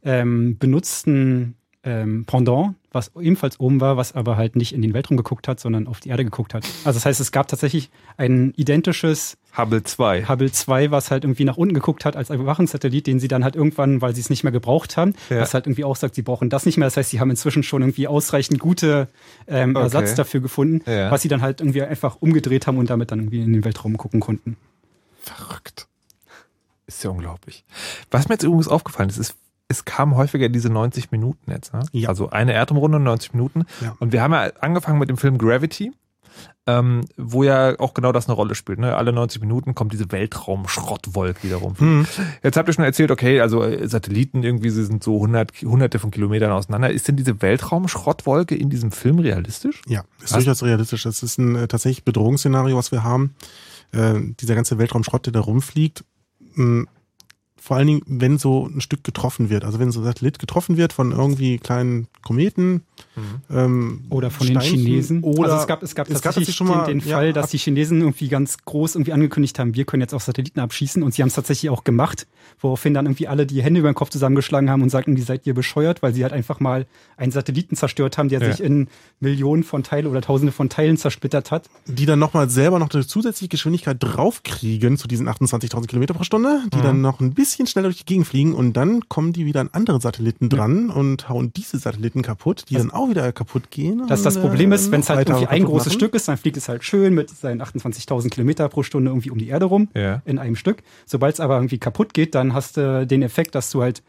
ähm, 0.02 0.58
benutzten 0.58 1.54
ähm, 1.86 2.24
Pendant, 2.26 2.74
was 2.92 3.12
ebenfalls 3.18 3.58
oben 3.60 3.80
war, 3.80 3.96
was 3.96 4.14
aber 4.14 4.36
halt 4.36 4.56
nicht 4.56 4.74
in 4.74 4.82
den 4.82 4.92
Weltraum 4.92 5.16
geguckt 5.16 5.46
hat, 5.48 5.60
sondern 5.60 5.86
auf 5.86 6.00
die 6.00 6.08
Erde 6.10 6.24
geguckt 6.24 6.52
hat. 6.52 6.64
Also 6.84 6.96
das 6.98 7.06
heißt, 7.06 7.20
es 7.20 7.30
gab 7.32 7.46
tatsächlich 7.48 7.90
ein 8.16 8.52
identisches 8.56 9.38
Hubble 9.56 9.82
2. 9.82 10.28
Hubble 10.28 10.50
2, 10.52 10.90
was 10.90 11.10
halt 11.10 11.24
irgendwie 11.24 11.44
nach 11.44 11.56
unten 11.56 11.74
geguckt 11.74 12.04
hat 12.04 12.16
als 12.16 12.28
Überwachungssatellit, 12.30 13.06
den 13.06 13.20
sie 13.20 13.28
dann 13.28 13.44
halt 13.44 13.56
irgendwann, 13.56 14.02
weil 14.02 14.14
sie 14.14 14.20
es 14.20 14.28
nicht 14.28 14.42
mehr 14.42 14.52
gebraucht 14.52 14.96
haben, 14.96 15.14
Ja. 15.30 15.40
was 15.40 15.54
halt 15.54 15.66
irgendwie 15.66 15.84
auch 15.84 15.96
sagt, 15.96 16.14
sie 16.16 16.22
brauchen 16.22 16.50
das 16.50 16.66
nicht 16.66 16.76
mehr. 16.76 16.86
Das 16.86 16.96
heißt, 16.96 17.10
sie 17.10 17.20
haben 17.20 17.30
inzwischen 17.30 17.62
schon 17.62 17.80
irgendwie 17.82 18.08
ausreichend 18.08 18.58
gute 18.58 19.08
ähm, 19.46 19.70
Okay. 19.76 19.84
Ersatz 19.84 20.14
dafür 20.16 20.40
gefunden, 20.40 20.82
Ja. 20.90 21.10
was 21.10 21.22
sie 21.22 21.28
dann 21.28 21.40
halt 21.40 21.60
irgendwie 21.60 21.82
einfach 21.82 22.16
umgedreht 22.20 22.66
haben 22.66 22.78
und 22.78 22.90
damit 22.90 23.10
dann 23.12 23.20
irgendwie 23.20 23.40
in 23.42 23.52
den 23.52 23.64
Weltraum 23.64 23.96
gucken 23.96 24.20
konnten. 24.20 24.56
Verrückt. 25.20 25.86
Ist 26.86 27.02
ja 27.04 27.10
unglaublich. 27.10 27.64
Was 28.10 28.28
mir 28.28 28.34
jetzt 28.34 28.44
übrigens 28.44 28.68
aufgefallen 28.68 29.08
ist, 29.08 29.18
ist 29.18 29.36
es 29.68 29.84
kamen 29.84 30.14
häufiger 30.14 30.48
diese 30.48 30.70
90 30.70 31.10
Minuten 31.10 31.50
jetzt. 31.50 31.72
Ne? 31.72 31.80
Ja. 31.92 32.08
Also 32.08 32.30
eine 32.30 32.52
Erdumrunde, 32.52 33.00
90 33.00 33.34
Minuten. 33.34 33.64
Ja. 33.80 33.96
Und 33.98 34.12
wir 34.12 34.22
haben 34.22 34.32
ja 34.32 34.50
angefangen 34.60 34.98
mit 34.98 35.08
dem 35.08 35.16
Film 35.16 35.38
Gravity, 35.38 35.92
ähm, 36.68 37.02
wo 37.16 37.42
ja 37.42 37.78
auch 37.80 37.92
genau 37.94 38.12
das 38.12 38.26
eine 38.26 38.34
Rolle 38.34 38.54
spielt. 38.54 38.78
Ne? 38.78 38.94
Alle 38.94 39.12
90 39.12 39.40
Minuten 39.40 39.74
kommt 39.74 39.92
diese 39.92 40.12
Weltraum-Schrottwolke 40.12 41.42
wiederum. 41.42 41.74
Mhm. 41.78 42.06
Jetzt 42.42 42.56
habt 42.56 42.68
ihr 42.68 42.72
schon 42.72 42.84
erzählt, 42.84 43.10
okay, 43.10 43.40
also 43.40 43.62
äh, 43.64 43.88
Satelliten 43.88 44.44
irgendwie, 44.44 44.70
sie 44.70 44.84
sind 44.84 45.02
so 45.02 45.16
100, 45.16 45.62
hunderte 45.62 45.98
von 45.98 46.12
Kilometern 46.12 46.52
auseinander. 46.52 46.90
Ist 46.90 47.08
denn 47.08 47.16
diese 47.16 47.42
Weltraum-Schrottwolke 47.42 48.54
in 48.54 48.70
diesem 48.70 48.92
Film 48.92 49.18
realistisch? 49.18 49.82
Ja, 49.88 50.04
ist 50.22 50.32
Was? 50.32 50.44
durchaus 50.44 50.62
realistisch. 50.62 51.02
Das 51.02 51.22
ist 51.22 51.38
ein 51.38 51.56
äh, 51.56 51.68
tatsächlich 51.68 52.04
Bedrohungsszenario, 52.04 52.76
was 52.76 52.92
wir 52.92 53.02
haben. 53.02 53.34
Äh, 53.92 54.14
dieser 54.40 54.54
ganze 54.54 54.78
Weltraumschrott, 54.78 55.26
der 55.26 55.32
da 55.32 55.40
rumfliegt. 55.40 56.04
Mh, 56.54 56.86
vor 57.66 57.76
allen 57.76 57.88
Dingen, 57.88 58.02
wenn 58.06 58.38
so 58.38 58.66
ein 58.72 58.80
Stück 58.80 59.02
getroffen 59.02 59.50
wird. 59.50 59.64
Also 59.64 59.80
wenn 59.80 59.90
so 59.90 59.98
ein 60.00 60.04
Satellit 60.04 60.38
getroffen 60.38 60.76
wird 60.76 60.92
von 60.92 61.10
irgendwie 61.10 61.58
kleinen 61.58 62.06
Kometen. 62.22 62.82
Ähm, 63.50 64.04
Oder 64.08 64.30
von 64.30 64.46
den 64.46 64.60
Steinchen 64.60 64.78
Chinesen. 64.80 65.22
Oder 65.22 65.44
also 65.52 65.56
es 65.62 65.66
gab, 65.66 65.82
es 65.82 65.94
gab 65.94 66.06
tatsächlich 66.06 66.22
tatsächlich 66.22 66.56
schon 66.56 66.66
mal 66.68 66.86
den, 66.86 67.00
den 67.00 67.08
ja, 67.08 67.16
Fall, 67.16 67.32
dass 67.32 67.44
ab- 67.46 67.50
die 67.50 67.58
Chinesen 67.58 68.00
irgendwie 68.00 68.28
ganz 68.28 68.58
groß 68.64 68.94
irgendwie 68.94 69.12
angekündigt 69.12 69.58
haben, 69.58 69.74
wir 69.74 69.84
können 69.84 70.00
jetzt 70.00 70.14
auch 70.14 70.20
Satelliten 70.20 70.60
abschießen 70.60 71.02
und 71.02 71.12
sie 71.14 71.22
haben 71.22 71.28
es 71.28 71.34
tatsächlich 71.34 71.70
auch 71.70 71.82
gemacht, 71.84 72.26
woraufhin 72.60 72.94
dann 72.94 73.06
irgendwie 73.06 73.26
alle 73.28 73.46
die 73.46 73.62
Hände 73.62 73.80
über 73.80 73.90
den 73.90 73.94
Kopf 73.94 74.10
zusammengeschlagen 74.10 74.70
haben 74.70 74.82
und 74.82 74.90
sagten, 74.90 75.16
wie 75.16 75.22
seid 75.22 75.46
ihr 75.46 75.54
bescheuert, 75.54 76.02
weil 76.02 76.14
sie 76.14 76.22
halt 76.22 76.32
einfach 76.32 76.60
mal 76.60 76.86
einen 77.16 77.32
Satelliten 77.32 77.74
zerstört 77.76 78.16
haben, 78.16 78.28
der 78.28 78.40
Ja. 78.40 78.52
sich 78.52 78.62
in 78.64 78.88
Millionen 79.20 79.64
von 79.64 79.82
Teilen 79.82 80.06
oder 80.06 80.20
Tausende 80.20 80.52
von 80.52 80.68
Teilen 80.68 80.96
zersplittert 80.96 81.50
hat. 81.50 81.68
die 81.86 82.06
dann 82.06 82.18
nochmal 82.18 82.48
selber 82.48 82.78
noch 82.78 82.90
eine 82.92 83.06
zusätzliche 83.06 83.48
Geschwindigkeit 83.48 83.96
draufkriegen 84.00 84.96
zu 84.96 85.08
diesen 85.08 85.28
28.000 85.28 85.86
Kilometer 85.88 86.14
pro 86.14 86.24
Stunde, 86.24 86.60
die 86.72 86.78
Mhm. 86.78 86.82
dann 86.82 87.00
noch 87.00 87.20
ein 87.20 87.32
bisschen 87.34 87.55
schneller 87.66 87.88
durch 87.88 87.98
die 87.98 88.04
Gegend 88.04 88.26
fliegen 88.26 88.52
und 88.54 88.74
dann 88.74 89.08
kommen 89.08 89.32
die 89.32 89.46
wieder 89.46 89.60
an 89.60 89.70
andere 89.72 89.98
Satelliten 90.00 90.50
dran 90.50 90.90
und 90.90 91.30
hauen 91.30 91.52
diese 91.56 91.78
Satelliten 91.78 92.20
kaputt, 92.20 92.64
die 92.68 92.74
dann 92.74 92.90
auch 92.90 93.08
wieder 93.08 93.32
kaputt 93.32 93.70
gehen. 93.70 94.06
Dass 94.08 94.22
das 94.22 94.38
Problem 94.38 94.72
äh, 94.72 94.74
ist, 94.74 94.90
wenn 94.90 95.00
es 95.00 95.08
halt 95.08 95.28
irgendwie 95.28 95.46
ein 95.46 95.64
großes 95.64 95.86
machen. 95.86 95.98
Stück 95.98 96.14
ist, 96.14 96.28
dann 96.28 96.36
fliegt 96.36 96.58
es 96.58 96.68
halt 96.68 96.84
schön 96.84 97.14
mit 97.14 97.30
seinen 97.30 97.62
28.000 97.62 98.28
Kilometer 98.28 98.68
pro 98.68 98.82
Stunde 98.82 99.10
irgendwie 99.10 99.30
um 99.30 99.38
die 99.38 99.48
Erde 99.48 99.64
rum 99.64 99.88
Ja. 99.94 100.20
in 100.26 100.38
einem 100.38 100.56
Stück. 100.56 100.82
Sobald 101.06 101.34
es 101.34 101.40
aber 101.40 101.56
irgendwie 101.56 101.78
kaputt 101.78 102.12
geht, 102.12 102.34
dann 102.34 102.52
hast 102.52 102.76
du 102.76 103.06
den 103.06 103.22
Effekt, 103.22 103.54
dass 103.54 103.70
du 103.70 103.80
halt 103.80 104.02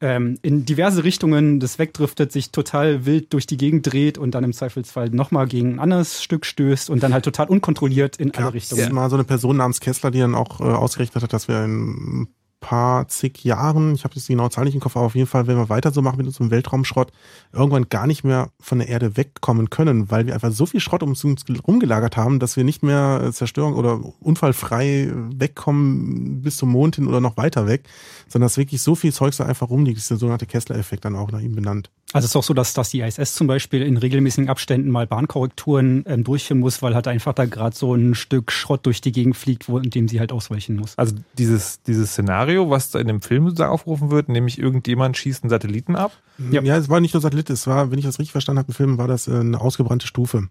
ähm, 0.00 0.38
in 0.42 0.64
diverse 0.64 1.04
Richtungen 1.04 1.60
das 1.60 1.78
wegdriftet, 1.78 2.32
sich 2.32 2.50
total 2.50 3.06
wild 3.06 3.32
durch 3.32 3.46
die 3.46 3.56
Gegend 3.56 3.90
dreht 3.90 4.18
und 4.18 4.32
dann 4.34 4.42
im 4.42 4.52
Zweifelsfall 4.52 5.08
nochmal 5.10 5.46
gegen 5.46 5.74
ein 5.74 5.78
anderes 5.80 6.20
Stück 6.22 6.44
stößt 6.46 6.90
und 6.90 7.02
dann 7.02 7.12
halt 7.14 7.24
total 7.24 7.46
unkontrolliert 7.46 8.16
in 8.16 8.32
alle 8.34 8.46
Ja, 8.46 8.48
Richtungen. 8.50 8.80
Das 8.80 8.88
ist 8.88 8.92
mal 8.92 9.08
so 9.08 9.14
eine 9.16 9.24
Person 9.24 9.56
namens 9.56 9.78
Kessler, 9.80 10.10
die 10.10 10.18
dann 10.18 10.34
auch 10.34 10.60
äh, 10.60 10.64
ausgerechnet 10.64 11.22
hat, 11.22 11.32
dass 11.32 11.46
wir 11.46 11.64
in 11.64 12.22
ein 12.22 12.28
paar 12.64 13.06
zig 13.08 13.44
Jahren, 13.44 13.94
ich 13.94 14.04
habe 14.04 14.14
jetzt 14.14 14.26
die 14.26 14.32
genaue 14.32 14.48
Zahl 14.48 14.64
nicht 14.64 14.74
im 14.74 14.80
Kopf, 14.80 14.96
aber 14.96 15.04
auf 15.04 15.14
jeden 15.14 15.26
Fall, 15.26 15.46
wenn 15.46 15.58
wir 15.58 15.68
weiter 15.68 15.90
so 15.90 16.00
machen 16.00 16.16
mit 16.16 16.26
unserem 16.26 16.50
Weltraumschrott, 16.50 17.12
irgendwann 17.52 17.90
gar 17.90 18.06
nicht 18.06 18.24
mehr 18.24 18.48
von 18.58 18.78
der 18.78 18.88
Erde 18.88 19.18
wegkommen 19.18 19.68
können, 19.68 20.10
weil 20.10 20.26
wir 20.26 20.32
einfach 20.32 20.50
so 20.50 20.64
viel 20.64 20.80
Schrott 20.80 21.02
um 21.02 21.10
uns 21.10 21.24
rumgelagert 21.68 22.16
haben, 22.16 22.38
dass 22.38 22.56
wir 22.56 22.64
nicht 22.64 22.82
mehr 22.82 23.30
Zerstörung 23.34 23.74
oder 23.74 24.00
unfallfrei 24.20 25.12
wegkommen 25.36 26.40
bis 26.40 26.56
zum 26.56 26.70
Mond 26.70 26.96
hin 26.96 27.06
oder 27.06 27.20
noch 27.20 27.36
weiter 27.36 27.66
weg, 27.66 27.86
sondern 28.28 28.46
dass 28.46 28.56
wirklich 28.56 28.80
so 28.80 28.94
viel 28.94 29.12
Zeugs 29.12 29.36
da 29.36 29.44
einfach 29.44 29.68
rumliegt. 29.68 29.98
Das 29.98 30.04
ist 30.04 30.10
der 30.10 30.16
sogenannte 30.16 30.46
Kessler-Effekt 30.46 31.04
dann 31.04 31.16
auch 31.16 31.30
nach 31.30 31.40
ihm 31.40 31.54
benannt. 31.54 31.90
Also 32.12 32.26
es 32.26 32.30
ist 32.30 32.36
auch 32.36 32.44
so, 32.44 32.54
dass, 32.54 32.74
dass 32.74 32.90
die 32.90 33.00
ISS 33.00 33.34
zum 33.34 33.48
Beispiel 33.48 33.82
in 33.82 33.96
regelmäßigen 33.96 34.48
Abständen 34.48 34.90
mal 34.90 35.06
Bahnkorrekturen 35.06 36.04
ähm, 36.06 36.22
durchführen 36.22 36.60
muss, 36.60 36.80
weil 36.80 36.94
halt 36.94 37.08
einfach 37.08 37.32
da 37.32 37.44
gerade 37.44 37.74
so 37.74 37.94
ein 37.94 38.14
Stück 38.14 38.52
Schrott 38.52 38.86
durch 38.86 39.00
die 39.00 39.10
Gegend 39.10 39.36
fliegt, 39.36 39.68
wo, 39.68 39.78
in 39.78 39.90
dem 39.90 40.06
sie 40.06 40.20
halt 40.20 40.30
ausweichen 40.30 40.76
muss. 40.76 40.96
Also 40.96 41.16
dieses, 41.38 41.82
dieses 41.82 42.12
Szenario, 42.12 42.70
was 42.70 42.90
da 42.90 43.00
in 43.00 43.08
dem 43.08 43.20
Film 43.20 43.46
sozusagen 43.46 43.72
aufgerufen 43.72 44.10
wird, 44.12 44.28
nämlich 44.28 44.58
irgendjemand 44.60 45.16
schießt 45.16 45.42
einen 45.42 45.50
Satelliten 45.50 45.96
ab. 45.96 46.12
Ja. 46.50 46.62
es 46.76 46.88
war 46.88 47.00
nicht 47.00 47.14
nur 47.14 47.20
Satellit, 47.20 47.50
es 47.50 47.66
war, 47.66 47.90
wenn 47.90 47.98
ich 47.98 48.04
das 48.04 48.18
richtig 48.18 48.32
verstanden 48.32 48.60
habe, 48.60 48.68
im 48.68 48.74
Film 48.74 48.98
war 48.98 49.08
das 49.08 49.26
äh, 49.26 49.32
eine 49.32 49.60
ausgebrannte 49.60 50.06
Stufe. 50.06 50.48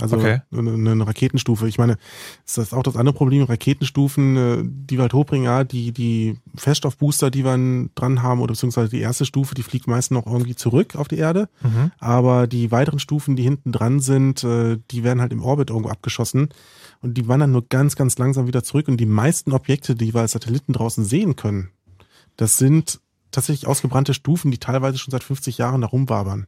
Also 0.00 0.16
Okay. 0.16 0.40
eine, 0.50 0.72
eine 0.72 1.06
Raketenstufe. 1.06 1.68
Ich 1.68 1.76
meine, 1.76 1.98
ist 2.46 2.56
das 2.56 2.72
auch 2.72 2.82
das 2.82 2.96
andere 2.96 3.14
Problem, 3.14 3.42
Raketenstufen, 3.42 4.36
äh, 4.36 4.62
die 4.64 4.96
wir 4.96 5.02
halt 5.02 5.12
hochbringen, 5.12 5.44
ja, 5.44 5.64
die, 5.64 5.92
die 5.92 6.38
Feststoffbooster, 6.54 7.30
die 7.30 7.44
wir 7.44 7.88
dran 7.94 8.22
haben, 8.22 8.40
oder 8.40 8.52
beziehungsweise 8.54 8.88
die 8.88 9.00
erste 9.00 9.26
Stufe, 9.26 9.54
die 9.54 9.62
fliegt 9.62 9.86
meistens 9.86 10.14
noch 10.14 10.26
irgendwie 10.26 10.54
zurück 10.54 10.96
auf 10.96 11.08
die 11.08 11.18
Erde. 11.18 11.48
Mhm. 11.62 11.90
Aber 11.98 12.46
die 12.46 12.70
weiteren 12.70 13.00
Stufen, 13.00 13.36
die 13.36 13.42
hinten 13.42 13.70
dran 13.70 14.00
sind, 14.00 14.42
äh, 14.44 14.78
die 14.90 15.04
werden 15.04 15.20
halt 15.20 15.32
im 15.32 15.42
Orbit 15.42 15.68
irgendwo 15.68 15.90
abgeschossen. 15.90 16.48
Und 17.02 17.18
die 17.18 17.28
wandern 17.28 17.52
nur 17.52 17.66
ganz, 17.68 17.94
ganz 17.94 18.16
langsam 18.16 18.46
wieder 18.46 18.62
zurück. 18.62 18.88
Und 18.88 18.96
die 18.96 19.06
meisten 19.06 19.52
Objekte, 19.52 19.94
die 19.94 20.14
wir 20.14 20.22
als 20.22 20.32
Satelliten 20.32 20.72
draußen 20.72 21.04
sehen 21.04 21.36
können, 21.36 21.68
das 22.36 22.54
sind 22.54 23.00
tatsächlich 23.30 23.66
ausgebrannte 23.66 24.14
Stufen, 24.14 24.50
die 24.50 24.58
teilweise 24.58 24.98
schon 24.98 25.10
seit 25.10 25.24
50 25.24 25.58
Jahren 25.58 25.80
da 25.82 25.88
rumwabern. 25.88 26.46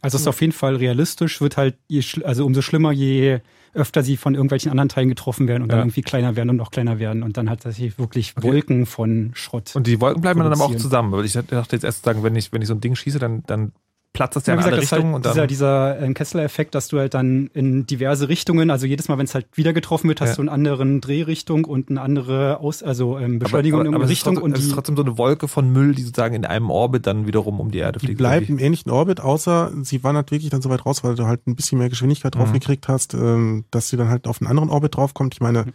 Also 0.00 0.16
es 0.16 0.22
ist 0.22 0.28
auf 0.28 0.40
jeden 0.40 0.52
Fall 0.52 0.76
realistisch, 0.76 1.40
wird 1.40 1.56
halt, 1.56 1.76
je, 1.88 2.02
also 2.24 2.46
umso 2.46 2.62
schlimmer, 2.62 2.92
je 2.92 3.40
öfter 3.74 4.02
sie 4.02 4.16
von 4.16 4.34
irgendwelchen 4.34 4.70
anderen 4.70 4.88
Teilen 4.88 5.08
getroffen 5.08 5.46
werden 5.48 5.62
und 5.62 5.68
dann 5.70 5.78
Ja. 5.80 5.84
irgendwie 5.84 6.02
kleiner 6.02 6.36
werden 6.36 6.50
und 6.50 6.56
noch 6.56 6.70
kleiner 6.70 6.98
werden 6.98 7.22
und 7.22 7.36
dann 7.36 7.48
halt 7.50 7.62
tatsächlich 7.62 7.98
wirklich 7.98 8.34
Okay. 8.36 8.46
Wolken 8.48 8.86
von 8.86 9.30
Schrott. 9.34 9.74
Und 9.76 9.86
die 9.86 10.00
Wolken 10.00 10.22
bleiben 10.22 10.40
dann 10.40 10.52
aber 10.52 10.64
auch 10.64 10.74
zusammen. 10.76 11.12
Weil 11.12 11.24
ich 11.24 11.32
dachte 11.32 11.76
jetzt 11.76 11.84
erst 11.84 12.04
sagen, 12.04 12.22
wenn 12.22 12.34
ich, 12.36 12.52
wenn 12.52 12.62
ich 12.62 12.68
so 12.68 12.74
ein 12.74 12.80
Ding 12.80 12.94
schieße, 12.94 13.18
dann, 13.18 13.42
dann 13.46 13.72
platzt 14.12 14.36
das 14.36 14.46
ja 14.46 14.54
Ja, 14.54 14.60
in 14.60 14.64
alle 14.66 14.76
ist 14.76 14.82
Richtungen 14.92 15.06
halt 15.06 15.14
und 15.16 15.26
dann. 15.26 15.32
dieser, 15.32 15.46
dieser 15.46 16.00
ähm, 16.00 16.14
Kessler-Effekt, 16.14 16.74
dass 16.74 16.88
du 16.88 16.98
halt 16.98 17.14
dann 17.14 17.48
in 17.54 17.86
diverse 17.86 18.28
Richtungen, 18.28 18.70
also 18.70 18.86
jedes 18.86 19.08
Mal, 19.08 19.18
wenn 19.18 19.26
es 19.26 19.34
halt 19.34 19.46
wieder 19.54 19.72
getroffen 19.72 20.08
wird, 20.08 20.20
hast 20.20 20.30
Ja. 20.30 20.34
du 20.36 20.42
eine 20.42 20.50
andere 20.50 20.98
Drehrichtung 21.00 21.64
und 21.66 21.90
eine 21.90 22.00
andere 22.00 22.58
Aus, 22.60 22.82
also 22.82 23.18
ähm, 23.18 23.38
Beschleunigung 23.38 23.80
aber, 23.80 23.88
in 23.88 23.94
aber 23.94 24.04
eine 24.04 24.12
es 24.12 24.18
ist 24.18 24.26
Richtung 24.26 24.34
trotzdem, 24.36 24.44
und 24.44 24.52
es 24.56 24.60
ist 24.64 24.68
die, 24.70 24.74
trotzdem 24.74 24.96
so 24.96 25.02
eine 25.02 25.18
Wolke 25.18 25.46
von 25.46 25.70
Müll, 25.70 25.94
die 25.94 26.02
sozusagen 26.02 26.34
in 26.34 26.44
einem 26.46 26.70
Orbit 26.70 27.06
dann 27.06 27.26
wiederum 27.26 27.60
um 27.60 27.70
die 27.70 27.78
Erde 27.78 27.98
Die 28.00 28.06
fliegt. 28.06 28.18
bleibt 28.18 28.48
im 28.48 28.58
ähnlichen 28.58 28.90
Orbit, 28.90 29.20
außer 29.20 29.72
sie 29.82 30.02
wandert 30.02 30.30
wirklich 30.32 30.50
dann 30.50 30.62
so 30.62 30.70
weit 30.70 30.84
raus, 30.86 31.04
weil 31.04 31.14
du 31.14 31.26
halt 31.26 31.46
ein 31.46 31.54
bisschen 31.54 31.78
mehr 31.78 31.88
Geschwindigkeit 31.88 32.34
drauf 32.34 32.48
Mhm. 32.48 32.54
gekriegt 32.54 32.88
hast, 32.88 33.14
ähm, 33.14 33.66
dass 33.70 33.88
sie 33.88 33.96
dann 33.96 34.08
halt 34.08 34.26
auf 34.26 34.40
einen 34.40 34.48
anderen 34.50 34.70
Orbit 34.70 34.96
draufkommt. 34.96 35.34
Ich 35.34 35.40
meine, 35.40 35.66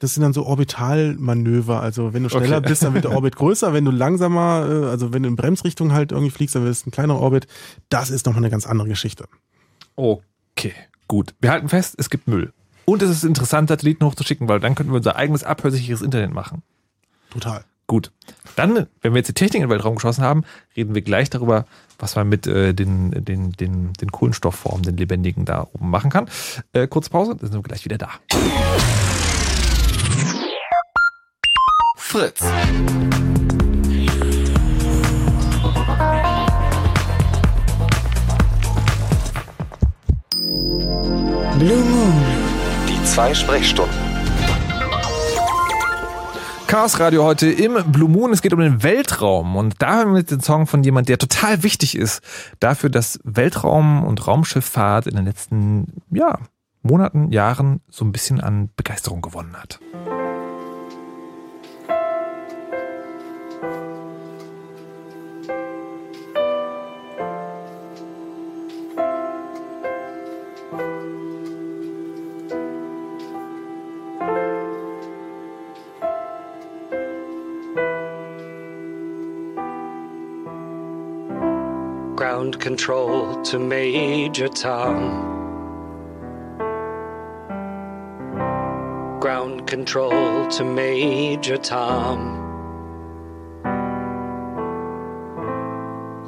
das 0.00 0.14
sind 0.14 0.22
dann 0.22 0.32
so 0.32 0.44
Orbitalmanöver. 0.46 1.80
Also 1.80 2.12
wenn 2.14 2.22
du 2.22 2.28
schneller 2.28 2.58
Okay. 2.58 2.68
bist, 2.68 2.82
dann 2.82 2.94
wird 2.94 3.04
der 3.04 3.12
Orbit 3.16 3.36
größer. 3.36 3.72
Wenn 3.72 3.84
du 3.84 3.90
langsamer, 3.90 4.66
äh, 4.68 4.86
also 4.86 5.12
wenn 5.12 5.22
du 5.22 5.28
in 5.28 5.36
Bremsrichtung 5.36 5.92
halt 5.92 6.12
irgendwie 6.12 6.30
fliegst, 6.30 6.54
dann 6.54 6.64
wird 6.64 6.72
es 6.72 6.86
ein 6.86 6.90
kleiner 6.90 7.18
Orbit. 7.18 7.46
Das 7.88 8.10
ist 8.10 8.26
nochmal 8.26 8.42
eine 8.42 8.50
ganz 8.50 8.66
andere 8.66 8.88
Geschichte. 8.88 9.26
Okay, 9.96 10.74
gut. 11.08 11.34
Wir 11.40 11.50
halten 11.50 11.68
fest, 11.68 11.94
es 11.98 12.10
gibt 12.10 12.28
Müll. 12.28 12.52
Und 12.84 13.02
es 13.02 13.10
ist 13.10 13.24
interessant, 13.24 13.68
Satelliten 13.68 14.04
hochzuschicken, 14.04 14.48
weil 14.48 14.58
dann 14.60 14.74
könnten 14.74 14.92
wir 14.92 14.96
unser 14.96 15.16
eigenes 15.16 15.44
abhörsicheres 15.44 16.02
Internet 16.02 16.32
machen. 16.32 16.62
Total. 17.30 17.64
Gut. 17.86 18.10
Dann, 18.56 18.86
wenn 19.02 19.12
wir 19.12 19.18
jetzt 19.18 19.28
die 19.28 19.34
Technik 19.34 19.62
in 19.62 19.68
den 19.68 19.70
Weltraum 19.70 19.96
geschossen 19.96 20.24
haben, 20.24 20.44
reden 20.76 20.94
wir 20.94 21.02
gleich 21.02 21.30
darüber, 21.30 21.66
was 21.98 22.16
man 22.16 22.28
mit 22.28 22.46
äh, 22.46 22.72
den, 22.74 23.10
den, 23.24 23.52
den, 23.52 23.92
den 23.92 24.12
Kohlenstoffformen, 24.12 24.82
den 24.82 24.96
lebendigen 24.96 25.44
da 25.44 25.66
oben 25.72 25.90
machen 25.90 26.10
kann. 26.10 26.28
Äh, 26.72 26.86
kurze 26.88 27.10
Pause, 27.10 27.36
dann 27.36 27.50
sind 27.50 27.58
wir 27.58 27.62
gleich 27.62 27.84
wieder 27.84 27.98
da. 27.98 28.10
Fritz. 32.12 32.40
Blue 41.58 41.84
Moon. 41.84 42.12
Die 42.86 43.02
zwei 43.06 43.32
Sprechstunden. 43.32 43.94
Chaos 46.66 47.00
Radio 47.00 47.24
heute 47.24 47.50
im 47.50 47.78
Blue 47.90 48.10
Moon. 48.10 48.30
Es 48.30 48.42
geht 48.42 48.52
um 48.52 48.60
den 48.60 48.82
Weltraum. 48.82 49.56
Und 49.56 49.80
da 49.80 50.00
haben 50.00 50.12
wir 50.12 50.18
jetzt 50.18 50.32
den 50.32 50.40
Song 50.40 50.66
von 50.66 50.84
jemand, 50.84 51.08
der 51.08 51.16
total 51.16 51.62
wichtig 51.62 51.96
ist 51.96 52.20
dafür, 52.60 52.90
dass 52.90 53.20
Weltraum 53.24 54.04
und 54.04 54.26
Raumschifffahrt 54.26 55.06
in 55.06 55.16
den 55.16 55.24
letzten 55.24 56.02
ja, 56.10 56.40
Monaten, 56.82 57.32
Jahren 57.32 57.80
so 57.88 58.04
ein 58.04 58.12
bisschen 58.12 58.38
an 58.42 58.68
Begeisterung 58.76 59.22
gewonnen 59.22 59.56
hat. 59.56 59.80
Control 82.62 83.42
to 83.42 83.58
Major 83.58 84.46
Tom. 84.46 84.94
Ground 89.18 89.66
control 89.66 90.46
to 90.46 90.64
Major 90.64 91.56
Tom. 91.56 92.38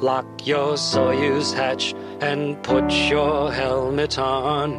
Lock 0.01 0.27
your 0.45 0.73
Soyuz 0.73 1.53
hatch 1.53 1.95
and 2.19 2.61
put 2.63 2.91
your 2.91 3.49
helmet 3.49 4.19
on. 4.19 4.71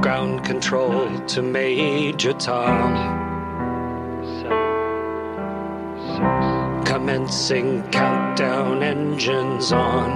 Ground 0.00 0.42
control 0.42 1.06
to 1.26 1.42
Major 1.42 2.32
Tom. 2.32 2.94
Commencing 6.86 7.82
countdown 8.38 8.82
engines 8.84 9.72
on. 9.72 10.10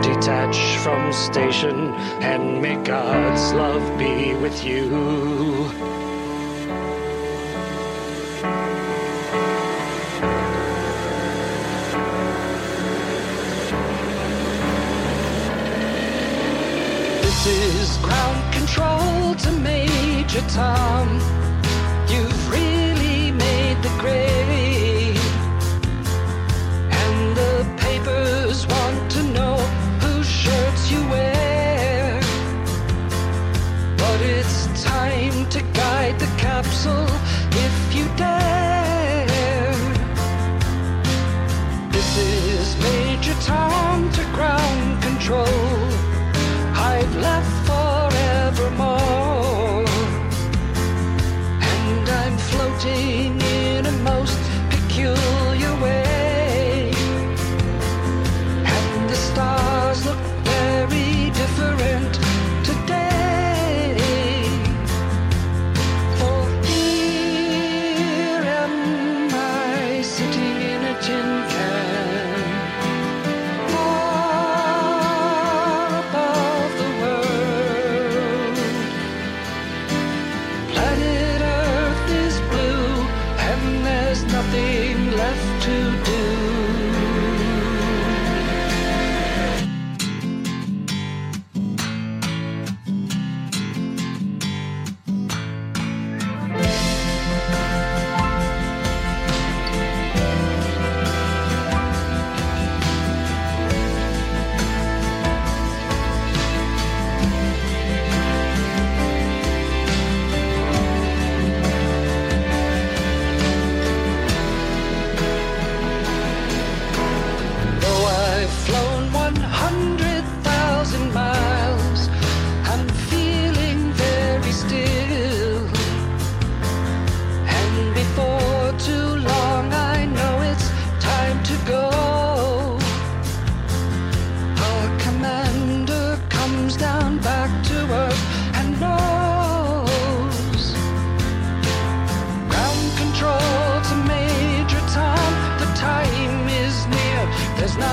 Detach 0.00 0.76
from 0.84 1.12
station 1.12 1.92
and 2.22 2.62
may 2.62 2.76
God's 2.84 3.52
love 3.52 3.98
be 3.98 4.34
with 4.34 4.64
you. 4.64 4.88
This 17.22 17.46
is 17.46 17.96
ground 17.98 18.54
control 18.54 19.34
to 19.34 19.50
Major 19.52 20.42
Tom. 20.48 21.39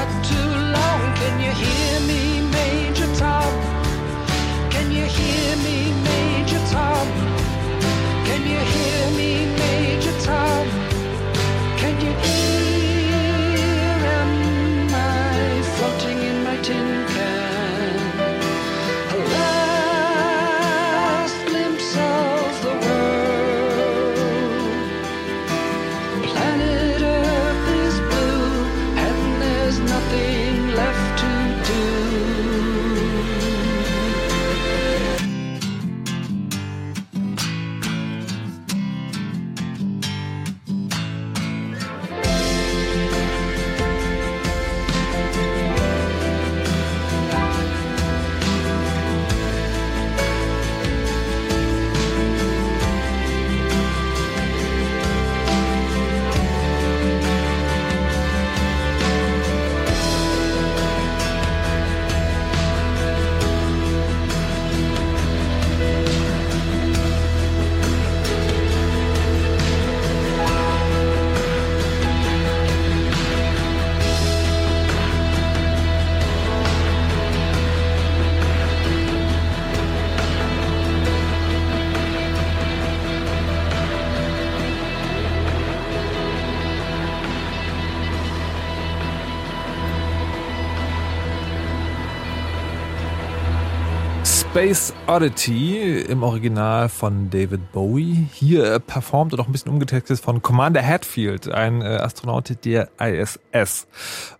back 0.07 0.23
to 0.23 0.36
Space 94.57 94.91
Oddity 95.07 95.76
im 96.07 96.23
Original 96.23 96.89
von 96.89 97.29
David 97.29 97.71
Bowie. 97.71 98.27
Hier 98.31 98.63
äh, 98.73 98.79
performt 98.79 99.33
und 99.33 99.39
auch 99.39 99.47
ein 99.47 99.51
bisschen 99.51 99.71
umgetextet 99.71 100.19
von 100.19 100.41
Commander 100.41 100.81
Hatfield, 100.81 101.51
ein 101.51 101.81
äh, 101.81 101.85
Astronaut 101.85 102.63
der 102.63 102.89
ISS. 102.99 103.87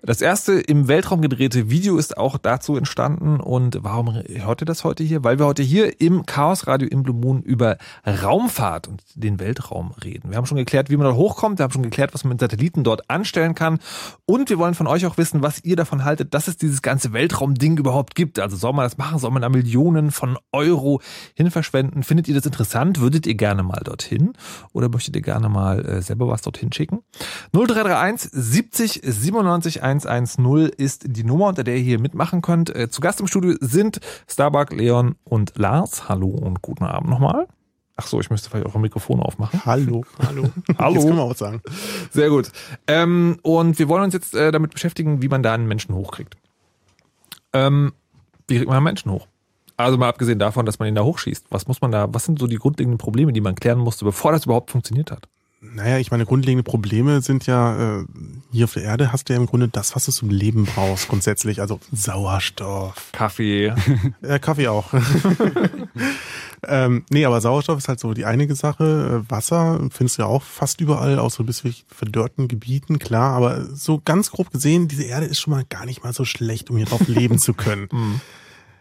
Das 0.02 0.22
erste 0.22 0.54
im 0.54 0.88
Weltraum 0.88 1.22
gedrehte 1.22 1.70
Video 1.70 1.98
ist 1.98 2.18
auch 2.18 2.38
dazu 2.38 2.78
entstanden. 2.78 3.40
Und 3.40 3.80
warum 3.84 4.22
hört 4.28 4.62
ihr 4.62 4.66
das 4.66 4.84
heute 4.84 5.04
hier? 5.04 5.24
Weil 5.24 5.40
wir 5.40 5.46
heute 5.46 5.64
hier 5.64 6.00
im 6.00 6.26
Chaos 6.26 6.68
Radio 6.68 6.88
im 6.88 7.04
Blue 7.04 7.16
Moon 7.16 7.42
über 7.42 7.78
Raumfahrt 8.06 8.88
und 8.88 9.04
den 9.16 9.40
Weltraum 9.40 9.92
reden. 10.04 10.30
Wir 10.30 10.38
haben 10.38 10.46
schon 10.46 10.58
geklärt, 10.58 10.90
wie 10.90 10.96
man 10.98 11.06
dort 11.06 11.18
hochkommt. 11.18 11.60
Wir 11.60 11.64
haben 11.64 11.74
schon 11.74 11.84
geklärt, 11.84 12.14
was 12.14 12.24
man 12.24 12.34
mit 12.34 12.40
Satelliten 12.40 12.84
dort 12.84 13.10
anstellen 13.10 13.56
kann. 13.56 13.80
Und 14.26 14.50
wir 14.50 14.58
wollen 14.58 14.74
von 14.74 14.88
euch 14.88 15.06
auch 15.06 15.18
wissen, 15.18 15.42
was 15.42 15.64
ihr 15.64 15.76
davon 15.76 16.06
haltet, 16.06 16.34
dass 16.34 16.48
es 16.48 16.58
dieses 16.58 16.82
ganze 16.82 17.12
Weltraumding 17.12 17.78
überhaupt 17.78 18.16
gibt. 18.16 18.40
Also 18.40 18.56
soll 18.56 18.74
man 18.74 18.86
das 18.86 18.98
machen? 18.98 19.20
Soll 19.20 19.32
man 19.32 19.42
da 19.42 19.50
Millionen 19.50 20.12
von 20.12 20.38
Euro 20.54 21.02
hin 21.36 21.52
verschwenden? 21.58 22.04
Findet 22.04 22.28
ihr 22.28 22.36
das 22.36 22.46
interessant? 22.46 23.00
Würdet 23.00 23.26
ihr 23.26 23.34
gerne 23.34 23.64
mal 23.64 23.82
dorthin? 23.84 24.34
Oder 24.74 24.90
möchtet 24.90 25.16
ihr 25.16 25.24
gerne 25.24 25.50
mal 25.50 25.84
äh, 25.84 26.02
selber 26.04 26.28
was 26.28 26.44
dorthin 26.44 26.72
schicken? 26.72 27.00
0331 27.54 28.30
70 28.32 29.02
97 29.04 29.82
110 29.82 30.70
ist 30.78 31.06
die 31.08 31.24
Nummer, 31.24 31.48
unter 31.48 31.64
der 31.64 31.78
ihr 31.78 31.84
hier 31.84 32.00
mitmachen 32.00 32.44
könnt. 32.44 32.76
Äh, 32.76 32.90
zu 32.90 33.02
Gast 33.02 33.20
im 33.22 33.28
Studio 33.28 33.56
sind 33.60 34.00
Starbuck, 34.28 34.72
Leon 34.72 35.16
und 35.24 35.58
Lars. 35.58 36.08
Hallo 36.08 36.28
und 36.28 36.62
guten 36.62 36.84
Abend 36.84 37.10
nochmal. 37.10 37.48
Ach 37.96 38.06
so, 38.06 38.20
ich 38.20 38.30
müsste 38.30 38.52
vielleicht 38.52 38.68
auch 38.68 38.76
ein 38.76 38.82
Mikrofon 38.82 39.20
aufmachen. 39.20 39.66
Hallo. 39.66 40.06
Hallo. 40.28 40.52
Hallo. 40.78 40.94
Das 40.94 41.04
können 41.06 41.18
wir 41.18 41.24
auch 41.24 41.36
sagen. 41.36 41.62
Sehr 42.12 42.30
gut. 42.30 42.52
Ähm, 42.86 43.40
und 43.42 43.80
wir 43.80 43.90
wollen 43.90 44.04
uns 44.04 44.14
jetzt 44.14 44.36
äh, 44.36 44.52
damit 44.52 44.74
beschäftigen, 44.74 45.24
wie 45.24 45.28
man 45.28 45.42
da 45.42 45.56
einen 45.56 45.68
Menschen 45.68 45.96
hochkriegt. 45.96 46.38
Ähm, 47.54 47.94
wie 48.48 48.58
kriegt 48.58 48.68
man 48.68 48.78
einen 48.78 48.84
Menschen 48.84 49.12
hoch? 49.12 49.28
Also 49.78 49.98
mal 49.98 50.10
abgesehen 50.10 50.40
davon, 50.40 50.66
dass 50.66 50.80
man 50.80 50.88
ihn 50.88 50.96
da 50.96 51.04
hochschießt. 51.04 51.46
Was 51.50 51.68
muss 51.68 51.82
man 51.82 51.92
da, 51.92 52.12
was 52.12 52.26
sind 52.26 52.40
so 52.40 52.48
die 52.48 52.58
grundlegenden 52.58 52.98
Probleme, 52.98 53.32
die 53.32 53.42
man 53.42 53.56
klären 53.56 53.78
musste, 53.78 54.06
bevor 54.06 54.32
das 54.32 54.46
überhaupt 54.46 54.72
funktioniert 54.72 55.12
hat? 55.12 55.28
Naja, 55.60 55.98
ich 55.98 56.12
meine, 56.12 56.26
grundlegende 56.26 56.64
Probleme 56.64 57.22
sind 57.22 57.48
ja, 57.48 58.00
äh, 58.00 58.06
hier 58.52 58.66
auf 58.66 58.74
der 58.74 58.84
Erde 58.84 59.12
hast 59.12 59.28
du 59.28 59.34
ja 59.34 59.40
im 59.40 59.48
Grunde 59.48 59.68
das, 59.68 59.96
was 59.96 60.06
du 60.06 60.12
zum 60.12 60.30
Leben 60.30 60.66
brauchst, 60.66 61.08
grundsätzlich. 61.08 61.62
Also 61.62 61.80
Sauerstoff. 61.92 63.12
Kaffee. 63.12 63.74
ja, 64.22 64.40
Kaffee 64.40 64.68
auch. 64.68 64.94
ähm, 66.68 67.06
nee, 67.10 67.26
aber 67.26 67.42
Sauerstoff 67.42 67.80
ist 67.80 67.88
halt 67.88 68.00
so 68.00 68.14
die 68.14 68.26
einige 68.26 68.56
Sache. 68.56 69.24
Äh, 69.26 69.32
Wasser 69.32 69.80
findest 69.92 70.18
du 70.20 70.24
ja 70.24 70.28
auch 70.28 70.44
fast 70.44 70.80
überall, 70.80 71.18
außer 71.18 71.44
bis 71.44 71.64
wirklich 71.64 71.86
verdörrten 71.88 72.48
Gebieten, 72.48 73.00
klar. 73.00 73.34
Aber 73.34 73.66
so 73.66 74.00
ganz 74.04 74.30
grob 74.30 74.52
gesehen, 74.52 74.88
diese 74.88 75.04
Erde 75.04 75.26
ist 75.26 75.40
schon 75.40 75.54
mal 75.54 75.66
gar 75.68 75.86
nicht 75.86 76.04
mal 76.04 76.14
so 76.14 76.24
schlecht, 76.24 76.70
um 76.70 76.78
hier 76.78 76.86
drauf 76.86 77.08
leben 77.08 77.40
zu 77.40 77.54
können. 77.54 77.90
Mhm. 77.98 78.22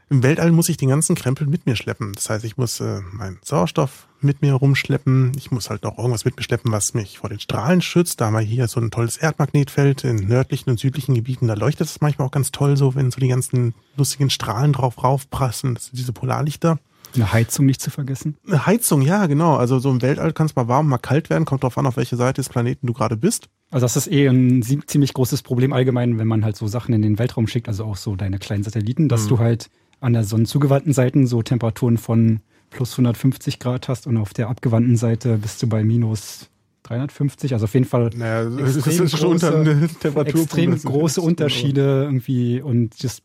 Im 0.09 0.23
Weltall 0.23 0.53
muss 0.53 0.69
ich 0.69 0.77
den 0.77 0.89
ganzen 0.89 1.17
Krempel 1.17 1.49
mit 1.49 1.67
mir 1.67 1.75
schleppen. 1.75 2.13
Das 2.13 2.31
heißt, 2.31 2.45
ich 2.45 2.57
muss 2.57 2.79
äh, 2.81 3.01
meinen 3.13 3.39
Sauerstoff 3.43 4.07
mit 4.21 4.41
mir 4.41 4.53
rumschleppen. 4.55 5.33
Ich 5.37 5.51
muss 5.51 5.69
halt 5.69 5.85
auch 5.85 5.99
irgendwas 5.99 6.25
mit 6.25 6.37
mir 6.37 6.45
schleppen, 6.45 6.71
was 6.71 6.95
mich 6.95 7.19
vor 7.19 7.29
den 7.29 7.41
Strahlen 7.41 7.83
schützt. 7.83 8.21
Da 8.21 8.27
haben 8.27 8.35
wir 8.35 8.41
hier 8.41 8.69
so 8.69 8.81
ein 8.81 8.93
tolles 8.93 9.17
Erdmagnetfeld 9.17 10.05
in 10.05 10.29
nördlichen 10.29 10.71
und 10.71 10.79
südlichen 10.79 11.15
Gebieten. 11.17 11.49
Da 11.49 11.55
leuchtet 11.55 11.89
es 11.89 12.01
manchmal 12.01 12.29
auch 12.29 12.31
ganz 12.33 12.53
toll 12.53 12.77
so, 12.77 12.95
wenn 12.95 13.11
so 13.11 13.19
die 13.21 13.27
ganzen 13.29 13.75
lustigen 13.97 14.31
Strahlen 14.31 14.73
drauf 14.73 15.03
raufprassen. 15.03 15.75
Das 15.75 15.87
sind 15.87 15.99
diese 15.99 16.13
Polarlichter. 16.13 16.79
Eine 17.15 17.33
Heizung 17.33 17.67
nicht 17.67 17.81
zu 17.81 17.91
vergessen. 17.91 18.37
Eine 18.47 18.65
Heizung, 18.67 19.03
ja, 19.03 19.27
genau. 19.27 19.57
Also 19.57 19.79
so 19.81 19.91
im 19.91 20.03
Weltall 20.03 20.33
kann 20.33 20.47
es 20.47 20.55
mal 20.55 20.69
warm, 20.69 20.89
mal 20.89 20.99
kalt 20.99 21.31
werden. 21.31 21.47
Kommt 21.47 21.65
drauf 21.65 21.79
an, 21.79 21.87
auf 21.87 21.97
welche 21.97 22.17
Seite 22.17 22.41
des 22.43 22.49
Planeten 22.49 22.87
du 22.87 22.93
gerade 22.93 23.17
bist. 23.17 23.49
Also 23.71 23.85
das 23.85 23.97
ist 23.97 24.07
eh 24.13 24.29
ein 24.29 24.63
ziemlich 24.87 25.15
großes 25.15 25.43
Problem 25.43 25.73
allgemein, 25.73 26.19
wenn 26.19 26.29
man 26.29 26.45
halt 26.45 26.57
so 26.57 26.69
Sachen 26.69 26.95
in 26.95 27.03
den 27.03 27.19
Weltraum 27.19 27.49
schickt, 27.49 27.67
also 27.69 27.85
auch 27.85 27.97
so 27.97 28.15
deine 28.15 28.39
kleinen 28.39 28.63
Satelliten, 28.63 29.09
dass 29.09 29.25
Mhm. 29.25 29.29
du 29.29 29.39
halt 29.41 29.71
an 30.01 30.13
der 30.13 30.25
sonnenzugewandten 30.25 30.93
Seite 30.93 31.27
so 31.27 31.43
Temperaturen 31.43 31.99
von 31.99 32.41
plus 32.71 32.93
150 32.93 33.59
Grad 33.59 33.89
hast 33.89 34.07
und 34.07 34.17
auf 34.17 34.35
der 34.35 34.49
abgewandten 34.49 34.97
Seite 34.97 35.39
bist 35.39 35.63
du 35.63 35.69
bei 35.69 35.83
minus 35.85 36.49
350. 36.85 37.53
Also 37.55 37.65
auf 37.65 37.75
jeden 37.75 37.87
Fall 37.87 38.11
naja, 38.15 38.45
das 38.45 38.77
extrem 38.77 39.05
ist 39.05 39.19
schon 39.19 39.29
unter 39.33 39.51
große- 39.53 39.61
eine 39.61 39.89
Temperatur- 39.89 40.41
extrem 40.43 40.77
große 40.79 41.21
Unterschiede 41.21 42.05
irgendwie 42.05 42.61
und 42.61 43.03
das 43.03 43.23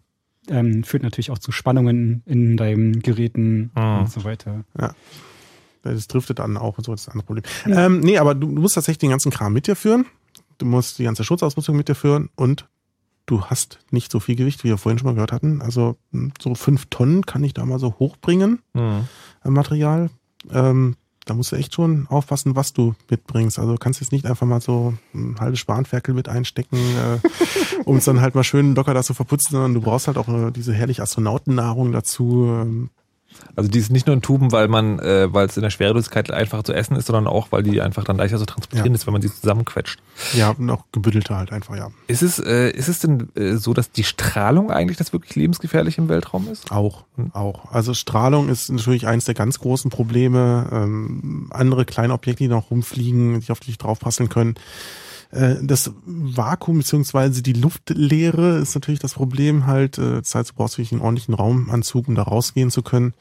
ähm, 0.50 0.84
führt 0.84 1.04
natürlich 1.04 1.30
auch 1.32 1.38
zu 1.38 1.52
Spannungen 1.52 2.24
in 2.26 2.58
deinen 2.58 3.00
Geräten 3.02 3.70
Ah. 3.76 4.00
und 4.02 4.12
so 4.12 4.24
weiter. 4.24 4.64
Ja. 4.80 4.94
Das 5.84 6.08
driftet 6.08 6.40
dann 6.40 6.58
auch 6.58 6.78
und 6.78 6.84
so, 6.86 6.92
das 6.92 7.02
ist 7.02 7.08
das 7.08 7.14
andere 7.14 7.26
Problem. 7.26 7.44
Ähm, 7.68 8.00
nee, 8.02 8.18
aber 8.18 8.34
du, 8.36 8.48
du 8.48 8.62
musst 8.62 8.76
tatsächlich 8.76 9.00
den 9.00 9.10
ganzen 9.10 9.32
Kram 9.32 9.54
mit 9.54 9.68
dir 9.68 9.76
führen. 9.76 10.06
Du 10.58 10.66
musst 10.66 11.00
die 11.00 11.04
ganze 11.04 11.24
Schutzausrüstung 11.24 11.76
mit 11.76 11.88
dir 11.90 11.96
führen 11.96 12.30
und 12.36 12.68
du 13.32 13.46
hast 13.46 13.80
nicht 13.92 14.12
so 14.12 14.20
viel 14.20 14.36
Gewicht, 14.36 14.64
wie 14.64 14.68
wir 14.70 14.78
vorhin 14.78 15.00
schon 15.00 15.08
mal 15.08 15.14
gehört 15.14 15.32
hatten. 15.32 15.62
Also 15.62 15.96
mh, 16.12 16.32
so 16.42 16.54
fünf 16.56 16.88
Tonnen 16.90 17.26
kann 17.26 17.44
ich 17.44 17.54
da 17.54 17.66
mal 17.66 17.80
so 17.80 17.96
hochbringen, 18.00 18.60
Mhm. 18.74 19.08
Material. 19.46 20.10
Ähm, 20.52 20.96
da 21.26 21.36
musst 21.36 21.52
du 21.52 21.56
echt 21.56 21.76
schon 21.76 22.08
aufpassen, 22.10 22.56
was 22.56 22.74
du 22.74 22.96
mitbringst. 23.10 23.60
Also 23.60 23.74
du 23.74 23.78
kannst 23.78 24.02
jetzt 24.02 24.12
nicht 24.12 24.26
einfach 24.26 24.48
mal 24.48 24.60
so 24.60 24.96
ein 25.14 25.36
halbes 25.40 25.60
Spanferkel 25.60 26.14
mit 26.16 26.28
einstecken, 26.28 26.78
äh, 26.78 27.20
um 27.86 27.98
es 27.98 28.06
dann 28.06 28.22
halt 28.22 28.34
mal 28.36 28.44
schön 28.44 28.74
locker 28.76 28.94
da 28.96 29.04
zu 29.04 29.14
verputzen, 29.14 29.52
sondern 29.52 29.74
du 29.76 29.82
brauchst 29.82 30.08
halt 30.08 30.18
auch 30.18 30.28
äh, 30.28 30.52
diese 30.52 30.74
herrliche 30.74 31.04
Astronautennahrung 31.04 31.92
dazu. 31.92 32.48
Ähm, 32.50 32.90
Also 33.56 33.70
die 33.70 33.80
ist 33.80 33.92
nicht 33.92 34.08
nur 34.08 34.16
in 34.16 34.22
Tuben, 34.22 34.52
weil 34.52 34.68
man, 34.68 35.00
äh, 35.00 35.34
weil 35.34 35.48
es 35.48 35.58
in 35.58 35.64
der 35.64 35.70
Schwerelosigkeit 35.70 36.32
einfacher 36.32 36.64
zu 36.64 36.74
essen 36.74 36.96
ist, 36.96 37.08
sondern 37.08 37.28
auch, 37.28 37.52
weil 37.52 37.64
die 37.64 37.82
einfach 37.82 38.04
dann 38.04 38.18
leichter 38.18 38.38
zu 38.38 38.46
transportieren 38.46 38.92
Ja. 38.92 38.96
ist, 38.96 39.06
wenn 39.08 39.14
man 39.14 39.22
sie 39.22 39.34
zusammenquetscht. 39.34 40.00
ja, 40.34 40.50
und 40.52 40.70
auch 40.70 40.86
gebüttelter 40.92 41.38
halt 41.38 41.52
einfach, 41.52 41.76
ja. 41.76 41.90
Ist 42.08 42.22
es, 42.22 42.40
äh, 42.40 42.70
ist 42.72 42.88
es 42.88 43.00
denn 43.00 43.30
äh, 43.36 43.56
so, 43.58 43.74
dass 43.74 43.92
die 43.92 44.04
Strahlung 44.04 44.72
eigentlich 44.72 44.98
das 44.98 45.14
wirklich 45.14 45.36
lebensgefährliche 45.36 46.02
im 46.02 46.10
Weltraum 46.10 46.48
ist? 46.52 46.72
Auch, 46.72 47.04
auch. 47.34 47.72
Also 47.72 47.94
Strahlung 47.94 48.50
ist 48.50 48.70
natürlich 48.70 49.08
eines 49.08 49.26
der 49.26 49.36
ganz 49.36 49.60
großen 49.60 49.92
Probleme. 49.92 50.68
Ähm, 50.72 51.48
andere 51.52 51.86
kleine 51.86 52.14
Objekte, 52.14 52.44
die 52.44 52.48
noch 52.50 52.72
rumfliegen, 52.72 53.40
die 53.42 53.52
auf 53.52 53.60
dich 53.60 53.78
draufpasseln 53.78 54.30
können. 54.30 54.56
Äh, 55.32 55.56
das 55.62 55.92
Vakuum 56.06 56.80
beziehungsweise 56.80 57.42
die 57.42 57.54
Luftleere 57.54 58.58
ist 58.60 58.76
natürlich 58.76 59.00
das 59.00 59.14
Problem 59.14 59.66
halt. 59.68 59.98
Äh, 59.98 60.22
das 60.22 60.36
heißt, 60.36 60.52
du 60.52 60.56
brauchst 60.56 60.78
wirklich 60.78 60.92
einen 60.92 61.02
ordentlichen 61.02 61.34
Raumanzug, 61.34 62.08
um 62.08 62.16
da 62.16 62.24
rausgehen 62.24 62.72
zu 62.72 62.82
können. 62.82 63.14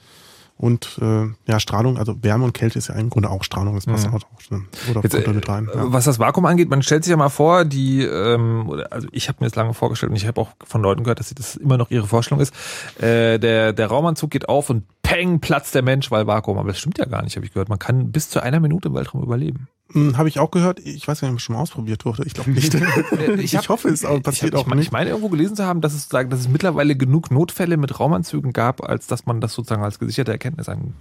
Und 0.57 0.99
äh, 1.01 1.25
ja, 1.47 1.59
Strahlung, 1.59 1.97
also 1.97 2.23
Wärme 2.23 2.45
und 2.45 2.53
Kälte 2.53 2.79
ist 2.79 2.89
ja 2.89 2.95
im 2.97 3.09
Grunde 3.09 3.31
auch 3.31 3.45
Strahlung, 3.45 3.77
das 3.77 3.87
passt 3.87 4.07
Mhm. 4.09 4.15
auch 4.15 4.21
ne? 4.51 4.63
oder 4.91 5.01
Jetzt, 5.03 5.13
kommt 5.15 5.27
da 5.27 5.31
äh, 5.31 5.35
mit 5.35 5.49
rein. 5.49 5.69
Ja. 5.75 5.91
Was 5.91 6.05
das 6.05 6.19
Vakuum 6.19 6.45
angeht, 6.45 6.69
man 6.69 6.83
stellt 6.83 7.03
sich 7.03 7.11
ja 7.13 7.17
mal 7.17 7.31
vor, 7.31 7.65
die, 7.65 8.03
ähm, 8.03 8.71
also 8.91 9.09
ich 9.11 9.29
habe 9.29 9.39
mir 9.41 9.47
das 9.47 9.57
lange 9.57 9.73
vorgestellt 9.73 10.11
und 10.11 10.17
ich 10.17 10.27
habe 10.27 10.39
auch 10.39 10.51
von 10.67 10.83
Leuten 10.83 11.03
gehört, 11.03 11.19
dass 11.19 11.33
das 11.33 11.57
immer 11.57 11.79
noch 11.79 11.91
ihre 11.91 12.07
Vorstellung 12.07 12.43
ist. 12.43 12.53
Äh, 13.01 13.39
der, 13.39 13.73
der 13.73 13.87
Raumanzug 13.87 14.31
geht 14.33 14.51
auf 14.51 14.69
und 14.69 14.85
peng, 15.11 15.41
platzt 15.41 15.75
der 15.75 15.83
Mensch, 15.83 16.11
weil 16.11 16.27
Vakuum. 16.27 16.59
Aber 16.59 16.69
das 16.69 16.79
stimmt 16.79 16.99
ja 16.99 17.05
gar 17.05 17.23
nicht, 17.23 17.37
habe 17.37 17.45
ich 17.47 17.53
gehört. 17.53 17.69
Man 17.69 17.79
kann 17.79 18.11
bis 18.13 18.31
zu 18.31 18.43
einer 18.43 18.61
Minute 18.61 18.89
im 18.89 18.95
Weltraum 18.95 19.23
überleben. 19.23 19.69
Hm, 19.93 20.17
Habe 20.17 20.29
ich 20.29 20.39
auch 20.39 20.51
gehört. 20.53 20.79
Ich 20.81 21.09
weiß 21.09 21.21
gar 21.21 21.27
nicht, 21.29 21.33
ob 21.35 21.39
es 21.39 21.43
schon 21.45 21.57
mal 21.57 21.63
ausprobiert 21.63 22.05
wurde. 22.05 22.23
Ich 22.25 22.35
glaube 22.35 22.51
nicht. 22.53 22.73
ich, 23.39 23.57
hab- 23.57 23.69
hoffe, 23.69 23.89
es 23.89 24.03
passiert 24.03 24.27
ich, 24.27 24.43
hab- 24.43 24.55
auch 24.55 24.61
ich, 24.61 24.67
meine- 24.69 24.79
nicht. 24.79 24.87
Ich 24.89 24.93
meine 24.93 25.11
irgendwo 25.11 25.29
gelesen 25.29 25.57
zu 25.57 25.65
haben, 25.65 25.81
dass 25.81 25.95
es, 25.95 26.09
dass 26.09 26.27
es 26.33 26.49
mittlerweile 26.49 26.95
genug 26.97 27.31
Notfälle 27.33 27.77
mit 27.77 27.99
Raumanzügen 27.99 28.53
gab, 28.53 28.83
als 28.89 29.09
dass 29.09 29.27
man 29.27 29.41
das 29.41 29.53
sozusagen 29.53 29.83
als 29.83 29.99
gesicherte 29.99 30.31
Erkenntnis 30.31 30.69
an. 30.69 30.95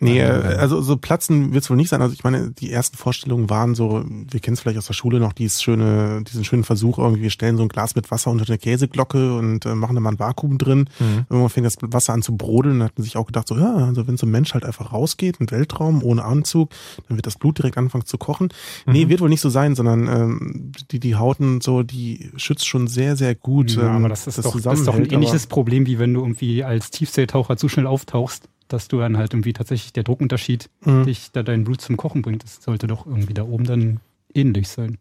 Nee, 0.00 0.18
äh, 0.18 0.24
an- 0.24 0.42
also 0.58 0.80
so 0.82 0.96
platzen 0.96 1.52
wird 1.52 1.62
es 1.62 1.70
wohl 1.70 1.76
nicht 1.76 1.88
sein. 1.88 2.02
Also 2.02 2.12
ich 2.12 2.24
meine, 2.24 2.50
die 2.50 2.72
ersten 2.72 2.96
Vorstellungen 2.96 3.48
waren 3.50 3.76
so, 3.76 4.04
wir 4.08 4.40
kennen 4.40 4.54
es 4.54 4.60
vielleicht 4.60 4.78
aus 4.78 4.86
der 4.88 4.94
Schule 4.94 5.20
noch, 5.20 5.32
dieses 5.32 5.62
schöne, 5.62 6.24
diesen 6.24 6.44
schönen 6.44 6.64
Versuch 6.64 6.98
irgendwie, 6.98 7.22
wir 7.22 7.30
stellen 7.30 7.56
so 7.56 7.62
ein 7.62 7.68
Glas 7.68 7.94
mit 7.94 8.10
Wasser 8.10 8.30
unter 8.32 8.48
eine 8.48 8.58
Käseglocke 8.58 9.36
und 9.36 9.64
äh, 9.64 9.76
machen 9.76 9.94
da 9.94 10.00
mal 10.00 10.10
ein 10.10 10.18
Vakuum 10.18 10.58
drin. 10.58 10.88
Mhm. 10.98 11.26
Irgendwann 11.30 11.50
fängt 11.50 11.66
das 11.66 11.76
Wasser 11.82 12.14
an 12.14 12.22
zu 12.22 12.36
brodeln. 12.36 12.80
Dann 12.80 12.88
hat 12.88 12.98
man 12.98 13.04
sich 13.04 13.16
auch 13.16 13.26
gedacht, 13.26 13.46
so 13.46 13.56
ja, 13.56 13.74
also 13.76 14.08
wenn 14.08 14.16
so 14.16 14.26
ein 14.26 14.30
Mensch 14.32 14.54
halt 14.54 14.64
einfach 14.64 14.92
rausgeht, 14.92 15.36
in 15.38 15.46
den 15.46 15.56
Weltraum, 15.56 16.02
ohne 16.02 16.24
Anzug, 16.24 16.70
dann 17.06 17.16
wird 17.16 17.26
das 17.26 17.36
Blut 17.36 17.58
direkt 17.58 17.78
anfangen 17.78 18.04
zu 18.06 18.18
kochen. 18.18 18.48
Nee, 18.86 19.04
Mhm. 19.04 19.08
wird 19.10 19.20
wohl 19.20 19.28
nicht 19.28 19.40
so 19.42 19.50
sein, 19.50 19.76
sondern 19.76 20.08
ähm, 20.08 20.72
die, 20.90 20.98
die 20.98 21.14
Haut 21.14 21.38
und 21.38 21.62
so, 21.62 21.84
die 21.84 22.30
schützt 22.36 22.66
schon 22.66 22.88
sehr, 22.88 23.14
sehr 23.14 23.36
gut. 23.36 23.76
Ja, 23.76 23.82
ähm, 23.90 23.96
aber 23.98 24.08
das 24.08 24.26
ist, 24.26 24.44
doch, 24.44 24.58
das 24.60 24.80
ist 24.80 24.88
doch 24.88 24.94
ein 24.96 25.04
ähnliches 25.04 25.46
Problem, 25.46 25.86
wie 25.86 26.00
wenn 26.00 26.12
du 26.12 26.22
irgendwie 26.22 26.64
als 26.64 26.90
Tiefseetaucher 26.90 27.56
zu 27.56 27.68
schnell 27.68 27.86
auftauchst, 27.86 28.48
dass 28.68 28.88
du 28.88 28.98
dann 28.98 29.16
halt 29.16 29.32
irgendwie 29.34 29.52
tatsächlich 29.52 29.92
der 29.92 30.02
Druckunterschied 30.04 30.68
Mhm. 30.84 31.04
dich 31.04 31.30
da 31.32 31.42
dein 31.42 31.64
Blut 31.64 31.80
zum 31.80 31.96
Kochen 31.96 32.22
bringt. 32.22 32.42
Das 32.44 32.62
sollte 32.62 32.86
doch 32.86 33.06
irgendwie 33.06 33.34
da 33.34 33.42
oben 33.44 33.64
dann 33.64 34.00
ähnlich 34.34 34.68
sein. 34.68 34.98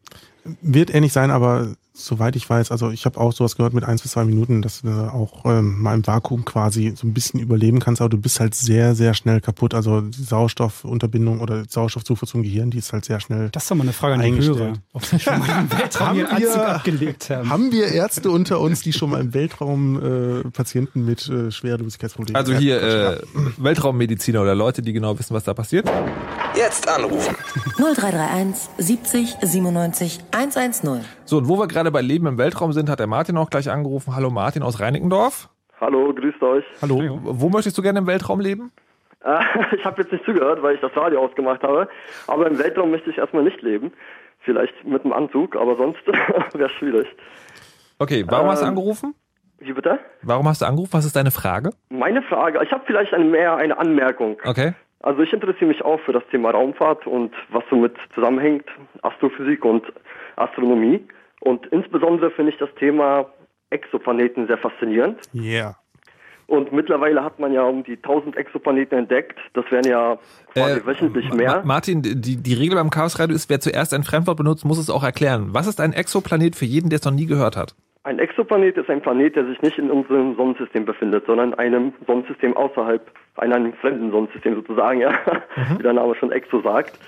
Wird 0.62 0.94
ähnlich 0.94 1.14
sein, 1.14 1.32
aber 1.32 1.76
soweit 2.06 2.36
ich 2.36 2.50
weiß, 2.50 2.72
also 2.72 2.92
ich 2.92 3.06
habe 3.06 3.20
auch 3.20 3.34
sowas 3.34 3.56
gehört 3.56 3.74
mit 3.74 3.84
eins 3.84 4.02
bis 4.02 4.12
zwei 4.12 4.26
Minuten, 4.26 4.62
dass 4.62 4.82
du 4.82 4.90
auch 4.90 5.46
ähm, 5.46 5.82
mal 5.82 5.94
im 5.94 6.06
Vakuum 6.06 6.46
quasi 6.46 6.94
so 6.96 7.08
ein 7.08 7.14
bisschen 7.14 7.40
überleben 7.40 7.80
kannst, 7.80 8.02
aber 8.02 8.10
du 8.10 8.18
bist 8.18 8.40
halt 8.40 8.56
sehr, 8.56 8.96
sehr 8.96 9.14
schnell 9.14 9.42
kaputt. 9.42 9.74
Also 9.74 10.02
die 10.02 10.24
Sauerstoffunterbindung 10.24 11.40
oder 11.40 11.64
Sauerstoffzufuhr 11.68 12.28
zum 12.28 12.44
Gehirn, 12.44 12.72
die 12.72 12.78
ist 12.78 12.94
halt 12.94 13.06
sehr 13.06 13.20
schnell. 13.20 13.50
Das 13.52 13.64
ist 13.64 13.72
doch 13.72 13.76
mal 13.76 13.84
eine 13.84 13.94
Frage 13.94 14.16
an 14.16 14.22
die. 14.22 14.42
Hörer, 14.42 14.74
ob 14.94 15.06
sie 15.06 15.20
schon 15.20 15.40
mal 15.40 15.60
im 15.60 15.72
Weltraum 15.78 16.18
ihren 16.18 16.28
Anzug 16.28 16.58
abgelegt 16.58 17.30
haben. 17.30 17.50
haben 17.50 17.72
wir 17.72 17.88
Ärzte 17.88 18.32
unter 18.32 18.60
uns, 18.60 18.82
die 18.82 18.94
schon 18.94 19.10
mal 19.12 19.22
im 19.22 19.34
Weltraum 19.34 20.42
äh, 20.42 20.50
Patienten 20.52 21.06
mit 21.06 21.28
äh, 21.30 21.52
Schwerelosigkeitsproblemen 21.52 22.36
Also 22.36 22.54
hier 22.54 22.82
äh, 22.82 23.22
Weltraummediziner 23.58 24.42
oder 24.42 24.56
Leute, 24.56 24.82
die 24.82 24.94
genau 24.94 25.18
wissen, 25.20 25.34
was 25.34 25.44
da 25.44 25.54
passiert. 25.54 25.90
Jetzt 26.56 26.88
anrufen. 26.88 27.36
0331 27.78 28.70
70 28.78 29.36
97 29.42 30.20
110. 30.32 31.02
So, 31.26 31.38
und 31.38 31.48
wo 31.48 31.58
wir 31.58 31.68
gerade 31.68 31.91
bei 31.92 32.02
Leben 32.02 32.28
im 32.28 32.38
Weltraum 32.38 32.74
sind, 32.74 32.90
hat 32.90 33.00
der 33.00 33.08
Martin 33.08 33.38
auch 33.38 33.50
gleich 33.50 33.70
angerufen. 33.70 34.16
Hallo 34.16 34.30
Martin 34.30 34.64
aus 34.64 34.80
Reinickendorf. 34.80 35.50
Hallo, 35.80 36.14
grüßt 36.14 36.42
euch. 36.44 36.66
Hallo. 36.82 37.20
Wo 37.24 37.50
möchtest 37.50 37.78
du 37.78 37.82
gerne 37.82 38.00
im 38.00 38.08
Weltraum 38.08 38.40
leben? 38.40 38.72
Äh, 39.24 39.40
ich 39.76 39.86
habe 39.86 40.02
jetzt 40.02 40.12
nicht 40.12 40.26
zugehört, 40.26 40.62
weil 40.62 40.76
ich 40.76 40.82
das 40.82 40.96
Radio 40.96 41.22
ausgemacht 41.24 41.64
habe. 41.64 41.88
Aber 42.28 42.48
im 42.48 42.58
Weltraum 42.60 42.92
möchte 42.92 43.10
ich 43.10 43.18
erstmal 43.18 43.44
nicht 43.44 43.62
leben. 43.62 43.92
Vielleicht 44.40 44.74
mit 44.86 45.04
einem 45.04 45.14
Anzug, 45.14 45.56
aber 45.56 45.76
sonst 45.76 46.00
wäre 46.54 46.66
es 46.66 46.72
schwierig. 46.74 47.08
Okay, 48.00 48.26
warum 48.28 48.48
hast 48.50 48.62
du 48.62 48.66
Ähm, 48.66 48.70
angerufen? 48.70 49.14
Wie 49.60 49.74
bitte? 49.74 50.00
Warum 50.24 50.48
hast 50.48 50.62
du 50.62 50.66
angerufen? 50.66 50.94
Was 50.94 51.06
ist 51.06 51.16
deine 51.16 51.30
Frage? 51.30 51.70
Meine 51.90 52.24
Frage, 52.24 52.60
ich 52.64 52.72
habe 52.72 52.82
vielleicht 52.88 53.14
eine, 53.14 53.26
mehr 53.26 53.56
eine 53.58 53.78
Anmerkung. 53.78 54.38
Okay. 54.44 54.74
Also 55.04 55.22
ich 55.22 55.32
interessiere 55.34 55.66
mich 55.66 55.84
auch 55.84 56.00
für 56.02 56.14
das 56.14 56.24
Thema 56.32 56.50
Raumfahrt 56.52 57.06
und 57.06 57.32
was 57.50 57.64
somit 57.70 57.96
zusammenhängt, 58.16 58.66
Astrophysik 59.04 59.64
und 59.66 59.84
Astronomie. 60.36 61.04
Und 61.42 61.66
insbesondere 61.68 62.32
finde 62.32 62.52
ich 62.54 62.58
das 62.58 62.70
Thema 62.80 63.26
Exoplaneten 63.70 64.48
sehr 64.48 64.58
faszinierend. 64.58 65.20
Yeah. 65.34 65.76
Und 66.48 66.74
mittlerweile 66.74 67.24
hat 67.24 67.40
man 67.40 67.54
ja 67.54 67.64
um 67.64 67.84
die 67.84 67.96
1000 67.96 68.36
Exoplaneten 68.36 68.98
entdeckt. 68.98 69.40
Das 69.54 69.64
wären 69.72 69.86
ja 69.86 70.18
quasi 70.54 70.86
wöchentlich 70.86 71.30
Ma- 71.30 71.36
mehr. 71.36 71.62
Martin, 71.64 72.02
die, 72.02 72.36
die 72.36 72.54
Regel 72.54 72.76
beim 72.76 72.90
Chaos 72.90 73.20
Radio 73.20 73.36
ist, 73.36 73.50
wer 73.50 73.62
zuerst 73.62 73.94
ein 73.94 74.04
Fremdwort 74.04 74.38
benutzt, 74.38 74.66
muss 74.66 74.78
es 74.78 74.90
auch 74.90 75.04
erklären. 75.04 75.50
Was 75.54 75.68
ist 75.68 75.80
ein 75.80 75.94
Exoplanet 75.94 76.58
für 76.58 76.66
jeden, 76.66 76.90
der 76.90 77.00
es 77.00 77.06
noch 77.06 77.14
nie 77.14 77.26
gehört 77.26 77.56
hat? 77.56 77.74
Ein 78.04 78.20
Exoplanet 78.20 78.78
ist 78.78 78.90
ein 78.90 79.02
Planet, 79.02 79.36
der 79.36 79.46
sich 79.46 79.62
nicht 79.62 79.78
in 79.78 79.90
unserem 79.90 80.36
Sonnensystem 80.36 80.86
befindet, 80.86 81.26
sondern 81.26 81.54
in 81.54 81.60
einem 81.60 81.94
Sonnensystem 82.06 82.58
außerhalb, 82.58 83.10
in 83.42 83.54
einem 83.54 83.74
fremden 83.76 84.12
Sonnensystem 84.12 84.56
sozusagen, 84.56 85.00
ja, 85.00 85.14
wie 85.78 85.84
der 85.84 85.94
Name 85.94 86.16
schon 86.16 86.32
Exo 86.32 86.62
sagt. 86.62 87.00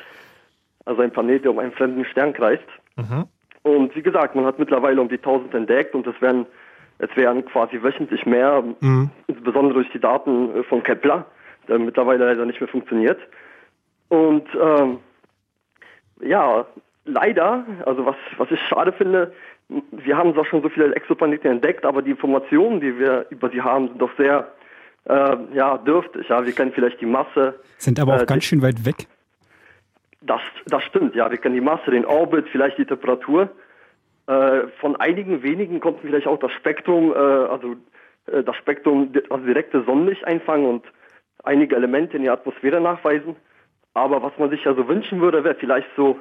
Also 0.85 1.01
ein 1.01 1.11
Planet, 1.11 1.43
der 1.43 1.51
um 1.51 1.59
einen 1.59 1.71
fremden 1.73 2.05
Stern 2.05 2.31
kreist. 2.33 2.63
Und 3.63 3.95
wie 3.95 4.03
gesagt, 4.03 4.35
man 4.35 4.45
hat 4.45 4.59
mittlerweile 4.59 5.01
um 5.01 5.09
die 5.09 5.15
1000 5.17 5.53
entdeckt 5.53 5.95
und 5.95 6.05
es 6.05 6.21
werden, 6.21 6.45
es 6.99 7.09
wären 7.15 7.45
quasi 7.45 7.81
wöchentlich 7.81 8.25
mehr, 8.25 8.63
Mhm. 8.81 9.09
insbesondere 9.27 9.73
durch 9.75 9.89
die 9.91 9.99
Daten 9.99 10.55
äh, 10.55 10.63
von 10.63 10.83
Kepler, 10.83 11.25
der 11.67 11.79
mittlerweile 11.79 12.25
leider 12.25 12.45
nicht 12.45 12.59
mehr 12.59 12.67
funktioniert. 12.67 13.19
Und 14.09 14.45
ähm, 14.61 14.99
ja, 16.21 16.65
leider, 17.05 17.65
also 17.85 18.05
was, 18.05 18.15
was 18.37 18.51
ich 18.51 18.59
schade 18.67 18.91
finde, 18.91 19.33
wir 19.91 20.17
haben 20.17 20.33
zwar 20.33 20.45
schon 20.45 20.61
so 20.61 20.69
viele 20.69 20.93
Exoplaneten 20.93 21.49
entdeckt, 21.49 21.85
aber 21.85 22.01
die 22.01 22.11
Informationen, 22.11 22.79
die 22.81 22.99
wir 22.99 23.25
über 23.29 23.49
sie 23.49 23.61
haben, 23.61 23.87
sind 23.87 24.01
doch 24.01 24.11
sehr 24.17 24.51
äh, 25.05 25.35
ja, 25.53 25.77
dürftig. 25.77 26.27
Ja, 26.29 26.45
wir 26.45 26.53
kennen 26.53 26.71
vielleicht 26.73 27.01
die 27.01 27.05
Masse. 27.05 27.59
Sind 27.77 27.99
aber 27.99 28.15
auch 28.15 28.21
äh, 28.21 28.25
ganz 28.25 28.43
schön 28.43 28.61
weit 28.61 28.85
weg. 28.85 29.07
Das, 30.25 30.41
das 30.67 30.83
stimmt, 30.83 31.15
ja. 31.15 31.29
Wir 31.29 31.37
kennen 31.37 31.55
die 31.55 31.61
Masse, 31.61 31.91
den 31.91 32.05
Orbit, 32.05 32.47
vielleicht 32.51 32.77
die 32.77 32.85
Temperatur. 32.85 33.49
Äh, 34.27 34.67
von 34.79 34.95
einigen 34.95 35.43
wenigen 35.43 35.79
kommt 35.79 35.99
vielleicht 36.01 36.27
auch 36.27 36.39
das 36.39 36.51
Spektrum, 36.53 37.11
äh, 37.11 37.15
also 37.15 37.75
äh, 38.27 38.43
das 38.43 38.55
Spektrum, 38.55 39.11
also 39.29 39.45
direkte 39.45 39.83
Sonnenlicht 39.83 40.25
einfangen 40.25 40.65
und 40.65 40.85
einige 41.43 41.75
Elemente 41.75 42.17
in 42.17 42.23
die 42.23 42.29
Atmosphäre 42.29 42.79
nachweisen. 42.79 43.35
Aber 43.93 44.23
was 44.23 44.31
man 44.37 44.49
sich 44.49 44.63
ja 44.63 44.73
so 44.73 44.87
wünschen 44.87 45.21
würde, 45.21 45.43
wäre 45.43 45.55
vielleicht 45.55 45.87
so 45.95 46.17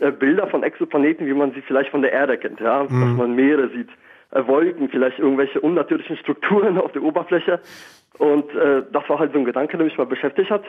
äh, 0.00 0.10
Bilder 0.10 0.48
von 0.48 0.62
Exoplaneten, 0.62 1.26
wie 1.26 1.34
man 1.34 1.52
sie 1.52 1.62
vielleicht 1.62 1.90
von 1.90 2.02
der 2.02 2.12
Erde 2.12 2.38
kennt, 2.38 2.60
ja. 2.60 2.82
Dass 2.82 2.90
man 2.90 3.34
Meere 3.34 3.68
sieht, 3.68 3.88
äh, 4.32 4.46
Wolken, 4.46 4.88
vielleicht 4.88 5.18
irgendwelche 5.18 5.60
unnatürlichen 5.60 6.16
Strukturen 6.16 6.78
auf 6.80 6.92
der 6.92 7.02
Oberfläche. 7.02 7.60
Und 8.18 8.52
äh, 8.54 8.82
das 8.92 9.08
war 9.08 9.20
halt 9.20 9.32
so 9.32 9.38
ein 9.38 9.44
Gedanke, 9.44 9.76
der 9.76 9.86
mich 9.86 9.96
mal 9.96 10.06
beschäftigt 10.06 10.50
hat. 10.50 10.64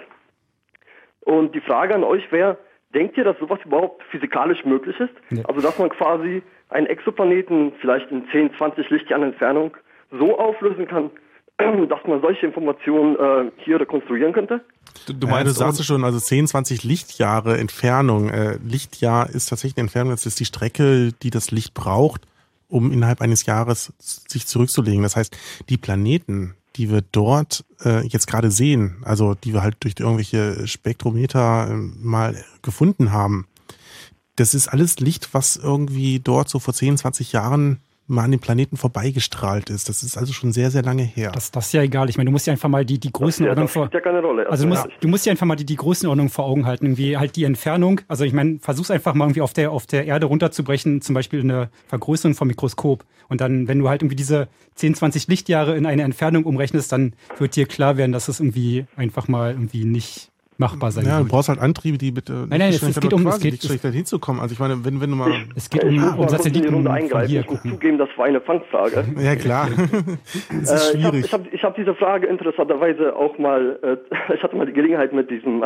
Und 1.22 1.54
die 1.54 1.62
Frage 1.62 1.96
an 1.96 2.04
euch 2.04 2.32
wäre, 2.32 2.58
denkt 2.94 3.18
ihr, 3.18 3.24
dass 3.24 3.38
sowas 3.40 3.60
überhaupt 3.66 4.04
physikalisch 4.12 4.66
möglich 4.66 5.00
ist? 5.00 5.14
Also, 5.48 5.62
dass 5.62 5.78
man 5.78 5.90
quasi 5.90 6.42
einen 6.70 6.88
Exoplaneten 6.88 7.74
vielleicht 7.82 8.10
in 8.12 8.28
10, 8.32 8.52
20 8.58 8.90
Lichtjahren 8.90 9.24
Entfernung 9.24 9.76
so 10.12 10.38
auflösen 10.38 10.88
kann, 10.88 11.12
dass 11.90 12.00
man 12.08 12.22
solche 12.22 12.46
Informationen 12.46 13.16
äh, 13.16 13.52
hier 13.58 13.80
rekonstruieren 13.80 14.34
könnte? 14.34 14.62
Du, 15.06 15.14
Du, 15.14 15.28
ja, 15.28 15.44
du 15.44 15.52
sagst 15.52 15.80
es 15.80 15.86
schon, 15.86 16.04
also 16.04 16.20
10, 16.20 16.48
20 16.48 16.84
Lichtjahre 16.84 17.58
Entfernung. 17.58 18.30
Äh, 18.30 18.58
Lichtjahr 18.66 19.30
ist 19.30 19.50
tatsächlich 19.50 19.76
die 19.76 19.82
Entfernung, 19.82 20.12
das 20.12 20.26
ist 20.26 20.40
die 20.40 20.46
Strecke, 20.46 21.12
die 21.22 21.30
das 21.30 21.52
Licht 21.52 21.74
braucht, 21.74 22.22
um 22.68 22.92
innerhalb 22.92 23.22
eines 23.22 23.46
Jahres 23.46 23.94
sich 24.00 24.48
zurückzulegen. 24.48 25.04
Das 25.04 25.16
heißt, 25.16 25.38
die 25.70 25.78
Planeten, 25.78 26.56
die 26.76 26.90
wir 26.90 27.02
dort 27.02 27.66
äh, 27.84 28.06
jetzt 28.08 28.28
gerade 28.28 28.52
sehen, 28.52 28.98
also 29.04 29.36
die 29.36 29.54
wir 29.54 29.62
halt 29.62 29.78
durch 29.82 29.96
irgendwelche 29.98 30.68
Spektrometer 30.68 31.70
äh, 31.70 31.74
mal 31.74 32.44
gefunden 32.62 33.12
haben, 33.12 33.48
das 34.36 34.54
ist 34.54 34.70
alles 34.70 35.00
Licht, 35.00 35.34
was 35.34 35.58
irgendwie 35.58 36.20
dort 36.20 36.50
so 36.50 36.60
vor 36.60 36.74
10, 36.74 36.98
20 36.98 37.34
Jahren 37.34 37.80
mal 38.10 38.24
an 38.24 38.32
den 38.32 38.40
Planeten 38.40 38.76
vorbeigestrahlt 38.78 39.70
ist. 39.70 39.88
Das 39.90 40.04
ist 40.04 40.18
also 40.18 40.34
schon 40.34 40.52
sehr, 40.52 40.72
sehr 40.72 40.84
lange 40.84 41.04
her. 41.04 41.32
Das, 41.34 41.52
das 41.52 41.68
ist 41.68 41.74
ja 41.74 41.82
egal. 41.82 42.10
Ich 42.10 42.18
meine, 42.18 42.28
du 42.28 42.32
musst 42.32 42.48
ja 42.48 42.52
einfach 42.54 42.70
mal 42.70 42.84
die, 42.86 43.00
die 43.00 43.12
Größenordnung 43.12 43.66
das 43.68 43.74
vor. 43.74 43.86
spielt 43.88 44.04
ja 44.06 44.12
keine 44.12 44.22
Rolle. 44.26 44.50
Also 44.50 44.66
du 44.68 44.74
Ja. 44.74 44.82
musst, 44.84 44.90
du 45.00 45.08
musst 45.08 45.26
dir 45.26 45.32
einfach 45.32 45.46
mal 45.46 45.56
die, 45.56 45.66
die 45.66 45.76
Größenordnung 45.76 46.30
vor 46.30 46.46
Augen 46.46 46.66
halten. 46.66 46.86
Irgendwie 46.86 47.18
halt 47.18 47.36
die 47.36 47.44
Entfernung. 47.44 48.02
Also 48.08 48.24
ich 48.26 48.34
meine, 48.34 48.60
versuch's 48.60 48.92
einfach 48.92 49.14
mal 49.14 49.26
irgendwie 49.26 49.42
auf 49.42 49.54
der, 49.54 49.72
auf 49.72 49.86
der 49.86 50.06
Erde 50.06 50.26
runterzubrechen, 50.26 51.02
zum 51.02 51.14
Beispiel 51.16 51.42
eine 51.42 51.70
Vergrößerung 51.88 52.36
vom 52.36 52.48
Mikroskop. 52.48 53.06
Und 53.30 53.42
dann, 53.42 53.68
wenn 53.68 53.80
du 53.80 53.88
halt 53.90 54.02
irgendwie 54.02 54.16
diese 54.16 54.48
10, 54.76 54.96
20 54.96 55.28
Lichtjahre 55.28 55.78
in 55.78 55.86
eine 55.86 56.02
Entfernung 56.04 56.46
umrechnest, 56.46 56.92
dann 56.92 57.14
wird 57.38 57.56
dir 57.56 57.68
klar 57.68 57.96
werden, 57.98 58.12
dass 58.12 58.28
es 58.28 58.40
irgendwie 58.40 58.86
einfach 58.96 59.28
mal 59.28 59.52
irgendwie 59.52 59.86
nicht 59.86 60.29
machbar 60.60 60.92
sein 60.92 61.06
Ja, 61.06 61.20
du 61.20 61.26
brauchst 61.28 61.50
halt 61.50 61.60
Antriebe, 61.60 61.98
die 61.98 62.12
mit 62.12 62.30
äh, 62.30 62.34
Nein, 62.34 62.48
nein, 62.60 62.70
es- 62.70 62.82
es 62.84 63.00
geht 63.00 63.14
um- 63.14 63.26
es 63.28 63.40
geht- 63.40 63.52
Lichtgeschwindigkeit 63.52 63.94
hinzukommen. 63.94 64.42
Also 64.42 64.54
ich 64.54 64.60
meine, 64.60 64.84
wenn, 64.86 65.02
wenn 65.02 65.10
du 65.10 65.16
mal... 65.16 65.32
Es 65.56 65.70
geht 65.70 65.84
um, 65.84 65.90
ich 65.90 66.00
muss 66.00 66.14
um 66.16 66.30
Satelliten 66.30 66.74
Runde 66.74 66.90
von 66.90 66.98
eingreifen. 66.98 67.30
hier 67.30 67.42
Ich 67.42 67.50
muss 67.50 67.62
zugeben, 67.64 67.98
das 67.98 68.10
war 68.18 68.26
eine 68.26 68.42
Fangfrage. 68.42 69.06
Ja, 69.20 69.36
klar. 69.36 69.68
Es 70.62 70.72
ist 70.72 70.94
Äh, 70.94 70.98
ich 70.98 71.04
habe 71.06 71.16
schwierig. 71.18 71.26
ich 71.26 71.34
hab, 71.34 71.54
ich 71.54 71.64
hab 71.64 71.76
diese 71.76 71.96
Frage 71.96 72.28
interessanterweise 72.28 73.16
auch 73.16 73.38
mal, 73.38 73.80
äh, 73.84 73.98
ich 74.36 74.44
hatte 74.44 74.56
mal 74.56 74.66
die 74.66 74.74
Gelegenheit 74.74 75.14
mit 75.14 75.30
diesem 75.32 75.64
äh, 75.64 75.66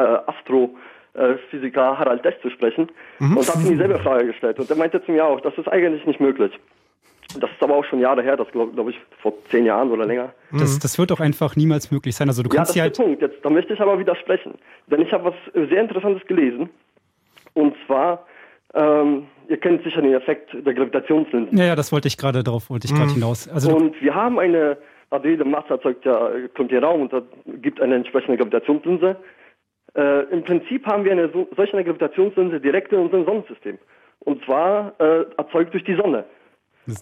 Astrophysiker 1.14 1.98
Harald 2.00 2.24
Dess 2.26 2.36
zu 2.42 2.50
sprechen 2.50 2.88
Mhm. 3.20 3.38
und 3.38 3.48
habe 3.50 3.62
ihm 3.64 3.70
dieselbe 3.72 4.00
Frage 4.00 4.28
gestellt. 4.28 4.60
Und 4.60 4.70
er 4.70 4.76
meinte 4.76 5.04
zu 5.06 5.12
mir 5.12 5.26
auch, 5.26 5.40
das 5.42 5.54
ist 5.58 5.68
eigentlich 5.68 6.06
nicht 6.06 6.20
möglich. 6.20 6.52
Das 7.40 7.50
ist 7.52 7.62
aber 7.62 7.76
auch 7.76 7.86
schon 7.86 8.00
Jahre 8.00 8.22
her, 8.22 8.38
das 8.38 8.48
glaube 8.52 8.72
glaub 8.74 8.90
ich 8.90 9.00
vor 9.22 9.34
zehn 9.50 9.66
Jahren 9.66 9.92
oder 9.92 10.06
länger. 10.06 10.34
Das, 10.52 10.78
das 10.80 10.98
wird 11.00 11.12
auch 11.12 11.20
einfach 11.20 11.56
niemals 11.56 11.92
möglich 11.92 12.16
sein. 12.16 12.28
Also 12.28 12.44
du 12.44 12.50
Ja, 12.50 12.58
kannst 12.58 12.70
das 12.70 12.74
dir 12.76 12.80
ist 12.82 12.84
halt. 12.86 12.98
der 13.00 13.04
Punkt. 13.04 13.22
Jetzt, 13.22 13.44
da 13.46 13.50
möchte 13.50 13.74
ich 13.74 13.80
aber 13.80 13.98
widersprechen. 14.00 14.54
Denn 14.88 15.02
ich 15.02 15.12
habe 15.12 15.26
was 15.26 15.56
äh, 15.56 15.68
sehr 15.68 15.82
Interessantes 15.82 16.26
gelesen. 16.28 16.70
Und 17.54 17.76
zwar, 17.86 18.26
ähm, 18.74 19.28
ihr 19.48 19.58
kennt 19.58 19.84
sicher 19.84 20.02
den 20.02 20.14
Effekt 20.14 20.50
der 20.54 20.74
Gravitationslinsen. 20.74 21.58
Ja, 21.58 21.66
ja, 21.66 21.76
das 21.76 21.92
wollte 21.92 22.08
ich 22.08 22.18
gerade 22.18 22.44
darauf, 22.44 22.70
wollte 22.70 22.86
ich 22.88 22.94
gerade 22.94 23.10
Mhm. 23.12 23.16
hinaus. 23.16 23.48
Also 23.48 23.76
und 23.76 24.00
wir 24.02 24.14
haben 24.16 24.40
eine, 24.40 24.78
also 25.10 25.28
jede 25.28 25.46
Masse 25.46 25.70
erzeugt 25.70 26.06
ja, 26.06 26.30
kommt 26.56 26.72
hier 26.72 26.84
Raum 26.84 27.02
und 27.04 27.14
da 27.14 27.22
gibt 27.62 27.80
eine 27.82 27.96
entsprechende 27.96 28.38
Gravitationslinse. 28.38 29.16
Äh, 29.96 30.22
Im 30.32 30.44
Prinzip 30.44 30.86
haben 30.88 31.06
wir 31.06 31.12
eine 31.12 31.30
so, 31.30 31.48
solch 31.56 31.72
eine 31.74 31.84
Gravitationslinse 31.84 32.60
direkt 32.60 32.92
in 32.92 33.00
unserem 33.00 33.26
Sonnensystem. 33.26 33.78
Und 34.22 34.44
zwar 34.46 34.94
äh, 35.00 35.26
erzeugt 35.38 35.74
durch 35.74 35.84
die 35.84 35.96
Sonne. 35.96 36.24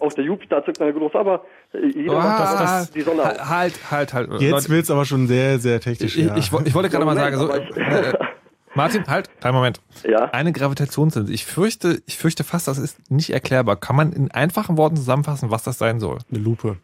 Auch 0.00 0.12
der 0.12 0.24
Jupiter 0.24 0.56
erzeugt 0.56 0.80
eine 0.80 0.92
große, 0.92 1.18
aber 1.18 1.44
äh, 1.72 1.86
jeder 1.86 2.14
Ah, 2.14 2.62
das, 2.62 2.90
die 2.90 3.00
Sonne. 3.00 3.22
Halt, 3.22 3.90
halt, 3.90 4.14
halt. 4.14 4.40
Jetzt 4.40 4.70
wird's 4.70 4.90
aber 4.90 5.04
schon 5.04 5.26
sehr, 5.26 5.58
sehr 5.58 5.80
technisch. 5.80 6.16
ich, 6.16 6.26
ja. 6.26 6.36
ich, 6.36 6.52
ich 6.52 6.74
wollte 6.74 6.88
gerade 6.88 7.04
mal 7.04 7.16
sagen, 7.16 7.36
so, 7.36 7.46
Moment, 7.46 7.76
äh, 7.76 8.12
Martin, 8.74 9.04
halt, 9.06 9.28
einen 9.42 9.54
Moment. 9.54 9.80
Ja. 10.04 10.26
Eine 10.32 10.52
Gravitationslinse. 10.52 11.32
Ich 11.32 11.44
fürchte, 11.44 12.00
ich 12.06 12.16
fürchte 12.16 12.44
fast, 12.44 12.68
das 12.68 12.78
ist 12.78 13.10
nicht 13.10 13.30
erklärbar. 13.30 13.76
Kann 13.76 13.96
man 13.96 14.12
in 14.12 14.30
einfachen 14.30 14.76
Worten 14.78 14.96
zusammenfassen, 14.96 15.50
was 15.50 15.62
das 15.62 15.78
sein 15.78 16.00
soll? 16.00 16.18
Eine 16.30 16.42
Lupe. 16.42 16.76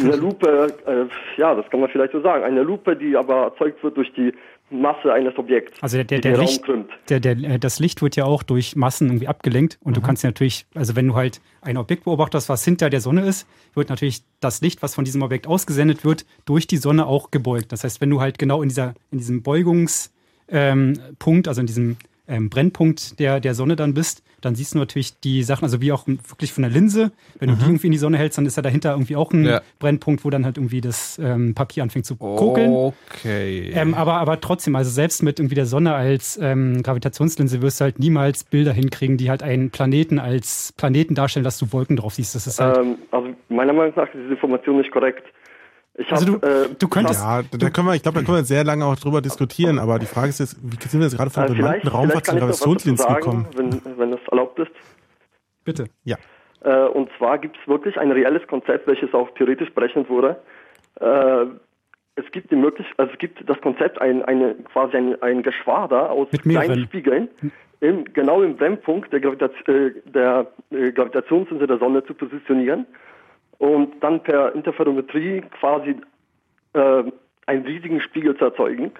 Eine 0.00 0.16
Lupe, 0.16 0.74
äh, 0.86 1.40
ja, 1.40 1.54
das 1.54 1.68
kann 1.70 1.80
man 1.80 1.90
vielleicht 1.90 2.12
so 2.12 2.20
sagen. 2.22 2.44
Eine 2.44 2.62
Lupe, 2.62 2.96
die 2.96 3.16
aber 3.16 3.44
erzeugt 3.44 3.82
wird 3.82 3.96
durch 3.96 4.12
die 4.14 4.32
Masse 4.72 5.12
eines 5.12 5.36
Objekts. 5.36 5.82
Also 5.82 5.98
der, 5.98 6.04
der, 6.04 6.20
der 6.20 6.38
Licht, 6.38 6.62
der, 7.08 7.20
der, 7.20 7.32
äh, 7.32 7.58
das 7.58 7.78
Licht 7.78 8.02
wird 8.02 8.16
ja 8.16 8.24
auch 8.24 8.42
durch 8.42 8.74
Massen 8.76 9.08
irgendwie 9.08 9.28
abgelenkt 9.28 9.78
und 9.82 9.96
du 9.96 10.00
kannst 10.00 10.22
ja 10.22 10.28
natürlich, 10.28 10.66
also 10.74 10.96
wenn 10.96 11.08
du 11.08 11.14
halt 11.14 11.40
ein 11.60 11.76
Objekt 11.76 12.04
beobachtest, 12.04 12.48
was 12.48 12.64
hinter 12.64 12.90
der 12.90 13.00
Sonne 13.00 13.22
ist, 13.22 13.46
wird 13.74 13.90
natürlich 13.90 14.22
das 14.40 14.60
Licht, 14.60 14.82
was 14.82 14.94
von 14.94 15.04
diesem 15.04 15.22
Objekt 15.22 15.46
ausgesendet 15.46 16.04
wird, 16.04 16.24
durch 16.44 16.66
die 16.66 16.78
Sonne 16.78 17.06
auch 17.06 17.30
gebeugt. 17.30 17.72
Das 17.72 17.84
heißt, 17.84 18.00
wenn 18.00 18.10
du 18.10 18.20
halt 18.20 18.38
genau 18.38 18.62
in 18.62 18.68
dieser, 18.68 18.94
in 19.10 19.18
diesem 19.18 19.42
Beugungspunkt, 19.42 20.10
ähm, 20.50 21.42
also 21.46 21.60
in 21.60 21.66
diesem 21.66 21.96
ähm, 22.28 22.50
Brennpunkt 22.50 23.18
der, 23.18 23.40
der 23.40 23.54
Sonne 23.54 23.76
dann 23.76 23.94
bist, 23.94 24.22
dann 24.40 24.54
siehst 24.56 24.74
du 24.74 24.78
natürlich 24.78 25.20
die 25.20 25.42
Sachen, 25.44 25.64
also 25.64 25.80
wie 25.80 25.92
auch 25.92 26.06
wirklich 26.06 26.52
von 26.52 26.62
der 26.62 26.70
Linse. 26.70 27.12
Wenn 27.38 27.48
du 27.50 27.54
die 27.54 27.64
irgendwie 27.64 27.86
in 27.86 27.92
die 27.92 27.98
Sonne 27.98 28.18
hältst, 28.18 28.38
dann 28.38 28.46
ist 28.46 28.56
ja 28.56 28.62
dahinter 28.62 28.90
irgendwie 28.90 29.14
auch 29.14 29.32
ein 29.32 29.44
Ja. 29.44 29.60
Brennpunkt, 29.78 30.24
wo 30.24 30.30
dann 30.30 30.44
halt 30.44 30.56
irgendwie 30.58 30.80
das 30.80 31.18
ähm, 31.22 31.54
Papier 31.54 31.84
anfängt 31.84 32.06
zu 32.06 32.16
kokeln. 32.16 32.72
Okay. 32.72 33.70
Ähm, 33.72 33.94
aber, 33.94 34.14
aber 34.14 34.40
trotzdem, 34.40 34.74
also 34.74 34.90
selbst 34.90 35.22
mit 35.22 35.38
irgendwie 35.38 35.54
der 35.54 35.66
Sonne 35.66 35.94
als 35.94 36.38
ähm, 36.42 36.82
Gravitationslinse 36.82 37.62
wirst 37.62 37.80
du 37.80 37.84
halt 37.84 38.00
niemals 38.00 38.42
Bilder 38.42 38.72
hinkriegen, 38.72 39.16
die 39.16 39.30
halt 39.30 39.44
einen 39.44 39.70
Planeten 39.70 40.18
als 40.18 40.72
Planeten 40.76 41.14
darstellen, 41.14 41.44
dass 41.44 41.58
du 41.58 41.72
Wolken 41.72 41.96
drauf 41.96 42.14
siehst. 42.14 42.34
Das 42.34 42.48
ist 42.48 42.60
halt. 42.60 42.78
Ähm, 42.78 42.98
also 43.12 43.28
meiner 43.48 43.72
Meinung 43.72 43.92
nach 43.94 44.06
ist 44.06 44.14
diese 44.14 44.30
Information 44.34 44.78
nicht 44.78 44.90
korrekt. 44.90 45.22
Ich 45.94 46.06
hab, 46.10 46.18
Also 46.18 46.38
du- 46.38 46.46
äh, 46.46 46.68
du 46.78 46.88
könntest- 46.88 47.20
Ja, 47.22 47.42
da 47.42 47.70
können 47.70 47.86
wir, 47.88 47.94
ich 47.94 48.02
glaube, 48.02 48.18
da 48.20 48.24
können 48.24 48.38
wir 48.38 48.44
sehr 48.44 48.64
lange 48.64 48.84
auch 48.86 48.96
drüber 48.96 49.20
diskutieren, 49.20 49.78
aber 49.78 49.98
die 49.98 50.06
Frage 50.06 50.28
ist 50.30 50.40
jetzt, 50.40 50.56
wie 50.62 50.76
sind 50.88 51.00
wir 51.00 51.06
jetzt 51.06 51.16
gerade 51.18 51.30
von 51.30 51.44
äh, 51.44 51.48
bemannten 51.48 51.88
Raumfahrt 51.88 52.10
vielleicht 52.10 52.24
zu 52.26 52.30
kann 52.30 52.36
ich 52.38 52.42
noch 52.42 52.48
was 52.48 52.58
dazu 52.60 52.70
Gravitationslinsen 52.70 53.06
sagen, 53.06 53.46
gekommen? 53.56 53.82
wenn, 53.84 53.98
wenn 53.98 54.10
das 54.12 54.20
erlaubt 54.30 54.58
ist. 54.58 54.70
Bitte. 55.64 55.84
Ja. 56.04 56.16
Äh, 56.64 56.86
und 56.88 57.10
zwar 57.18 57.38
gibt 57.38 57.56
es 57.60 57.68
wirklich 57.68 57.98
ein 57.98 58.10
reelles 58.10 58.46
Konzept, 58.48 58.86
welches 58.86 59.12
auch 59.12 59.28
theoretisch 59.34 59.70
berechnet 59.74 60.08
wurde. 60.08 60.36
Äh, 61.00 61.44
es 62.14 62.30
gibt 62.32 62.50
die 62.50 62.56
Möglichkeit, 62.56 62.98
also 62.98 63.12
es 63.12 63.18
gibt 63.18 63.48
das 63.48 63.60
Konzept, 63.60 64.00
ein, 64.00 64.22
eine, 64.24 64.54
quasi 64.72 64.96
ein, 64.96 65.20
ein 65.22 65.42
Geschwader 65.42 66.10
aus 66.10 66.28
Mit 66.32 66.42
kleinen 66.42 66.58
mehreren. 66.68 66.84
Spiegeln, 66.84 67.28
im, 67.80 68.04
genau 68.12 68.42
im 68.42 68.56
Brennpunkt 68.56 69.12
der, 69.12 69.20
Gravitat 69.20 69.52
äh, 69.68 69.90
der 70.06 70.46
äh, 70.70 70.92
Gravitationsinsel 70.92 71.66
der 71.66 71.78
Sonne 71.78 72.02
zu 72.04 72.14
positionieren 72.14 72.86
und 73.62 74.02
dann 74.02 74.20
per 74.24 74.56
Interferometrie 74.56 75.42
quasi 75.60 75.94
äh, 76.72 77.04
einen 77.46 77.64
riesigen 77.64 78.00
Spiegel 78.00 78.36
zu 78.36 78.46
erzeugen. 78.46 78.90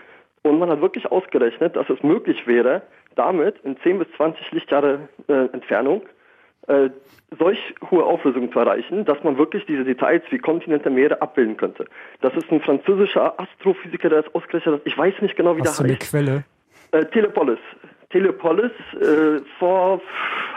Und 0.42 0.60
man 0.60 0.70
hat 0.70 0.80
wirklich 0.80 1.10
ausgerechnet, 1.10 1.74
dass 1.74 1.90
es 1.90 2.00
möglich 2.04 2.46
wäre, 2.46 2.82
damit 3.16 3.56
in 3.64 3.76
10 3.78 3.98
bis 3.98 4.06
20 4.16 4.52
Lichtjahre 4.52 5.08
äh, 5.26 5.46
Entfernung 5.52 6.02
äh, 6.68 6.90
solch 7.36 7.58
hohe 7.90 8.04
Auflösung 8.04 8.52
zu 8.52 8.60
erreichen, 8.60 9.04
dass 9.04 9.20
man 9.24 9.36
wirklich 9.36 9.66
diese 9.66 9.82
Details 9.82 10.22
wie 10.30 10.38
Kontinente, 10.38 10.90
Meere 10.90 11.20
abbilden 11.20 11.56
könnte. 11.56 11.86
Das 12.20 12.32
ist 12.36 12.48
ein 12.52 12.60
französischer 12.60 13.40
Astrophysiker, 13.40 14.10
der 14.10 14.22
das 14.22 14.32
ausgerechnet 14.32 14.76
hat. 14.76 14.82
Ich 14.84 14.96
weiß 14.96 15.14
nicht 15.22 15.34
genau, 15.34 15.56
wie 15.56 15.62
Hast 15.62 15.80
du 15.80 15.82
der 15.82 15.90
eine 15.90 15.98
heißt. 15.98 16.10
Quelle? 16.10 16.44
Äh, 16.92 17.04
Telepolis. 17.06 17.58
Telepolis, 18.12 18.70
äh, 19.00 19.40
vor 19.58 20.00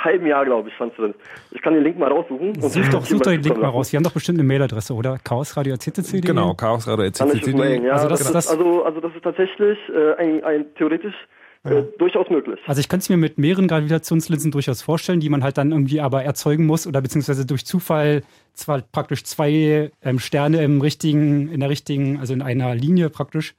halbem 0.04 0.28
Jahr, 0.28 0.46
glaube 0.46 0.70
ich, 0.70 0.76
stand 0.76 0.98
drin. 0.98 1.14
Ich 1.52 1.62
kann 1.62 1.74
den 1.74 1.84
Link 1.84 1.98
mal 1.98 2.12
raussuchen. 2.12 2.50
und 2.50 2.62
Such 2.62 2.88
doch, 2.90 3.06
such 3.06 3.20
doch 3.20 3.32
den 3.32 3.42
Link 3.42 3.58
mal 3.58 3.70
raus. 3.70 3.92
Wir 3.92 3.98
haben 3.98 4.04
doch 4.04 4.12
bestimmt 4.12 4.38
eine 4.40 4.48
Mailadresse, 4.48 4.94
oder? 4.94 5.18
chaosradio.ccc.de? 5.24 6.22
Genau, 6.22 6.54
chaosradio 6.54 7.10
Kann 7.12 7.32
ich 7.34 7.42
das 7.42 7.82
ja. 7.82 8.08
Das 8.08 8.48
also, 8.48 8.84
also 8.84 9.00
das 9.00 9.16
ist 9.16 9.24
tatsächlich 9.24 9.78
äh, 9.90 10.16
ein, 10.18 10.44
ein 10.44 10.66
theoretisch 10.76 11.16
äh, 11.66 11.84
durchaus 11.98 12.30
möglich. 12.30 12.60
Also 12.68 12.80
ich 12.80 12.88
kann 12.88 13.00
es 13.00 13.10
mir 13.10 13.18
mit 13.18 13.40
mehreren 13.40 13.68
Gravitationslinsen 13.68 14.52
durchaus 14.52 14.84
vorstellen, 14.84 15.20
die 15.20 15.30
man 15.30 15.44
halt 15.44 15.58
dann 15.58 15.72
irgendwie 15.72 16.00
aber 16.00 16.24
erzeugen 16.24 16.68
muss 16.68 16.86
oder 16.86 17.02
beziehungsweise 17.02 17.46
durch 17.46 17.66
Zufall 17.66 18.22
zwar 18.54 18.82
praktisch 18.82 19.24
zwei 19.24 19.92
ähm, 20.04 20.20
Sterne 20.20 20.64
im 20.64 20.82
richtigen, 20.82 21.50
in 21.50 21.60
der 21.62 21.70
richtigen, 21.70 22.20
also 22.20 22.34
in 22.34 22.44
einer 22.44 22.76
Linie 22.76 23.10
praktisch. 23.10 23.56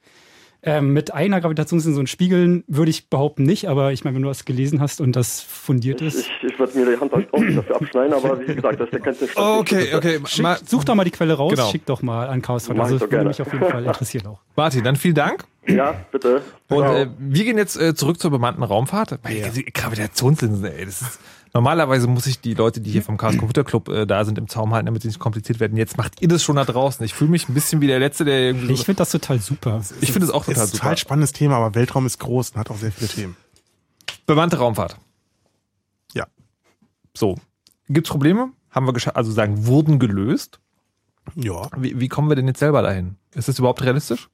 Ähm, 0.68 0.92
mit 0.92 1.14
einer 1.14 1.40
Gravitationslinse 1.40 2.00
und 2.00 2.08
Spiegeln 2.08 2.64
würde 2.66 2.90
ich 2.90 3.08
behaupten 3.08 3.44
nicht, 3.44 3.68
aber 3.68 3.92
ich 3.92 4.02
meine, 4.02 4.16
wenn 4.16 4.22
du 4.22 4.28
das 4.28 4.44
gelesen 4.44 4.80
hast 4.80 5.00
und 5.00 5.14
das 5.14 5.40
fundiert 5.40 6.00
ist. 6.02 6.18
Ich, 6.18 6.30
ich 6.50 6.58
würde 6.58 6.76
mir 6.76 6.90
die 6.94 7.00
Hand 7.00 7.12
auch 7.14 7.38
nicht 7.38 7.56
dafür 7.56 7.76
abschneiden, 7.76 8.12
aber 8.12 8.40
wie 8.40 8.52
gesagt, 8.54 8.80
das 8.80 8.86
ist 8.86 8.92
der 8.92 9.00
Kenntnisstand. 9.00 9.58
Okay, 9.60 9.94
okay. 9.94 10.18
Schick, 10.26 10.42
Ma- 10.42 10.58
such 10.66 10.82
doch 10.84 10.96
mal 10.96 11.04
die 11.04 11.12
Quelle 11.12 11.34
raus, 11.34 11.52
Genau. 11.54 11.70
schick 11.70 11.86
doch 11.86 12.02
mal 12.02 12.26
an 12.28 12.42
Chaos 12.42 12.64
ich 12.68 12.78
Also 12.80 12.98
das 12.98 13.08
würde 13.10 13.24
mich 13.28 13.40
auf 13.40 13.52
jeden 13.52 13.64
Fall 13.64 13.84
interessieren 13.84 14.26
auch. 14.26 14.40
Martin, 14.56 14.82
dann 14.82 14.96
vielen 14.96 15.14
Dank. 15.14 15.44
Ja, 15.68 15.94
bitte. 16.10 16.42
Und 16.68 16.78
Ciao. 16.82 16.96
äh, 16.96 17.06
wir 17.18 17.44
gehen 17.44 17.58
jetzt 17.58 17.80
äh, 17.80 17.94
zurück 17.94 18.18
zur 18.20 18.32
bemannten 18.32 18.62
Raumfahrt. 18.64 19.18
Weil 19.22 19.50
die 19.54 19.64
Gravitationslinsen, 19.64 20.64
ey, 20.64 20.84
das 20.84 21.00
ist. 21.02 21.20
Normalerweise 21.56 22.06
muss 22.06 22.26
ich 22.26 22.38
die 22.38 22.52
Leute, 22.52 22.82
die 22.82 22.90
hier 22.90 23.02
vom 23.02 23.16
Chaos 23.16 23.38
Computer 23.38 23.64
Club 23.64 23.88
äh, 23.88 24.06
da 24.06 24.26
sind, 24.26 24.36
im 24.36 24.46
Zaum 24.46 24.74
halten, 24.74 24.84
damit 24.84 25.00
sie 25.00 25.08
nicht 25.08 25.18
kompliziert 25.18 25.58
werden. 25.58 25.78
Jetzt 25.78 25.96
macht 25.96 26.20
ihr 26.20 26.28
das 26.28 26.42
schon 26.44 26.56
da 26.56 26.66
draußen. 26.66 27.02
Ich 27.06 27.14
fühle 27.14 27.30
mich 27.30 27.48
ein 27.48 27.54
bisschen 27.54 27.80
wie 27.80 27.86
der 27.86 27.98
Letzte, 27.98 28.26
der 28.26 28.40
irgendwie. 28.40 28.74
Ich 28.74 28.84
finde 28.84 28.98
das 28.98 29.10
total 29.10 29.40
super. 29.40 29.80
Ich 30.02 30.12
finde 30.12 30.26
es 30.26 30.34
auch 30.34 30.42
Ist 30.42 30.48
total 30.48 30.62
ein 30.64 30.66
super. 30.66 30.78
total 30.82 30.96
spannendes 30.98 31.32
Thema, 31.32 31.56
aber 31.56 31.74
Weltraum 31.74 32.04
ist 32.04 32.18
groß 32.20 32.50
und 32.50 32.58
hat 32.58 32.70
auch 32.70 32.76
sehr 32.76 32.92
viele 32.92 33.08
Themen. 33.08 33.36
Bemannte 34.26 34.58
Raumfahrt. 34.58 34.98
Ja. 36.12 36.26
So. 37.16 37.36
Gibt's 37.88 38.10
Probleme? 38.10 38.50
Haben 38.70 38.86
wir 38.86 38.92
geschafft, 38.92 39.16
also 39.16 39.32
sagen, 39.32 39.66
wurden 39.66 39.98
gelöst? 39.98 40.60
Ja. 41.36 41.70
Wie, 41.74 41.98
wie 41.98 42.08
kommen 42.08 42.28
wir 42.28 42.36
denn 42.36 42.48
jetzt 42.48 42.58
selber 42.58 42.82
dahin? 42.82 43.16
Ist 43.34 43.48
das 43.48 43.58
überhaupt 43.58 43.82
realistisch? 43.82 44.28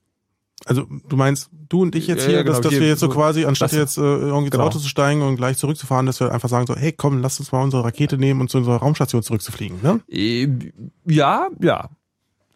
Also 0.65 0.87
du 1.09 1.17
meinst, 1.17 1.51
du 1.69 1.83
und 1.83 1.95
ich 1.95 2.07
jetzt 2.07 2.25
hier, 2.25 2.35
ja, 2.37 2.43
genau, 2.43 2.53
dass, 2.55 2.61
dass 2.63 2.73
wir 2.73 2.87
jetzt 2.87 3.01
so 3.01 3.09
quasi, 3.09 3.45
anstatt 3.45 3.73
jetzt 3.73 3.99
äh, 3.99 4.01
irgendwie 4.01 4.45
ins 4.47 4.51
genau. 4.53 4.65
Auto 4.65 4.79
zu 4.79 4.89
steigen 4.89 5.23
und 5.23 5.37
gleich 5.37 5.57
zurückzufahren, 5.57 6.07
dass 6.07 6.21
wir 6.21 6.33
einfach 6.33 6.49
sagen 6.49 6.67
so, 6.67 6.77
hey 6.77 6.93
komm, 6.93 7.21
lass 7.21 7.41
uns 7.41 7.51
mal 7.53 7.63
unsere 7.63 7.85
Rakete 7.85 8.17
nehmen 8.19 8.41
und 8.41 8.49
zu 8.51 8.59
unserer 8.59 8.77
Raumstation 8.77 9.23
zurückzufliegen, 9.23 9.79
ne? 9.83 10.01
Äh, 10.09 10.49
Ja, 11.05 11.49
ja. 11.61 11.91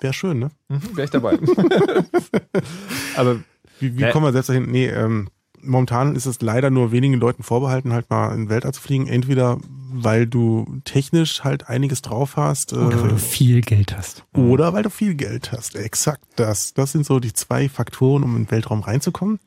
Wäre 0.01 0.13
schön, 0.13 0.39
ne? 0.39 0.51
Mhm, 0.69 0.81
Wäre 0.97 1.05
ich 1.07 1.11
dabei. 1.11 1.39
Aber 3.17 3.41
Wie, 3.81 3.99
wie 3.99 4.11
kommen 4.11 4.27
wir 4.27 4.33
selbst 4.33 4.49
dahin? 4.51 4.71
Nee, 4.71 4.89
ähm, 4.89 5.29
momentan 5.63 6.15
ist 6.17 6.27
es 6.27 6.41
leider 6.43 6.71
nur 6.71 6.93
wenigen 6.93 7.15
Leuten 7.15 7.43
vorbehalten, 7.43 7.93
halt 7.93 8.11
mal 8.11 8.33
in 8.33 8.43
den 8.45 8.49
Weltall 8.51 8.75
zu 8.75 8.81
fliegen. 8.83 9.07
Entweder 9.07 9.59
weil 9.89 10.27
du 10.27 10.81
technisch 10.85 11.45
halt 11.45 11.69
einiges 11.69 12.03
drauf 12.03 12.37
hast. 12.37 12.73
Oder 12.73 13.01
weil 13.01 13.09
äh, 13.09 13.13
du 13.13 13.19
viel 13.19 13.61
Geld 13.61 13.97
hast. 13.97 14.25
Oder 14.33 14.73
weil 14.73 14.83
du 14.83 14.91
viel 14.91 15.15
Geld 15.15 15.53
hast. 15.53 15.77
Exakt 15.77 16.25
das. 16.37 16.75
Das 16.75 16.93
sind 16.93 17.07
so 17.07 17.21
die 17.21 17.33
zwei 17.33 17.69
Faktoren, 17.69 18.23
um 18.23 18.37
in 18.37 18.45
den 18.45 18.51
Weltraum 18.51 18.81
reinzukommen. 18.81 19.39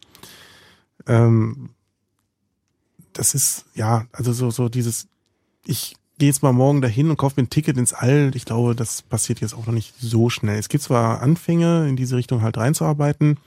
Ähm, 1.08 1.70
das 3.14 3.34
ist, 3.34 3.66
ja, 3.76 4.06
also 4.12 4.34
so, 4.34 4.52
so 4.52 4.70
dieses, 4.70 5.08
ich 5.66 5.96
gehe 6.20 6.30
jetzt 6.30 6.44
mal 6.44 6.54
morgen 6.54 6.82
dahin 6.82 7.10
und 7.10 7.18
kaufe 7.18 7.40
mir 7.40 7.46
ein 7.46 7.50
Ticket 7.50 7.78
ins 7.78 7.94
All. 7.94 8.32
Ich 8.36 8.46
glaube, 8.46 8.76
das 8.76 9.02
passiert 9.02 9.42
jetzt 9.42 9.54
auch 9.54 9.66
noch 9.66 9.74
nicht 9.74 9.94
so 10.00 10.30
schnell. 10.30 10.60
Es 10.60 10.70
gibt 10.70 10.84
zwar 10.84 11.22
Anfänge, 11.22 11.88
in 11.88 11.96
diese 11.96 12.18
Richtung 12.18 12.42
halt 12.42 12.58
reinzuarbeiten. 12.58 13.38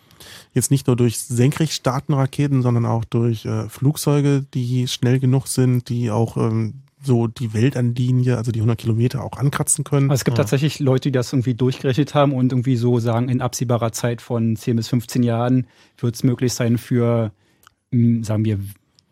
Jetzt 0.55 0.71
nicht 0.71 0.87
nur 0.87 0.97
durch 0.97 1.19
senkrecht 1.19 1.73
startende 1.73 2.19
Raketen, 2.19 2.63
sondern 2.63 2.87
auch 2.87 3.05
durch 3.05 3.45
äh, 3.47 3.69
Flugzeuge, 3.69 4.45
die 4.55 4.87
schnell 4.89 5.19
genug 5.21 5.47
sind, 5.49 5.89
die 5.89 6.11
auch 6.11 6.37
ähm, 6.37 6.75
so 7.05 7.27
die 7.27 7.53
Weltanlinie, 7.53 8.37
also 8.37 8.53
die 8.53 8.61
100 8.61 8.79
Kilometer 8.79 9.25
auch 9.25 9.37
ankratzen 9.37 9.83
können. 9.83 10.09
Also 10.11 10.21
es 10.21 10.25
gibt 10.25 10.37
tatsächlich 10.37 10.79
Leute, 10.79 11.09
die 11.09 11.13
das 11.13 11.33
irgendwie 11.33 11.55
durchgerechnet 11.55 12.15
haben 12.15 12.33
und 12.33 12.53
irgendwie 12.53 12.77
so 12.77 13.01
sagen, 13.01 13.29
in 13.29 13.41
absehbarer 13.41 13.91
Zeit 13.93 14.23
von 14.23 14.55
10 14.57 14.77
bis 14.77 14.89
15 14.89 15.23
Jahren 15.25 15.67
wird 15.99 16.15
es 16.15 16.23
möglich 16.23 16.53
sein 16.55 16.79
für, 16.79 17.33
mh, 17.91 18.25
sagen 18.25 18.45
wir, 18.45 18.61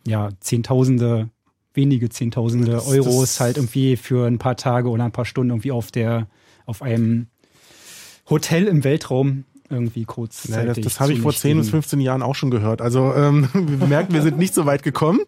ja, 0.06 0.28
Zehntausende, 0.38 1.30
wenige 1.74 2.10
Zehntausende 2.10 2.70
Das- 2.72 2.86
Euros 2.86 3.20
das- 3.22 3.40
halt 3.40 3.56
irgendwie 3.56 3.96
für 3.96 4.26
ein 4.26 4.38
paar 4.38 4.56
Tage 4.56 4.88
oder 4.88 5.04
ein 5.04 5.12
paar 5.12 5.24
Stunden 5.24 5.50
irgendwie 5.50 5.72
auf 5.72 5.90
der, 5.90 6.28
auf 6.66 6.82
einem 6.82 7.26
Hotel 8.28 8.66
im 8.68 8.84
Weltraum 8.84 9.44
irgendwie 9.70 10.04
kurz. 10.04 10.48
Ja, 10.48 10.64
das 10.64 10.80
das 10.80 11.00
habe 11.00 11.12
ich 11.12 11.20
vor 11.20 11.32
10 11.32 11.58
bis 11.58 11.70
15 11.70 12.00
Jahren 12.00 12.22
auch 12.22 12.34
schon 12.34 12.50
gehört. 12.50 12.82
Also 12.82 13.14
ähm, 13.14 13.48
wir 13.54 13.86
merken, 13.86 14.12
wir 14.12 14.22
sind 14.22 14.36
nicht 14.38 14.54
so 14.54 14.66
weit 14.66 14.82
gekommen. 14.82 15.20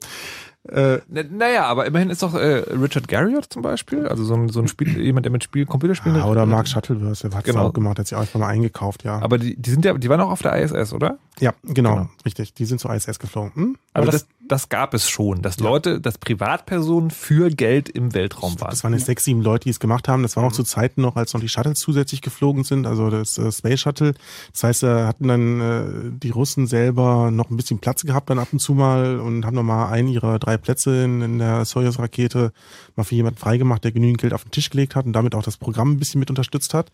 Äh, 0.68 0.98
Na- 1.08 1.24
Naja, 1.28 1.64
aber 1.64 1.86
immerhin 1.86 2.08
ist 2.10 2.22
doch 2.22 2.34
äh, 2.34 2.62
Richard 2.70 3.08
Garriott 3.08 3.46
zum 3.50 3.62
Beispiel, 3.62 4.06
also 4.06 4.22
so 4.22 4.34
ein, 4.34 4.48
so 4.48 4.60
ein 4.60 4.68
Spiel, 4.68 5.00
jemand, 5.04 5.26
der 5.26 5.32
mit 5.32 5.42
Spiel, 5.42 5.66
Computerspielen. 5.66 6.18
ja, 6.18 6.24
oder 6.26 6.46
Mark 6.46 6.68
Shuttleworth, 6.68 7.24
der 7.24 7.30
hat 7.32 7.38
es 7.48 7.52
Genau. 7.52 7.66
auch 7.66 7.72
gemacht, 7.72 7.98
hat 7.98 8.06
sich 8.06 8.16
einfach 8.16 8.38
mal 8.38 8.46
eingekauft, 8.46 9.02
ja. 9.02 9.20
Aber 9.20 9.38
die, 9.38 9.56
die 9.56 9.70
sind 9.70 9.84
ja, 9.84 9.92
die 9.94 10.08
waren 10.08 10.20
auch 10.20 10.30
auf 10.30 10.40
der 10.42 10.54
ISS, 10.62 10.92
oder? 10.92 11.18
ja, 11.40 11.52
genau, 11.64 11.94
Genau. 11.96 12.08
richtig. 12.24 12.54
Die 12.54 12.64
sind 12.64 12.78
zur 12.78 12.94
ISS 12.94 13.18
geflogen. 13.18 13.50
Hm? 13.54 13.76
Aber 13.92 14.04
Aber 14.04 14.12
das, 14.12 14.22
das 14.22 14.28
gab 14.68 14.94
es 14.94 15.08
schon, 15.08 15.42
dass 15.42 15.58
Leute, 15.60 16.00
dass 16.00 16.18
Privatpersonen 16.18 17.10
für 17.10 17.50
Geld 17.50 17.88
im 17.88 18.14
Weltraum 18.14 18.60
waren. 18.60 18.70
Das 18.70 18.84
waren 18.84 18.92
jetzt 18.92 19.06
sechs, 19.06 19.24
sieben 19.24 19.42
Leute, 19.42 19.64
die 19.64 19.70
es 19.70 19.80
gemacht 19.80 20.08
haben. 20.08 20.22
Das 20.22 20.36
war 20.36 20.44
auch 20.44 20.52
zu 20.52 20.62
Zeiten 20.62 21.02
noch, 21.02 21.16
als 21.16 21.34
noch 21.34 21.40
die 21.40 21.48
Shuttles 21.48 21.78
zusätzlich 21.78 22.22
geflogen 22.22 22.64
sind, 22.64 22.86
also 22.86 23.10
das 23.10 23.38
äh, 23.38 23.50
Space 23.50 23.80
Shuttle. 23.80 24.14
Das 24.52 24.64
heißt, 24.64 24.82
da 24.82 25.06
hatten 25.06 25.28
dann 25.28 25.60
äh, 25.60 26.10
die 26.12 26.30
Russen 26.30 26.66
selber 26.66 27.30
noch 27.30 27.50
ein 27.50 27.56
bisschen 27.56 27.78
Platz 27.78 28.02
gehabt 28.02 28.30
dann 28.30 28.38
ab 28.38 28.48
und 28.52 28.58
zu 28.58 28.74
mal 28.74 29.18
und 29.20 29.44
haben 29.46 29.54
noch 29.54 29.62
mal 29.62 29.88
einen 29.88 30.08
ihrer 30.08 30.38
drei 30.38 30.56
Plätze 30.56 31.02
in, 31.04 31.22
in 31.22 31.38
der 31.38 31.64
Soyuz-Rakete 31.64 32.52
mal 32.96 33.04
für 33.04 33.14
jemanden 33.14 33.38
freigemacht, 33.38 33.84
der 33.84 33.92
genügend 33.92 34.20
Geld 34.20 34.32
auf 34.32 34.44
den 34.44 34.50
Tisch 34.50 34.70
gelegt 34.70 34.96
hat 34.96 35.06
und 35.06 35.12
damit 35.12 35.34
auch 35.34 35.42
das 35.42 35.56
Programm 35.56 35.92
ein 35.92 35.98
bisschen 35.98 36.18
mit 36.18 36.30
unterstützt 36.30 36.74
hat. 36.74 36.90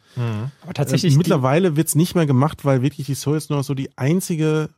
Aber 0.63 0.75
tatsächlich, 0.75 1.15
Äh, 1.15 1.17
mittlerweile 1.17 1.77
wird's 1.77 1.95
nicht 1.95 2.15
mehr 2.15 2.27
gemacht, 2.27 2.65
weil 2.65 2.83
wirklich 2.83 3.07
die 3.07 3.15
Soyuz 3.15 3.49
nur 3.49 3.59
noch 3.59 3.65
so 3.65 3.75
die 3.75 3.97
einzige, 3.97 4.69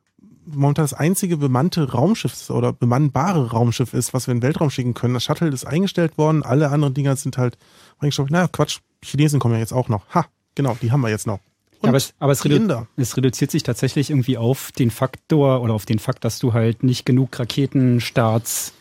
momentan 0.46 0.84
das 0.84 0.94
einzige 0.94 1.36
bemannte 1.36 1.92
Raumschiff 1.92 2.50
oder 2.50 2.72
bemannbare 2.72 3.50
Raumschiff 3.50 3.94
ist, 3.94 4.14
was 4.14 4.26
wir 4.26 4.32
in 4.32 4.38
den 4.38 4.42
Weltraum 4.42 4.70
schicken 4.70 4.94
können. 4.94 5.14
Das 5.14 5.24
Shuttle 5.24 5.48
ist 5.48 5.66
eingestellt 5.66 6.18
worden, 6.18 6.42
alle 6.42 6.70
anderen 6.70 6.94
Dinger 6.94 7.16
sind 7.16 7.38
halt 7.38 7.58
eingestellt. 7.98 8.28
Na 8.30 8.48
Quatsch, 8.48 8.78
Chinesen 9.02 9.40
kommen 9.40 9.54
ja 9.54 9.60
jetzt 9.60 9.72
auch 9.72 9.88
noch. 9.88 10.06
Ha, 10.14 10.26
genau, 10.54 10.76
die 10.80 10.92
haben 10.92 11.00
wir 11.00 11.10
jetzt 11.10 11.26
noch. 11.26 11.40
Und 11.80 11.88
aber, 11.88 11.96
es, 11.96 12.12
aber 12.18 12.32
es, 12.32 12.44
redu 12.44 12.86
es 12.96 13.16
reduziert 13.16 13.50
sich 13.50 13.62
tatsächlich 13.62 14.10
irgendwie 14.10 14.36
auf 14.36 14.70
den 14.72 14.90
Faktor 14.90 15.62
oder 15.62 15.72
auf 15.72 15.86
den 15.86 15.98
Fakt, 15.98 16.24
dass 16.24 16.38
du 16.38 16.52
halt 16.52 16.82
nicht 16.82 17.06
genug 17.06 17.38
Raketenstarts 17.38 18.74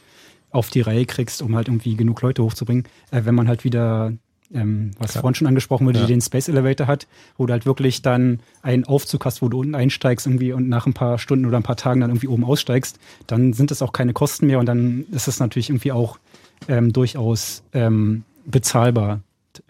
auf 0.52 0.70
die 0.70 0.82
Reihe 0.82 1.06
kriegst, 1.06 1.42
um 1.42 1.56
halt 1.56 1.70
irgendwie 1.70 1.96
genug 1.96 2.22
Leute 2.22 2.44
hochzubringen. 2.44 2.86
Äh, 3.12 3.24
wenn 3.24 3.36
man 3.36 3.48
halt 3.48 3.64
wieder, 3.64 4.14
ähm, 4.54 4.92
was 4.98 5.14
vorhin 5.18 5.36
schon 5.36 5.48
angesprochen 5.48 5.86
wurde, 5.86 6.00
Ja. 6.00 6.06
den 6.08 6.22
Space 6.22 6.48
Elevator 6.48 6.88
hat, 6.88 7.08
wo 7.38 7.46
du 7.46 7.54
halt 7.54 7.66
wirklich 7.66 8.02
dann 8.02 8.40
einen 8.62 8.84
Aufzug 8.86 9.26
hast, 9.26 9.42
wo 9.42 9.50
du 9.50 9.60
unten 9.60 9.76
einsteigst 9.76 10.26
irgendwie 10.26 10.54
und 10.54 10.70
nach 10.70 10.86
ein 10.88 10.94
paar 10.94 11.18
Stunden 11.20 11.46
oder 11.46 11.58
ein 11.58 11.64
paar 11.64 11.76
Tagen 11.78 12.02
dann 12.02 12.10
irgendwie 12.10 12.28
oben 12.28 12.44
aussteigst, 12.44 13.00
dann 13.28 13.54
sind 13.54 13.72
es 13.72 13.82
auch 13.82 13.94
keine 13.94 14.14
Kosten 14.14 14.48
mehr 14.48 14.60
und 14.60 14.66
dann 14.66 15.06
ist 15.12 15.28
es 15.28 15.40
natürlich 15.40 15.70
irgendwie 15.70 15.92
auch 15.92 16.18
ähm, 16.68 16.92
durchaus 16.94 17.64
ähm, 17.74 18.24
bezahlbar, 18.46 19.22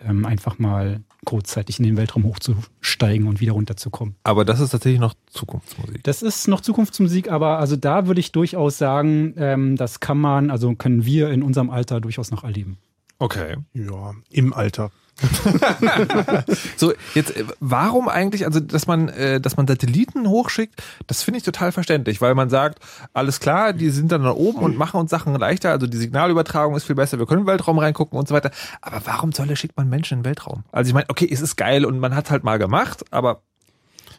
ähm, 0.07 0.25
einfach 0.25 0.59
mal 0.59 1.01
kurzzeitig 1.25 1.77
in 1.79 1.85
den 1.85 1.97
Weltraum 1.97 2.23
hochzusteigen 2.23 3.27
und 3.27 3.41
wieder 3.41 3.51
runterzukommen. 3.51 4.15
Aber 4.23 4.45
das 4.45 4.59
ist 4.61 4.69
tatsächlich 4.71 5.01
noch 5.01 5.13
Zukunftsmusik. 5.29 6.03
Das 6.03 6.21
ist 6.21 6.47
noch 6.47 6.61
Zukunftsmusik, 6.61 7.29
aber 7.29 7.59
also 7.59 7.75
da 7.75 8.07
würde 8.07 8.21
ich 8.21 8.31
durchaus 8.31 8.77
sagen, 8.77 9.33
ähm, 9.37 9.75
das 9.75 9.99
kann 9.99 10.17
man, 10.17 10.49
also 10.49 10.73
können 10.75 11.05
wir 11.05 11.29
in 11.29 11.43
unserem 11.43 11.69
Alter 11.69 11.99
durchaus 11.99 12.31
noch 12.31 12.43
erleben. 12.45 12.77
Okay. 13.19 13.57
Ja, 13.73 14.13
im 14.29 14.53
Alter. 14.53 14.91
so, 16.77 16.93
jetzt, 17.13 17.35
äh, 17.35 17.43
warum 17.59 18.07
eigentlich, 18.07 18.45
also, 18.45 18.59
dass 18.59 18.87
man, 18.87 19.09
äh, 19.09 19.41
dass 19.41 19.57
man 19.57 19.67
Satelliten 19.67 20.29
hochschickt, 20.29 20.81
das 21.07 21.23
finde 21.23 21.39
ich 21.39 21.43
total 21.43 21.71
verständlich, 21.73 22.21
weil 22.21 22.35
man 22.35 22.49
sagt, 22.49 22.79
alles 23.13 23.39
klar, 23.39 23.73
die 23.73 23.89
sind 23.89 24.11
dann 24.11 24.23
da 24.23 24.31
oben 24.31 24.59
und 24.59 24.77
machen 24.77 24.99
uns 24.99 25.11
Sachen 25.11 25.35
leichter, 25.35 25.71
also 25.71 25.87
die 25.87 25.97
Signalübertragung 25.97 26.75
ist 26.75 26.85
viel 26.85 26.95
besser, 26.95 27.19
wir 27.19 27.25
können 27.25 27.41
im 27.41 27.47
Weltraum 27.47 27.79
reingucken 27.79 28.17
und 28.17 28.27
so 28.27 28.33
weiter. 28.33 28.51
Aber 28.81 29.01
warum 29.05 29.31
soll 29.31 29.53
schickt 29.55 29.75
man 29.77 29.89
Menschen 29.89 30.19
in 30.19 30.19
den 30.19 30.25
Weltraum? 30.25 30.63
Also 30.71 30.87
ich 30.87 30.93
meine, 30.93 31.09
okay, 31.09 31.27
es 31.29 31.41
ist 31.41 31.55
geil 31.57 31.85
und 31.85 31.99
man 31.99 32.15
hat 32.15 32.31
halt 32.31 32.43
mal 32.43 32.57
gemacht, 32.57 33.03
aber. 33.11 33.41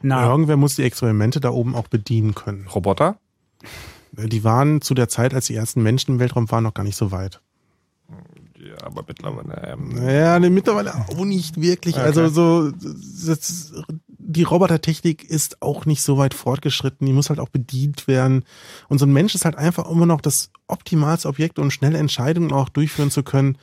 Na. 0.02 0.28
Irgendwer 0.28 0.56
muss 0.56 0.74
die 0.74 0.82
Experimente 0.82 1.40
da 1.40 1.51
oben 1.51 1.74
auch 1.74 1.89
bedienen 1.89 2.35
können. 2.35 2.66
Roboter? 2.66 3.16
Die 4.12 4.44
waren 4.44 4.81
zu 4.81 4.94
der 4.94 5.09
Zeit, 5.09 5.35
als 5.35 5.47
die 5.47 5.55
ersten 5.55 5.82
Menschen 5.82 6.14
im 6.14 6.18
Weltraum 6.18 6.51
waren, 6.51 6.64
noch 6.64 6.74
gar 6.74 6.82
nicht 6.82 6.97
so 6.97 7.12
weit. 7.12 7.40
Ja, 8.61 8.87
aber 8.87 9.05
mittlerweile. 9.07 9.62
Ähm 9.66 10.07
ja, 10.07 10.39
nee, 10.39 10.51
mittlerweile 10.51 10.95
auch 10.95 11.24
nicht 11.24 11.61
wirklich. 11.61 11.97
Okay. 11.97 12.05
Also 12.05 12.28
so 12.28 12.70
das, 12.70 13.73
die 14.09 14.43
Robotertechnik 14.43 15.24
ist 15.24 15.62
auch 15.62 15.87
nicht 15.87 16.03
so 16.03 16.19
weit 16.19 16.35
fortgeschritten. 16.35 17.07
Die 17.07 17.12
muss 17.12 17.31
halt 17.31 17.41
auch 17.41 17.49
bedient 17.49 18.07
werden. 18.07 18.45
Und 18.89 18.99
so 18.99 19.07
ein 19.07 19.12
Mensch 19.12 19.35
ist 19.35 19.45
halt 19.45 19.57
einfach 19.57 19.91
immer 19.91 20.07
noch 20.07 20.20
das 20.20 20.51
optimalste 20.66 21.28
Objekt, 21.28 21.59
um 21.59 21.70
schnelle 21.70 21.99
Entscheidungen 21.99 22.53
auch 22.53 22.69
durchführen 22.69 23.11
zu 23.11 23.23
können, 23.23 23.57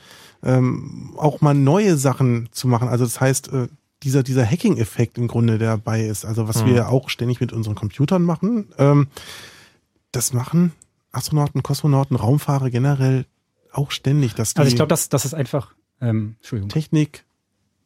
ähm, 0.44 1.14
auch 1.18 1.42
mal 1.42 1.54
neue 1.54 1.98
Sachen 1.98 2.50
zu 2.52 2.68
machen. 2.68 2.88
Also 2.88 3.06
das 3.06 3.22
heißt, 3.22 3.54
äh, 3.54 3.68
dieser, 4.04 4.24
dieser 4.24 4.46
Hacking-Effekt 4.46 5.18
im 5.18 5.28
Grunde, 5.28 5.58
der 5.58 5.72
dabei 5.72 6.06
ist, 6.06 6.26
also 6.26 6.48
was 6.48 6.62
hm. 6.62 6.68
wir 6.68 6.90
auch 6.90 7.10
ständig 7.10 7.40
mit 7.40 7.54
unseren 7.54 7.76
Computern 7.76 8.24
machen, 8.24 8.68
ähm, 8.78 9.08
das 10.12 10.34
machen 10.34 10.74
Astronauten, 11.12 11.64
Kosmonauten, 11.64 12.16
Raumfahrer 12.16 12.70
generell 12.70 13.26
auch 13.78 13.92
ständig, 13.92 14.34
dass 14.36 14.54
die 14.54 14.60
Also 14.60 14.70
ich 14.70 14.76
glaube, 14.76 14.90
das, 14.90 15.10
das 15.10 15.26
ist 15.26 15.34
einfach 15.34 15.74
ähm, 16.02 16.36
Entschuldigung. 16.38 16.70
Technik 16.70 17.26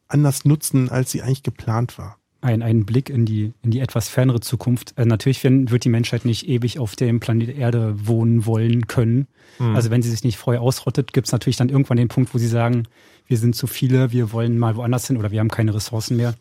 anders 0.08 0.44
nutzen, 0.44 0.90
als 0.90 1.10
sie 1.10 1.22
eigentlich 1.22 1.42
geplant 1.42 1.98
war. 1.98 2.18
Ein, 2.40 2.62
ein 2.62 2.84
Blick 2.84 3.08
in 3.08 3.24
die, 3.24 3.52
in 3.62 3.70
die 3.70 3.78
etwas 3.78 4.08
fernere 4.08 4.40
Zukunft. 4.40 4.94
Äh, 4.98 5.06
natürlich 5.06 5.44
wird 5.44 5.84
die 5.84 5.88
Menschheit 5.88 6.24
nicht 6.24 6.48
ewig 6.48 6.80
auf 6.80 6.96
dem 6.96 7.20
Planet 7.20 7.56
Erde 7.56 7.94
wohnen 8.06 8.46
wollen 8.46 8.88
können. 8.88 9.28
Mhm. 9.60 9.76
Also 9.76 9.90
wenn 9.90 10.02
sie 10.02 10.10
sich 10.10 10.24
nicht 10.24 10.38
vorher 10.38 10.60
ausrottet, 10.60 11.12
gibt 11.12 11.28
es 11.28 11.32
natürlich 11.32 11.56
dann 11.56 11.68
irgendwann 11.68 11.98
den 11.98 12.08
Punkt, 12.08 12.34
wo 12.34 12.38
sie 12.38 12.48
sagen, 12.48 12.88
wir 13.26 13.38
sind 13.38 13.54
zu 13.54 13.68
viele, 13.68 14.10
wir 14.10 14.32
wollen 14.32 14.58
mal 14.58 14.74
woanders 14.74 15.06
hin 15.06 15.16
oder 15.16 15.30
wir 15.30 15.38
haben 15.38 15.50
keine 15.50 15.72
Ressourcen 15.72 16.16
mehr. 16.16 16.34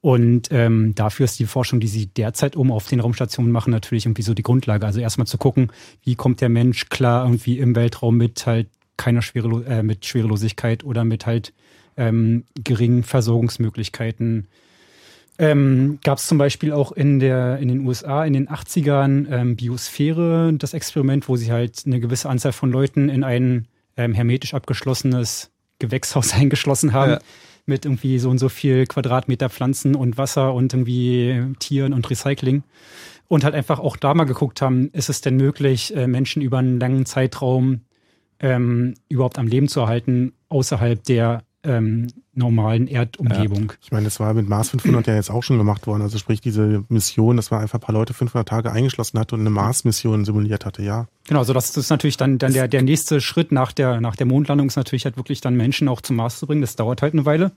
Und 0.00 0.48
ähm, 0.50 0.94
dafür 0.96 1.24
ist 1.24 1.38
die 1.38 1.46
Forschung, 1.46 1.78
die 1.78 1.86
sie 1.86 2.06
derzeit 2.06 2.56
um 2.56 2.72
auf 2.72 2.88
den 2.88 2.98
Raumstationen 2.98 3.52
machen, 3.52 3.70
natürlich 3.70 4.06
irgendwie 4.06 4.22
so 4.22 4.34
die 4.34 4.42
Grundlage. 4.42 4.84
Also 4.84 4.98
erstmal 5.00 5.28
zu 5.28 5.38
gucken, 5.38 5.70
wie 6.02 6.16
kommt 6.16 6.40
der 6.40 6.48
Mensch 6.48 6.88
klar 6.88 7.24
irgendwie 7.24 7.58
im 7.58 7.76
Weltraum 7.76 8.16
mit 8.16 8.44
halt 8.46 8.68
keiner 8.96 9.22
Schwerelo 9.22 9.60
äh, 9.60 9.82
mit 9.82 10.04
Schwerelosigkeit 10.04 10.84
oder 10.84 11.04
mit 11.04 11.26
halt 11.26 11.52
ähm, 11.96 12.44
geringen 12.62 13.02
Versorgungsmöglichkeiten. 13.02 14.48
Ähm, 15.38 15.98
Gab 16.04 16.18
es 16.18 16.26
zum 16.28 16.38
Beispiel 16.38 16.72
auch 16.72 16.92
in, 16.92 17.18
der, 17.18 17.58
in 17.58 17.68
den 17.68 17.86
USA 17.86 18.24
in 18.24 18.34
den 18.34 18.48
80ern 18.48 19.26
ähm, 19.30 19.56
Biosphäre, 19.56 20.52
das 20.54 20.74
Experiment, 20.74 21.28
wo 21.28 21.36
sie 21.36 21.50
halt 21.50 21.82
eine 21.86 21.98
gewisse 21.98 22.28
Anzahl 22.28 22.52
von 22.52 22.70
Leuten 22.70 23.08
in 23.08 23.24
ein 23.24 23.66
ähm, 23.96 24.14
hermetisch 24.14 24.54
abgeschlossenes 24.54 25.50
Gewächshaus 25.80 26.34
eingeschlossen 26.34 26.92
haben. 26.92 27.12
Ja. 27.12 27.18
Mit 27.66 27.86
irgendwie 27.86 28.18
so 28.18 28.28
und 28.28 28.36
so 28.36 28.50
viel 28.50 28.86
Quadratmeter 28.86 29.48
Pflanzen 29.48 29.94
und 29.94 30.18
Wasser 30.18 30.52
und 30.52 30.74
irgendwie 30.74 31.42
Tieren 31.60 31.94
und 31.94 32.10
Recycling. 32.10 32.62
Und 33.26 33.42
halt 33.42 33.54
einfach 33.54 33.80
auch 33.80 33.96
da 33.96 34.12
mal 34.12 34.24
geguckt 34.24 34.60
haben, 34.60 34.90
ist 34.92 35.08
es 35.08 35.22
denn 35.22 35.36
möglich, 35.36 35.96
äh, 35.96 36.06
Menschen 36.06 36.42
über 36.42 36.58
einen 36.58 36.78
langen 36.78 37.06
Zeitraum 37.06 37.80
ähm, 38.44 38.92
überhaupt 39.08 39.38
am 39.38 39.46
Leben 39.46 39.68
zu 39.68 39.80
erhalten, 39.80 40.34
außerhalb 40.50 41.02
der 41.02 41.44
ähm, 41.62 42.08
normalen 42.34 42.88
Erdumgebung. 42.88 43.70
Ja. 43.70 43.78
Ich 43.80 43.90
meine, 43.90 44.04
das 44.04 44.20
war 44.20 44.34
mit 44.34 44.46
Mars 44.46 44.68
500 44.68 45.06
ja 45.06 45.14
jetzt 45.14 45.30
auch 45.30 45.42
schon 45.42 45.56
gemacht 45.56 45.86
worden. 45.86 46.02
Also 46.02 46.18
sprich 46.18 46.42
diese 46.42 46.84
Mission, 46.90 47.36
dass 47.36 47.50
man 47.50 47.62
einfach 47.62 47.78
ein 47.78 47.80
paar 47.80 47.94
Leute 47.94 48.12
500 48.12 48.46
Tage 48.46 48.70
eingeschlossen 48.70 49.18
hatte 49.18 49.34
und 49.34 49.40
eine 49.40 49.50
Mars-Mission 49.50 50.26
simuliert 50.26 50.66
hatte, 50.66 50.82
ja. 50.82 51.06
Genau, 51.26 51.40
also 51.40 51.54
das 51.54 51.74
ist 51.74 51.88
natürlich 51.88 52.18
dann, 52.18 52.36
dann 52.36 52.52
der, 52.52 52.68
der 52.68 52.82
nächste 52.82 53.22
Schritt 53.22 53.50
nach 53.50 53.72
der, 53.72 54.02
nach 54.02 54.14
der 54.14 54.26
Mondlandung 54.26 54.66
ist 54.66 54.76
natürlich 54.76 55.06
halt 55.06 55.16
wirklich 55.16 55.40
dann 55.40 55.54
Menschen 55.56 55.88
auch 55.88 56.02
zum 56.02 56.16
Mars 56.16 56.38
zu 56.38 56.46
bringen. 56.46 56.60
Das 56.60 56.76
dauert 56.76 57.00
halt 57.00 57.14
eine 57.14 57.24
Weile. 57.24 57.52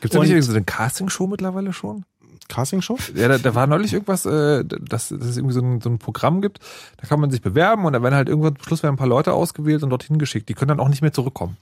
Gibt 0.00 0.12
es 0.12 0.18
da 0.18 0.18
nicht 0.18 0.30
irgendwie 0.30 0.46
so 0.46 0.52
eine 0.52 0.64
Castingshow 0.64 1.28
mittlerweile 1.28 1.72
schon? 1.72 2.04
Castingshow? 2.48 2.98
Ja, 3.14 3.28
da, 3.28 3.38
da 3.38 3.54
war 3.54 3.66
neulich 3.66 3.92
irgendwas, 3.92 4.26
äh, 4.26 4.64
dass, 4.64 5.08
dass 5.08 5.10
es 5.10 5.36
irgendwie 5.36 5.54
so 5.54 5.60
ein, 5.60 5.80
so 5.80 5.90
ein 5.90 5.98
Programm 5.98 6.40
gibt, 6.40 6.60
da 6.98 7.06
kann 7.06 7.20
man 7.20 7.30
sich 7.30 7.42
bewerben 7.42 7.84
und 7.84 7.92
dann 7.92 8.02
werden 8.02 8.14
halt 8.14 8.28
irgendwann 8.28 8.56
zum 8.56 8.64
Schluss 8.64 8.82
werden 8.82 8.94
ein 8.94 8.98
paar 8.98 9.06
Leute 9.06 9.32
ausgewählt 9.32 9.82
und 9.82 9.90
dorthin 9.90 10.18
geschickt. 10.18 10.48
Die 10.48 10.54
können 10.54 10.68
dann 10.68 10.80
auch 10.80 10.88
nicht 10.88 11.02
mehr 11.02 11.12
zurückkommen. 11.12 11.56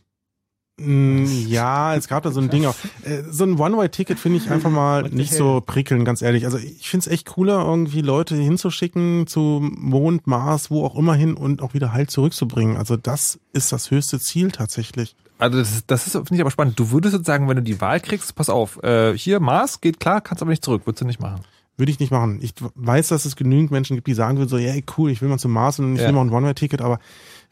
Mm, 0.78 1.26
ja, 1.48 1.94
es 1.94 2.08
gab 2.08 2.22
da 2.22 2.30
so 2.30 2.40
ein 2.40 2.50
Ding 2.50 2.66
auch. 2.66 2.74
Äh, 3.04 3.24
so 3.28 3.42
ein 3.42 3.58
One-Way-Ticket 3.58 4.18
finde 4.18 4.38
ich 4.38 4.48
einfach 4.48 4.70
mal 4.70 5.08
nicht 5.10 5.34
so 5.34 5.60
prickeln, 5.60 6.04
ganz 6.04 6.22
ehrlich. 6.22 6.44
Also 6.44 6.58
ich 6.58 6.88
finde 6.88 7.06
es 7.06 7.12
echt 7.12 7.26
cooler, 7.26 7.64
irgendwie 7.64 8.00
Leute 8.00 8.36
hinzuschicken 8.36 9.26
zu 9.26 9.58
Mond, 9.60 10.28
Mars, 10.28 10.70
wo 10.70 10.84
auch 10.84 10.94
immer 10.94 11.14
hin 11.14 11.34
und 11.34 11.62
auch 11.62 11.74
wieder 11.74 11.92
heil 11.92 12.06
zurückzubringen. 12.06 12.76
Also 12.76 12.96
das 12.96 13.40
ist 13.52 13.72
das 13.72 13.90
höchste 13.90 14.20
Ziel 14.20 14.52
tatsächlich. 14.52 15.16
Also 15.42 15.58
das, 15.58 15.84
das 15.88 16.06
ist, 16.06 16.12
finde 16.12 16.36
ich 16.36 16.40
aber 16.40 16.52
spannend. 16.52 16.78
Du 16.78 16.92
würdest 16.92 17.16
jetzt 17.16 17.26
sagen, 17.26 17.48
wenn 17.48 17.56
du 17.56 17.64
die 17.64 17.80
Wahl 17.80 17.98
kriegst, 17.98 18.36
pass 18.36 18.48
auf, 18.48 18.80
äh, 18.84 19.18
hier 19.18 19.40
Mars 19.40 19.80
geht 19.80 19.98
klar, 19.98 20.20
kannst 20.20 20.40
aber 20.40 20.52
nicht 20.52 20.64
zurück, 20.64 20.86
würdest 20.86 21.00
du 21.00 21.04
nicht 21.04 21.20
machen. 21.20 21.40
Würde 21.76 21.90
ich 21.90 21.98
nicht 21.98 22.12
machen. 22.12 22.38
Ich 22.42 22.54
weiß, 22.76 23.08
dass 23.08 23.24
es 23.24 23.34
genügend 23.34 23.72
Menschen 23.72 23.96
gibt, 23.96 24.06
die 24.06 24.14
sagen 24.14 24.38
würden 24.38 24.48
so, 24.48 24.56
ja, 24.56 24.72
yeah, 24.72 24.82
cool, 24.96 25.10
ich 25.10 25.20
will 25.20 25.28
mal 25.28 25.40
zum 25.40 25.50
Mars 25.50 25.80
und 25.80 25.96
ich 25.96 26.00
ja. 26.00 26.06
will 26.06 26.14
mal 26.14 26.20
ein 26.20 26.30
One-Way-Ticket, 26.30 26.80
aber 26.80 27.00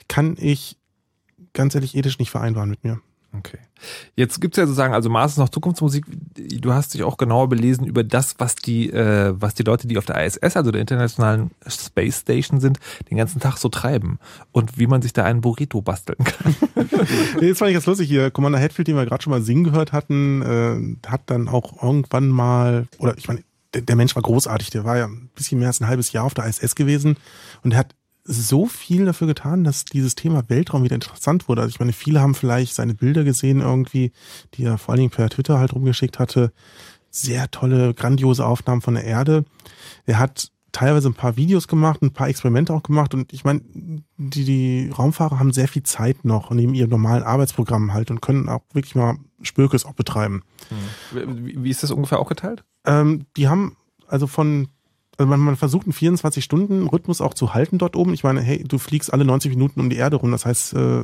kann 0.06 0.36
ich 0.38 0.76
ganz 1.52 1.74
ehrlich 1.74 1.96
ethisch 1.96 2.20
nicht 2.20 2.30
vereinbaren 2.30 2.70
mit 2.70 2.84
mir. 2.84 3.00
Okay. 3.36 3.58
Jetzt 4.16 4.40
gibt's 4.40 4.56
ja 4.56 4.66
sozusagen, 4.66 4.92
also 4.92 5.08
Mars 5.08 5.32
ist 5.32 5.38
noch 5.38 5.48
Zukunftsmusik. 5.48 6.04
Du 6.34 6.72
hast 6.72 6.94
dich 6.94 7.04
auch 7.04 7.16
genauer 7.16 7.48
belesen 7.48 7.86
über 7.86 8.02
das, 8.02 8.34
was 8.38 8.56
die, 8.56 8.90
äh, 8.90 9.32
was 9.34 9.54
die 9.54 9.62
Leute, 9.62 9.86
die 9.86 9.98
auf 9.98 10.04
der 10.04 10.24
ISS, 10.24 10.56
also 10.56 10.72
der 10.72 10.80
Internationalen 10.80 11.52
Space 11.66 12.20
Station 12.20 12.60
sind, 12.60 12.80
den 13.08 13.16
ganzen 13.16 13.40
Tag 13.40 13.58
so 13.58 13.68
treiben 13.68 14.18
und 14.50 14.78
wie 14.78 14.88
man 14.88 15.00
sich 15.00 15.12
da 15.12 15.24
einen 15.24 15.40
Burrito 15.40 15.80
basteln 15.80 16.24
kann. 16.24 16.56
Jetzt 17.40 17.58
fand 17.58 17.70
ich 17.70 17.74
ganz 17.74 17.86
lustig 17.86 18.08
hier. 18.08 18.30
Commander 18.32 18.58
Hatfield, 18.58 18.88
den 18.88 18.96
wir 18.96 19.06
gerade 19.06 19.22
schon 19.22 19.30
mal 19.30 19.42
singen 19.42 19.64
gehört 19.64 19.92
hatten, 19.92 20.42
äh, 20.42 21.08
hat 21.08 21.22
dann 21.26 21.48
auch 21.48 21.82
irgendwann 21.82 22.28
mal, 22.28 22.88
oder 22.98 23.16
ich 23.16 23.28
meine, 23.28 23.44
der, 23.74 23.82
der 23.82 23.96
Mensch 23.96 24.16
war 24.16 24.22
großartig. 24.22 24.70
Der 24.70 24.84
war 24.84 24.98
ja 24.98 25.06
ein 25.06 25.30
bisschen 25.34 25.58
mehr 25.58 25.68
als 25.68 25.80
ein 25.80 25.86
halbes 25.86 26.12
Jahr 26.12 26.24
auf 26.24 26.34
der 26.34 26.46
ISS 26.46 26.74
gewesen 26.74 27.16
und 27.62 27.72
er 27.72 27.78
hat 27.78 27.94
so 28.30 28.66
viel 28.66 29.04
dafür 29.04 29.26
getan, 29.26 29.64
dass 29.64 29.84
dieses 29.84 30.14
Thema 30.14 30.48
Weltraum 30.48 30.84
wieder 30.84 30.94
interessant 30.94 31.48
wurde. 31.48 31.62
Also 31.62 31.70
ich 31.70 31.80
meine, 31.80 31.92
viele 31.92 32.20
haben 32.20 32.34
vielleicht 32.34 32.74
seine 32.74 32.94
Bilder 32.94 33.24
gesehen 33.24 33.60
irgendwie, 33.60 34.12
die 34.54 34.64
er 34.64 34.78
vor 34.78 34.92
allen 34.92 35.00
Dingen 35.00 35.10
per 35.10 35.28
Twitter 35.28 35.58
halt 35.58 35.74
rumgeschickt 35.74 36.18
hatte. 36.18 36.52
Sehr 37.10 37.50
tolle, 37.50 37.92
grandiose 37.92 38.46
Aufnahmen 38.46 38.82
von 38.82 38.94
der 38.94 39.04
Erde. 39.04 39.44
Er 40.06 40.20
hat 40.20 40.52
teilweise 40.72 41.08
ein 41.08 41.14
paar 41.14 41.36
Videos 41.36 41.66
gemacht, 41.66 42.02
ein 42.02 42.12
paar 42.12 42.28
Experimente 42.28 42.72
auch 42.72 42.84
gemacht 42.84 43.12
und 43.14 43.32
ich 43.32 43.44
meine, 43.44 43.62
die, 43.74 44.44
die 44.44 44.90
Raumfahrer 44.96 45.40
haben 45.40 45.52
sehr 45.52 45.66
viel 45.66 45.82
Zeit 45.82 46.24
noch 46.24 46.52
neben 46.52 46.74
ihrem 46.74 46.90
normalen 46.90 47.24
Arbeitsprogramm 47.24 47.92
halt 47.92 48.12
und 48.12 48.22
können 48.22 48.48
auch 48.48 48.62
wirklich 48.72 48.94
mal 48.94 49.16
Spökes 49.42 49.84
auch 49.84 49.94
betreiben. 49.94 50.44
Hm. 51.12 51.46
Wie, 51.46 51.64
wie 51.64 51.70
ist 51.70 51.82
das 51.82 51.90
ungefähr 51.90 52.20
auch 52.20 52.28
geteilt? 52.28 52.62
Ähm, 52.86 53.26
die 53.36 53.48
haben 53.48 53.76
also 54.06 54.28
von 54.28 54.68
also 55.20 55.28
man, 55.28 55.40
man 55.40 55.56
versucht 55.56 55.86
einen 55.86 55.92
24-Stunden-Rhythmus 55.92 57.20
auch 57.20 57.34
zu 57.34 57.52
halten 57.52 57.76
dort 57.76 57.94
oben. 57.94 58.14
Ich 58.14 58.24
meine, 58.24 58.40
hey, 58.40 58.64
du 58.66 58.78
fliegst 58.78 59.12
alle 59.12 59.26
90 59.26 59.50
Minuten 59.50 59.78
um 59.78 59.90
die 59.90 59.96
Erde 59.96 60.16
rum. 60.16 60.30
Das 60.30 60.46
heißt, 60.46 60.72
äh, 60.72 61.02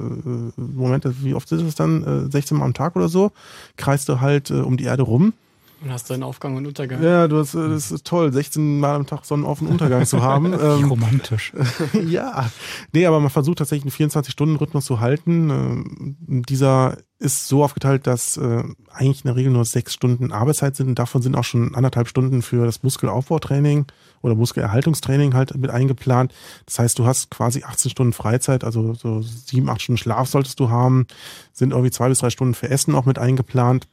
Moment, 0.56 1.04
wie 1.22 1.34
oft 1.34 1.52
ist 1.52 1.60
es 1.60 1.74
dann? 1.74 2.26
Äh, 2.28 2.32
16 2.32 2.56
Mal 2.56 2.64
am 2.64 2.72
Tag 2.72 2.96
oder 2.96 3.10
so? 3.10 3.32
Kreist 3.76 4.08
du 4.08 4.22
halt 4.22 4.50
äh, 4.50 4.54
um 4.54 4.78
die 4.78 4.84
Erde 4.84 5.02
rum. 5.02 5.34
Und 5.82 5.92
hast 5.92 6.08
deinen 6.08 6.22
Aufgang 6.22 6.56
und 6.56 6.66
Untergang. 6.66 7.02
Ja, 7.02 7.28
du 7.28 7.36
hast, 7.36 7.54
äh, 7.54 7.68
das 7.68 7.92
ist 7.92 8.06
toll, 8.06 8.32
16 8.32 8.80
Mal 8.80 8.94
am 8.94 9.06
Tag 9.06 9.26
Sonnenauf- 9.26 9.60
und 9.60 9.66
Untergang 9.66 10.06
zu 10.06 10.22
haben. 10.22 10.52
Wie 10.58 10.82
ähm, 10.82 10.88
romantisch. 10.88 11.52
ja. 12.06 12.48
Nee, 12.94 13.04
aber 13.04 13.20
man 13.20 13.28
versucht 13.28 13.58
tatsächlich 13.58 14.00
einen 14.00 14.10
24-Stunden-Rhythmus 14.10 14.86
zu 14.86 15.00
halten. 15.00 15.50
Ähm, 15.50 16.16
dieser 16.48 16.96
ist 17.18 17.48
so 17.48 17.62
aufgeteilt, 17.62 18.06
dass 18.06 18.38
äh, 18.38 18.62
eigentlich 18.90 19.24
in 19.24 19.28
der 19.28 19.36
Regel 19.36 19.52
nur 19.52 19.66
sechs 19.66 19.92
Stunden 19.92 20.32
Arbeitszeit 20.32 20.76
sind 20.76 20.88
und 20.88 20.98
davon 20.98 21.20
sind 21.20 21.36
auch 21.36 21.44
schon 21.44 21.74
anderthalb 21.74 22.08
Stunden 22.08 22.40
für 22.40 22.64
das 22.64 22.82
Muskelaufbautraining 22.82 23.86
oder 24.26 24.34
Muskelerhaltungstraining 24.34 25.34
halt 25.34 25.56
mit 25.56 25.70
eingeplant. 25.70 26.34
Das 26.66 26.78
heißt, 26.78 26.98
du 26.98 27.06
hast 27.06 27.30
quasi 27.30 27.62
18 27.62 27.90
Stunden 27.90 28.12
Freizeit, 28.12 28.64
also 28.64 28.94
so 28.94 29.22
sieben, 29.22 29.68
acht 29.68 29.80
Stunden 29.80 29.98
Schlaf 29.98 30.28
solltest 30.28 30.60
du 30.60 30.68
haben, 30.68 31.06
sind 31.52 31.70
irgendwie 31.70 31.90
zwei 31.90 32.08
bis 32.08 32.18
drei 32.18 32.30
Stunden 32.30 32.54
für 32.54 32.68
Essen 32.68 32.94
auch 32.94 33.06
mit 33.06 33.18
eingeplant. 33.18 33.86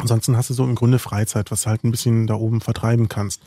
Ansonsten 0.00 0.36
hast 0.36 0.50
du 0.50 0.54
so 0.54 0.64
im 0.64 0.74
Grunde 0.74 0.98
Freizeit, 0.98 1.50
was 1.50 1.62
du 1.62 1.70
halt 1.70 1.84
ein 1.84 1.90
bisschen 1.90 2.26
da 2.26 2.34
oben 2.34 2.60
vertreiben 2.60 3.08
kannst. 3.08 3.42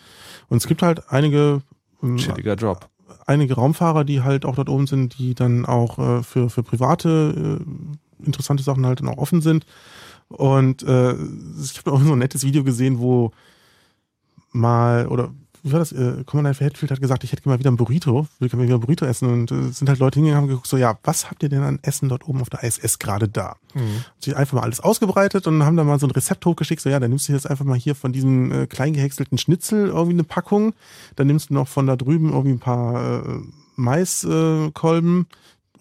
Und 0.49 0.57
es 0.57 0.67
gibt 0.67 0.81
halt 0.81 1.11
einige 1.11 1.61
ähm, 2.01 2.17
Chilliger 2.17 2.55
Job. 2.55 2.89
Einige 3.25 3.55
Raumfahrer, 3.55 4.03
die 4.03 4.21
halt 4.21 4.45
auch 4.45 4.55
dort 4.55 4.69
oben 4.69 4.87
sind, 4.87 5.19
die 5.19 5.35
dann 5.35 5.65
auch 5.65 5.99
äh, 5.99 6.23
für, 6.23 6.49
für 6.49 6.63
private 6.63 7.59
äh, 7.61 8.25
interessante 8.25 8.63
Sachen 8.63 8.85
halt 8.85 9.01
dann 9.01 9.09
auch 9.09 9.17
offen 9.17 9.41
sind. 9.41 9.65
Und 10.29 10.83
äh, 10.83 11.13
ich 11.13 11.77
habe 11.77 11.91
auch 11.91 12.01
so 12.01 12.13
ein 12.13 12.19
nettes 12.19 12.43
Video 12.43 12.63
gesehen, 12.63 12.99
wo 12.99 13.31
mal, 14.51 15.07
oder 15.07 15.31
wie 15.67 15.71
war 15.73 15.79
das? 15.79 15.91
Äh, 15.91 16.23
Commandant 16.25 16.59
Hatfield 16.61 16.91
hat 16.91 17.01
gesagt, 17.01 17.23
ich 17.23 17.31
hätte 17.31 17.47
mal 17.47 17.59
wieder 17.59 17.71
ein 17.71 17.77
Burrito, 17.77 18.27
will 18.39 18.49
gerne 18.49 18.65
wieder 18.65 18.75
ein 18.75 18.81
Burrito 18.81 19.05
essen 19.05 19.29
und 19.29 19.51
äh, 19.51 19.69
sind 19.71 19.89
halt 19.89 19.99
Leute 19.99 20.19
hingegangen 20.19 20.45
und 20.45 20.49
geguckt, 20.49 20.67
so 20.67 20.77
ja, 20.77 20.97
was 21.03 21.29
habt 21.29 21.43
ihr 21.43 21.49
denn 21.49 21.63
an 21.63 21.79
Essen 21.81 22.09
dort 22.09 22.27
oben 22.27 22.41
auf 22.41 22.49
der 22.49 22.63
ISS 22.63 22.99
gerade 22.99 23.27
da? 23.27 23.57
Mhm. 23.73 24.03
Sie 24.19 24.33
einfach 24.33 24.53
mal 24.53 24.63
alles 24.63 24.79
ausgebreitet 24.79 25.47
und 25.47 25.63
haben 25.63 25.77
dann 25.77 25.87
mal 25.87 25.99
so 25.99 26.07
ein 26.07 26.11
Rezept 26.11 26.45
hochgeschickt, 26.45 26.81
so 26.81 26.89
ja, 26.89 26.99
dann 26.99 27.09
nimmst 27.09 27.27
du 27.27 27.33
jetzt 27.33 27.49
einfach 27.49 27.65
mal 27.65 27.77
hier 27.77 27.95
von 27.95 28.13
diesem 28.13 28.51
äh, 28.51 28.67
klein 28.67 28.93
gehäckselten 28.93 29.37
Schnitzel 29.37 29.87
irgendwie 29.87 30.13
eine 30.13 30.23
Packung, 30.23 30.73
dann 31.15 31.27
nimmst 31.27 31.49
du 31.49 31.53
noch 31.53 31.67
von 31.67 31.87
da 31.87 31.95
drüben 31.95 32.31
irgendwie 32.31 32.51
ein 32.51 32.59
paar 32.59 33.25
äh, 33.25 33.39
Maiskolben 33.75 35.27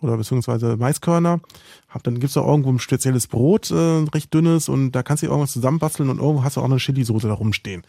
oder 0.03 0.17
beziehungsweise 0.17 0.77
Maiskörner. 0.77 1.41
Hab, 1.89 2.03
dann 2.03 2.21
gibt's 2.21 2.37
auch 2.37 2.47
irgendwo 2.47 2.71
ein 2.71 2.79
spezielles 2.79 3.27
Brot, 3.27 3.71
äh, 3.71 4.05
recht 4.15 4.33
dünnes 4.33 4.69
und 4.69 4.93
da 4.93 5.03
kannst 5.03 5.23
du 5.23 5.27
irgendwas 5.27 5.53
zusammenbasteln 5.53 6.11
und 6.11 6.19
irgendwo 6.19 6.45
hast 6.45 6.57
du 6.57 6.61
auch 6.61 6.67
eine 6.67 6.77
Chili-Soße 6.77 7.29
da 7.29 7.35
rumstehen. 7.35 7.83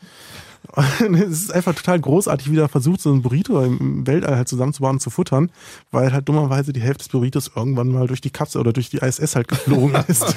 Und 1.00 1.16
es 1.16 1.44
ist 1.44 1.52
einfach 1.54 1.74
total 1.74 2.00
großartig, 2.00 2.52
wie 2.52 2.56
der 2.56 2.68
versucht, 2.68 3.02
so 3.02 3.12
ein 3.12 3.22
Burrito 3.22 3.64
im 3.64 4.06
Weltall 4.06 4.36
halt 4.36 4.48
zusammenzubauen 4.48 4.96
und 4.96 5.00
zu 5.00 5.10
futtern, 5.10 5.52
weil 5.92 6.12
halt 6.14 6.28
dummerweise 6.28 6.74
die 6.74 6.82
Hälfte 6.82 7.04
des 7.04 7.10
Burritos 7.10 7.52
irgendwann 7.56 7.88
mal 7.90 8.08
durch 8.08 8.22
die 8.22 8.30
Kapsel 8.30 8.62
oder 8.62 8.74
durch 8.74 8.90
die 8.90 8.98
ISS 8.98 9.36
halt 9.36 9.48
geflogen 9.48 9.96
ist. 10.08 10.36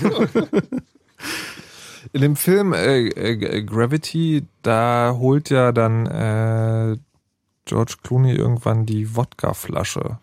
In 2.13 2.21
dem 2.23 2.37
Film 2.37 2.73
äh, 2.73 3.09
äh, 3.09 3.63
Gravity, 3.63 4.45
da 4.63 5.15
holt 5.19 5.51
ja 5.51 5.73
dann 5.73 6.07
äh, 6.07 6.97
George 7.67 7.97
Clooney 8.03 8.33
irgendwann 8.35 8.87
die 8.87 9.15
Wodkaflasche 9.17 10.19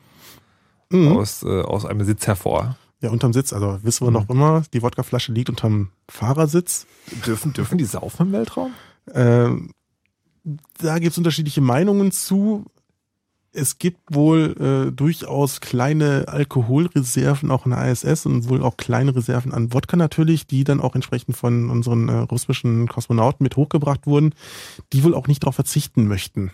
Mhm. 0.90 1.18
aus, 1.18 1.44
äh, 1.44 1.62
aus 1.64 1.86
einem 1.86 2.06
Sitz 2.06 2.28
hervor. 2.28 2.78
Ja, 3.02 3.10
unterm 3.10 3.34
Sitz, 3.34 3.52
also 3.52 3.78
wissen 3.84 4.08
wir 4.08 4.12
noch 4.12 4.30
immer, 4.30 4.64
die 4.74 4.82
Wodkaflasche 4.82 5.34
liegt 5.34 5.50
unterm 5.50 5.90
Fahrersitz. 6.10 6.88
Dürfen, 7.26 7.52
dürfen 7.52 7.78
die 7.78 7.84
saufen 7.84 8.28
im 8.28 8.32
Weltraum? 8.32 8.72
Ähm, 9.14 9.72
da 10.80 11.00
gibt's 11.00 11.18
unterschiedliche 11.18 11.62
Meinungen 11.62 12.12
zu. 12.12 12.66
Es 13.54 13.80
gibt 13.80 14.14
wohl 14.14 14.56
äh, 14.60 14.92
durchaus 14.92 15.62
kleine 15.62 16.26
Alkoholreserven 16.28 17.50
auch 17.50 17.66
in 17.66 17.72
der 17.72 17.92
ISS 17.92 18.26
und 18.26 18.50
wohl 18.50 18.62
auch 18.62 18.78
kleine 18.78 19.16
Reserven 19.16 19.52
an 19.52 19.74
Wodka 19.74 19.98
natürlich, 19.98 20.46
die 20.46 20.64
dann 20.64 20.80
auch 20.80 20.94
entsprechend 20.94 21.36
von 21.36 21.70
unseren 21.70 22.08
äh, 22.08 22.14
russischen 22.14 22.88
Kosmonauten 22.88 23.44
mit 23.44 23.56
hochgebracht 23.56 24.06
wurden, 24.06 24.36
die 24.94 25.04
wohl 25.04 25.16
auch 25.16 25.28
nicht 25.28 25.44
darauf 25.44 25.56
verzichten 25.56 26.08
möchten. 26.08 26.52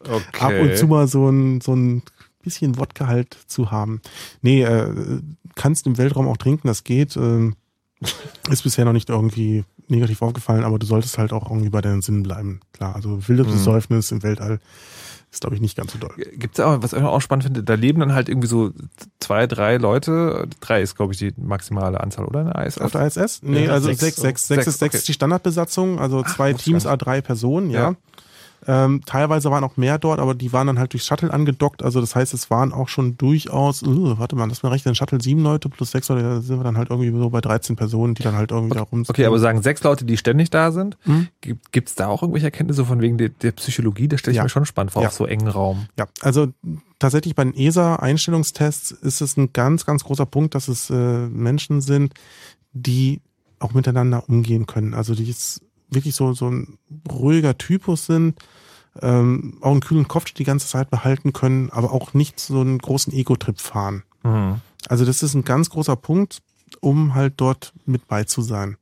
Okay. 0.00 0.40
Ab 0.40 0.52
und 0.60 0.76
zu 0.76 0.86
mal 0.88 1.06
so 1.06 1.28
ein, 1.28 1.60
so 1.60 1.74
ein 1.74 2.02
bisschen 2.42 2.78
Wodka 2.78 3.06
halt 3.06 3.36
zu 3.46 3.70
haben. 3.70 4.00
Nee, 4.42 4.62
äh, 4.62 5.20
kannst 5.54 5.86
im 5.86 5.98
Weltraum 5.98 6.28
auch 6.28 6.36
trinken, 6.36 6.66
das 6.66 6.84
geht. 6.84 7.16
Äh, 7.16 7.52
ist 8.50 8.62
bisher 8.64 8.84
noch 8.84 8.92
nicht 8.92 9.08
irgendwie 9.08 9.64
negativ 9.88 10.22
aufgefallen, 10.22 10.64
aber 10.64 10.78
du 10.78 10.86
solltest 10.86 11.18
halt 11.18 11.32
auch 11.32 11.50
irgendwie 11.50 11.70
bei 11.70 11.80
deinen 11.80 12.02
Sinnen 12.02 12.22
bleiben. 12.22 12.60
Klar, 12.72 12.94
also 12.96 13.26
wildes 13.28 13.46
Mhm. 13.48 13.52
Besäufnis 13.52 14.10
im 14.10 14.22
Weltall 14.22 14.60
ist, 15.30 15.40
glaube 15.40 15.56
ich, 15.56 15.60
nicht 15.60 15.76
ganz 15.76 15.92
so 15.92 15.98
doll. 15.98 16.14
Gibt's 16.36 16.60
auch, 16.60 16.80
was 16.82 16.92
ich 16.92 17.02
auch 17.02 17.20
spannend 17.20 17.44
finde, 17.44 17.64
da 17.64 17.74
leben 17.74 17.98
dann 18.00 18.14
halt 18.14 18.28
irgendwie 18.28 18.46
so 18.46 18.70
zwei, 19.18 19.46
drei 19.46 19.76
Leute. 19.78 20.46
Drei 20.60 20.80
ist, 20.80 20.94
glaube 20.96 21.12
ich, 21.12 21.18
die 21.18 21.32
maximale 21.36 22.00
Anzahl, 22.00 22.24
oder? 22.24 22.42
In 22.42 22.46
der 22.52 22.66
ISS? 22.66 22.78
Auf 22.78 22.92
der 22.92 23.06
ISS? 23.06 23.42
Nee, 23.42 23.66
Ja, 23.66 23.72
also 23.72 23.88
sechs, 23.88 23.98
sechs, 24.00 24.16
sechs, 24.20 24.46
sechs, 24.46 24.66
ist, 24.68 24.78
sechs 24.78 24.90
okay. 24.92 24.96
ist 24.98 25.08
die 25.08 25.12
Standardbesatzung, 25.12 25.98
also 25.98 26.22
zwei 26.22 26.52
wusste 26.54 26.64
Teams, 26.64 26.82
ich 26.82 26.84
gar 26.84 26.92
a 26.94 26.96
drei 26.96 27.20
Personen, 27.20 27.70
ja. 27.70 27.90
Ja. 27.90 27.96
Ähm, 28.66 29.02
teilweise 29.04 29.50
waren 29.50 29.62
auch 29.64 29.76
mehr 29.76 29.98
dort, 29.98 30.18
aber 30.20 30.34
die 30.34 30.52
waren 30.52 30.66
dann 30.66 30.78
halt 30.78 30.92
durch 30.92 31.02
Shuttle 31.04 31.32
angedockt. 31.32 31.82
Also 31.82 32.00
das 32.00 32.14
heißt, 32.16 32.32
es 32.34 32.50
waren 32.50 32.72
auch 32.72 32.88
schon 32.88 33.16
durchaus, 33.18 33.82
uh, 33.82 34.18
warte 34.18 34.36
mal, 34.36 34.48
das 34.48 34.62
mir 34.62 34.70
recht, 34.70 34.86
ein 34.86 34.94
Shuttle 34.94 35.20
sieben 35.20 35.42
Leute 35.42 35.68
plus 35.68 35.90
sechs 35.90 36.08
Leute, 36.08 36.22
da 36.22 36.40
sind 36.40 36.58
wir 36.58 36.64
dann 36.64 36.76
halt 36.78 36.90
irgendwie 36.90 37.10
so 37.10 37.30
bei 37.30 37.40
13 37.40 37.76
Personen, 37.76 38.14
die 38.14 38.22
dann 38.22 38.36
halt 38.36 38.50
irgendwie 38.50 38.74
da 38.74 38.82
rum 38.82 39.04
Okay, 39.06 39.26
aber 39.26 39.38
sagen 39.38 39.62
sechs 39.62 39.82
Leute, 39.82 40.04
die 40.04 40.16
ständig 40.16 40.50
da 40.50 40.72
sind, 40.72 40.96
Mhm. 41.04 41.28
gibt 41.40 41.72
gibt's 41.72 41.94
da 41.94 42.06
auch 42.08 42.22
irgendwelche 42.22 42.46
Erkenntnisse 42.46 42.84
von 42.84 43.00
wegen 43.00 43.18
der, 43.18 43.28
der 43.28 43.52
Psychologie? 43.52 44.08
Das 44.08 44.20
stelle 44.20 44.32
ich 44.32 44.36
Ja. 44.38 44.42
mir 44.44 44.48
schon 44.48 44.64
spannend 44.64 44.92
vor, 44.92 45.02
Ja. 45.02 45.08
auf 45.08 45.14
so 45.14 45.26
engen 45.26 45.48
Raum. 45.48 45.86
Ja, 45.98 46.06
also 46.22 46.48
tatsächlich 46.98 47.34
bei 47.34 47.44
den 47.44 47.54
ESA-Einstellungstests 47.54 48.90
ist 48.92 49.20
es 49.20 49.36
ein 49.36 49.52
ganz, 49.52 49.84
ganz 49.86 50.04
großer 50.04 50.26
Punkt, 50.26 50.54
dass 50.54 50.68
es 50.68 50.90
äh, 50.90 50.94
Menschen 51.28 51.80
sind, 51.80 52.14
die 52.72 53.20
auch 53.58 53.72
miteinander 53.72 54.28
umgehen 54.28 54.66
können. 54.66 54.94
Also 54.94 55.14
die 55.14 55.24
jetzt 55.24 55.62
wirklich 55.94 56.14
so, 56.14 56.32
so 56.32 56.50
ein 56.50 56.78
ruhiger 57.10 57.56
Typus 57.56 58.06
sind, 58.06 58.38
ähm, 59.00 59.58
auch 59.60 59.72
einen 59.72 59.80
kühlen 59.80 60.08
Kopf 60.08 60.30
die 60.32 60.44
ganze 60.44 60.68
Zeit 60.68 60.90
behalten 60.90 61.32
können, 61.32 61.70
aber 61.70 61.92
auch 61.92 62.14
nicht 62.14 62.38
so 62.38 62.60
einen 62.60 62.78
großen 62.78 63.12
Ego-Trip 63.12 63.60
fahren. 63.60 64.04
Mhm. 64.22 64.60
Also 64.88 65.04
das 65.04 65.22
ist 65.22 65.34
ein 65.34 65.44
ganz 65.44 65.70
großer 65.70 65.96
Punkt, 65.96 66.42
um 66.80 67.14
halt 67.14 67.34
dort 67.38 67.72
mit 67.86 68.06
bei 68.06 68.24
zu 68.24 68.42
sein. 68.42 68.76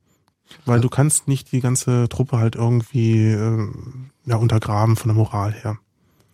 Weil 0.67 0.81
du 0.81 0.91
kannst 0.91 1.29
nicht 1.29 1.53
die 1.53 1.61
ganze 1.61 2.09
Truppe 2.09 2.37
halt 2.37 2.57
irgendwie 2.57 3.31
äh, 3.31 3.69
ja, 4.27 4.37
untergraben 4.37 4.97
von 4.97 5.09
der 5.09 5.17
Moral 5.17 5.53
her. 5.53 5.79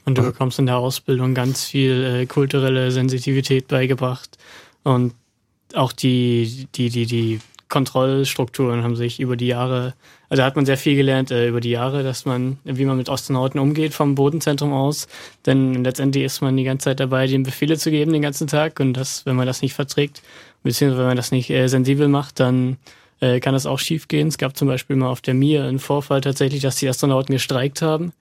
Und 0.04 0.16
du 0.16 0.22
bekommst 0.22 0.58
in 0.58 0.66
der 0.66 0.78
Ausbildung 0.78 1.34
ganz 1.34 1.64
viel 1.64 2.02
äh, 2.02 2.26
kulturelle 2.26 2.90
Sensitivität 2.90 3.68
beigebracht. 3.68 4.38
Und 4.82 5.14
auch 5.74 5.92
die, 5.92 6.66
die, 6.74 6.88
die, 6.88 7.04
die 7.04 7.40
Kontrollstrukturen 7.68 8.82
haben 8.82 8.96
sich 8.96 9.20
über 9.20 9.36
die 9.36 9.46
Jahre, 9.46 9.94
also 10.28 10.42
hat 10.42 10.56
man 10.56 10.64
sehr 10.64 10.78
viel 10.78 10.96
gelernt 10.96 11.30
äh, 11.30 11.48
über 11.48 11.60
die 11.60 11.70
Jahre, 11.70 12.02
dass 12.02 12.24
man, 12.24 12.58
wie 12.64 12.84
man 12.84 12.96
mit 12.96 13.10
Astronauten 13.10 13.60
umgeht 13.60 13.92
vom 13.92 14.14
Bodenzentrum 14.14 14.72
aus. 14.72 15.06
Denn 15.44 15.84
letztendlich 15.84 16.24
ist 16.24 16.40
man 16.40 16.56
die 16.56 16.64
ganze 16.64 16.84
Zeit 16.84 17.00
dabei, 17.00 17.26
den 17.26 17.42
Befehle 17.42 17.76
zu 17.76 17.90
geben 17.90 18.12
den 18.12 18.22
ganzen 18.22 18.46
Tag. 18.46 18.80
Und 18.80 18.94
das, 18.94 19.26
wenn 19.26 19.36
man 19.36 19.46
das 19.46 19.62
nicht 19.62 19.74
verträgt, 19.74 20.22
beziehungsweise 20.62 21.00
wenn 21.00 21.08
man 21.08 21.16
das 21.16 21.30
nicht 21.30 21.50
äh, 21.50 21.68
sensibel 21.68 22.08
macht, 22.08 22.40
dann 22.40 22.78
äh, 23.20 23.40
kann 23.40 23.52
das 23.52 23.66
auch 23.66 23.78
schief 23.78 24.08
gehen. 24.08 24.28
Es 24.28 24.38
gab 24.38 24.56
zum 24.56 24.68
Beispiel 24.68 24.96
mal 24.96 25.08
auf 25.08 25.20
der 25.20 25.34
Mir 25.34 25.64
einen 25.64 25.78
Vorfall 25.78 26.20
tatsächlich, 26.20 26.62
dass 26.62 26.76
die 26.76 26.88
Astronauten 26.88 27.32
gestreikt 27.32 27.82
haben, 27.82 28.12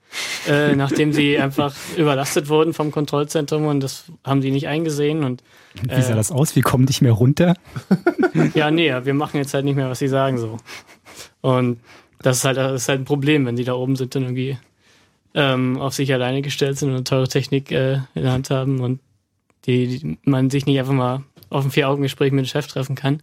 äh, 0.48 0.74
nachdem 0.76 1.12
sie 1.12 1.38
einfach 1.38 1.74
überlastet 1.96 2.48
wurden 2.48 2.72
vom 2.72 2.90
Kontrollzentrum 2.90 3.66
und 3.66 3.80
das 3.80 4.04
haben 4.24 4.40
die 4.40 4.50
nicht 4.50 4.68
eingesehen. 4.68 5.24
Und 5.24 5.42
Wie 5.82 6.02
sah 6.02 6.14
das 6.14 6.32
aus? 6.32 6.56
Wir 6.56 6.62
kommen 6.62 6.84
nicht 6.84 7.02
mehr 7.02 7.12
runter. 7.12 7.54
ja, 8.54 8.70
nee, 8.70 8.92
wir 9.04 9.14
machen 9.14 9.36
jetzt 9.38 9.54
halt 9.54 9.64
nicht 9.64 9.76
mehr, 9.76 9.88
was 9.88 10.00
sie 10.00 10.08
sagen 10.08 10.38
so. 10.38 10.56
Und 11.40 11.80
das 12.20 12.38
ist 12.38 12.44
halt, 12.44 12.56
das 12.56 12.82
ist 12.82 12.88
halt 12.88 13.00
ein 13.00 13.04
Problem, 13.04 13.46
wenn 13.46 13.56
die 13.56 13.64
da 13.64 13.74
oben 13.74 13.94
sind 13.96 14.14
und 14.16 14.22
irgendwie 14.22 14.58
ähm, 15.34 15.78
auf 15.78 15.94
sich 15.94 16.12
alleine 16.12 16.42
gestellt 16.42 16.78
sind 16.78 16.88
und 16.88 16.96
eine 16.96 17.04
teure 17.04 17.28
Technik 17.28 17.70
äh, 17.70 18.00
in 18.14 18.22
der 18.22 18.32
Hand 18.32 18.50
haben 18.50 18.80
und 18.80 19.00
die, 19.66 19.98
die 19.98 20.18
man 20.24 20.50
sich 20.50 20.66
nicht 20.66 20.78
einfach 20.78 20.92
mal 20.92 21.22
auf 21.50 21.64
ein 21.64 21.70
Vier-Augen-Gespräch 21.70 22.32
mit 22.32 22.44
dem 22.44 22.48
Chef 22.48 22.66
treffen 22.66 22.96
kann. 22.96 23.22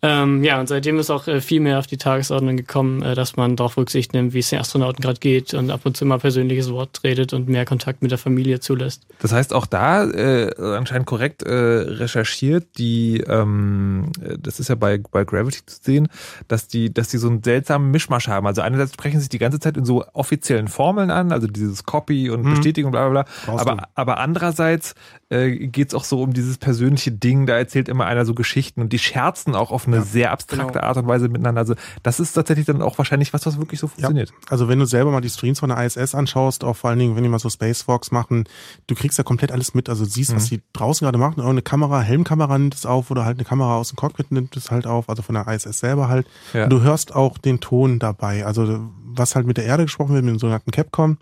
Ähm, 0.00 0.44
ja, 0.44 0.60
und 0.60 0.68
seitdem 0.68 0.98
ist 1.00 1.10
auch 1.10 1.26
äh, 1.26 1.40
viel 1.40 1.58
mehr 1.60 1.80
auf 1.80 1.88
die 1.88 1.96
Tagesordnung 1.96 2.56
gekommen, 2.56 3.02
äh, 3.02 3.16
dass 3.16 3.36
man 3.36 3.56
darauf 3.56 3.76
Rücksicht 3.76 4.12
nimmt, 4.12 4.32
wie 4.32 4.38
es 4.38 4.50
den 4.50 4.60
Astronauten 4.60 5.02
gerade 5.02 5.18
geht 5.18 5.54
und 5.54 5.70
ab 5.72 5.80
und 5.84 5.96
zu 5.96 6.06
mal 6.06 6.18
persönliches 6.18 6.70
Wort 6.70 7.00
redet 7.02 7.32
und 7.32 7.48
mehr 7.48 7.64
Kontakt 7.64 8.00
mit 8.00 8.12
der 8.12 8.18
Familie 8.18 8.60
zulässt. 8.60 9.02
Das 9.20 9.32
heißt 9.32 9.52
auch 9.52 9.66
da 9.66 10.04
äh, 10.08 10.54
anscheinend 10.56 11.06
korrekt 11.06 11.42
äh, 11.42 11.52
recherchiert, 11.52 12.78
die, 12.78 13.24
ähm, 13.26 14.12
äh, 14.22 14.36
das 14.38 14.60
ist 14.60 14.68
ja 14.68 14.76
bei, 14.76 14.98
bei 14.98 15.24
Gravity 15.24 15.66
zu 15.66 15.78
sehen, 15.82 16.08
dass 16.46 16.68
die, 16.68 16.94
dass 16.94 17.08
die 17.08 17.18
so 17.18 17.28
einen 17.28 17.42
seltsamen 17.42 17.90
Mischmasch 17.90 18.28
haben. 18.28 18.46
Also 18.46 18.62
einerseits 18.62 18.92
sprechen 18.94 19.16
sie 19.16 19.22
sich 19.22 19.30
die 19.30 19.38
ganze 19.38 19.58
Zeit 19.58 19.76
in 19.76 19.84
so 19.84 20.04
offiziellen 20.12 20.68
Formeln 20.68 21.10
an, 21.10 21.32
also 21.32 21.48
dieses 21.48 21.84
Copy 21.84 22.30
und 22.30 22.44
Mhm. 22.44 22.50
Bestätigung, 22.50 22.92
bla 22.92 23.08
bla 23.08 23.22
bla. 23.24 23.32
Brauchst 23.46 23.66
du. 23.66 23.70
Aber, 23.72 23.88
aber 23.96 24.18
andererseits 24.18 24.94
äh, 25.30 25.50
geht 25.68 25.88
es 25.88 25.94
auch 25.94 26.04
so 26.04 26.22
um 26.22 26.32
dieses 26.32 26.56
persönliche 26.56 27.12
Ding, 27.12 27.44
da 27.46 27.56
erzählt 27.58 27.88
immer 27.88 28.06
einer 28.06 28.24
so 28.24 28.34
Geschichten 28.34 28.80
und 28.80 28.92
die 28.92 28.98
scherzen 28.98 29.54
auch 29.54 29.70
auf 29.70 29.86
eine 29.86 30.02
sehr 30.02 30.32
abstrakte 30.32 30.74
genau. 30.74 30.84
Art 30.86 30.96
und 30.96 31.06
Weise 31.06 31.28
miteinander. 31.28 31.60
Also 31.60 31.74
das 32.02 32.18
ist 32.18 32.32
tatsächlich 32.32 32.64
dann 32.66 32.80
auch 32.80 32.96
wahrscheinlich 32.96 33.32
was, 33.34 33.44
was 33.44 33.58
wirklich 33.58 33.78
so 33.78 33.88
funktioniert. 33.88 34.32
Also 34.48 34.68
wenn 34.68 34.78
du 34.78 34.86
selber 34.86 35.10
mal 35.10 35.20
die 35.20 35.28
Streams 35.28 35.60
von 35.60 35.68
der 35.68 35.84
ISS 35.84 36.14
anschaust, 36.14 36.64
auch 36.64 36.76
vor 36.76 36.90
allen 36.90 36.98
Dingen, 36.98 37.14
wenn 37.14 37.22
die 37.22 37.28
mal 37.28 37.38
so 37.38 37.50
Spacewalks 37.50 38.10
machen, 38.10 38.44
du 38.86 38.94
kriegst 38.94 39.18
ja 39.18 39.24
komplett 39.24 39.52
alles 39.52 39.74
mit. 39.74 39.88
Also 39.88 40.04
siehst, 40.04 40.34
was 40.34 40.44
Mhm. 40.50 40.56
die 40.56 40.62
draußen 40.72 41.04
gerade 41.04 41.18
machen. 41.18 41.34
Irgendeine 41.38 41.62
Kamera, 41.62 42.00
Helmkamera 42.00 42.58
nimmt 42.58 42.74
es 42.74 42.86
auf 42.86 43.10
oder 43.10 43.24
halt 43.26 43.36
eine 43.36 43.44
Kamera 43.44 43.76
aus 43.76 43.88
dem 43.88 43.96
Cockpit 43.96 44.32
nimmt 44.32 44.56
es 44.56 44.70
halt 44.70 44.86
auf, 44.86 45.08
also 45.10 45.22
von 45.22 45.34
der 45.34 45.46
ISS 45.46 45.78
selber 45.80 46.08
halt. 46.08 46.26
Ja. 46.54 46.64
Und 46.64 46.70
du 46.70 46.80
hörst 46.80 47.14
auch 47.14 47.36
den 47.36 47.60
Ton 47.60 47.98
dabei. 47.98 48.46
Also 48.46 48.80
was 49.04 49.34
halt 49.34 49.46
mit 49.46 49.56
der 49.58 49.64
Erde 49.66 49.82
gesprochen 49.84 50.14
wird, 50.14 50.24
mit 50.24 50.32
dem 50.34 50.38
sogenannten 50.38 50.70
Capcom, 50.70 51.18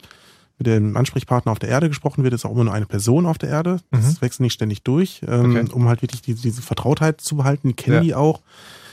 mit 0.59 0.67
dem 0.67 0.97
Ansprechpartner 0.97 1.53
auf 1.53 1.59
der 1.59 1.69
Erde 1.69 1.89
gesprochen 1.89 2.25
wird, 2.25 2.33
ist 2.35 2.45
auch 2.47 2.51
immer 2.53 2.65
nur 2.65 2.73
eine 2.75 2.87
Person 2.87 3.27
auf 3.27 3.37
der 3.39 3.51
Erde. 3.51 3.79
Das 3.91 4.15
Mhm. 4.17 4.21
wechselt 4.23 4.41
nicht 4.41 4.53
ständig 4.55 4.83
durch, 4.83 5.21
ähm, 5.29 5.57
Okay. 5.57 5.73
um 5.73 5.87
halt 5.89 6.03
wirklich 6.03 6.23
diese, 6.23 6.43
diese 6.43 6.63
Vertrautheit 6.63 7.21
zu 7.21 7.37
behalten. 7.37 7.69
Die 7.69 7.75
kennen 7.75 7.97
Ja. 7.97 8.03
die 8.03 8.15
auch. 8.15 8.41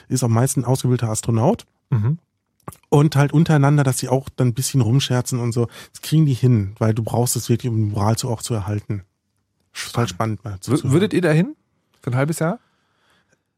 Ist 0.09 0.23
am 0.23 0.33
meisten 0.33 0.61
ein 0.61 0.65
ausgebildeter 0.65 1.09
Astronaut. 1.09 1.65
Mhm. 1.89 2.17
Und 2.89 3.15
halt 3.15 3.33
untereinander, 3.33 3.83
dass 3.83 3.97
sie 3.99 4.09
auch 4.09 4.29
dann 4.35 4.49
ein 4.49 4.53
bisschen 4.53 4.81
rumscherzen 4.81 5.39
und 5.39 5.51
so. 5.53 5.67
Das 5.91 6.01
kriegen 6.01 6.25
die 6.25 6.33
hin, 6.33 6.75
weil 6.79 6.93
du 6.93 7.03
brauchst 7.03 7.35
es 7.35 7.49
wirklich, 7.49 7.69
um 7.69 7.77
die 7.77 7.83
Moral 7.91 8.17
zu, 8.17 8.29
auch 8.29 8.41
zu 8.41 8.53
erhalten. 8.53 9.03
Total 9.73 10.07
spannend. 10.07 10.43
Mal 10.43 10.59
zuzuhören. 10.59 10.91
würdet 10.93 11.13
ihr 11.13 11.21
da 11.21 11.31
hin? 11.31 11.55
Für 12.01 12.11
ein 12.11 12.15
halbes 12.15 12.39
Jahr? 12.39 12.59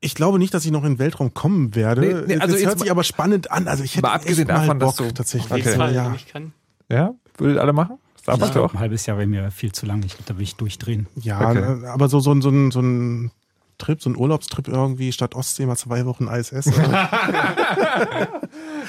ich 0.02 0.14
glaube 0.14 0.38
nicht, 0.38 0.53
dass 0.53 0.64
ich 0.65 0.72
noch 0.72 0.84
in 0.84 0.94
den 0.94 0.99
Weltraum 0.99 1.34
kommen 1.34 1.73
werde. 1.73 2.02
Nee, 2.02 2.36
nee, 2.36 2.40
also 2.40 2.53
das 2.56 2.64
hört 2.65 2.77
sich 2.80 2.91
aber 2.91 3.03
spannend 3.03 3.49
an. 3.52 3.68
Also 3.68 3.84
ich 3.84 3.94
hätte 3.94 4.03
Mal 4.03 4.14
abgesehen 4.14 4.48
echt 4.48 4.56
mal 4.56 4.61
davon, 4.61 4.80
dass 4.80 4.95
Bock, 4.98 5.07
du- 5.07 5.14
tatsächlich. 5.15 5.65
Jeden 5.65 5.77
Fall, 5.80 5.95
ja. 5.95 6.06
wenn 6.06 6.15
ich 6.15 6.27
kann. 6.27 6.53
Ja? 6.91 7.15
Würdet 7.38 7.57
ihr 7.57 7.62
alle 7.62 7.74
machen? 7.74 7.98
Das 8.26 8.52
du 8.53 8.64
auch. 8.64 8.74
Ein 8.74 8.80
halbes 8.80 9.06
Jahr 9.06 9.18
wäre 9.18 9.28
mir 9.28 9.52
viel 9.52 9.72
zu 9.72 9.86
lang. 9.86 10.02
Ich, 10.03 10.16
da 10.26 10.36
will 10.36 10.44
ich 10.44 10.56
durchdrehen. 10.56 11.06
Ja, 11.16 11.49
Okay. 11.52 11.86
aber 11.88 12.10
so, 12.10 12.20
so, 12.20 12.32
ein- 12.32 12.41
so, 12.41 12.49
ein- 12.49 12.72
so 12.72 12.80
ein 12.82 13.32
Trip, 13.78 14.02
so 14.02 14.10
ein 14.10 14.16
Urlaubstrip 14.16 14.70
irgendwie 14.70 15.12
statt 15.12 15.36
Ostsee 15.36 15.66
mal 15.66 15.76
zwei 15.76 16.06
Wochen 16.06 16.28
ISS. 16.28 16.68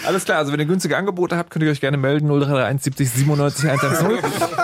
Alles 0.06 0.24
klar, 0.24 0.38
also 0.38 0.52
wenn 0.52 0.60
ihr 0.60 0.66
günstige 0.66 0.96
Angebote 0.96 1.36
habt, 1.36 1.50
könnt 1.50 1.64
ihr 1.64 1.70
euch 1.70 1.80
gerne 1.80 1.96
melden. 1.96 2.26
0331 2.28 2.82
70 2.84 3.10
97 3.10 3.70
110. 3.70 4.18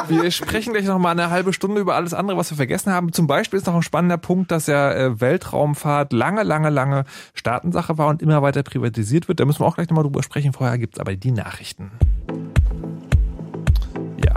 Wir 0.09 0.31
sprechen 0.31 0.73
gleich 0.73 0.85
nochmal 0.87 1.13
eine 1.13 1.31
halbe 1.31 1.53
Stunde 1.53 1.81
über 1.81 1.95
alles 1.97 2.15
andere, 2.15 2.37
was 2.37 2.51
wir 2.51 2.57
vergessen 2.57 2.93
haben. 2.93 3.13
Zum 3.13 3.27
Beispiel 3.27 3.59
ist 3.59 3.67
noch 3.67 3.75
ein 3.75 3.83
spannender 3.83 4.19
Punkt, 4.19 4.51
dass 4.53 4.67
ja 4.69 4.93
äh, 4.93 5.21
Weltraumfahrt 5.21 6.13
lange, 6.13 6.43
lange, 6.45 6.71
lange 6.71 7.05
Staatensache 7.35 7.99
war 7.99 8.07
und 8.09 8.23
immer 8.23 8.43
weiter 8.43 8.63
privatisiert 8.63 9.27
wird. 9.29 9.41
Da 9.41 9.45
müssen 9.45 9.61
wir 9.61 9.67
auch 9.67 9.75
gleich 9.75 9.89
nochmal 9.89 10.05
drüber 10.05 10.23
sprechen. 10.23 10.53
Vorher 10.53 10.79
gibt's 10.79 11.01
aber 11.01 11.17
die 11.17 11.33
Nachrichten. 11.33 11.91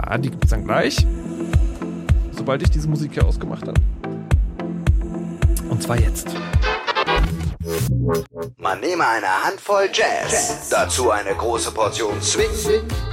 Ja, 0.08 0.18
die 0.18 0.30
gibt's 0.30 0.50
dann 0.50 0.64
gleich. 0.64 1.04
Sobald 2.36 2.62
ich 2.62 2.70
diese 2.70 2.88
Musik 2.88 3.14
hier 3.14 3.24
ausgemacht 3.24 3.66
habe. 3.66 3.80
Und 5.68 5.82
zwar 5.82 5.98
jetzt. 5.98 6.28
Man 8.58 8.80
nehme 8.80 9.06
eine 9.06 9.26
Handvoll 9.44 9.88
Jazz, 9.92 10.68
dazu 10.70 11.10
eine 11.10 11.34
große 11.34 11.72
Portion 11.72 12.22
Swing, 12.22 12.48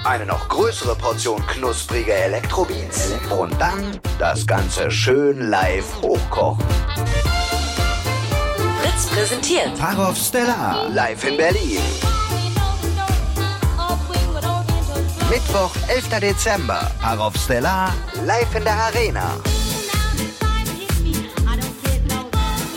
eine 0.03 0.27
noch 0.27 0.47
größere 0.47 0.95
Portion 0.95 1.41
knusprige 1.47 2.13
Elektrobeats 2.13 3.13
und 3.35 3.59
dann 3.59 3.99
das 4.19 4.45
Ganze 4.45 4.91
schön 4.91 5.49
live 5.49 6.01
hochkochen. 6.03 6.63
Fritz 8.81 9.07
präsentiert 9.07 9.75
Parov 9.79 10.15
Stellar, 10.15 10.87
live 10.89 11.27
in 11.27 11.37
Berlin. 11.37 12.12
Mittwoch, 15.33 15.71
11. 15.87 16.19
Dezember, 16.19 16.91
Parov 17.01 17.35
Stellar, 17.35 17.91
live 18.23 18.55
in 18.55 18.63
der 18.65 18.75
Arena. 18.75 19.31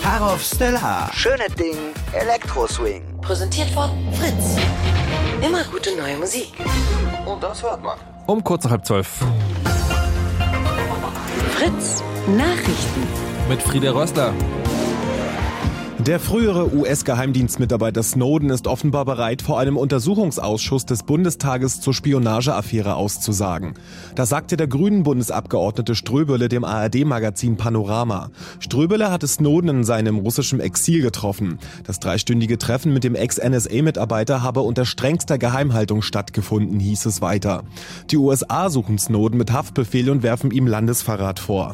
Parov 0.01 0.41
Stellar, 0.41 1.11
schöne 1.13 1.47
Ding, 1.51 1.77
Elektro-Swing. 2.13 3.03
Präsentiert 3.21 3.69
von 3.69 3.91
Fritz. 4.13 4.57
Immer 5.39 5.65
gute 5.65 5.95
neue 5.95 6.17
Musik. 6.17 6.51
Und 7.27 7.43
das 7.43 7.61
hört 7.61 7.83
man. 7.83 7.99
Um 8.25 8.43
kurz 8.43 8.63
nach 8.63 8.71
halb 8.71 8.85
zwölf. 8.87 9.07
Fritz 11.57 12.01
Nachrichten. 12.25 13.07
Mit 13.47 13.61
Frieda 13.61 13.91
Rössler. 13.91 14.33
Der 16.07 16.21
frühere 16.21 16.73
US-Geheimdienstmitarbeiter 16.73 18.01
Snowden 18.01 18.49
ist 18.49 18.67
offenbar 18.67 19.03
bereit, 19.03 19.41
vor 19.41 19.59
einem 19.59 19.75
Untersuchungsausschuss 19.75 20.85
des 20.85 21.03
Bundestages 21.03 21.81
zur 21.81 21.93
Spionageaffäre 21.93 22.95
auszusagen. 22.95 23.73
Das 24.15 24.29
sagte 24.29 24.55
der 24.55 24.67
grünen 24.67 25.03
Bundesabgeordnete 25.03 25.95
Ströbele 25.95 26.47
dem 26.47 26.63
ARD-Magazin 26.63 27.57
Panorama. 27.57 28.31
Ströbele 28.61 29.11
hatte 29.11 29.27
Snowden 29.27 29.69
in 29.69 29.83
seinem 29.83 30.19
russischen 30.19 30.61
Exil 30.61 31.01
getroffen. 31.01 31.59
Das 31.83 31.99
dreistündige 31.99 32.57
Treffen 32.57 32.93
mit 32.93 33.03
dem 33.03 33.15
Ex-NSA-Mitarbeiter 33.15 34.41
habe 34.41 34.61
unter 34.61 34.85
strengster 34.85 35.37
Geheimhaltung 35.37 36.01
stattgefunden, 36.01 36.79
hieß 36.79 37.05
es 37.05 37.21
weiter. 37.21 37.65
Die 38.11 38.17
USA 38.17 38.69
suchen 38.69 38.97
Snowden 38.97 39.37
mit 39.37 39.51
Haftbefehl 39.51 40.09
und 40.09 40.23
werfen 40.23 40.51
ihm 40.51 40.67
Landesverrat 40.67 41.41
vor. 41.41 41.73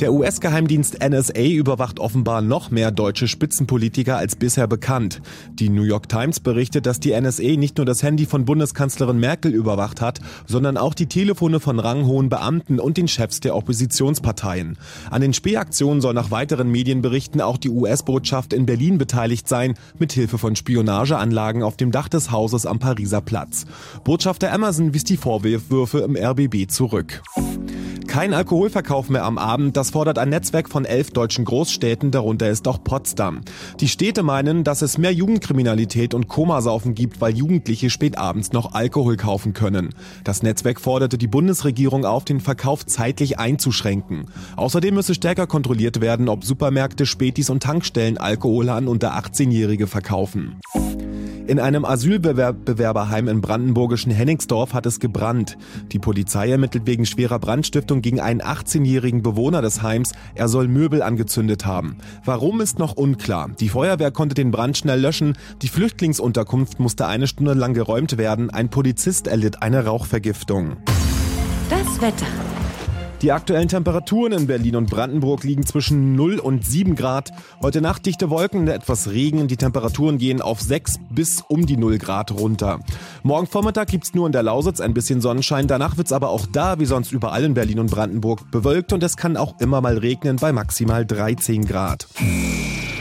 Der 0.00 0.12
US-Geheimdienst 0.12 0.98
NSA 1.06 1.42
überwacht 1.42 2.00
offenbar 2.00 2.40
noch 2.40 2.70
mehr 2.70 2.90
deutsche 2.90 3.28
Spitzenpolitiker 3.28 4.16
als 4.16 4.36
bisher 4.36 4.66
bekannt. 4.66 5.20
Die 5.52 5.68
New 5.68 5.82
York 5.82 6.08
Times 6.08 6.40
berichtet, 6.40 6.86
dass 6.86 6.98
die 6.98 7.18
NSA 7.18 7.56
nicht 7.56 7.76
nur 7.76 7.86
das 7.86 8.02
Handy 8.02 8.26
von 8.26 8.44
Bundeskanzlerin 8.44 9.20
Merkel 9.20 9.52
überwacht 9.52 10.00
hat, 10.00 10.20
sondern 10.46 10.76
auch 10.76 10.94
die 10.94 11.06
Telefone 11.06 11.60
von 11.60 11.78
ranghohen 11.78 12.30
Beamten 12.30 12.80
und 12.80 12.96
den 12.96 13.06
Chefs 13.06 13.40
der 13.40 13.54
Oppositionsparteien. 13.54 14.78
An 15.10 15.20
den 15.20 15.34
Spähaktionen 15.34 16.00
soll 16.00 16.14
nach 16.14 16.30
weiteren 16.30 16.70
Medienberichten 16.70 17.40
auch 17.40 17.58
die 17.58 17.70
US-Botschaft 17.70 18.54
in 18.54 18.66
Berlin 18.66 18.98
beteiligt 18.98 19.46
sein, 19.46 19.74
mit 19.98 20.12
Hilfe 20.12 20.38
von 20.38 20.56
Spionageanlagen 20.56 21.62
auf 21.62 21.76
dem 21.76 21.92
Dach 21.92 22.08
des 22.08 22.30
Hauses 22.30 22.66
am 22.66 22.78
Pariser 22.78 23.20
Platz. 23.20 23.66
Botschafter 24.04 24.52
Amazon 24.52 24.94
wies 24.94 25.04
die 25.04 25.18
Vorwürfe 25.18 25.98
im 25.98 26.16
RBB 26.16 26.68
zurück. 26.68 27.22
Kein 28.12 28.34
Alkoholverkauf 28.34 29.08
mehr 29.08 29.24
am 29.24 29.38
Abend, 29.38 29.74
das 29.82 29.90
fordert 29.90 30.16
ein 30.16 30.28
Netzwerk 30.28 30.68
von 30.68 30.84
elf 30.84 31.10
deutschen 31.10 31.44
Großstädten, 31.44 32.12
darunter 32.12 32.48
ist 32.48 32.68
auch 32.68 32.84
Potsdam. 32.84 33.40
Die 33.80 33.88
Städte 33.88 34.22
meinen, 34.22 34.62
dass 34.62 34.80
es 34.80 34.96
mehr 34.96 35.12
Jugendkriminalität 35.12 36.14
und 36.14 36.28
Komasaufen 36.28 36.94
gibt, 36.94 37.20
weil 37.20 37.36
Jugendliche 37.36 37.90
spät 37.90 38.16
abends 38.16 38.52
noch 38.52 38.74
Alkohol 38.74 39.16
kaufen 39.16 39.54
können. 39.54 39.92
Das 40.22 40.44
Netzwerk 40.44 40.80
forderte 40.80 41.18
die 41.18 41.26
Bundesregierung 41.26 42.04
auf, 42.04 42.24
den 42.24 42.38
Verkauf 42.38 42.86
zeitlich 42.86 43.40
einzuschränken. 43.40 44.26
Außerdem 44.54 44.94
müsse 44.94 45.16
stärker 45.16 45.48
kontrolliert 45.48 46.00
werden, 46.00 46.28
ob 46.28 46.44
Supermärkte, 46.44 47.04
Spätis 47.04 47.50
und 47.50 47.64
Tankstellen 47.64 48.18
Alkohol 48.18 48.68
an 48.68 48.86
unter 48.86 49.18
18-Jährige 49.18 49.88
verkaufen. 49.88 50.60
In 51.48 51.58
einem 51.58 51.84
Asylbewerberheim 51.84 53.26
in 53.26 53.40
brandenburgischen 53.40 54.12
Henningsdorf 54.12 54.74
hat 54.74 54.86
es 54.86 55.00
gebrannt. 55.00 55.58
Die 55.90 55.98
Polizei 55.98 56.50
ermittelt 56.50 56.86
wegen 56.86 57.04
schwerer 57.04 57.40
Brandstiftung 57.40 58.00
gegen 58.00 58.20
einen 58.20 58.40
18-jährigen 58.40 59.22
Bewohner 59.22 59.60
des 59.60 59.71
Heims. 59.80 60.12
Er 60.34 60.48
soll 60.48 60.68
Möbel 60.68 61.00
angezündet 61.00 61.64
haben. 61.64 61.96
Warum 62.26 62.60
ist 62.60 62.78
noch 62.78 62.96
unklar. 62.96 63.48
Die 63.58 63.70
Feuerwehr 63.70 64.10
konnte 64.10 64.34
den 64.34 64.50
Brand 64.50 64.76
schnell 64.76 65.00
löschen. 65.00 65.38
Die 65.62 65.68
Flüchtlingsunterkunft 65.68 66.80
musste 66.80 67.06
eine 67.06 67.26
Stunde 67.26 67.54
lang 67.54 67.72
geräumt 67.72 68.18
werden. 68.18 68.50
Ein 68.50 68.68
Polizist 68.68 69.28
erlitt 69.28 69.62
eine 69.62 69.86
Rauchvergiftung. 69.86 70.76
Das 71.70 72.00
Wetter. 72.02 72.26
Die 73.22 73.30
aktuellen 73.30 73.68
Temperaturen 73.68 74.32
in 74.32 74.48
Berlin 74.48 74.74
und 74.74 74.90
Brandenburg 74.90 75.44
liegen 75.44 75.64
zwischen 75.64 76.16
0 76.16 76.40
und 76.40 76.66
7 76.66 76.96
Grad. 76.96 77.30
Heute 77.62 77.80
Nacht 77.80 78.04
dichte 78.04 78.30
Wolken, 78.30 78.66
etwas 78.66 79.12
Regen. 79.12 79.46
Die 79.46 79.56
Temperaturen 79.56 80.18
gehen 80.18 80.42
auf 80.42 80.60
6 80.60 80.96
bis 81.08 81.40
um 81.46 81.64
die 81.64 81.76
0 81.76 81.98
Grad 81.98 82.32
runter. 82.32 82.80
Morgen 83.22 83.46
Vormittag 83.46 83.86
gibt's 83.86 84.12
nur 84.12 84.26
in 84.26 84.32
der 84.32 84.42
Lausitz 84.42 84.80
ein 84.80 84.92
bisschen 84.92 85.20
Sonnenschein. 85.20 85.68
Danach 85.68 85.96
wird's 85.98 86.10
aber 86.10 86.30
auch 86.30 86.46
da, 86.46 86.80
wie 86.80 86.84
sonst 86.84 87.12
überall 87.12 87.44
in 87.44 87.54
Berlin 87.54 87.78
und 87.78 87.92
Brandenburg, 87.92 88.50
bewölkt 88.50 88.92
und 88.92 89.04
es 89.04 89.16
kann 89.16 89.36
auch 89.36 89.54
immer 89.60 89.80
mal 89.80 89.98
regnen 89.98 90.34
bei 90.34 90.52
maximal 90.52 91.06
13 91.06 91.64
Grad. 91.64 92.08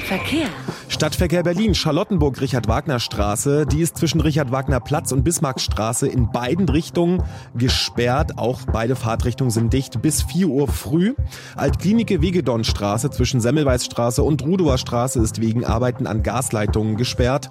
Verkehr. 0.06 0.50
Stadtverkehr 0.92 1.42
Berlin, 1.42 1.74
Charlottenburg, 1.74 2.42
Richard-Wagner-Straße. 2.42 3.66
Die 3.66 3.80
ist 3.80 3.98
zwischen 3.98 4.20
Richard-Wagner-Platz 4.20 5.14
und 5.14 5.24
Bismarckstraße 5.24 6.06
in 6.06 6.32
beiden 6.32 6.68
Richtungen 6.68 7.24
gesperrt. 7.56 8.38
Auch 8.38 8.60
beide 8.72 8.98
Fahrtrichtungen 8.98 9.52
sind 9.52 9.72
dicht 9.72 10.02
bis 10.02 10.22
4 10.22 10.48
Uhr 10.48 10.68
früh. 10.68 11.16
Altklinike 11.56 12.22
Wegedonstraße 12.22 13.10
zwischen 13.10 13.40
Semmelweisstraße 13.40 14.22
und 14.22 14.44
Rudower 14.44 14.78
Straße 14.78 15.20
ist 15.22 15.40
wegen 15.40 15.64
Arbeiten 15.64 16.08
an 16.08 16.24
Gasleitungen 16.24 16.98
gesperrt. 16.98 17.50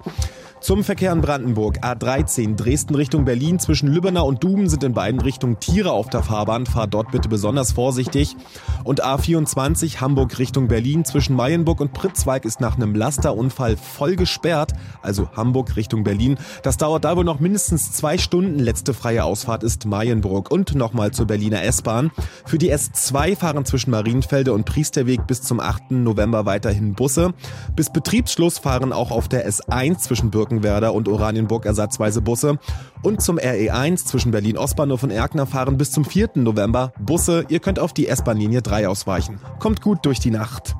Zum 0.61 0.83
Verkehr 0.83 1.11
in 1.11 1.21
Brandenburg. 1.21 1.83
A13 1.83 2.55
Dresden 2.55 2.93
Richtung 2.93 3.25
Berlin 3.25 3.57
zwischen 3.57 3.87
Lübbenau 3.87 4.27
und 4.27 4.43
Duben 4.43 4.69
sind 4.69 4.83
in 4.83 4.93
beiden 4.93 5.19
Richtungen 5.19 5.59
Tiere 5.59 5.91
auf 5.91 6.07
der 6.09 6.21
Fahrbahn. 6.21 6.67
Fahr 6.67 6.85
dort 6.85 7.09
bitte 7.09 7.29
besonders 7.29 7.71
vorsichtig. 7.71 8.35
Und 8.83 9.03
A24 9.03 10.01
Hamburg 10.01 10.37
Richtung 10.37 10.67
Berlin 10.67 11.03
zwischen 11.03 11.35
Mayenburg 11.35 11.81
und 11.81 11.93
Pritzwalk 11.93 12.45
ist 12.45 12.61
nach 12.61 12.75
einem 12.75 12.93
Lasterunfall 12.93 13.75
voll 13.75 14.15
gesperrt. 14.15 14.73
Also 15.01 15.29
Hamburg 15.35 15.75
Richtung 15.75 16.03
Berlin. 16.03 16.37
Das 16.61 16.77
dauert 16.77 17.05
da 17.05 17.17
wohl 17.17 17.23
noch 17.23 17.39
mindestens 17.39 17.91
zwei 17.91 18.19
Stunden. 18.19 18.59
Letzte 18.59 18.93
freie 18.93 19.23
Ausfahrt 19.23 19.63
ist 19.63 19.87
Mayenburg. 19.87 20.51
Und 20.51 20.75
nochmal 20.75 21.09
zur 21.09 21.25
Berliner 21.25 21.63
S-Bahn. 21.63 22.11
Für 22.45 22.59
die 22.59 22.71
S2 22.71 23.35
fahren 23.35 23.65
zwischen 23.65 23.89
Marienfelde 23.89 24.53
und 24.53 24.65
Priesterweg 24.65 25.25
bis 25.25 25.41
zum 25.41 25.59
8. 25.59 25.89
November 25.89 26.45
weiterhin 26.45 26.93
Busse. 26.93 27.33
Bis 27.75 27.91
Betriebsschluss 27.91 28.59
fahren 28.59 28.93
auch 28.93 29.09
auf 29.09 29.27
der 29.27 29.49
S1 29.49 29.97
zwischen 29.97 30.29
Birken 30.29 30.50
Birkenwerder 30.51 30.93
und 30.93 31.07
Oranienburg 31.07 31.65
ersatzweise 31.65 32.21
Busse. 32.21 32.59
Und 33.01 33.21
zum 33.21 33.37
RE1 33.37 34.05
zwischen 34.05 34.31
Berlin 34.31 34.57
Ostbahnhof 34.57 35.03
und 35.03 35.11
Erkner 35.11 35.47
fahren 35.47 35.77
bis 35.77 35.91
zum 35.91 36.03
4. 36.05 36.31
November 36.35 36.91
Busse. 36.99 37.45
Ihr 37.47 37.59
könnt 37.59 37.79
auf 37.79 37.93
die 37.93 38.07
S-Bahn-Linie 38.07 38.61
3 38.61 38.87
ausweichen. 38.87 39.39
Kommt 39.59 39.81
gut 39.81 40.05
durch 40.05 40.19
die 40.19 40.31
Nacht. 40.31 40.75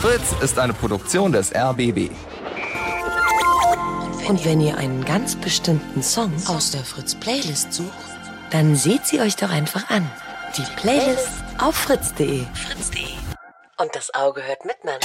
Fritz 0.00 0.34
ist 0.42 0.58
eine 0.58 0.72
Produktion 0.72 1.32
des 1.32 1.54
RBB. 1.54 2.10
Und 4.28 4.44
wenn 4.44 4.60
ihr 4.60 4.78
einen 4.78 5.04
ganz 5.04 5.36
bestimmten 5.36 6.02
Song 6.02 6.32
aus 6.46 6.70
der 6.70 6.80
Fritz-Playlist 6.80 7.72
sucht, 7.74 7.88
dann 8.50 8.74
seht 8.74 9.06
sie 9.06 9.20
euch 9.20 9.36
doch 9.36 9.50
einfach 9.50 9.90
an. 9.90 10.10
Die 10.56 10.64
Playlist 10.76 11.28
auf 11.58 11.74
fritz.de. 11.74 12.44
Fritz.de. 12.54 13.04
Und 13.78 13.90
das 13.94 14.14
Auge 14.14 14.42
hört 14.42 14.64
mit, 14.64 14.76
Mann. 14.84 15.00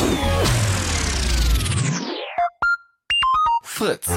Fritz. 3.79 4.07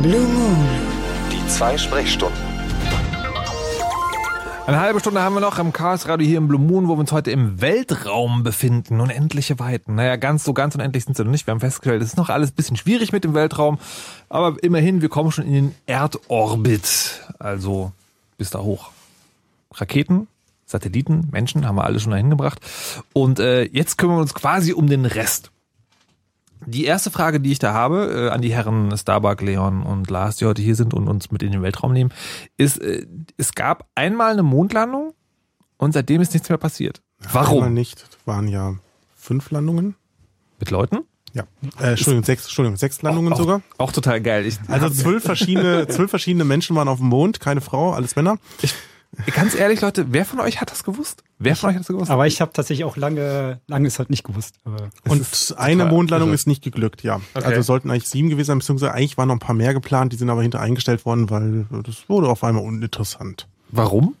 Blue 0.00 0.18
Moon. 0.18 0.56
Die 1.30 1.46
zwei 1.48 1.76
Sprechstunden. 1.76 2.38
Eine 4.66 4.80
halbe 4.80 5.00
Stunde 5.00 5.20
haben 5.20 5.34
wir 5.34 5.40
noch 5.40 5.58
im 5.58 5.74
Chaos 5.74 6.08
Radio 6.08 6.26
hier 6.26 6.38
im 6.38 6.48
Blue 6.48 6.58
Moon, 6.58 6.88
wo 6.88 6.94
wir 6.94 7.00
uns 7.00 7.12
heute 7.12 7.30
im 7.32 7.60
Weltraum 7.60 8.42
befinden. 8.42 8.98
Unendliche 9.02 9.58
Weiten. 9.58 9.96
Naja, 9.96 10.16
ganz 10.16 10.42
so 10.42 10.54
ganz 10.54 10.74
unendlich 10.74 11.04
sind 11.04 11.18
sie 11.18 11.24
noch 11.24 11.32
nicht. 11.32 11.46
Wir 11.46 11.52
haben 11.52 11.60
festgestellt, 11.60 12.00
es 12.00 12.08
ist 12.08 12.16
noch 12.16 12.30
alles 12.30 12.52
ein 12.52 12.54
bisschen 12.54 12.78
schwierig 12.78 13.12
mit 13.12 13.24
dem 13.24 13.34
Weltraum. 13.34 13.78
Aber 14.30 14.56
immerhin, 14.62 15.02
wir 15.02 15.10
kommen 15.10 15.32
schon 15.32 15.44
in 15.44 15.52
den 15.52 15.74
Erdorbit. 15.84 17.20
Also 17.38 17.92
bis 18.38 18.48
da 18.48 18.60
hoch. 18.60 18.88
Raketen, 19.74 20.28
Satelliten, 20.66 21.28
Menschen 21.30 21.66
haben 21.66 21.76
wir 21.76 21.84
alle 21.84 22.00
schon 22.00 22.10
dahin 22.10 22.28
gebracht. 22.30 22.60
Und 23.12 23.38
äh, 23.38 23.64
jetzt 23.64 23.96
kümmern 23.98 24.16
wir 24.16 24.22
uns 24.22 24.34
quasi 24.34 24.72
um 24.72 24.88
den 24.88 25.06
Rest. 25.06 25.52
Die 26.66 26.84
erste 26.84 27.10
Frage, 27.10 27.38
die 27.40 27.52
ich 27.52 27.58
da 27.60 27.72
habe, 27.72 28.26
äh, 28.26 28.30
an 28.30 28.42
die 28.42 28.52
Herren 28.52 28.96
Starbuck, 28.96 29.40
Leon 29.40 29.82
und 29.82 30.10
Lars, 30.10 30.36
die 30.36 30.46
heute 30.46 30.62
hier 30.62 30.74
sind 30.74 30.94
und 30.94 31.06
uns 31.06 31.30
mit 31.30 31.42
in 31.42 31.52
den 31.52 31.62
Weltraum 31.62 31.92
nehmen, 31.92 32.12
ist, 32.56 32.78
äh, 32.78 33.06
es 33.36 33.54
gab 33.54 33.86
einmal 33.94 34.32
eine 34.32 34.42
Mondlandung 34.42 35.12
und 35.76 35.92
seitdem 35.92 36.20
ist 36.20 36.34
nichts 36.34 36.48
mehr 36.48 36.58
passiert. 36.58 37.02
Warum? 37.32 37.58
Einmal 37.58 37.70
nicht. 37.70 38.02
Das 38.02 38.26
waren 38.26 38.48
ja 38.48 38.74
fünf 39.14 39.50
Landungen. 39.50 39.94
Mit 40.58 40.70
Leuten? 40.70 41.00
Ja. 41.34 41.44
Äh, 41.78 41.90
Entschuldigung, 41.90 42.24
sechs, 42.24 42.44
Entschuldigung, 42.44 42.76
sechs 42.78 43.02
Landungen 43.02 43.34
auch, 43.34 43.36
sogar. 43.36 43.60
Auch 43.76 43.92
total 43.92 44.22
geil. 44.22 44.46
Ich, 44.46 44.58
Also 44.68 44.88
zwölf 44.88 45.22
verschiedene, 45.22 45.86
zwölf 45.88 46.08
verschiedene 46.08 46.44
Menschen 46.44 46.74
waren 46.74 46.88
auf 46.88 46.98
dem 46.98 47.08
Mond, 47.08 47.40
keine 47.40 47.60
Frau, 47.60 47.92
alles 47.92 48.16
Männer. 48.16 48.38
Ich, 48.62 48.74
ganz 49.34 49.54
ehrlich, 49.54 49.80
Leute, 49.80 50.06
wer 50.10 50.24
von 50.24 50.40
euch 50.40 50.60
hat 50.60 50.70
das 50.70 50.84
gewusst? 50.84 51.22
Wer 51.38 51.56
von 51.56 51.70
euch 51.70 51.74
hat 51.76 51.80
das 51.80 51.88
gewusst? 51.88 52.10
Aber 52.10 52.26
ich 52.26 52.40
habe 52.40 52.52
tatsächlich 52.52 52.84
auch 52.84 52.96
lange, 52.96 53.60
lange 53.66 53.88
es 53.88 53.98
halt 53.98 54.10
nicht 54.10 54.24
gewusst. 54.24 54.56
Aber 54.64 54.90
Und 55.08 55.54
eine 55.56 55.86
Mondlandung 55.86 56.28
irre. 56.30 56.34
ist 56.34 56.46
nicht 56.46 56.62
geglückt, 56.62 57.02
ja. 57.02 57.20
Okay. 57.34 57.44
Also 57.46 57.62
sollten 57.62 57.90
eigentlich 57.90 58.08
sieben 58.08 58.28
gewesen 58.30 58.46
sein, 58.48 58.58
beziehungsweise 58.58 58.92
eigentlich 58.92 59.16
waren 59.16 59.28
noch 59.28 59.36
ein 59.36 59.40
paar 59.40 59.54
mehr 59.54 59.74
geplant, 59.74 60.12
die 60.12 60.16
sind 60.16 60.30
aber 60.30 60.42
hinter 60.42 60.60
eingestellt 60.60 61.04
worden, 61.04 61.30
weil 61.30 61.66
das 61.82 62.08
wurde 62.08 62.28
auf 62.28 62.44
einmal 62.44 62.64
uninteressant. 62.64 63.46
Warum? 63.70 64.14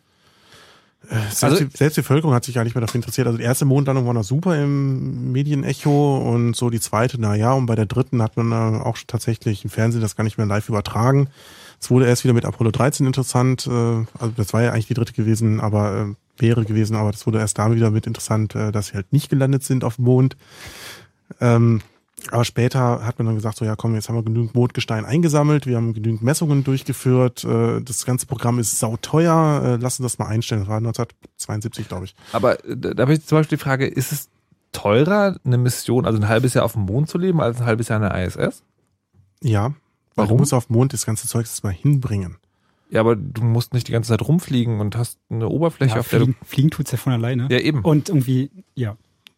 Selbst, 1.08 1.44
Also- 1.44 1.64
die, 1.64 1.76
selbst 1.76 1.96
die 1.96 2.00
Bevölkerung 2.00 2.34
hat 2.34 2.44
sich 2.44 2.54
gar 2.54 2.64
nicht 2.64 2.74
mehr 2.74 2.80
dafür 2.80 2.96
interessiert. 2.98 3.28
Also 3.28 3.38
die 3.38 3.44
erste 3.44 3.64
Mondlandung 3.64 4.06
war 4.06 4.14
noch 4.14 4.24
super 4.24 4.60
im 4.60 5.30
Medienecho 5.30 6.18
und 6.18 6.56
so 6.56 6.68
die 6.68 6.80
zweite, 6.80 7.16
na 7.20 7.36
ja, 7.36 7.52
und 7.52 7.66
bei 7.66 7.76
der 7.76 7.86
dritten 7.86 8.20
hat 8.22 8.36
man 8.36 8.50
äh, 8.50 8.80
auch 8.82 8.98
tatsächlich 9.06 9.62
im 9.62 9.70
Fernsehen 9.70 10.00
das 10.02 10.16
gar 10.16 10.24
nicht 10.24 10.36
mehr 10.36 10.46
live 10.48 10.68
übertragen. 10.68 11.28
Es 11.80 11.90
wurde 11.90 12.06
erst 12.06 12.24
wieder 12.24 12.34
mit 12.34 12.44
Apollo 12.44 12.70
13 12.70 13.06
interessant, 13.06 13.66
äh, 13.66 13.70
also 13.70 14.32
das 14.36 14.52
war 14.52 14.62
ja 14.62 14.72
eigentlich 14.72 14.88
die 14.88 14.94
dritte 14.94 15.12
gewesen, 15.12 15.60
aber 15.60 16.14
äh, 16.38 16.40
wäre 16.42 16.64
gewesen, 16.64 16.96
aber 16.96 17.12
das 17.12 17.26
wurde 17.26 17.38
erst 17.38 17.58
da 17.58 17.72
wieder 17.72 17.90
mit 17.90 18.06
interessant, 18.06 18.54
äh, 18.54 18.72
dass 18.72 18.88
sie 18.88 18.94
halt 18.94 19.12
nicht 19.12 19.30
gelandet 19.30 19.62
sind 19.62 19.84
auf 19.84 19.96
dem 19.96 20.06
Mond. 20.06 20.36
Ähm, 21.40 21.80
aber 22.30 22.44
später 22.44 23.06
hat 23.06 23.18
man 23.18 23.26
dann 23.26 23.36
gesagt, 23.36 23.58
so 23.58 23.64
ja 23.64 23.76
komm, 23.76 23.94
jetzt 23.94 24.08
haben 24.08 24.16
wir 24.16 24.22
genügend 24.22 24.54
Mondgestein 24.54 25.04
eingesammelt, 25.04 25.66
wir 25.66 25.76
haben 25.76 25.94
genügend 25.94 26.22
Messungen 26.22 26.64
durchgeführt, 26.64 27.44
äh, 27.44 27.80
das 27.80 28.04
ganze 28.04 28.26
Programm 28.26 28.58
ist 28.58 28.78
sauteuer, 28.78 29.62
äh, 29.64 29.76
lassen 29.76 30.02
das 30.02 30.18
mal 30.18 30.26
einstellen. 30.26 30.62
Das 30.62 30.68
war 30.68 30.78
1972, 30.78 31.88
glaube 31.88 32.06
ich. 32.06 32.16
Aber 32.32 32.64
äh, 32.64 32.76
da 32.76 33.02
habe 33.02 33.12
ich 33.12 33.24
zum 33.24 33.38
Beispiel 33.38 33.58
die 33.58 33.62
Frage, 33.62 33.86
ist 33.86 34.12
es 34.12 34.28
teurer, 34.72 35.36
eine 35.44 35.58
Mission, 35.58 36.04
also 36.06 36.18
ein 36.18 36.28
halbes 36.28 36.54
Jahr 36.54 36.64
auf 36.64 36.72
dem 36.72 36.82
Mond 36.82 37.08
zu 37.08 37.18
leben, 37.18 37.40
als 37.40 37.60
ein 37.60 37.66
halbes 37.66 37.88
Jahr 37.88 38.02
in 38.02 38.08
der 38.08 38.26
ISS? 38.26 38.62
Ja, 39.42 39.74
weil 40.16 40.24
Warum? 40.24 40.38
du 40.38 40.42
musst 40.42 40.54
auf 40.54 40.66
dem 40.66 40.76
Mond 40.76 40.92
das 40.92 41.06
ganze 41.06 41.28
Zeug 41.28 41.42
erstmal 41.46 41.72
hinbringen. 41.74 42.36
Ja, 42.90 43.00
aber 43.00 43.16
du 43.16 43.42
musst 43.42 43.74
nicht 43.74 43.88
die 43.88 43.92
ganze 43.92 44.08
Zeit 44.10 44.22
rumfliegen 44.26 44.80
und 44.80 44.96
hast 44.96 45.18
eine 45.28 45.48
Oberfläche, 45.48 45.94
ja, 45.94 46.00
auf 46.00 46.08
der 46.08 46.20
du. 46.20 46.34
fliegen, 46.44 46.70
tut's 46.70 46.92
ja 46.92 46.98
von 46.98 47.12
alleine. 47.12 47.48
Ja, 47.50 47.58
eben. 47.58 47.80
Und 47.82 48.08
irgendwie, 48.08 48.50
ja. 48.74 48.96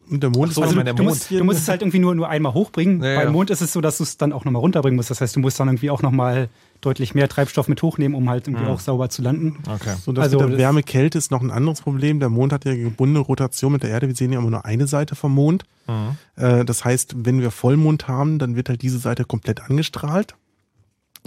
Und 0.09 0.23
der 0.23 0.31
Mond 0.31 0.53
so, 0.53 0.61
also 0.63 0.75
ich 0.75 0.83
du, 0.83 0.83
du, 0.85 1.03
Mond. 1.03 1.09
musst, 1.09 1.29
du 1.31 1.43
musst 1.43 1.59
es 1.59 1.67
halt 1.67 1.81
irgendwie 1.83 1.99
nur, 1.99 2.15
nur 2.15 2.27
einmal 2.29 2.53
hochbringen. 2.55 3.03
Ja, 3.03 3.15
Beim 3.17 3.27
ja. 3.27 3.31
Mond 3.31 3.51
ist 3.51 3.61
es 3.61 3.73
so, 3.73 3.79
dass 3.81 3.97
du 3.97 4.03
es 4.03 4.17
dann 4.17 4.33
auch 4.33 4.43
nochmal 4.43 4.59
runterbringen 4.61 4.95
musst. 4.95 5.11
Das 5.11 5.21
heißt, 5.21 5.35
du 5.35 5.39
musst 5.39 5.59
dann 5.59 5.67
irgendwie 5.67 5.91
auch 5.91 6.01
nochmal 6.01 6.49
deutlich 6.81 7.13
mehr 7.13 7.27
Treibstoff 7.29 7.67
mit 7.67 7.81
hochnehmen, 7.83 8.15
um 8.15 8.27
halt 8.29 8.47
irgendwie 8.47 8.63
Mhm. 8.65 8.71
auch 8.71 8.79
sauber 8.79 9.09
zu 9.09 9.21
landen. 9.21 9.57
Okay. 9.67 9.95
So, 10.03 10.11
das 10.11 10.23
Also 10.23 10.37
mit 10.37 10.43
der 10.45 10.49
das- 10.51 10.57
Wärme-Kälte 10.59 11.17
ist 11.17 11.29
noch 11.29 11.41
ein 11.41 11.51
anderes 11.51 11.81
Problem. 11.81 12.19
Der 12.19 12.29
Mond 12.29 12.53
hat 12.53 12.65
ja 12.65 12.73
gebundene 12.75 13.19
Rotation 13.19 13.71
mit 13.71 13.83
der 13.83 13.91
Erde. 13.91 14.07
Wir 14.07 14.15
sehen 14.15 14.31
ja 14.31 14.39
immer 14.39 14.49
nur 14.49 14.65
eine 14.65 14.87
Seite 14.87 15.15
vom 15.15 15.33
Mond. 15.35 15.63
Mhm. 15.87 16.17
Äh, 16.43 16.65
das 16.65 16.85
heißt, 16.85 17.13
wenn 17.25 17.39
wir 17.41 17.51
Vollmond 17.51 18.07
haben, 18.07 18.39
dann 18.39 18.55
wird 18.55 18.69
halt 18.69 18.81
diese 18.81 18.97
Seite 18.99 19.25
komplett 19.25 19.61
angestrahlt. 19.61 20.35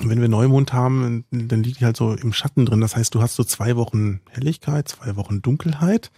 Und 0.02 0.10
wenn 0.10 0.20
wir 0.20 0.28
Neumond 0.28 0.72
haben, 0.72 1.24
dann 1.30 1.62
liegt 1.62 1.80
die 1.80 1.84
halt 1.84 1.96
so 1.96 2.12
im 2.12 2.32
Schatten 2.32 2.66
drin. 2.66 2.80
Das 2.80 2.96
heißt, 2.96 3.14
du 3.14 3.22
hast 3.22 3.36
so 3.36 3.44
zwei 3.44 3.76
Wochen 3.76 4.20
Helligkeit, 4.30 4.88
zwei 4.88 5.16
Wochen 5.16 5.42
Dunkelheit. 5.42 6.10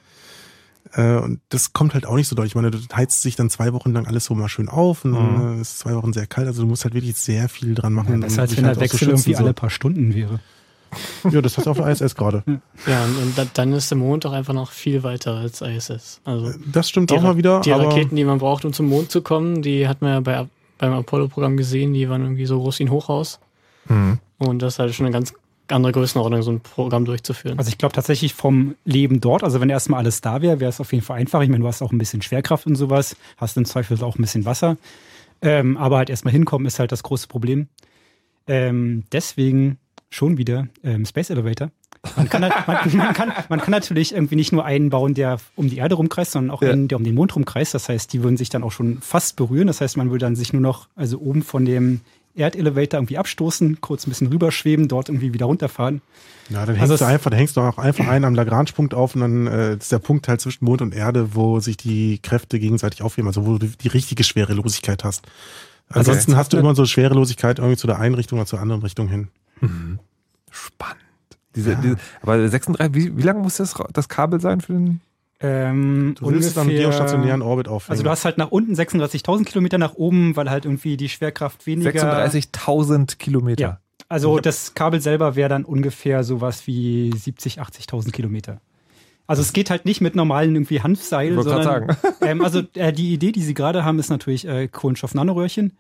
Äh, 0.95 1.17
Und 1.17 1.41
das 1.49 1.73
kommt 1.73 1.95
halt 1.95 2.07
auch 2.07 2.17
nicht 2.17 2.29
so 2.29 2.37
deutlich. 2.37 2.53
Ich 2.53 2.55
meine, 2.57 2.71
du 2.71 2.79
heizt 2.95 3.23
sich 3.23 3.37
dann 3.37 3.51
zwei 3.51 3.73
Wochen 3.73 3.93
lang 3.93 4.07
alles 4.07 4.25
so 4.25 4.35
mal 4.35 4.49
schön 4.49 4.69
auf 4.69 5.05
und 5.05 5.13
dann 5.13 5.59
äh, 5.59 5.61
ist 5.61 5.79
zwei 5.79 5.95
Wochen 5.95 6.13
sehr 6.13 6.27
kalt. 6.27 6.47
Also 6.47 6.63
du 6.63 6.69
musst 6.69 6.85
halt 6.85 6.95
wirklich 6.95 7.17
sehr 7.17 7.49
viel 7.49 7.75
dran 7.75 7.93
machen. 7.93 8.23
Ja, 8.23 8.41
als 8.41 8.51
dich 8.51 8.59
wenn 8.59 8.67
halt 8.67 8.77
der 8.77 8.83
Wechsel 8.83 8.99
schützen, 8.99 9.11
irgendwie 9.11 9.35
so. 9.35 9.43
alle 9.45 9.55
paar 9.55 9.71
Stunden 9.71 10.15
wäre. 10.15 10.41
Ja, 11.31 11.43
das 11.43 11.57
hast 11.59 11.67
du 11.67 11.71
auf 11.71 11.79
der 11.79 11.89
ISS 11.89 12.15
gerade. 12.15 12.45
Ja, 12.87 13.05
und, 13.05 13.17
und 13.17 13.39
da, 13.39 13.45
dann 13.53 13.73
ist 13.73 13.91
der 13.91 13.99
Mond 13.99 14.25
auch 14.27 14.33
einfach 14.33 14.55
noch 14.55 14.71
viel 14.71 15.03
weiter 15.03 15.35
als 15.35 15.61
ISS. 15.61 16.21
Also 16.25 16.53
Das 16.71 16.89
stimmt 16.89 17.11
auch 17.13 17.21
mal 17.21 17.37
wieder. 17.37 17.61
Die 17.63 17.73
aber 17.73 17.89
Raketen, 17.89 18.15
die 18.15 18.25
man 18.25 18.39
braucht, 18.39 18.65
um 18.65 18.73
zum 18.73 18.87
Mond 18.87 19.11
zu 19.11 19.21
kommen, 19.21 19.61
die 19.63 19.89
hat 19.89 20.03
man 20.03 20.11
ja 20.11 20.21
bei, 20.21 20.47
beim 20.79 20.93
Apollo-Programm 20.93 21.57
gesehen, 21.57 21.95
die 21.95 22.09
waren 22.09 22.23
irgendwie 22.23 22.47
so 22.47 22.61
groß 22.61 22.79
wie 22.79 22.85
ein 22.85 22.91
Hochhaus. 22.91 23.41
Mhm. 23.89 24.19
Und 24.39 24.61
das 24.63 24.75
ist 24.75 24.79
halt 24.79 24.95
schon 24.95 25.07
eine 25.07 25.13
ganz 25.13 25.33
andere 25.69 25.93
Größenordnung, 25.93 26.43
so 26.43 26.51
ein 26.53 26.61
Programm 26.61 27.05
durchzuführen. 27.07 27.59
Also 27.59 27.69
ich 27.71 27.79
glaube 27.79 27.95
tatsächlich 27.95 28.35
vom 28.35 28.75
Leben 28.85 29.21
dort, 29.21 29.43
also 29.43 29.61
wenn 29.61 29.71
erstmal 29.71 30.01
alles 30.01 30.21
da 30.21 30.43
wäre, 30.43 30.61
wäre 30.61 30.69
es 30.69 30.81
auf 30.81 30.93
jeden 30.93 31.05
Fall 31.05 31.19
einfach. 31.19 31.41
Ich 31.43 31.49
meine, 31.49 31.63
du 31.63 31.69
hast 31.69 31.81
auch 31.81 31.93
ein 31.93 31.99
bisschen 31.99 32.21
Schwerkraft 32.21 32.67
und 32.67 32.77
sowas, 32.77 33.17
hast 33.39 33.57
im 33.57 33.65
Zweifel 33.65 34.03
auch 34.03 34.19
ein 34.19 34.23
bisschen 34.23 34.45
Wasser. 34.45 34.77
Ähm, 35.41 35.77
aber 35.79 35.97
halt 35.99 36.11
erstmal 36.11 36.33
hinkommen 36.33 36.67
ist 36.67 36.79
halt 36.79 36.93
das 36.93 37.03
große 37.03 37.29
Problem. 37.29 37.69
Ähm, 38.47 39.05
deswegen 39.13 39.79
schon 40.11 40.37
wieder 40.39 40.69
ähm, 40.83 41.05
Space 41.07 41.31
Elevator. 41.31 41.71
Man 42.17 42.29
kann, 42.29 42.43
halt, 42.45 42.53
man, 42.67 42.97
man, 42.97 43.15
kann, 43.15 43.33
man 43.49 43.61
kann 43.61 43.71
natürlich 43.71 44.15
irgendwie 44.15 44.37
nicht 44.37 44.53
nur 44.53 44.65
einen 44.65 44.91
bauen, 44.91 45.15
der 45.15 45.39
um 45.57 45.69
die 45.71 45.79
Erde 45.79 45.95
rumkreist, 45.95 46.33
sondern 46.33 46.55
auch 46.55 46.63
Ja. 46.63 46.71
einen, 46.73 46.89
der 46.89 46.99
um 46.99 47.05
den 47.05 47.15
Mond 47.15 47.35
rumkreist. 47.35 47.73
Das 47.75 47.89
heißt, 47.89 48.13
die 48.13 48.23
würden 48.23 48.37
sich 48.37 48.51
dann 48.51 48.63
auch 48.63 48.73
schon 48.73 48.99
fast 49.01 49.37
berühren. 49.37 49.67
Das 49.67 49.81
heißt, 49.81 49.97
man 49.97 50.11
würde 50.11 50.27
dann 50.27 50.37
sich 50.37 50.53
nur 50.53 50.63
noch, 50.63 50.89
also 50.95 51.19
oben 51.19 51.43
von 51.43 51.65
dem 51.65 52.03
Erdelevator 52.37 52.99
irgendwie 52.99 53.19
abstoßen, 53.19 53.81
kurz 53.81 54.07
ein 54.07 54.11
bisschen 54.11 54.27
rüberschweben, 54.29 54.89
dort 54.89 55.09
irgendwie 55.09 55.33
wieder 55.33 55.47
runterfahren. 55.47 56.03
Ja, 56.51 56.67
dann 56.67 56.75
hängst 56.77 56.81
Also 56.83 56.97
du 56.97 57.05
es- 57.05 57.11
einfach, 57.11 57.31
dann 57.31 57.39
hängst 57.39 57.57
du 57.57 57.61
auch 57.61 57.79
einfach 57.79 58.07
einen 58.09 58.25
am 58.25 58.35
Lagrange-Punkt 58.35 58.93
auf 58.95 59.15
und 59.15 59.21
dann 59.23 59.47
äh, 59.47 59.75
ist 59.77 59.93
der 59.93 59.99
Punkt 60.01 60.29
halt 60.29 60.41
zwischen 60.41 60.65
Mond 60.65 60.83
und 60.83 60.95
Erde, 60.95 61.35
wo 61.35 61.61
sich 61.61 61.77
die 61.77 62.19
Kräfte 62.19 62.59
gegenseitig 62.59 63.03
aufheben, 63.03 63.29
also 63.29 63.47
wo 63.47 63.59
du 63.59 63.67
die 63.69 63.89
richtige 63.89 64.25
Schwerelosigkeit 64.25 65.05
hast. 65.05 65.27
Ansonsten 65.89 66.33
Okay. 66.33 66.39
hast 66.39 66.53
du 66.53 66.57
immer 66.59 66.75
so 66.75 66.85
Schwerelosigkeit 66.87 67.59
irgendwie 67.59 67.77
zu 67.77 67.87
der 67.87 67.99
einen 67.99 68.15
Richtung 68.15 68.39
oder 68.39 68.47
zur 68.47 68.61
anderen 68.61 68.83
Richtung 68.83 69.09
hin. 69.09 69.29
Spannend. 70.51 71.01
Diese, 71.55 71.77
diese, 71.77 71.97
aber 72.21 72.49
36, 72.49 72.95
wie, 72.95 73.17
wie 73.17 73.23
lang 73.23 73.41
muss 73.43 73.57
das, 73.59 73.75
das 73.93 74.09
Kabel 74.09 74.41
sein 74.41 74.61
für 74.61 74.73
den? 74.73 75.01
Ähm, 75.47 76.15
Du 76.19 76.31
willst 76.31 76.49
es 76.51 76.57
am 76.59 76.67
ungefähr- 76.67 76.85
geostationären 76.87 77.43
Orbit 77.43 77.69
aufhängen. 77.69 77.91
Also 77.93 78.03
du 78.03 78.11
hast 78.11 78.25
halt 78.25 78.39
nach 78.39 78.51
unten 78.51 78.75
36.000 78.75 79.45
Kilometer 79.45 79.77
nach 79.79 79.95
oben, 79.95 80.37
weil 80.37 80.49
halt 80.51 80.65
irgendwie 80.65 80.97
die 80.97 81.09
Schwerkraft 81.09 81.67
weniger. 81.67 81.91
36.000 81.91 83.19
Kilometer. 83.19 83.61
Ja. 83.63 83.81
Also 84.09 84.39
das 84.39 84.75
Kabel 84.75 85.01
selber 85.01 85.35
wäre 85.37 85.49
dann 85.49 85.65
ungefähr 85.65 86.25
sowas 86.25 86.67
wie 86.67 87.13
70, 87.17 87.61
80.000 87.61 88.13
Kilometer. 88.13 88.61
Also 89.27 89.41
es 89.43 89.53
geht 89.55 89.71
halt 89.71 89.87
nicht 89.87 90.01
mit 90.01 90.15
normalen 90.15 90.55
irgendwie 90.55 90.81
Hanfseil, 90.83 91.31
Ich 91.31 91.37
wollte 91.37 91.51
sondern 91.51 91.97
ähm, 92.21 92.43
also 92.43 92.63
äh, 92.75 92.93
die 92.93 93.15
Idee, 93.15 93.33
die 93.33 93.43
sie 93.43 93.55
gerade 93.55 93.85
haben, 93.85 93.99
ist 93.99 94.11
natürlich 94.11 94.47
äh, 94.47 94.69
Kohlenstoff-Nanoröhrchen, 94.69 95.73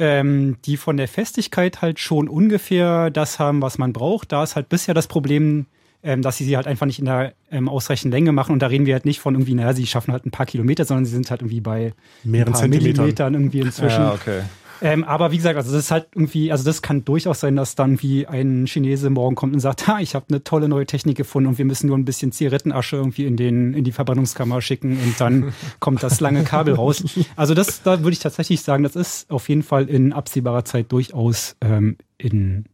ähm, 0.00 0.56
die 0.64 0.76
von 0.76 0.96
der 0.96 1.06
Festigkeit 1.08 1.80
halt 1.82 2.00
schon 2.00 2.28
ungefähr 2.28 3.10
das 3.10 3.38
haben, 3.38 3.62
was 3.62 3.78
man 3.78 3.92
braucht. 3.92 4.32
Da 4.32 4.42
ist 4.42 4.56
halt 4.56 4.68
bisher 4.68 4.92
das 4.92 5.06
Problem, 5.06 5.66
ähm, 6.04 6.22
dass 6.22 6.36
sie 6.36 6.44
sie 6.44 6.56
halt 6.56 6.66
einfach 6.66 6.86
nicht 6.86 6.98
in 6.98 7.06
der 7.06 7.32
ähm, 7.50 7.68
ausreichenden 7.68 8.12
Länge 8.12 8.32
machen. 8.32 8.52
Und 8.52 8.60
da 8.60 8.66
reden 8.68 8.86
wir 8.86 8.94
halt 8.94 9.06
nicht 9.06 9.20
von 9.20 9.34
irgendwie, 9.34 9.54
naja, 9.54 9.72
sie 9.72 9.86
schaffen 9.86 10.12
halt 10.12 10.26
ein 10.26 10.30
paar 10.30 10.46
Kilometer, 10.46 10.84
sondern 10.84 11.06
sie 11.06 11.12
sind 11.12 11.30
halt 11.30 11.40
irgendwie 11.40 11.60
bei 11.60 11.94
Mehreren 12.22 12.48
ein 12.48 12.52
paar 12.52 12.60
Zentimetern. 12.60 12.96
Millimetern 12.96 13.34
irgendwie 13.34 13.60
inzwischen. 13.60 14.02
Ja, 14.02 14.12
okay. 14.12 14.42
Ähm, 14.82 15.04
aber 15.04 15.32
wie 15.32 15.38
gesagt, 15.38 15.56
also 15.56 15.72
das 15.72 15.84
ist 15.84 15.90
halt 15.90 16.08
irgendwie, 16.14 16.52
also 16.52 16.64
das 16.64 16.82
kann 16.82 17.04
durchaus 17.06 17.40
sein, 17.40 17.56
dass 17.56 17.74
dann 17.74 18.02
wie 18.02 18.26
ein 18.26 18.66
Chinese 18.66 19.08
morgen 19.08 19.34
kommt 19.34 19.54
und 19.54 19.60
sagt, 19.60 19.86
ha, 19.86 20.00
ich 20.00 20.14
habe 20.14 20.26
eine 20.28 20.44
tolle 20.44 20.68
neue 20.68 20.84
Technik 20.84 21.16
gefunden 21.16 21.48
und 21.48 21.58
wir 21.58 21.64
müssen 21.64 21.86
nur 21.86 21.96
ein 21.96 22.04
bisschen 22.04 22.32
Zigarettenasche 22.32 22.96
irgendwie 22.96 23.24
in 23.24 23.36
den 23.36 23.72
in 23.72 23.84
die 23.84 23.92
Verbrennungskammer 23.92 24.60
schicken 24.60 24.98
und 24.98 25.18
dann 25.18 25.54
kommt 25.80 26.02
das 26.02 26.20
lange 26.20 26.44
Kabel 26.44 26.74
raus. 26.74 27.02
Also 27.36 27.54
das, 27.54 27.82
da 27.82 28.00
würde 28.00 28.12
ich 28.12 28.18
tatsächlich 28.18 28.60
sagen, 28.60 28.82
das 28.82 28.94
ist 28.94 29.30
auf 29.30 29.48
jeden 29.48 29.62
Fall 29.62 29.88
in 29.88 30.12
absehbarer 30.12 30.66
Zeit 30.66 30.92
durchaus 30.92 31.56
ähm, 31.62 31.96
in 32.18 32.66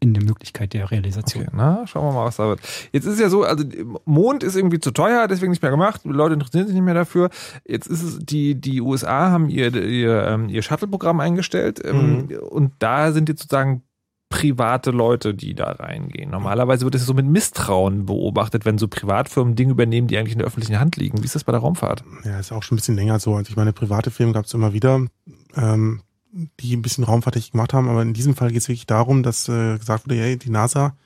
in 0.00 0.14
der 0.14 0.22
Möglichkeit 0.22 0.72
der 0.72 0.90
Realisation. 0.90 1.44
Okay, 1.44 1.56
na, 1.56 1.86
schauen 1.86 2.04
wir 2.04 2.12
mal, 2.12 2.26
was 2.26 2.36
da 2.36 2.48
wird. 2.48 2.60
Jetzt 2.92 3.04
ist 3.04 3.14
es 3.14 3.20
ja 3.20 3.28
so, 3.28 3.44
also 3.44 3.64
Mond 4.04 4.42
ist 4.42 4.56
irgendwie 4.56 4.80
zu 4.80 4.90
teuer, 4.90 5.28
deswegen 5.28 5.50
nicht 5.50 5.62
mehr 5.62 5.70
gemacht. 5.70 6.02
Die 6.04 6.08
Leute 6.08 6.34
interessieren 6.34 6.66
sich 6.66 6.74
nicht 6.74 6.84
mehr 6.84 6.94
dafür. 6.94 7.30
Jetzt 7.66 7.86
ist 7.86 8.02
es, 8.02 8.18
die, 8.20 8.54
die 8.60 8.80
USA 8.80 9.30
haben 9.30 9.48
ihr, 9.48 9.74
ihr, 9.74 10.24
ähm, 10.26 10.48
ihr 10.48 10.62
Shuttle-Programm 10.62 11.20
eingestellt 11.20 11.80
ähm, 11.84 12.28
und 12.50 12.72
da 12.78 13.12
sind 13.12 13.28
jetzt 13.28 13.42
sozusagen 13.42 13.82
private 14.28 14.90
Leute, 14.90 15.34
die 15.34 15.54
da 15.54 15.70
reingehen. 15.72 16.30
Normalerweise 16.30 16.84
wird 16.84 16.94
es 16.94 17.06
so 17.06 17.14
mit 17.14 17.26
Misstrauen 17.26 18.06
beobachtet, 18.06 18.64
wenn 18.64 18.76
so 18.76 18.88
Privatfirmen 18.88 19.54
Dinge 19.54 19.72
übernehmen, 19.72 20.08
die 20.08 20.18
eigentlich 20.18 20.32
in 20.32 20.38
der 20.38 20.48
öffentlichen 20.48 20.80
Hand 20.80 20.96
liegen. 20.96 21.22
Wie 21.22 21.26
ist 21.26 21.36
das 21.36 21.44
bei 21.44 21.52
der 21.52 21.60
Raumfahrt? 21.60 22.02
Ja, 22.24 22.38
ist 22.38 22.52
auch 22.52 22.62
schon 22.62 22.74
ein 22.74 22.78
bisschen 22.78 22.96
länger 22.96 23.20
so. 23.20 23.34
Also 23.34 23.50
ich 23.50 23.56
meine, 23.56 23.72
private 23.72 24.10
Firmen 24.10 24.32
gab 24.32 24.46
es 24.46 24.54
immer 24.54 24.72
wieder, 24.72 25.06
ähm, 25.56 26.00
die 26.32 26.76
ein 26.76 26.82
bisschen 26.82 27.04
Raumfahrttechnik 27.04 27.52
gemacht 27.52 27.72
haben, 27.72 27.88
aber 27.88 28.02
in 28.02 28.14
diesem 28.14 28.34
Fall 28.34 28.50
geht 28.50 28.62
es 28.62 28.68
wirklich 28.68 28.86
darum, 28.86 29.22
dass 29.22 29.48
äh, 29.48 29.78
gesagt 29.78 30.06
wurde, 30.06 30.16
hey, 30.16 30.36
die 30.36 30.50
NASA 30.50 30.96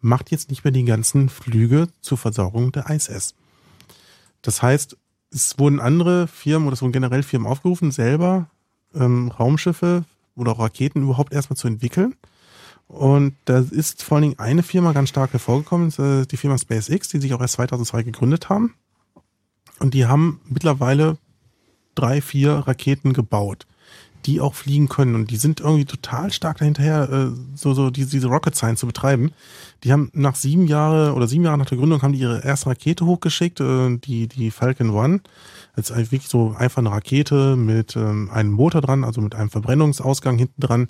macht 0.00 0.30
jetzt 0.30 0.50
nicht 0.50 0.64
mehr 0.64 0.72
die 0.72 0.84
ganzen 0.84 1.28
Flüge 1.28 1.88
zur 2.00 2.18
Versorgung 2.18 2.72
der 2.72 2.88
ISS. 2.90 3.34
Das 4.42 4.62
heißt, 4.62 4.96
es 5.30 5.58
wurden 5.58 5.80
andere 5.80 6.28
Firmen 6.28 6.68
oder 6.68 6.74
es 6.74 6.82
wurden 6.82 6.92
generell 6.92 7.22
Firmen 7.22 7.48
aufgerufen, 7.48 7.90
selber 7.90 8.48
ähm, 8.94 9.28
Raumschiffe 9.28 10.04
oder 10.36 10.52
auch 10.52 10.60
Raketen 10.60 11.02
überhaupt 11.02 11.32
erstmal 11.32 11.56
zu 11.56 11.66
entwickeln. 11.66 12.14
Und 12.88 13.34
da 13.46 13.58
ist 13.58 14.02
vor 14.02 14.16
allen 14.16 14.22
Dingen 14.22 14.38
eine 14.38 14.62
Firma 14.62 14.92
ganz 14.92 15.08
stark 15.08 15.32
hervorgekommen, 15.32 15.92
äh, 15.98 16.26
die 16.26 16.36
Firma 16.36 16.56
SpaceX, 16.56 17.08
die 17.08 17.20
sich 17.20 17.34
auch 17.34 17.40
erst 17.40 17.54
2002 17.54 18.04
gegründet 18.04 18.48
haben. 18.48 18.74
Und 19.80 19.94
die 19.94 20.06
haben 20.06 20.40
mittlerweile 20.44 21.18
drei, 21.94 22.20
vier 22.20 22.52
Raketen 22.52 23.12
gebaut, 23.12 23.66
die 24.26 24.40
auch 24.40 24.54
fliegen 24.54 24.88
können. 24.88 25.14
Und 25.14 25.30
die 25.30 25.36
sind 25.36 25.60
irgendwie 25.60 25.84
total 25.84 26.32
stark 26.32 26.58
dahinterher, 26.58 27.08
äh, 27.10 27.26
so, 27.54 27.74
so 27.74 27.90
diese, 27.90 28.10
diese 28.10 28.26
Rocket 28.26 28.56
Science 28.56 28.80
zu 28.80 28.86
betreiben. 28.86 29.30
Die 29.84 29.92
haben 29.92 30.10
nach 30.12 30.34
sieben 30.34 30.66
Jahre 30.66 31.14
oder 31.14 31.28
sieben 31.28 31.44
Jahre 31.44 31.58
nach 31.58 31.66
der 31.66 31.78
Gründung 31.78 32.02
haben 32.02 32.12
die 32.12 32.20
ihre 32.20 32.44
erste 32.44 32.70
Rakete 32.70 33.06
hochgeschickt, 33.06 33.60
äh, 33.60 33.96
die, 33.98 34.26
die 34.26 34.50
Falcon 34.50 34.90
One. 34.90 35.20
Das 35.76 35.90
ist 35.90 36.12
wirklich 36.12 36.28
so 36.28 36.54
einfach 36.58 36.78
eine 36.78 36.90
Rakete 36.90 37.56
mit 37.56 37.96
ähm, 37.96 38.30
einem 38.32 38.52
Motor 38.52 38.80
dran, 38.80 39.04
also 39.04 39.20
mit 39.20 39.34
einem 39.34 39.50
Verbrennungsausgang 39.50 40.38
hinten 40.38 40.60
dran. 40.60 40.88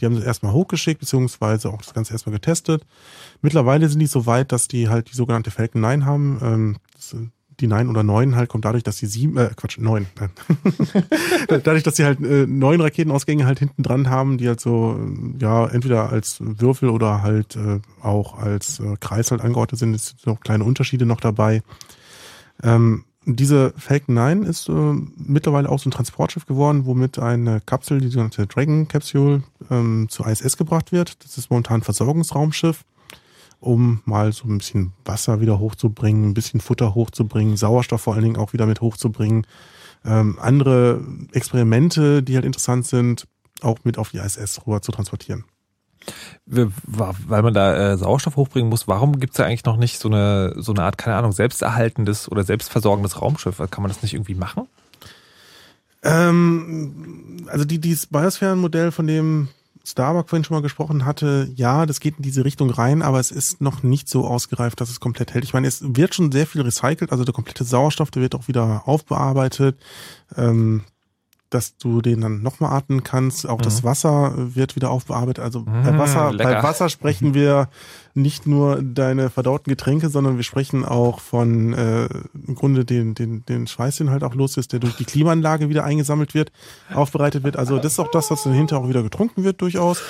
Die 0.00 0.06
haben 0.06 0.16
sie 0.16 0.24
erstmal 0.24 0.52
hochgeschickt, 0.52 1.00
beziehungsweise 1.00 1.70
auch 1.70 1.82
das 1.82 1.94
Ganze 1.94 2.12
erstmal 2.12 2.34
getestet. 2.34 2.84
Mittlerweile 3.42 3.88
sind 3.88 4.00
die 4.00 4.06
so 4.06 4.26
weit, 4.26 4.52
dass 4.52 4.68
die 4.68 4.88
halt 4.88 5.10
die 5.10 5.16
sogenannte 5.16 5.50
Falcon 5.50 5.80
9 5.80 6.04
haben. 6.04 6.38
Ähm, 6.42 6.76
die 7.60 7.66
9 7.66 7.88
oder 7.88 8.02
9 8.02 8.36
halt 8.36 8.48
kommt 8.48 8.64
dadurch, 8.64 8.82
dass 8.82 8.96
die 8.96 9.06
7, 9.06 9.36
äh, 9.36 9.50
Quatsch, 9.56 9.78
9. 9.78 10.06
dadurch, 11.48 11.82
dass 11.82 11.96
sie 11.96 12.04
halt 12.04 12.20
äh, 12.20 12.46
neun 12.46 12.80
Raketenausgänge 12.80 13.46
halt 13.46 13.58
hinten 13.58 13.82
dran 13.82 14.10
haben, 14.10 14.38
die 14.38 14.48
halt 14.48 14.60
so, 14.60 14.98
äh, 14.98 15.42
ja, 15.42 15.66
entweder 15.66 16.10
als 16.10 16.38
Würfel 16.40 16.88
oder 16.88 17.22
halt 17.22 17.56
äh, 17.56 17.80
auch 18.02 18.38
als 18.38 18.80
äh, 18.80 18.96
Kreis 19.00 19.30
halt 19.30 19.40
angeordnet 19.40 19.78
sind. 19.78 19.94
Es 19.94 20.08
sind 20.08 20.26
noch 20.26 20.40
kleine 20.40 20.64
Unterschiede 20.64 21.06
noch 21.06 21.20
dabei. 21.20 21.62
Ähm, 22.62 23.04
diese 23.26 23.72
Falcon 23.76 24.14
9 24.14 24.42
ist 24.42 24.68
äh, 24.68 24.72
mittlerweile 25.16 25.68
auch 25.68 25.78
so 25.78 25.88
ein 25.88 25.92
Transportschiff 25.92 26.46
geworden, 26.46 26.84
womit 26.84 27.18
eine 27.18 27.60
Kapsel, 27.64 28.00
die 28.00 28.08
sogenannte 28.08 28.46
Dragon 28.46 28.86
Capsule, 28.86 29.42
ähm, 29.70 30.08
zur 30.10 30.26
ISS 30.26 30.56
gebracht 30.56 30.92
wird. 30.92 31.24
Das 31.24 31.38
ist 31.38 31.50
momentan 31.50 31.80
ein 31.80 31.82
Versorgungsraumschiff, 31.82 32.84
um 33.64 34.02
mal 34.04 34.32
so 34.32 34.46
ein 34.46 34.58
bisschen 34.58 34.92
Wasser 35.04 35.40
wieder 35.40 35.58
hochzubringen, 35.58 36.30
ein 36.30 36.34
bisschen 36.34 36.60
Futter 36.60 36.94
hochzubringen, 36.94 37.56
Sauerstoff 37.56 38.02
vor 38.02 38.14
allen 38.14 38.24
Dingen 38.24 38.36
auch 38.36 38.52
wieder 38.52 38.66
mit 38.66 38.80
hochzubringen. 38.80 39.46
Ähm, 40.04 40.38
andere 40.40 41.00
Experimente, 41.32 42.22
die 42.22 42.34
halt 42.34 42.44
interessant 42.44 42.86
sind, 42.86 43.26
auch 43.62 43.78
mit 43.84 43.98
auf 43.98 44.10
die 44.10 44.18
ISS 44.18 44.66
rüber 44.66 44.82
zu 44.82 44.92
transportieren 44.92 45.44
weil 46.46 47.42
man 47.42 47.54
da 47.54 47.92
äh, 47.92 47.96
Sauerstoff 47.96 48.36
hochbringen 48.36 48.68
muss, 48.68 48.86
warum 48.88 49.18
gibt 49.18 49.32
es 49.32 49.38
da 49.38 49.44
eigentlich 49.44 49.64
noch 49.64 49.76
nicht 49.76 49.98
so 49.98 50.08
eine, 50.08 50.54
so 50.56 50.72
eine 50.72 50.82
Art, 50.82 50.98
keine 50.98 51.16
Ahnung, 51.16 51.32
selbsterhaltendes 51.32 52.30
oder 52.30 52.44
selbstversorgendes 52.44 53.20
Raumschiff? 53.20 53.58
Kann 53.70 53.82
man 53.82 53.88
das 53.88 54.02
nicht 54.02 54.14
irgendwie 54.14 54.34
machen? 54.34 54.68
Ähm, 56.02 57.46
also 57.48 57.64
die, 57.64 57.80
dieses 57.80 58.06
Biosphären-Modell, 58.06 58.92
von 58.92 59.06
dem 59.06 59.48
Starbuck 59.84 60.30
vorhin 60.30 60.44
schon 60.44 60.56
mal 60.56 60.62
gesprochen 60.62 61.04
hatte, 61.04 61.50
ja, 61.54 61.84
das 61.84 62.00
geht 62.00 62.16
in 62.16 62.22
diese 62.22 62.44
Richtung 62.44 62.70
rein, 62.70 63.02
aber 63.02 63.20
es 63.20 63.30
ist 63.30 63.60
noch 63.60 63.82
nicht 63.82 64.08
so 64.08 64.26
ausgereift, 64.26 64.80
dass 64.80 64.88
es 64.88 64.98
komplett 64.98 65.34
hält. 65.34 65.44
Ich 65.44 65.52
meine, 65.52 65.68
es 65.68 65.82
wird 65.86 66.14
schon 66.14 66.32
sehr 66.32 66.46
viel 66.46 66.62
recycelt, 66.62 67.12
also 67.12 67.24
der 67.24 67.34
komplette 67.34 67.64
Sauerstoff, 67.64 68.10
der 68.10 68.22
wird 68.22 68.34
auch 68.34 68.48
wieder 68.48 68.88
aufbearbeitet. 68.88 69.78
Ähm, 70.36 70.84
dass 71.54 71.76
du 71.76 72.02
den 72.02 72.20
dann 72.20 72.42
nochmal 72.42 72.72
atmen 72.72 73.04
kannst. 73.04 73.48
Auch 73.48 73.58
mhm. 73.58 73.62
das 73.62 73.84
Wasser 73.84 74.34
wird 74.36 74.74
wieder 74.74 74.90
aufbearbeitet. 74.90 75.44
Also 75.44 75.60
mhm, 75.60 75.82
bei, 75.84 75.98
Wasser, 75.98 76.32
bei 76.36 76.62
Wasser 76.62 76.88
sprechen 76.88 77.32
wir 77.32 77.68
nicht 78.14 78.46
nur 78.46 78.82
deine 78.82 79.30
verdauten 79.30 79.70
Getränke, 79.70 80.08
sondern 80.08 80.36
wir 80.36 80.42
sprechen 80.42 80.84
auch 80.84 81.20
von 81.20 81.72
äh, 81.72 82.08
im 82.46 82.54
Grunde 82.54 82.84
den, 82.84 83.14
den, 83.14 83.44
den 83.46 83.66
Schweiß, 83.66 83.96
den 83.96 84.10
halt 84.10 84.24
auch 84.24 84.34
los 84.34 84.56
ist, 84.56 84.72
der 84.72 84.80
durch 84.80 84.96
die 84.96 85.04
Klimaanlage 85.04 85.68
wieder 85.68 85.84
eingesammelt 85.84 86.34
wird, 86.34 86.50
aufbereitet 86.92 87.44
wird. 87.44 87.56
Also 87.56 87.78
das 87.78 87.92
ist 87.92 87.98
auch 88.00 88.10
das, 88.10 88.30
was 88.30 88.42
dann 88.42 88.52
hinterher 88.52 88.84
auch 88.84 88.88
wieder 88.88 89.02
getrunken 89.02 89.44
wird 89.44 89.60
durchaus. 89.60 90.02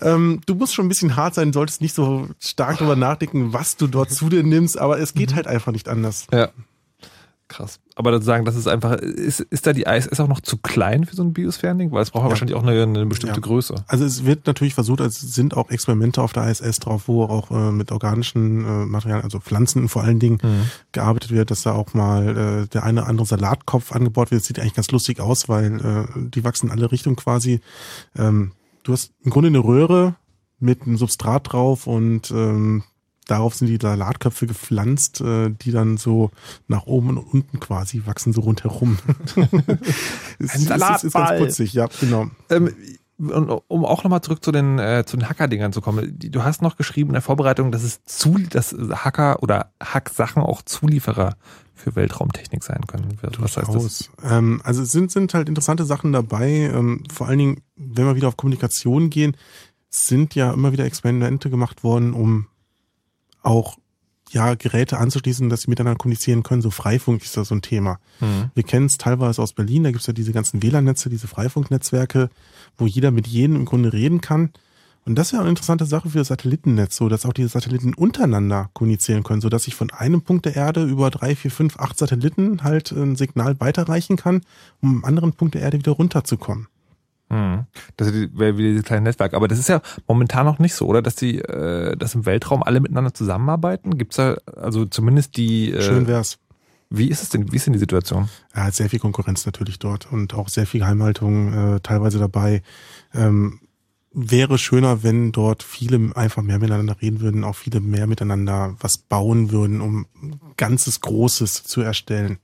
Ähm, 0.00 0.40
du 0.46 0.54
musst 0.54 0.74
schon 0.74 0.86
ein 0.86 0.88
bisschen 0.88 1.16
hart 1.16 1.34
sein, 1.34 1.52
solltest 1.52 1.80
nicht 1.80 1.94
so 1.94 2.28
stark 2.38 2.78
darüber 2.78 2.94
nachdenken, 2.96 3.52
was 3.52 3.76
du 3.76 3.88
dort 3.88 4.10
zu 4.10 4.28
dir 4.28 4.42
nimmst, 4.42 4.78
aber 4.78 5.00
es 5.00 5.14
geht 5.14 5.32
mhm. 5.32 5.36
halt 5.36 5.46
einfach 5.48 5.72
nicht 5.72 5.88
anders. 5.88 6.26
Ja. 6.32 6.50
Krass. 7.48 7.80
Aber 7.94 8.12
dann 8.12 8.20
sagen, 8.20 8.44
das 8.44 8.56
ist 8.56 8.68
einfach, 8.68 8.92
ist, 8.96 9.40
ist 9.40 9.66
da 9.66 9.72
die 9.72 9.84
ISS 9.84 10.20
auch 10.20 10.28
noch 10.28 10.40
zu 10.40 10.58
klein 10.58 11.06
für 11.06 11.16
so 11.16 11.22
ein 11.22 11.32
Biosphärending? 11.32 11.90
Weil 11.90 12.02
es 12.02 12.10
braucht 12.10 12.24
ja. 12.24 12.28
wahrscheinlich 12.28 12.54
auch 12.54 12.62
eine, 12.62 12.82
eine 12.82 13.06
bestimmte 13.06 13.36
ja. 13.36 13.40
Größe. 13.40 13.74
Also 13.86 14.04
es 14.04 14.26
wird 14.26 14.46
natürlich 14.46 14.74
versucht, 14.74 15.00
also 15.00 15.26
es 15.26 15.34
sind 15.34 15.56
auch 15.56 15.70
Experimente 15.70 16.20
auf 16.20 16.34
der 16.34 16.46
ISS 16.48 16.78
drauf, 16.78 17.08
wo 17.08 17.24
auch 17.24 17.50
äh, 17.50 17.72
mit 17.72 17.90
organischen 17.90 18.64
äh, 18.64 18.84
Materialien, 18.84 19.24
also 19.24 19.40
Pflanzen 19.40 19.88
vor 19.88 20.04
allen 20.04 20.18
Dingen, 20.18 20.38
mhm. 20.42 20.70
gearbeitet 20.92 21.30
wird, 21.30 21.50
dass 21.50 21.62
da 21.62 21.72
auch 21.72 21.94
mal 21.94 22.64
äh, 22.64 22.66
der 22.68 22.82
eine 22.84 23.00
oder 23.00 23.08
andere 23.08 23.26
Salatkopf 23.26 23.92
angebaut 23.92 24.30
wird. 24.30 24.42
Das 24.42 24.46
sieht 24.46 24.60
eigentlich 24.60 24.74
ganz 24.74 24.90
lustig 24.90 25.20
aus, 25.20 25.48
weil 25.48 25.80
äh, 25.80 26.28
die 26.28 26.44
wachsen 26.44 26.66
in 26.66 26.72
alle 26.72 26.92
Richtungen 26.92 27.16
quasi. 27.16 27.60
Ähm, 28.14 28.52
du 28.82 28.92
hast 28.92 29.12
im 29.22 29.30
Grunde 29.30 29.48
eine 29.48 29.60
Röhre 29.60 30.16
mit 30.60 30.82
einem 30.82 30.98
Substrat 30.98 31.50
drauf 31.52 31.86
und 31.86 32.30
ähm, 32.30 32.82
darauf 33.28 33.54
sind 33.54 33.68
die 33.68 33.78
Salatköpfe 33.80 34.46
gepflanzt, 34.46 35.20
äh, 35.20 35.50
die 35.50 35.70
dann 35.70 35.96
so 35.96 36.30
nach 36.66 36.86
oben 36.86 37.10
und 37.10 37.18
unten 37.18 37.60
quasi 37.60 38.02
wachsen, 38.06 38.32
so 38.32 38.40
rundherum. 38.40 38.98
ist, 40.38 40.56
ist, 40.56 40.70
ist 41.04 41.12
ganz 41.12 41.38
putzig, 41.38 41.72
ja, 41.74 41.88
genau. 42.00 42.26
Ähm, 42.50 42.74
und 43.18 43.50
um 43.66 43.84
auch 43.84 44.04
nochmal 44.04 44.20
zurück 44.20 44.44
zu 44.44 44.52
den, 44.52 44.78
äh, 44.78 45.04
zu 45.04 45.16
den 45.16 45.28
Hacker-Dingern 45.28 45.72
zu 45.72 45.80
kommen. 45.80 46.16
Du 46.18 46.44
hast 46.44 46.62
noch 46.62 46.76
geschrieben 46.76 47.10
in 47.10 47.14
der 47.14 47.22
Vorbereitung, 47.22 47.72
dass 47.72 47.82
es 47.82 48.04
zu, 48.04 48.38
dass 48.38 48.72
Hacker 48.72 49.42
oder 49.42 49.72
Hack-Sachen 49.82 50.40
auch 50.40 50.62
Zulieferer 50.62 51.36
für 51.74 51.96
Weltraumtechnik 51.96 52.62
sein 52.62 52.86
können. 52.86 53.18
Was 53.38 53.56
heißt 53.56 53.74
das? 53.74 54.10
Ähm, 54.22 54.60
also 54.64 54.82
es 54.82 54.92
sind, 54.92 55.10
sind 55.10 55.34
halt 55.34 55.48
interessante 55.48 55.84
Sachen 55.84 56.12
dabei. 56.12 56.70
Ähm, 56.72 57.02
vor 57.12 57.26
allen 57.26 57.38
Dingen, 57.38 57.62
wenn 57.76 58.06
wir 58.06 58.14
wieder 58.14 58.28
auf 58.28 58.36
Kommunikation 58.36 59.10
gehen, 59.10 59.36
sind 59.90 60.34
ja 60.34 60.52
immer 60.52 60.72
wieder 60.72 60.84
Experimente 60.84 61.50
gemacht 61.50 61.82
worden, 61.82 62.12
um 62.12 62.46
auch 63.48 63.78
ja, 64.30 64.54
Geräte 64.54 64.98
anzuschließen, 64.98 65.48
dass 65.48 65.62
sie 65.62 65.70
miteinander 65.70 65.98
kommunizieren 65.98 66.42
können. 66.42 66.60
So 66.60 66.70
Freifunk 66.70 67.22
ist 67.22 67.36
da 67.36 67.44
so 67.44 67.54
ein 67.54 67.62
Thema. 67.62 67.98
Mhm. 68.20 68.50
Wir 68.54 68.62
kennen 68.62 68.86
es 68.86 68.98
teilweise 68.98 69.42
aus 69.42 69.54
Berlin, 69.54 69.84
da 69.84 69.90
gibt 69.90 70.02
es 70.02 70.06
ja 70.06 70.12
diese 70.12 70.32
ganzen 70.32 70.62
WLAN-Netze, 70.62 71.08
diese 71.08 71.28
Freifunknetzwerke, 71.28 72.28
wo 72.76 72.86
jeder 72.86 73.10
mit 73.10 73.26
jedem 73.26 73.56
im 73.56 73.64
Grunde 73.64 73.92
reden 73.92 74.20
kann. 74.20 74.50
Und 75.06 75.14
das 75.14 75.28
ist 75.28 75.32
ja 75.32 75.40
eine 75.40 75.48
interessante 75.48 75.86
Sache 75.86 76.10
für 76.10 76.18
das 76.18 76.28
Satellitennetz, 76.28 76.96
so 76.96 77.08
dass 77.08 77.24
auch 77.24 77.32
die 77.32 77.48
Satelliten 77.48 77.94
untereinander 77.94 78.68
kommunizieren 78.74 79.22
können, 79.22 79.40
so 79.40 79.48
dass 79.48 79.66
ich 79.66 79.74
von 79.74 79.90
einem 79.90 80.20
Punkt 80.20 80.44
der 80.44 80.54
Erde 80.54 80.84
über 80.84 81.08
drei, 81.08 81.34
vier, 81.34 81.50
fünf, 81.50 81.78
acht 81.78 81.96
Satelliten 81.96 82.62
halt 82.62 82.92
ein 82.92 83.16
Signal 83.16 83.58
weiterreichen 83.58 84.16
kann, 84.16 84.42
um 84.82 84.98
am 84.98 85.04
anderen 85.06 85.32
Punkt 85.32 85.54
der 85.54 85.62
Erde 85.62 85.78
wieder 85.78 85.92
runterzukommen. 85.92 86.68
Hm. 87.30 87.66
Das 87.96 88.12
wäre 88.12 88.56
wieder 88.56 88.70
dieses 88.70 88.84
kleine 88.84 89.02
Netzwerk. 89.02 89.34
Aber 89.34 89.48
das 89.48 89.58
ist 89.58 89.68
ja 89.68 89.82
momentan 90.06 90.46
noch 90.46 90.58
nicht 90.58 90.74
so, 90.74 90.86
oder? 90.86 91.02
Dass 91.02 91.14
die, 91.14 91.38
äh, 91.38 91.96
dass 91.96 92.14
im 92.14 92.26
Weltraum 92.26 92.62
alle 92.62 92.80
miteinander 92.80 93.12
zusammenarbeiten? 93.12 93.98
Gibt's 93.98 94.16
da, 94.16 94.36
also 94.56 94.86
zumindest 94.86 95.36
die. 95.36 95.72
Äh, 95.72 95.82
Schön 95.82 96.06
wär's. 96.06 96.38
Wie 96.90 97.08
ist 97.08 97.22
es 97.22 97.28
denn? 97.28 97.52
Wie 97.52 97.56
ist 97.56 97.66
denn 97.66 97.74
die 97.74 97.78
Situation? 97.78 98.30
Ja, 98.56 98.70
sehr 98.70 98.88
viel 98.88 98.98
Konkurrenz 98.98 99.44
natürlich 99.44 99.78
dort 99.78 100.10
und 100.10 100.32
auch 100.34 100.48
sehr 100.48 100.66
viel 100.66 100.80
Geheimhaltung 100.80 101.52
äh, 101.52 101.80
teilweise 101.80 102.18
dabei. 102.18 102.62
Ähm, 103.12 103.60
wäre 104.12 104.56
schöner, 104.56 105.02
wenn 105.02 105.32
dort 105.32 105.62
viele 105.62 106.10
einfach 106.16 106.42
mehr 106.42 106.58
miteinander 106.58 106.96
reden 107.00 107.20
würden, 107.20 107.44
auch 107.44 107.56
viele 107.56 107.80
mehr 107.80 108.06
miteinander 108.06 108.74
was 108.80 108.96
bauen 108.96 109.50
würden, 109.50 109.82
um 109.82 110.06
ganzes 110.56 111.02
Großes 111.02 111.64
zu 111.64 111.82
erstellen. 111.82 112.38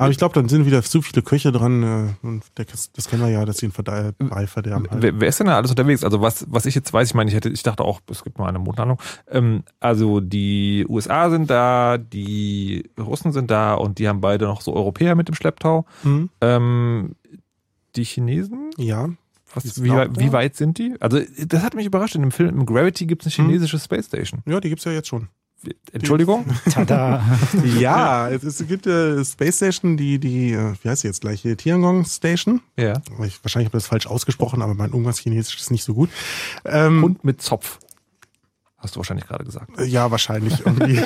Aber 0.00 0.10
ich 0.10 0.16
glaube, 0.16 0.34
dann 0.34 0.48
sind 0.48 0.64
wieder 0.64 0.82
zu 0.82 1.02
viele 1.02 1.22
Köche 1.22 1.52
dran. 1.52 1.82
Äh, 2.22 2.26
und 2.26 2.42
das 2.56 3.08
kennen 3.08 3.22
wir 3.22 3.28
ja, 3.28 3.44
dass 3.44 3.58
sie 3.58 3.68
Brei 3.68 4.46
verderben. 4.46 4.90
Halt. 4.90 5.02
Wer, 5.02 5.20
wer 5.20 5.28
ist 5.28 5.40
denn 5.40 5.46
da 5.46 5.56
alles 5.56 5.70
unterwegs? 5.70 6.04
Also 6.04 6.22
was, 6.22 6.46
was 6.48 6.64
ich 6.64 6.74
jetzt 6.74 6.92
weiß, 6.92 7.08
ich 7.08 7.14
meine, 7.14 7.28
ich 7.28 7.36
hätte, 7.36 7.50
ich 7.50 7.62
dachte 7.62 7.84
auch, 7.84 8.00
es 8.10 8.24
gibt 8.24 8.38
mal 8.38 8.48
eine 8.48 8.58
Mondlandung. 8.58 8.98
Ähm, 9.30 9.62
also 9.78 10.20
die 10.20 10.86
USA 10.88 11.28
sind 11.28 11.50
da, 11.50 11.98
die 11.98 12.88
Russen 12.98 13.32
sind 13.32 13.50
da 13.50 13.74
und 13.74 13.98
die 13.98 14.08
haben 14.08 14.22
beide 14.22 14.46
noch 14.46 14.62
so 14.62 14.74
Europäer 14.74 15.14
mit 15.14 15.28
dem 15.28 15.34
Schlepptau. 15.34 15.84
Mhm. 16.02 16.30
Ähm, 16.40 17.16
die 17.94 18.04
Chinesen? 18.04 18.70
Ja. 18.78 19.10
Was, 19.52 19.82
wie, 19.82 19.90
wie, 19.90 20.32
weit 20.32 20.56
sind 20.56 20.78
die? 20.78 20.94
Also 21.00 21.20
das 21.44 21.62
hat 21.62 21.74
mich 21.74 21.84
überrascht. 21.84 22.14
In 22.14 22.22
dem 22.22 22.30
Film 22.30 22.60
im 22.60 22.66
Gravity 22.66 23.06
gibt 23.06 23.26
es 23.26 23.36
eine 23.36 23.44
mhm. 23.44 23.50
chinesische 23.50 23.78
Space 23.78 24.06
Station. 24.06 24.42
Ja, 24.46 24.60
die 24.60 24.68
gibt 24.68 24.78
es 24.78 24.84
ja 24.84 24.92
jetzt 24.92 25.08
schon. 25.08 25.28
Entschuldigung? 25.92 26.46
Tada. 26.70 27.22
ja, 27.78 28.30
es, 28.30 28.66
gibt 28.66 28.86
äh, 28.86 29.22
Space 29.24 29.56
Station, 29.56 29.96
die, 29.96 30.18
die, 30.18 30.52
äh, 30.52 30.74
wie 30.82 30.88
heißt 30.88 31.02
sie 31.02 31.08
jetzt 31.08 31.20
gleich? 31.20 31.42
Tiangong 31.42 32.04
Station. 32.04 32.62
Ja. 32.76 33.02
Ich, 33.24 33.42
wahrscheinlich 33.44 33.68
habe 33.68 33.78
ich 33.78 33.82
das 33.82 33.86
falsch 33.86 34.06
ausgesprochen, 34.06 34.62
aber 34.62 34.74
mein 34.74 34.92
Umgangschinesisch 34.92 35.58
ist 35.58 35.70
nicht 35.70 35.84
so 35.84 35.94
gut. 35.94 36.10
Ähm, 36.64 37.04
Und 37.04 37.24
mit 37.24 37.42
Zopf. 37.42 37.78
Hast 38.78 38.96
du 38.96 39.00
wahrscheinlich 39.00 39.26
gerade 39.26 39.44
gesagt. 39.44 39.78
Äh, 39.78 39.84
ja, 39.84 40.10
wahrscheinlich. 40.10 40.64
Irgendwie. 40.64 41.02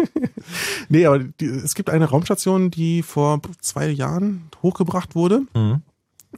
nee, 0.90 1.06
aber 1.06 1.20
die, 1.20 1.46
es 1.46 1.74
gibt 1.74 1.88
eine 1.88 2.04
Raumstation, 2.04 2.70
die 2.70 3.02
vor 3.02 3.40
zwei 3.60 3.88
Jahren 3.88 4.50
hochgebracht 4.62 5.14
wurde. 5.14 5.42
Mhm. 5.54 5.82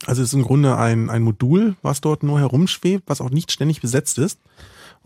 Also 0.06 0.22
es 0.22 0.28
ist 0.28 0.34
im 0.34 0.42
Grunde 0.42 0.76
ein, 0.76 1.10
ein 1.10 1.22
Modul, 1.22 1.76
was 1.82 2.00
dort 2.00 2.22
nur 2.22 2.38
herumschwebt, 2.38 3.04
was 3.08 3.20
auch 3.20 3.30
nicht 3.30 3.50
ständig 3.50 3.80
besetzt 3.80 4.18
ist. 4.18 4.38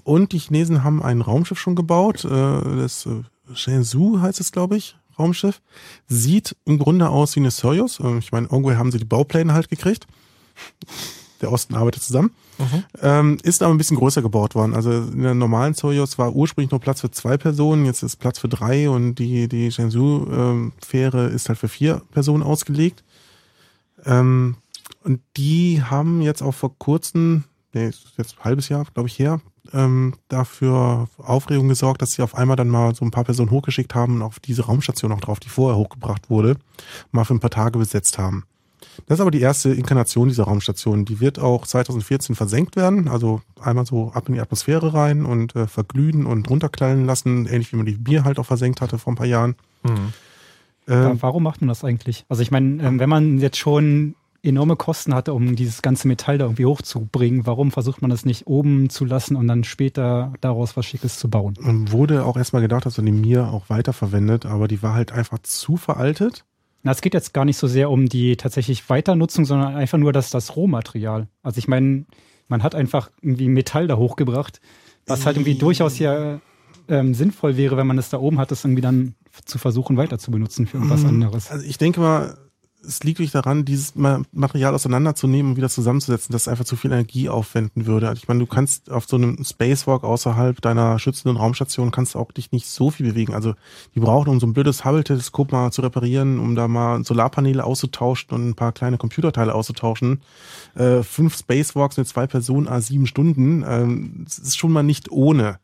Und 0.04 0.32
die 0.32 0.38
Chinesen 0.38 0.84
haben 0.84 1.02
ein 1.02 1.20
Raumschiff 1.20 1.58
schon 1.58 1.74
gebaut. 1.76 2.24
Äh, 2.24 2.28
das 2.28 3.06
äh, 3.06 3.22
Shenzhou 3.54 4.20
heißt 4.20 4.40
es, 4.40 4.52
glaube 4.52 4.76
ich. 4.76 4.96
Raumschiff. 5.18 5.60
Sieht 6.06 6.56
im 6.64 6.78
Grunde 6.78 7.08
aus 7.08 7.34
wie 7.34 7.40
eine 7.40 7.50
Soyuz. 7.50 8.00
Äh, 8.00 8.18
Ich 8.18 8.32
meine, 8.32 8.46
irgendwo 8.46 8.72
haben 8.72 8.92
sie 8.92 8.98
die 8.98 9.04
Baupläne 9.04 9.52
halt 9.52 9.68
gekriegt. 9.68 10.06
Der 11.40 11.52
Osten 11.52 11.74
arbeitet 11.74 12.02
zusammen. 12.02 12.30
Ähm, 13.00 13.38
ist 13.42 13.62
aber 13.62 13.72
ein 13.72 13.78
bisschen 13.78 13.96
größer 13.96 14.22
gebaut 14.22 14.56
worden. 14.56 14.74
Also 14.74 14.90
in 14.90 15.22
der 15.22 15.34
normalen 15.34 15.74
Soyuz 15.74 16.18
war 16.18 16.34
ursprünglich 16.34 16.72
nur 16.72 16.80
Platz 16.80 17.00
für 17.00 17.10
zwei 17.12 17.36
Personen, 17.36 17.84
jetzt 17.84 18.02
ist 18.02 18.16
Platz 18.16 18.40
für 18.40 18.48
drei 18.48 18.90
und 18.90 19.16
die, 19.16 19.48
die 19.48 19.70
Shenzhou-Fähre 19.70 21.26
ist 21.28 21.48
halt 21.48 21.58
für 21.58 21.68
vier 21.68 22.02
Personen 22.10 22.42
ausgelegt. 22.42 23.04
Ähm, 24.04 24.56
und 25.04 25.20
die 25.36 25.82
haben 25.82 26.22
jetzt 26.22 26.42
auch 26.42 26.54
vor 26.54 26.76
kurzem, 26.78 27.44
nee, 27.72 27.88
ist 27.88 28.14
jetzt 28.16 28.38
ein 28.38 28.44
halbes 28.44 28.68
Jahr, 28.68 28.84
glaube 28.92 29.08
ich, 29.08 29.18
her, 29.18 29.40
ähm, 29.72 30.14
dafür 30.28 31.08
Aufregung 31.18 31.68
gesorgt, 31.68 32.02
dass 32.02 32.12
sie 32.12 32.22
auf 32.22 32.34
einmal 32.34 32.56
dann 32.56 32.68
mal 32.68 32.94
so 32.94 33.04
ein 33.04 33.10
paar 33.10 33.24
Personen 33.24 33.50
hochgeschickt 33.50 33.94
haben 33.94 34.16
und 34.16 34.22
auf 34.22 34.40
diese 34.40 34.66
Raumstation 34.66 35.12
auch 35.12 35.20
drauf, 35.20 35.40
die 35.40 35.48
vorher 35.48 35.78
hochgebracht 35.78 36.30
wurde, 36.30 36.56
mal 37.10 37.24
für 37.24 37.34
ein 37.34 37.40
paar 37.40 37.50
Tage 37.50 37.78
besetzt 37.78 38.18
haben. 38.18 38.44
Das 39.06 39.18
ist 39.18 39.20
aber 39.20 39.30
die 39.30 39.40
erste 39.40 39.70
Inkarnation 39.70 40.28
dieser 40.28 40.44
Raumstation. 40.44 41.04
Die 41.04 41.20
wird 41.20 41.38
auch 41.38 41.66
2014 41.66 42.34
versenkt 42.34 42.76
werden, 42.76 43.08
also 43.08 43.40
einmal 43.60 43.86
so 43.86 44.12
ab 44.12 44.28
in 44.28 44.34
die 44.34 44.40
Atmosphäre 44.40 44.92
rein 44.92 45.24
und 45.24 45.54
äh, 45.56 45.66
verglühen 45.66 46.26
und 46.26 46.48
runterknallen 46.48 47.06
lassen, 47.06 47.46
ähnlich 47.46 47.72
wie 47.72 47.76
man 47.76 47.86
die 47.86 47.92
Bier 47.92 48.24
halt 48.24 48.38
auch 48.38 48.46
versenkt 48.46 48.80
hatte 48.80 48.98
vor 48.98 49.12
ein 49.12 49.16
paar 49.16 49.26
Jahren. 49.26 49.54
Ja, 50.88 51.22
warum 51.22 51.42
macht 51.42 51.60
man 51.60 51.68
das 51.68 51.84
eigentlich? 51.84 52.24
Also 52.28 52.42
ich 52.42 52.50
meine, 52.50 52.82
ähm, 52.82 52.98
wenn 52.98 53.10
man 53.10 53.38
jetzt 53.38 53.58
schon 53.58 54.14
enorme 54.48 54.76
Kosten 54.76 55.14
hatte, 55.14 55.32
um 55.34 55.56
dieses 55.56 55.82
ganze 55.82 56.08
Metall 56.08 56.38
da 56.38 56.44
irgendwie 56.46 56.66
hochzubringen, 56.66 57.46
warum 57.46 57.70
versucht 57.70 58.02
man 58.02 58.10
das 58.10 58.24
nicht 58.24 58.46
oben 58.46 58.90
zu 58.90 59.04
lassen 59.04 59.36
und 59.36 59.46
dann 59.48 59.64
später 59.64 60.32
daraus 60.40 60.76
was 60.76 60.86
Schickes 60.86 61.18
zu 61.18 61.28
bauen? 61.30 61.54
Und 61.62 61.92
wurde 61.92 62.24
auch 62.24 62.36
erstmal 62.36 62.62
gedacht, 62.62 62.86
dass 62.86 62.96
man 62.96 63.06
die 63.06 63.12
Mir 63.12 63.48
auch 63.48 63.68
weiterverwendet, 63.68 64.46
aber 64.46 64.68
die 64.68 64.82
war 64.82 64.94
halt 64.94 65.12
einfach 65.12 65.38
zu 65.40 65.76
veraltet. 65.76 66.44
Na, 66.82 66.92
es 66.92 67.00
geht 67.00 67.14
jetzt 67.14 67.34
gar 67.34 67.44
nicht 67.44 67.56
so 67.56 67.66
sehr 67.66 67.90
um 67.90 68.08
die 68.08 68.36
tatsächlich 68.36 68.88
Weiternutzung, 68.88 69.44
sondern 69.44 69.74
einfach 69.74 69.98
nur 69.98 70.12
das, 70.12 70.30
das 70.30 70.54
Rohmaterial. 70.56 71.26
Also 71.42 71.58
ich 71.58 71.66
meine, 71.68 72.06
man 72.46 72.62
hat 72.62 72.74
einfach 72.74 73.10
irgendwie 73.20 73.48
Metall 73.48 73.88
da 73.88 73.96
hochgebracht, 73.96 74.60
was 75.06 75.26
halt 75.26 75.36
irgendwie 75.36 75.58
durchaus 75.58 75.98
ja 75.98 76.40
ähm, 76.88 77.14
sinnvoll 77.14 77.56
wäre, 77.56 77.76
wenn 77.76 77.86
man 77.86 77.98
es 77.98 78.08
da 78.10 78.18
oben 78.18 78.38
hat, 78.38 78.50
das 78.50 78.64
irgendwie 78.64 78.80
dann 78.82 79.14
zu 79.44 79.58
versuchen 79.58 79.96
weiter 79.96 80.18
zu 80.18 80.30
benutzen 80.30 80.66
für 80.66 80.78
irgendwas 80.78 81.02
Mhm. 81.02 81.08
anderes. 81.08 81.50
Also 81.50 81.66
ich 81.66 81.78
denke 81.78 82.00
mal, 82.00 82.38
es 82.86 83.02
liegt 83.02 83.18
wirklich 83.18 83.32
daran, 83.32 83.64
dieses 83.64 83.94
Ma- 83.96 84.22
Material 84.32 84.74
auseinanderzunehmen 84.74 85.52
und 85.52 85.56
wieder 85.56 85.68
zusammenzusetzen, 85.68 86.32
das 86.32 86.48
einfach 86.48 86.64
zu 86.64 86.76
viel 86.76 86.92
Energie 86.92 87.28
aufwenden 87.28 87.86
würde. 87.86 88.08
Also 88.08 88.20
ich 88.22 88.28
meine, 88.28 88.40
du 88.40 88.46
kannst 88.46 88.90
auf 88.90 89.06
so 89.06 89.16
einem 89.16 89.44
Spacewalk 89.44 90.04
außerhalb 90.04 90.60
deiner 90.60 90.98
schützenden 90.98 91.36
Raumstation 91.36 91.90
kannst 91.90 92.16
auch 92.16 92.30
dich 92.32 92.52
nicht 92.52 92.66
so 92.66 92.90
viel 92.90 93.06
bewegen. 93.08 93.34
Also 93.34 93.54
die 93.94 94.00
brauchen, 94.00 94.30
um 94.30 94.40
so 94.40 94.46
ein 94.46 94.52
blödes 94.52 94.84
Hubble-Teleskop 94.84 95.52
mal 95.52 95.72
zu 95.72 95.82
reparieren, 95.82 96.38
um 96.38 96.54
da 96.54 96.68
mal 96.68 97.04
Solarpaneele 97.04 97.64
auszutauschen 97.64 98.30
und 98.30 98.48
ein 98.48 98.54
paar 98.54 98.72
kleine 98.72 98.96
Computerteile 98.96 99.54
auszutauschen. 99.54 100.22
Äh, 100.74 101.02
fünf 101.02 101.36
Spacewalks 101.36 101.96
mit 101.96 102.06
zwei 102.06 102.26
Personen, 102.26 102.68
a 102.68 102.80
sieben 102.80 103.06
Stunden. 103.06 103.64
Ähm, 103.66 104.22
das 104.24 104.38
ist 104.38 104.56
schon 104.56 104.72
mal 104.72 104.82
nicht 104.82 105.10
ohne 105.10 105.58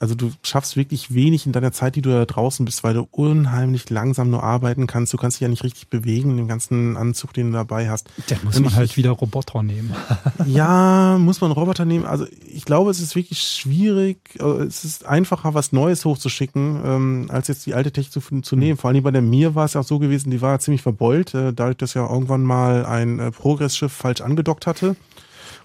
also 0.00 0.14
du 0.14 0.30
schaffst 0.42 0.76
wirklich 0.76 1.14
wenig 1.14 1.46
in 1.46 1.52
deiner 1.52 1.72
Zeit, 1.72 1.96
die 1.96 2.02
du 2.02 2.10
da 2.10 2.24
draußen 2.24 2.64
bist, 2.64 2.84
weil 2.84 2.94
du 2.94 3.06
unheimlich 3.10 3.88
langsam 3.90 4.30
nur 4.30 4.42
arbeiten 4.42 4.86
kannst. 4.86 5.12
Du 5.12 5.16
kannst 5.16 5.36
dich 5.36 5.42
ja 5.42 5.48
nicht 5.48 5.64
richtig 5.64 5.88
bewegen 5.88 6.30
in 6.32 6.36
dem 6.36 6.48
ganzen 6.48 6.96
Anzug, 6.96 7.32
den 7.32 7.48
du 7.48 7.52
dabei 7.54 7.88
hast. 7.90 8.08
Dann 8.28 8.38
muss 8.44 8.58
man 8.60 8.74
halt 8.74 8.96
wieder 8.96 9.10
Roboter 9.10 9.62
nehmen. 9.62 9.94
Ja, 10.46 11.16
muss 11.18 11.40
man 11.40 11.52
Roboter 11.52 11.84
nehmen. 11.84 12.04
Also 12.04 12.26
ich 12.46 12.64
glaube, 12.64 12.90
es 12.90 13.00
ist 13.00 13.16
wirklich 13.16 13.40
schwierig. 13.40 14.18
äh, 14.38 14.44
Es 14.64 14.84
ist 14.84 15.06
einfacher, 15.06 15.54
was 15.54 15.72
Neues 15.72 16.04
hochzuschicken, 16.04 16.80
ähm, 16.84 17.26
als 17.30 17.48
jetzt 17.48 17.66
die 17.66 17.74
alte 17.74 17.92
Technik 17.92 18.12
zu, 18.12 18.40
zu 18.42 18.56
nehmen. 18.56 18.76
Vor 18.78 18.90
allem 18.90 19.02
bei 19.02 19.10
der 19.10 19.22
Mir 19.22 19.54
war 19.54 19.64
es 19.64 19.74
ja 19.74 19.80
auch 19.80 19.84
so 19.84 19.98
gewesen, 19.98 20.30
die 20.30 20.40
war 20.42 20.52
ja 20.52 20.58
ziemlich 20.58 20.82
verbeult, 20.82 21.34
äh, 21.34 21.52
dadurch, 21.52 21.76
dass 21.78 21.94
ja 21.94 22.08
irgendwann 22.08 22.42
mal 22.42 22.84
ein 22.86 23.18
äh, 23.18 23.30
Progress-Schiff 23.30 23.92
falsch 23.92 24.20
angedockt 24.20 24.66
hatte. 24.66 24.96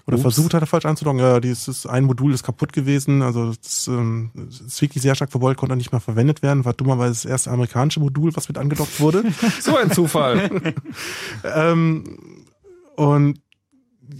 Oder 0.06 0.16
Ups. 0.16 0.22
versucht 0.22 0.54
hatte, 0.54 0.66
falsch 0.66 0.86
anzudocken. 0.86 1.20
Ja, 1.20 1.40
dieses 1.40 1.86
ein 1.86 2.04
Modul 2.04 2.32
ist 2.32 2.42
kaputt 2.42 2.72
gewesen. 2.72 3.22
Also 3.22 3.52
das 3.52 3.86
ähm, 3.88 4.30
es 4.48 4.60
ist 4.60 4.82
wirklich 4.82 5.02
sehr 5.02 5.14
stark 5.14 5.30
verbeult, 5.30 5.56
konnte 5.56 5.76
nicht 5.76 5.92
mehr 5.92 6.00
verwendet 6.00 6.42
werden. 6.42 6.64
War 6.64 6.72
dummerweise 6.72 7.12
das 7.12 7.24
erste 7.24 7.50
amerikanische 7.50 8.00
Modul, 8.00 8.34
was 8.34 8.48
mit 8.48 8.58
angedockt 8.58 9.00
wurde. 9.00 9.24
So 9.60 9.76
ein 9.76 9.90
Zufall. 9.90 10.74
ähm, 11.44 12.44
und 12.96 13.40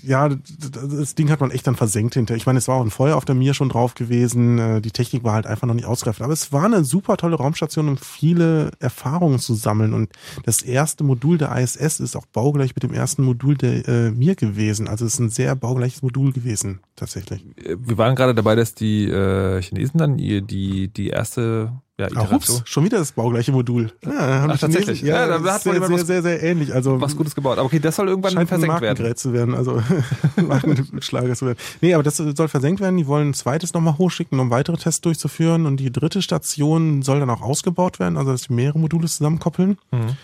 ja, 0.02 0.28
das 0.28 1.14
Ding 1.14 1.30
hat 1.30 1.40
man 1.40 1.50
echt 1.50 1.66
dann 1.66 1.76
versenkt 1.76 2.14
hinter. 2.14 2.34
Ich 2.34 2.46
meine, 2.46 2.58
es 2.58 2.68
war 2.68 2.76
auch 2.76 2.84
ein 2.84 2.90
Feuer 2.90 3.16
auf 3.16 3.24
der 3.24 3.34
Mir 3.34 3.54
schon 3.54 3.68
drauf 3.68 3.94
gewesen. 3.94 4.58
Äh, 4.58 4.80
Die 4.80 4.90
Technik 4.90 5.24
war 5.24 5.34
halt 5.34 5.46
einfach 5.46 5.66
noch 5.66 5.74
nicht 5.74 5.86
ausgereift. 5.86 6.22
Aber 6.22 6.32
es 6.32 6.52
war 6.52 6.64
eine 6.64 6.84
super 6.84 7.16
tolle 7.16 7.36
Raumstation, 7.36 7.88
um 7.88 7.96
viele 7.96 8.70
Erfahrungen 8.78 9.38
zu 9.38 9.54
sammeln. 9.54 9.94
Und 9.94 10.10
das 10.44 10.62
erste 10.62 11.04
Modul 11.04 11.38
der 11.38 11.56
ISS 11.56 12.00
ist 12.00 12.16
auch 12.16 12.26
baugleich 12.26 12.74
mit 12.74 12.82
dem 12.82 12.92
ersten 12.92 13.22
Modul 13.22 13.56
der 13.56 13.88
äh, 13.88 14.10
Mir 14.10 14.34
gewesen. 14.34 14.88
Also 14.88 15.04
es 15.04 15.14
ist 15.14 15.20
ein 15.20 15.30
sehr 15.30 15.54
baugleiches 15.56 16.02
Modul 16.02 16.32
gewesen, 16.32 16.80
tatsächlich. 16.96 17.44
Wir 17.56 17.98
waren 17.98 18.14
gerade 18.14 18.34
dabei, 18.34 18.54
dass 18.54 18.74
die 18.74 19.06
äh, 19.06 19.60
Chinesen 19.62 19.98
dann 19.98 20.16
die, 20.16 20.88
die 20.88 21.08
erste 21.08 21.72
ja, 22.01 22.06
Ah, 22.06 22.22
Iteration. 22.24 22.56
ups, 22.59 22.62
schon 22.64 22.85
wieder 22.85 22.98
das 22.98 23.12
baugleiche 23.12 23.52
Modul. 23.52 23.93
Ja, 24.05 24.47
Ach, 24.48 24.52
die 24.52 24.59
tatsächlich. 24.59 25.02
Ja, 25.02 25.20
Ja, 25.20 25.27
da 25.28 25.39
das 25.39 25.52
hat 25.52 25.66
ist 25.66 25.81
man 25.81 25.89
sehr, 25.89 25.98
sehr, 25.98 26.05
sehr, 26.06 26.22
sehr 26.22 26.43
ähnlich. 26.43 26.74
Also 26.74 27.01
was 27.01 27.16
Gutes 27.16 27.35
gebaut. 27.35 27.59
Aber 27.59 27.66
okay, 27.66 27.78
das 27.78 27.97
soll 27.97 28.09
irgendwann 28.09 28.47
versenkt 28.47 28.81
werden. 28.81 29.16
Zu 29.16 29.32
werden, 29.32 29.55
also 29.55 29.82
Markenschlager 30.36 31.35
zu 31.35 31.47
werden. 31.47 31.59
Nee, 31.81 31.94
aber 31.94 32.02
das 32.02 32.16
soll 32.16 32.48
versenkt 32.48 32.81
werden. 32.81 32.97
Die 32.97 33.06
wollen 33.06 33.31
ein 33.31 33.35
zweites 33.35 33.72
nochmal 33.74 33.98
hochschicken, 33.98 34.39
um 34.40 34.51
weitere 34.51 34.77
Tests 34.77 35.01
durchzuführen. 35.01 35.66
Und 35.66 35.78
die 35.78 35.93
dritte 35.93 36.22
Station 36.22 37.02
soll 37.02 37.20
dann 37.20 37.31
auch 37.31 37.43
ausgebaut 37.43 37.98
werden, 37.98 38.16
also 38.16 38.32
dass 38.32 38.43
sie 38.43 38.52
mehrere 38.52 38.78
Module 38.78 39.06
zusammenkoppeln. 39.06 39.78
Mhm. 39.93 40.16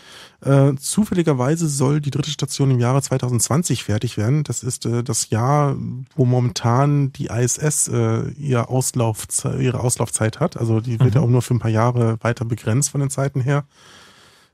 Äh, 0.43 0.75
zufälligerweise 0.77 1.67
soll 1.69 2.01
die 2.01 2.11
dritte 2.11 2.31
Station 2.31 2.71
im 2.71 2.79
Jahre 2.79 3.01
2020 3.03 3.85
fertig 3.85 4.17
werden. 4.17 4.45
Das 4.45 4.63
ist 4.63 4.85
äh, 4.87 5.03
das 5.03 5.31
Jahr, 5.31 5.77
wo 6.15 6.25
momentan 6.25 7.13
die 7.13 7.27
ISS 7.27 7.89
äh, 7.89 8.29
ihr 8.33 8.69
Auslaufze 8.71 9.57
ihre 9.61 9.81
Auslaufzeit 9.81 10.39
hat. 10.41 10.57
Also 10.57 10.81
die 10.81 11.01
wird 11.01 11.15
Mhm. 11.15 11.21
ja 11.21 11.21
auch 11.23 11.31
nur 11.31 11.43
für 11.43 11.55
ein 11.55 11.59
paar 11.59 11.71
Jahre 11.71 12.19
weiter 12.23 12.45
begrenzt 12.45 12.91
von 12.91 13.01
den 13.01 13.11
Zeiten 13.11 13.41
her. 13.41 13.65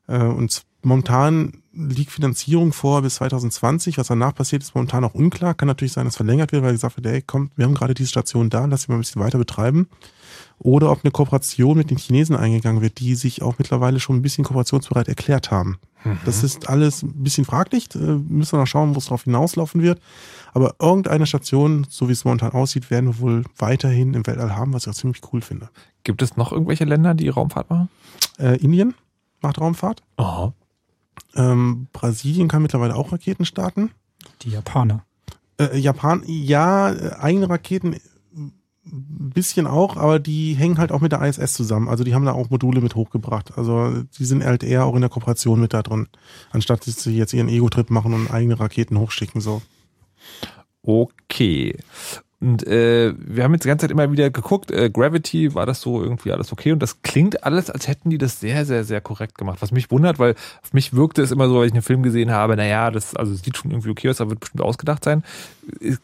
Äh, 0.06 0.18
und 0.18 0.62
momentan 0.82 1.62
liegt 1.72 2.10
Finanzierung 2.10 2.72
vor 2.72 3.02
bis 3.02 3.16
2020. 3.16 3.98
Was 3.98 4.08
danach 4.08 4.34
passiert, 4.34 4.62
ist 4.62 4.74
momentan 4.74 5.04
auch 5.04 5.14
unklar. 5.14 5.54
Kann 5.54 5.68
natürlich 5.68 5.92
sein, 5.92 6.04
dass 6.04 6.16
verlängert 6.16 6.52
wird, 6.52 6.62
weil 6.62 6.72
gesagt 6.72 6.96
wird, 6.96 7.06
ey, 7.06 7.22
komm, 7.22 7.50
wir 7.56 7.64
haben 7.64 7.74
gerade 7.74 7.94
diese 7.94 8.10
Station 8.10 8.50
da, 8.50 8.66
lass 8.66 8.82
sie 8.82 8.92
mal 8.92 8.98
ein 8.98 9.00
bisschen 9.00 9.22
weiter 9.22 9.38
betreiben. 9.38 9.88
Oder 10.58 10.90
ob 10.92 11.02
eine 11.02 11.10
Kooperation 11.10 11.76
mit 11.76 11.90
den 11.90 11.98
Chinesen 11.98 12.36
eingegangen 12.36 12.82
wird, 12.82 13.00
die 13.00 13.14
sich 13.14 13.42
auch 13.42 13.58
mittlerweile 13.58 14.00
schon 14.00 14.16
ein 14.16 14.22
bisschen 14.22 14.44
kooperationsbereit 14.44 15.08
erklärt 15.08 15.50
haben. 15.50 15.78
Das 16.24 16.42
ist 16.42 16.68
alles 16.68 17.02
ein 17.02 17.22
bisschen 17.22 17.44
fraglich. 17.44 17.88
Äh, 17.94 17.98
müssen 17.98 18.52
wir 18.52 18.60
noch 18.60 18.66
schauen, 18.66 18.94
wo 18.94 18.98
es 18.98 19.06
drauf 19.06 19.24
hinauslaufen 19.24 19.82
wird. 19.82 20.00
Aber 20.52 20.74
irgendeine 20.80 21.26
Station, 21.26 21.86
so 21.88 22.08
wie 22.08 22.12
es 22.12 22.24
momentan 22.24 22.52
aussieht, 22.52 22.90
werden 22.90 23.06
wir 23.06 23.18
wohl 23.20 23.44
weiterhin 23.56 24.14
im 24.14 24.26
Weltall 24.26 24.56
haben, 24.56 24.72
was 24.72 24.84
ich 24.84 24.90
auch 24.90 24.94
ziemlich 24.96 25.20
cool 25.32 25.40
finde. 25.40 25.70
Gibt 26.04 26.22
es 26.22 26.36
noch 26.36 26.52
irgendwelche 26.52 26.84
Länder, 26.84 27.14
die 27.14 27.28
Raumfahrt 27.28 27.70
machen? 27.70 27.88
Äh, 28.38 28.56
Indien 28.58 28.94
macht 29.40 29.60
Raumfahrt. 29.60 30.02
Aha. 30.16 30.52
Ähm, 31.34 31.88
Brasilien 31.92 32.48
kann 32.48 32.62
mittlerweile 32.62 32.96
auch 32.96 33.12
Raketen 33.12 33.44
starten. 33.44 33.90
Die 34.42 34.50
Japaner. 34.50 35.04
Äh, 35.58 35.78
Japan, 35.78 36.22
ja, 36.26 36.92
äh, 36.92 37.14
eigene 37.18 37.48
Raketen 37.48 37.96
ein 38.84 39.30
bisschen 39.30 39.66
auch, 39.66 39.96
aber 39.96 40.18
die 40.18 40.54
hängen 40.54 40.78
halt 40.78 40.90
auch 40.90 41.00
mit 41.00 41.12
der 41.12 41.22
ISS 41.22 41.54
zusammen. 41.54 41.88
Also 41.88 42.02
die 42.02 42.14
haben 42.14 42.24
da 42.24 42.32
auch 42.32 42.50
Module 42.50 42.80
mit 42.80 42.96
hochgebracht. 42.96 43.56
Also 43.56 44.02
die 44.18 44.24
sind 44.24 44.44
halt 44.44 44.64
eher 44.64 44.84
auch 44.84 44.94
in 44.94 45.02
der 45.02 45.10
Kooperation 45.10 45.60
mit 45.60 45.72
da 45.72 45.82
drin, 45.82 46.08
anstatt 46.50 46.86
dass 46.86 47.02
sie 47.02 47.16
jetzt 47.16 47.32
ihren 47.32 47.48
Ego-Trip 47.48 47.90
machen 47.90 48.12
und 48.12 48.30
eigene 48.30 48.58
Raketen 48.58 48.98
hochschicken. 48.98 49.40
So. 49.40 49.62
Okay. 50.82 51.76
Und 52.42 52.66
äh, 52.66 53.14
wir 53.16 53.44
haben 53.44 53.52
jetzt 53.52 53.62
die 53.62 53.68
ganze 53.68 53.84
Zeit 53.84 53.92
immer 53.92 54.10
wieder 54.10 54.28
geguckt, 54.30 54.72
äh, 54.72 54.90
Gravity, 54.90 55.54
war 55.54 55.64
das 55.64 55.80
so 55.80 56.02
irgendwie 56.02 56.32
alles 56.32 56.50
okay? 56.50 56.72
Und 56.72 56.80
das 56.80 57.00
klingt 57.02 57.44
alles, 57.44 57.70
als 57.70 57.86
hätten 57.86 58.10
die 58.10 58.18
das 58.18 58.40
sehr, 58.40 58.66
sehr, 58.66 58.82
sehr 58.82 59.00
korrekt 59.00 59.38
gemacht. 59.38 59.62
Was 59.62 59.70
mich 59.70 59.92
wundert, 59.92 60.18
weil 60.18 60.34
auf 60.60 60.72
mich 60.72 60.92
wirkte 60.92 61.22
es 61.22 61.30
immer 61.30 61.46
so, 61.46 61.60
weil 61.60 61.66
ich 61.66 61.72
einen 61.72 61.82
Film 61.82 62.02
gesehen 62.02 62.32
habe, 62.32 62.56
naja, 62.56 62.90
das 62.90 63.14
also 63.14 63.32
sieht 63.32 63.56
schon 63.56 63.70
irgendwie 63.70 63.90
okay 63.90 64.10
aus, 64.10 64.20
aber 64.20 64.30
wird 64.30 64.40
bestimmt 64.40 64.62
ausgedacht 64.62 65.04
sein. 65.04 65.22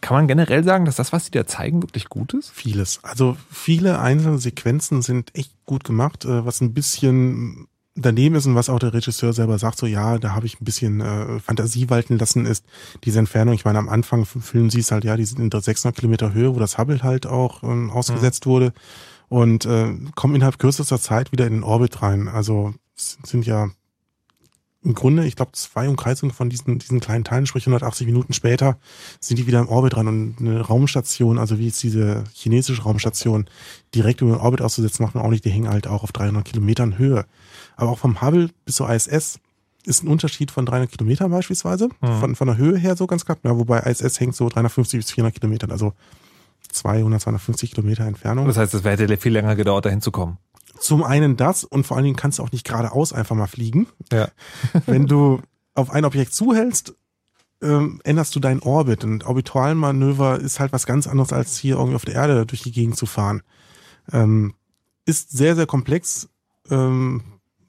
Kann 0.01 0.17
man 0.17 0.29
generell 0.29 0.63
sagen, 0.63 0.85
dass 0.85 0.95
das, 0.95 1.13
was 1.13 1.25
die 1.25 1.33
da 1.33 1.45
zeigen, 1.45 1.83
wirklich 1.83 2.09
gut 2.09 2.35
ist? 2.35 2.53
Vieles. 2.53 3.01
Also 3.03 3.37
viele 3.51 3.99
einzelne 3.99 4.39
Sequenzen 4.39 5.03
sind 5.03 5.35
echt 5.35 5.51
gut 5.67 5.83
gemacht, 5.83 6.25
äh, 6.25 6.47
was 6.47 6.61
ein 6.61 6.73
bisschen 6.73 7.67
daneben 8.01 8.35
ist 8.37 8.47
und 8.47 8.55
was 8.55 8.69
auch 8.69 8.79
der 8.79 8.95
Regisseur 8.95 9.33
selber 9.33 9.59
sagt, 9.59 9.79
so 9.79 9.87
ja, 9.87 10.19
da 10.19 10.35
habe 10.35 10.47
ich 10.47 10.61
ein 10.61 10.65
bisschen 10.65 11.01
äh, 11.01 11.41
Fantasie 11.41 11.91
walten 11.91 12.19
lassen, 12.19 12.47
ist 12.47 12.65
diese 13.05 13.19
Entfernung. 13.19 13.55
Ich 13.55 13.65
meine, 13.65 13.79
am 13.79 13.89
Anfang 13.89 14.25
vom 14.25 14.43
Film 14.43 14.71
siehst 14.71 14.93
halt, 14.93 15.05
ja, 15.05 15.17
die 15.17 15.25
sind 15.25 15.41
in 15.41 15.51
der 15.51 15.61
600 15.61 15.97
Kilometer 15.97 16.33
Höhe, 16.33 16.55
wo 16.55 16.59
das 16.59 16.79
Hubble 16.79 17.03
halt 17.03 17.27
auch 17.27 17.63
ähm, 17.63 17.91
ausgesetzt 17.91 18.47
wurde 18.47 18.73
und 19.29 19.67
äh, 19.67 19.95
kommen 20.15 20.35
innerhalb 20.35 20.59
kürzester 20.59 21.01
Zeit 21.01 21.33
wieder 21.33 21.47
in 21.47 21.55
den 21.55 21.65
Orbit 21.65 22.03
rein. 22.03 22.29
Also 22.29 22.75
sind 22.97 23.47
ja 23.47 23.71
im 24.85 24.95
Grunde, 24.95 25.27
ich 25.27 25.37
glaube, 25.37 25.53
zwei 25.53 25.89
Umkreisungen 25.89 26.33
von 26.33 26.51
diesen, 26.51 26.79
diesen 26.79 27.01
kleinen 27.01 27.25
Teilen, 27.25 27.47
sprich 27.47 27.65
180 27.65 28.07
Minuten 28.07 28.33
später, 28.33 28.79
sind 29.21 29.37
die 29.37 29.47
wieder 29.47 29.61
im 29.61 29.69
Orbit 29.69 29.95
dran 29.95 30.07
und 30.07 30.37
eine 30.39 30.61
Raumstation, 30.61 31.39
also 31.39 31.59
wie 31.59 31.67
jetzt 31.67 31.83
diese 31.83 32.25
chinesische 32.33 32.83
Raumstation, 32.83 33.47
direkt 33.95 34.21
über 34.21 34.33
den 34.33 34.41
Orbit 34.41 34.63
auszusetzen, 34.63 35.05
macht 35.05 35.17
man 35.17 35.25
auch 35.25 35.31
nicht, 35.31 35.45
die 35.45 35.51
hängen 35.51 35.69
halt 35.69 35.89
auch 35.89 36.05
auf 36.05 36.13
300 36.13 36.45
Kilometern 36.45 36.97
Höhe. 36.97 37.27
Aber 37.79 37.91
auch 37.93 37.99
vom 37.99 38.21
Hubble 38.21 38.51
bis 38.65 38.75
zur 38.77 38.91
ISS 38.91 39.39
ist 39.87 40.03
ein 40.03 40.09
Unterschied 40.09 40.51
von 40.51 40.67
300 40.67 40.91
Kilometern 40.91 41.31
beispielsweise, 41.31 41.89
Mhm. 42.03 42.21
von, 42.21 42.35
von 42.37 42.49
der 42.49 42.57
Höhe 42.57 42.77
her 42.77 42.97
so 42.97 43.07
ganz 43.07 43.25
knapp, 43.25 43.39
ja, 43.45 43.57
wobei 43.57 43.79
ISS 43.81 44.19
hängt 44.21 44.35
so 44.35 44.49
350 44.49 44.99
bis 44.99 45.11
400 45.13 45.35
Kilometern, 45.35 45.71
also 45.71 45.93
200, 46.73 47.21
250 47.23 47.71
Kilometer 47.71 48.05
Entfernung. 48.05 48.47
Das 48.47 48.57
heißt, 48.57 48.75
es 48.75 48.85
hätte 48.85 49.17
viel 49.17 49.33
länger 49.33 49.57
gedauert, 49.57 49.87
dahin 49.87 50.01
zu 50.03 50.11
kommen. 50.11 50.39
Zum 50.81 51.03
einen 51.05 51.37
das 51.37 51.65
und 51.65 51.87
vor 51.87 51.97
allen 51.97 52.05
Dingen 52.05 52.17
kannst 52.17 52.39
du 52.39 52.43
auch 52.43 52.53
nicht 52.53 52.67
geradeaus 52.67 53.13
einfach 53.13 53.37
mal 53.37 53.47
fliegen. 53.47 53.87
Ja. 54.13 54.29
Wenn 54.87 55.07
du 55.07 55.41
auf 55.75 55.91
ein 55.91 56.05
Objekt 56.05 56.35
zuhältst, 56.35 56.95
ähm, 57.63 58.01
änderst 58.05 58.35
du 58.37 58.41
deinen 58.41 58.61
Orbit. 58.61 59.05
Und 59.05 59.25
Orbitalmanöver 59.25 60.39
ist 60.41 60.61
halt 60.61 60.73
was 60.73 60.85
ganz 60.87 61.07
anderes, 61.07 61.33
als 61.33 61.57
hier 61.57 61.77
irgendwie 61.77 61.97
auf 61.97 62.05
der 62.05 62.15
Erde 62.15 62.45
durch 62.47 62.63
die 62.63 62.73
Gegend 62.73 62.97
zu 62.97 63.07
fahren. 63.07 63.43
Ähm, 64.13 64.55
ist 65.07 65.31
sehr, 65.31 65.55
sehr 65.57 65.67
komplex. 65.67 66.29
Ähm, 66.71 67.23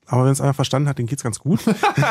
aber 0.09 0.25
wenn 0.25 0.31
es 0.31 0.41
einer 0.41 0.53
verstanden 0.53 0.89
hat, 0.89 0.99
dann 0.99 1.05
geht's 1.05 1.23
ganz 1.23 1.39
gut. 1.39 1.59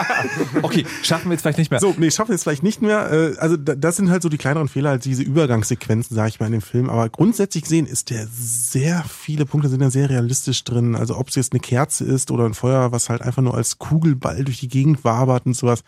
okay, 0.62 0.87
schaffen 1.03 1.27
wir 1.27 1.33
jetzt 1.33 1.43
vielleicht 1.43 1.59
nicht 1.59 1.70
mehr. 1.70 1.81
So, 1.81 1.95
nee, 1.99 2.11
schaffen 2.11 2.29
wir 2.31 2.35
jetzt 2.35 2.45
vielleicht 2.45 2.62
nicht 2.62 2.81
mehr. 2.83 3.11
Äh, 3.11 3.37
Also 3.39 3.57
da- 3.57 3.75
das 3.75 3.97
sind 3.97 4.11
halt 4.11 4.23
so 4.23 4.29
die 4.29 4.39
kleineren 4.39 4.69
Fehler, 4.69 4.91
halt 4.91 5.05
diese 5.05 5.23
Übergangssequenzen, 5.23 6.15
sage 6.16 6.29
ich 6.31 6.41
mal, 6.41 6.47
in 6.47 6.53
dem 6.53 6.61
Film. 6.62 6.89
Aber 6.91 7.09
grundsätzlich 7.09 7.65
gesehen 7.65 7.87
ist 7.87 8.11
der 8.11 8.27
sehr 8.31 9.05
viele 9.05 9.47
Punkte 9.47 9.69
sind 9.69 9.81
da 9.81 9.91
sehr 9.91 10.11
realistisch 10.11 10.65
drin. 10.65 10.95
Also 10.97 11.16
ob 11.16 11.29
es 11.29 11.35
jetzt 11.35 11.53
eine 11.53 11.61
Kerze 11.61 12.05
ist 12.05 12.31
oder 12.31 12.45
ein 12.47 12.55
Feuer, 12.55 12.93
was 12.93 13.09
halt 13.09 13.23
einfach 13.23 13.43
nur 13.43 13.55
als 13.55 13.79
Kugelball 13.79 14.45
durch 14.45 14.59
die 14.61 14.69
Gegend 14.69 15.05
wabert 15.05 15.47
und 15.47 15.55
sowas, 15.55 15.83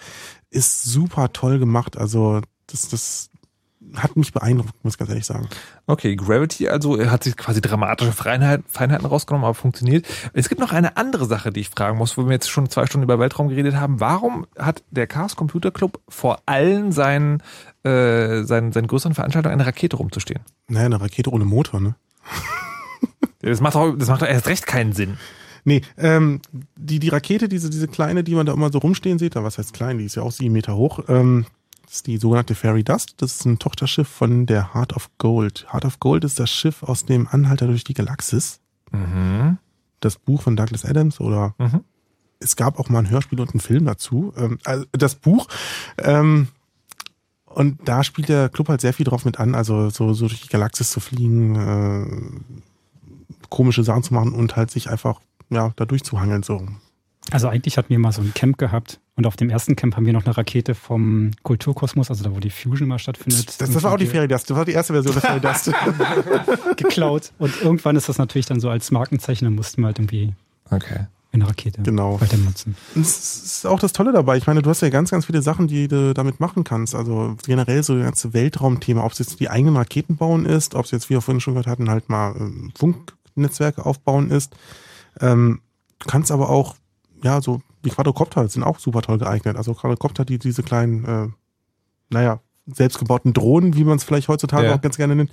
ist 0.51 0.83
super 0.85 1.33
toll 1.33 1.59
gemacht. 1.59 1.97
Also 1.97 2.41
das, 2.67 2.89
das 2.89 3.30
hat 3.97 4.17
mich 4.17 4.33
beeindruckt, 4.33 4.73
muss 4.83 4.95
ich 4.95 4.99
ganz 4.99 5.11
ehrlich 5.11 5.27
sagen. 5.27 5.49
Okay, 5.87 6.17
Gravity 6.17 6.69
also 6.69 6.97
er 6.97 7.11
hat 7.11 7.25
sich 7.25 7.37
quasi 7.37 7.61
dramatische 7.61 8.13
Feinheit, 8.13 8.63
Feinheiten 8.67 9.07
rausgenommen, 9.07 9.45
aber 9.45 9.55
funktioniert. 9.55 10.07
Es 10.33 10.49
gibt 10.49 10.61
noch 10.61 10.73
eine 10.73 10.97
andere 10.97 11.27
Sache, 11.27 11.53
die 11.53 11.61
ich 11.61 11.69
fragen 11.69 11.99
muss, 11.99 12.17
wo 12.17 12.25
wir 12.25 12.33
jetzt 12.33 12.51
schon 12.51 12.69
zwei 12.69 12.87
Stunden 12.87 13.05
über 13.05 13.19
Weltraum 13.19 13.49
geredet 13.49 13.77
haben. 13.77 14.01
Warum 14.01 14.47
hat 14.59 14.83
der 14.91 15.07
Chaos 15.07 15.37
Computer 15.37 15.71
Club 15.71 16.01
vor 16.09 16.43
allen 16.47 16.93
seinen, 16.93 17.43
äh, 17.85 18.43
seinen, 18.43 18.73
seinen 18.73 18.87
größeren 18.87 19.15
Veranstaltungen 19.15 19.55
eine 19.55 19.67
Rakete 19.67 19.97
rumzustehen? 19.97 20.41
Naja, 20.69 20.87
eine 20.87 21.01
Rakete 21.01 21.31
ohne 21.31 21.45
Motor, 21.45 21.81
ne? 21.81 21.95
Das 23.43 23.61
macht 23.61 23.75
doch, 23.75 23.97
das 23.97 24.09
macht 24.09 24.23
doch 24.23 24.29
erst 24.29 24.47
recht 24.49 24.67
keinen 24.67 24.93
Sinn. 24.93 25.17
Nee, 25.65 25.83
ähm, 25.99 26.41
die, 26.77 26.99
die 26.99 27.09
Rakete, 27.09 27.49
diese, 27.49 27.71
diese 27.71 27.89
kleine, 27.89 28.25
die 28.25 28.35
man 28.35 28.47
da 28.47 28.53
immer 28.53 28.73
so 28.73 28.79
rumstehen 28.79 29.19
sieht, 29.19 29.35
was 29.35 29.59
heißt 29.59 29.73
klein, 29.73 29.99
die 29.99 30.05
ist 30.05 30.15
ja 30.15 30.23
auch 30.23 30.33
sieben 30.33 30.53
Meter 30.53 30.77
hoch, 30.77 31.01
ähm, 31.09 31.47
das 31.91 31.97
ist 31.97 32.07
die 32.07 32.19
sogenannte 32.19 32.55
Fairy 32.55 32.85
Dust. 32.85 33.15
Das 33.17 33.33
ist 33.35 33.45
ein 33.47 33.59
Tochterschiff 33.59 34.07
von 34.07 34.47
der 34.47 34.75
Heart 34.75 34.95
of 34.95 35.11
Gold. 35.19 35.67
Heart 35.73 35.85
of 35.87 35.99
Gold 35.99 36.23
ist 36.23 36.39
das 36.39 36.49
Schiff 36.49 36.85
aus 36.85 37.05
dem 37.05 37.27
Anhalter 37.27 37.67
durch 37.67 37.83
die 37.83 37.95
Galaxis. 37.95 38.61
Mhm. 38.93 39.59
Das 39.99 40.15
Buch 40.17 40.41
von 40.43 40.55
Douglas 40.55 40.85
Adams 40.85 41.19
oder 41.19 41.57
Mhm. 41.59 41.81
es 42.39 42.55
gab 42.55 42.79
auch 42.79 42.89
mal 42.91 43.01
ein 43.01 43.11
Hörspiel 43.11 43.41
und 43.41 43.51
einen 43.51 43.61
Film 43.61 43.87
dazu. 43.87 44.33
Ähm, 44.37 44.59
also 44.65 44.85
das 44.93 45.17
Buch. 45.17 45.49
Ähm, 45.99 46.47
und 47.47 47.81
da 47.89 48.05
spielt 48.05 48.29
der 48.29 48.51
Club 48.51 48.69
halt 48.69 48.81
sehr 48.81 48.93
viel 48.93 49.05
drauf 49.05 49.25
mit 49.25 49.41
an, 49.41 49.57
also 49.57 49.91
so, 49.91 50.15
so 50.15 50.29
durch 50.29 50.43
die 50.43 50.49
Galaxis 50.49 50.93
zu 50.93 51.01
fliegen, 51.01 51.57
äh, 51.57 53.37
komische 53.49 53.83
Sachen 53.83 54.05
zu 54.05 54.15
machen 54.15 54.33
und 54.33 54.55
halt 54.55 54.71
sich 54.71 54.89
einfach 54.91 55.21
ja 55.49 55.73
da 55.75 55.87
durchzuhangeln 55.87 56.45
so. 56.45 56.65
Also 57.33 57.49
eigentlich 57.49 57.77
hatten 57.77 57.91
wir 57.91 57.99
mal 57.99 58.13
so 58.13 58.23
ein 58.23 58.33
Camp 58.33 58.59
gehabt 58.59 59.01
und 59.21 59.27
auf 59.27 59.37
dem 59.37 59.51
ersten 59.51 59.77
Camp 59.77 59.97
haben 59.97 60.07
wir 60.07 60.15
noch 60.15 60.25
eine 60.25 60.35
Rakete 60.35 60.75
vom 60.75 61.33
Kulturkosmos, 61.43 62.09
also 62.09 62.25
da 62.25 62.35
wo 62.35 62.41
die 62.41 62.49
Fusion 62.49 62.89
mal 62.89 62.99
stattfindet. 62.99 63.61
Das, 63.61 63.71
das 63.71 63.83
war 63.83 63.93
auch 63.93 63.99
die 63.99 64.07
Fairy 64.07 64.27
Dust, 64.29 64.49
das 64.49 64.57
war 64.57 64.65
die 64.65 64.73
erste 64.73 64.95
Version 64.95 65.13
der 65.13 65.21
Fairy 65.21 65.41
Dust. 65.41 65.71
geklaut. 66.79 67.31
Und 67.39 67.61
irgendwann 67.61 67.97
ist 67.97 68.09
das 68.09 68.17
natürlich 68.17 68.47
dann 68.47 68.61
so 68.61 68.71
als 68.71 68.91
Markenzeichen, 68.91 69.45
dann 69.45 69.55
mussten 69.55 69.83
wir 69.83 69.89
halt 69.89 69.99
irgendwie 69.99 70.33
okay. 70.71 71.01
eine 71.33 71.47
Rakete 71.47 71.83
Genau. 71.83 72.19
weiter 72.19 72.39
nutzen. 72.39 72.77
Das 72.95 73.45
ist 73.45 73.67
auch 73.67 73.79
das 73.79 73.93
Tolle 73.93 74.13
dabei. 74.13 74.39
Ich 74.39 74.47
meine, 74.47 74.63
du 74.63 74.71
hast 74.71 74.81
ja 74.81 74.89
ganz, 74.89 75.11
ganz 75.11 75.27
viele 75.27 75.43
Sachen, 75.43 75.69
die 75.69 75.87
du 75.87 76.15
damit 76.15 76.41
machen 76.41 76.65
kannst. 76.65 76.95
Also 76.95 77.37
generell 77.45 77.83
so 77.83 77.95
das 77.97 78.05
ganze 78.07 78.33
Weltraumthema, 78.33 79.05
ob 79.05 79.13
es 79.13 79.19
jetzt 79.19 79.39
die 79.39 79.51
eigenen 79.51 79.77
Raketen 79.77 80.17
bauen 80.17 80.47
ist, 80.47 80.75
ob 80.75 80.87
es 80.87 80.93
jetzt, 80.93 81.11
wie 81.11 81.15
wir 81.15 81.21
vorhin 81.21 81.43
schon 81.43 81.53
gehört 81.53 81.67
hatten, 81.67 81.91
halt 81.91 82.09
mal 82.09 82.35
ähm, 82.41 82.73
Funknetzwerke 82.75 83.85
aufbauen 83.85 84.31
ist. 84.31 84.57
Ähm, 85.21 85.61
du 85.99 86.07
kannst 86.07 86.31
aber 86.31 86.49
auch, 86.49 86.77
ja, 87.23 87.43
so 87.43 87.61
die 87.85 87.91
Quadrocopter 87.91 88.47
sind 88.49 88.63
auch 88.63 88.79
super 88.79 89.03
toll 89.03 89.19
geeignet. 89.19 89.57
Also 89.57 89.75
Quadrocopter, 89.75 90.25
die 90.25 90.39
diese 90.39 90.63
kleinen, 90.63 91.05
äh, 91.05 91.29
naja, 92.11 92.41
selbstgebauten 92.67 93.33
Drohnen, 93.33 93.75
wie 93.75 93.85
man 93.85 93.97
es 93.97 94.05
vielleicht 94.05 94.29
heutzutage 94.29 94.67
Ja. 94.69 94.75
auch 94.75 94.81
ganz 94.81 94.97
gerne 94.97 95.17
nennt, 95.17 95.31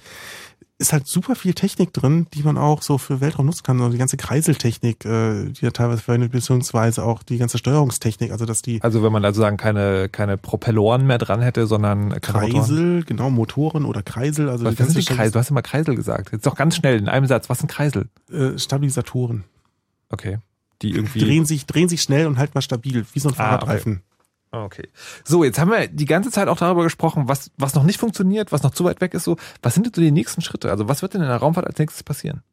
ist 0.80 0.94
halt 0.94 1.08
super 1.08 1.36
viel 1.36 1.56
Technik 1.56 1.92
drin, 1.92 2.28
die 2.36 2.44
man 2.44 2.56
auch 2.56 2.84
so 2.84 3.00
für 3.00 3.20
Weltraum 3.20 3.48
nutzen 3.48 3.64
kann. 3.64 3.80
Also 3.80 3.92
die 3.92 3.98
ganze 3.98 4.16
Kreiseltechnik, 4.16 5.06
äh, 5.06 5.46
die 5.46 5.62
da 5.62 5.72
teilweise 5.72 6.04
verwendet, 6.04 6.32
beziehungsweise 6.32 7.04
auch 7.04 7.24
die 7.24 7.38
ganze 7.40 7.58
Steuerungstechnik, 7.58 8.32
also 8.32 8.46
dass 8.46 8.62
die 8.62 8.82
Also 8.84 9.02
wenn 9.04 9.12
man 9.12 9.26
also 9.26 9.42
sagen 9.42 9.58
keine, 9.58 10.08
keine 10.08 10.38
Propelloren 10.38 11.08
mehr 11.08 11.18
dran 11.18 11.42
hätte, 11.42 11.66
sondern 11.66 12.10
keine 12.22 12.42
Motoren. 12.46 12.62
Kreisel, 12.62 13.04
genau, 13.06 13.30
Motoren 13.32 13.86
oder 13.86 14.04
Kreisel, 14.04 14.50
also 14.50 14.66
Was, 14.66 14.76
die 14.76 14.80
was 14.84 14.90
sind 14.94 15.10
die 15.10 15.16
Kreisel? 15.16 15.32
Du 15.32 15.40
hast 15.40 15.50
immer 15.50 15.64
Kreisel 15.64 15.96
gesagt. 15.96 16.32
Jetzt 16.32 16.46
doch 16.46 16.56
ganz 16.56 16.76
schnell 16.76 16.98
in 17.00 17.10
einem 17.10 17.26
Satz. 17.26 17.50
Was 17.50 17.58
sind 17.60 17.70
Kreisel? 17.72 18.10
äh, 18.32 18.58
Stabilisatoren. 18.60 19.46
Okay. 20.10 20.38
Die 20.82 20.92
irgendwie. 20.92 21.20
Drehen 21.20 21.46
sich, 21.46 21.66
drehen 21.66 21.90
sich 21.90 22.02
schnell 22.02 22.28
und 22.28 22.38
halt 22.38 22.54
mal 22.56 22.62
stabil, 22.62 23.06
wie 23.14 23.20
so 23.20 23.30
ein 23.30 23.34
Ah, 23.34 23.38
Fahrradreifen. 23.38 24.02
Okay. 24.52 24.88
So, 25.26 25.44
jetzt 25.44 25.60
haben 25.60 25.72
wir 25.72 25.88
die 25.88 26.06
ganze 26.06 26.32
Zeit 26.32 26.48
auch 26.48 26.58
darüber 26.58 26.84
gesprochen, 26.84 27.28
was, 27.28 27.52
was 27.58 27.76
noch 27.76 27.84
nicht 27.84 28.00
funktioniert, 28.00 28.52
was 28.52 28.64
noch 28.64 28.72
zu 28.72 28.86
weit 28.86 29.02
weg 29.02 29.14
ist. 29.14 29.26
So, 29.26 29.36
was 29.62 29.74
sind 29.74 29.86
denn 29.86 29.94
so 29.94 30.02
die 30.02 30.12
nächsten 30.12 30.42
Schritte? 30.42 30.72
Also, 30.72 30.88
was 30.88 31.02
wird 31.02 31.14
denn 31.14 31.22
in 31.22 31.28
der 31.28 31.38
Raumfahrt 31.38 31.68
als 31.68 31.78
nächstes 31.80 32.04
passieren? 32.04 32.44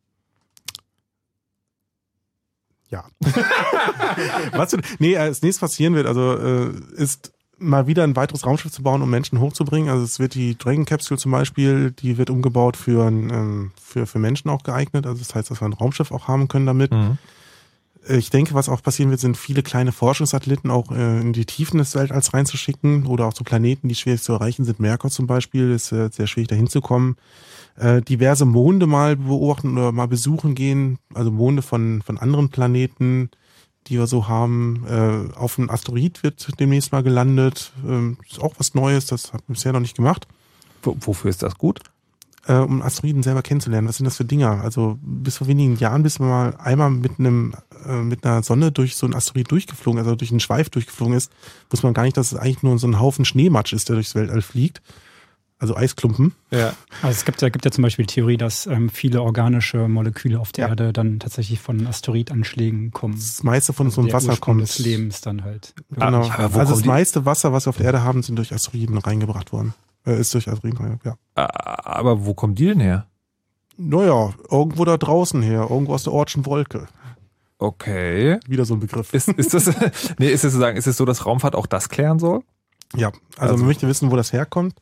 Ja. 2.91 3.05
Was, 4.53 4.71
du- 4.71 4.79
nee, 4.99 5.17
als 5.17 5.43
nächstes 5.43 5.61
passieren 5.61 5.95
wird, 5.95 6.07
also 6.07 6.37
äh, 6.37 6.71
ist 6.97 7.33
mal 7.59 7.87
wieder 7.87 8.05
ein 8.05 8.15
weiteres 8.15 8.47
Raumschiff 8.47 8.71
zu 8.73 8.83
bauen, 8.83 9.03
um 9.03 9.11
Menschen 9.11 9.41
hochzubringen. 9.41 9.89
Also 9.89 10.05
es 10.05 10.19
wird 10.19 10.35
die 10.35 10.57
Dragon 10.57 10.85
Capsule 10.85 11.19
zum 11.19 11.33
Beispiel, 11.33 11.91
die 11.93 12.19
wird 12.19 12.31
umgebaut 12.31 12.77
für, 12.77 13.07
ähm, 13.07 13.73
für, 13.81 14.07
für 14.07 14.19
Menschen 14.19 14.51
auch 14.51 14.63
geeignet. 14.63 15.07
Also 15.07 15.19
das 15.21 15.35
heißt, 15.35 15.51
dass 15.51 15.61
wir 15.61 15.67
ein 15.67 15.73
Raumschiff 15.73 16.13
auch 16.13 16.29
haben 16.29 16.47
können 16.49 16.67
damit. 16.67 16.93
Mhm. 16.93 17.19
Ich 18.07 18.29
denke, 18.29 18.55
was 18.55 18.69
auch 18.69 18.83
passieren 18.83 19.11
wird, 19.11 19.21
sind 19.21 19.37
viele 19.37 19.63
kleine 19.63 19.91
Forschungssatelliten 19.91 20.71
auch 20.71 20.91
äh, 20.91 21.21
in 21.21 21.33
die 21.33 21.47
Tiefen 21.47 21.79
des 21.79 21.95
Weltalls 21.95 22.35
reinzuschicken 22.35 23.07
oder 23.07 23.27
auch 23.27 23.33
zu 23.33 23.45
Planeten, 23.45 23.89
die 23.89 23.95
schwierig 23.95 24.23
zu 24.23 24.33
erreichen 24.33 24.65
sind. 24.65 24.79
Merkur 24.79 25.11
zum 25.11 25.27
Beispiel 25.27 25.71
ist 25.71 25.91
äh, 25.93 26.11
sehr 26.13 26.27
schwierig 26.27 26.49
dahin 26.49 26.67
zu 26.67 26.83
kommen. 26.83 27.17
Äh, 27.77 28.03
diverse 28.03 28.45
Monde 28.45 28.87
mal 28.87 29.17
beobachten 29.17 29.79
oder 29.79 29.91
mal 29.93 30.09
besuchen 30.09 30.55
gehen, 30.55 30.99
also 31.15 31.31
Monde 31.31 31.63
von, 31.63 32.03
von 32.03 32.19
anderen 32.19 32.51
Planeten, 32.51 33.31
die 33.87 33.99
wir 33.99 34.07
so 34.07 34.29
haben. 34.29 34.87
Auf 35.35 35.59
einem 35.59 35.69
Asteroid 35.69 36.23
wird 36.23 36.49
demnächst 36.59 36.93
mal 36.93 37.03
gelandet. 37.03 37.73
Ähm, 37.87 38.17
ist 38.27 38.41
auch 38.41 38.55
was 38.57 38.75
Neues, 38.75 39.05
das 39.05 39.35
hat 39.35 39.47
man 39.47 39.55
bisher 39.55 39.75
noch 39.75 39.81
nicht 39.81 39.97
gemacht. 39.97 40.27
Wo, 40.83 40.97
wofür 41.01 41.29
ist 41.29 41.43
das 41.43 41.59
gut? 41.59 41.81
Äh, 42.47 42.57
um 42.57 42.83
Asteroiden 42.83 43.23
selber 43.23 43.43
kennenzulernen. 43.43 43.89
Was 43.89 43.97
sind 43.97 44.05
das 44.05 44.19
für 44.19 44.25
Dinger? 44.25 44.61
Also 44.63 44.99
bis 45.01 45.39
vor 45.39 45.47
wenigen 45.47 45.77
Jahren 45.77 46.03
bist 46.03 46.19
du 46.19 46.25
mal 46.25 46.55
einmal 46.59 46.91
mit 46.91 47.19
einem 47.19 47.55
äh, 47.87 48.03
mit 48.03 48.25
einer 48.25 48.43
Sonne 48.43 48.71
durch 48.71 48.97
so 48.97 49.07
einen 49.07 49.15
Asteroid 49.15 49.51
durchgeflogen, 49.51 49.99
also 49.99 50.15
durch 50.15 50.31
einen 50.31 50.41
Schweif 50.41 50.69
durchgeflogen 50.69 51.17
ist, 51.17 51.33
wusste 51.71 51.87
man 51.87 51.95
gar 51.95 52.03
nicht, 52.03 52.17
dass 52.17 52.33
es 52.33 52.39
eigentlich 52.39 52.63
nur 52.63 52.79
so 52.79 52.87
ein 52.87 53.01
Haufen 53.01 53.25
Schneematsch 53.25 53.73
ist, 53.73 53.89
der 53.89 53.97
durchs 53.97 54.15
Weltall 54.15 54.43
fliegt. 54.43 54.83
Also 55.59 55.77
Eisklumpen. 55.77 56.33
Ja. 56.51 56.75
Also 57.01 57.17
es 57.17 57.25
gibt 57.25 57.41
ja, 57.41 57.49
gibt 57.49 57.65
ja 57.65 57.71
zum 57.71 57.83
Beispiel 57.83 58.05
die 58.05 58.13
Theorie, 58.13 58.37
dass 58.37 58.67
ähm, 58.67 58.91
viele 58.91 59.23
organische 59.23 59.89
Moleküle 59.89 60.39
auf 60.39 60.53
der 60.53 60.69
Erde 60.69 60.93
dann 60.93 61.21
tatsächlich 61.21 61.61
von 61.61 61.87
Asteroidanschlägen 61.87 62.91
kommen. 62.91 63.15
Das 63.15 63.43
meiste 63.45 63.73
von 63.73 63.87
Also 63.87 63.97
so 63.97 64.01
einem 64.03 64.13
Wasser 64.13 64.31
Ursprung 64.31 64.57
kommt. 64.57 64.69
des 64.69 64.79
Lebens 64.81 65.21
dann 65.23 65.45
halt. 65.45 65.73
Genau. 65.91 66.29
aber 66.29 66.61
also 66.61 66.75
das 66.75 66.85
meiste 66.85 67.25
Wasser, 67.25 67.53
was 67.53 67.67
wir 67.67 67.71
auf 67.71 67.77
der 67.79 67.87
Erde 67.87 68.03
haben, 68.03 68.23
sind 68.23 68.37
durch 68.37 68.53
Asteroiden 68.53 68.99
reingebracht 68.99 69.53
worden. 69.53 69.73
Äh, 70.07 70.21
ist 70.21 70.35
durch 70.35 70.47
reingebracht, 70.49 71.05
ja. 71.05 71.17
Ah, 71.35 71.81
Aber 71.99 72.27
wo 72.27 72.35
kommen 72.35 72.55
die 72.55 72.67
denn 72.67 72.81
her? 72.81 73.07
Naja, 73.77 74.33
irgendwo 74.51 74.85
da 74.85 74.97
draußen 74.97 75.43
her, 75.43 75.67
irgendwo 75.71 75.95
aus 75.95 76.05
der 76.05 76.13
Ortschen 76.13 76.47
Wolke. 76.47 76.87
Okay. 77.59 78.39
Wieder 78.47 78.65
so 78.65 78.75
ein 78.75 78.81
Begriff. 78.81 79.13
Ist, 79.15 79.29
ist 79.29 79.55
das, 79.55 79.67
nee, 80.19 80.29
ist 80.31 80.45
es 80.45 80.53
so 80.53 80.59
sagen, 80.59 80.77
ist 80.77 80.87
es 80.87 80.97
so, 80.97 81.05
dass 81.05 81.25
Raumfahrt 81.27 81.55
auch 81.55 81.67
das 81.67 81.89
klären 81.89 82.19
soll? 82.19 82.43
Ja, 82.95 83.09
also, 83.09 83.53
Also- 83.53 83.57
man 83.59 83.67
möchte 83.67 83.89
wissen, 83.89 84.11
wo 84.11 84.17
das 84.17 84.33
herkommt, 84.33 84.75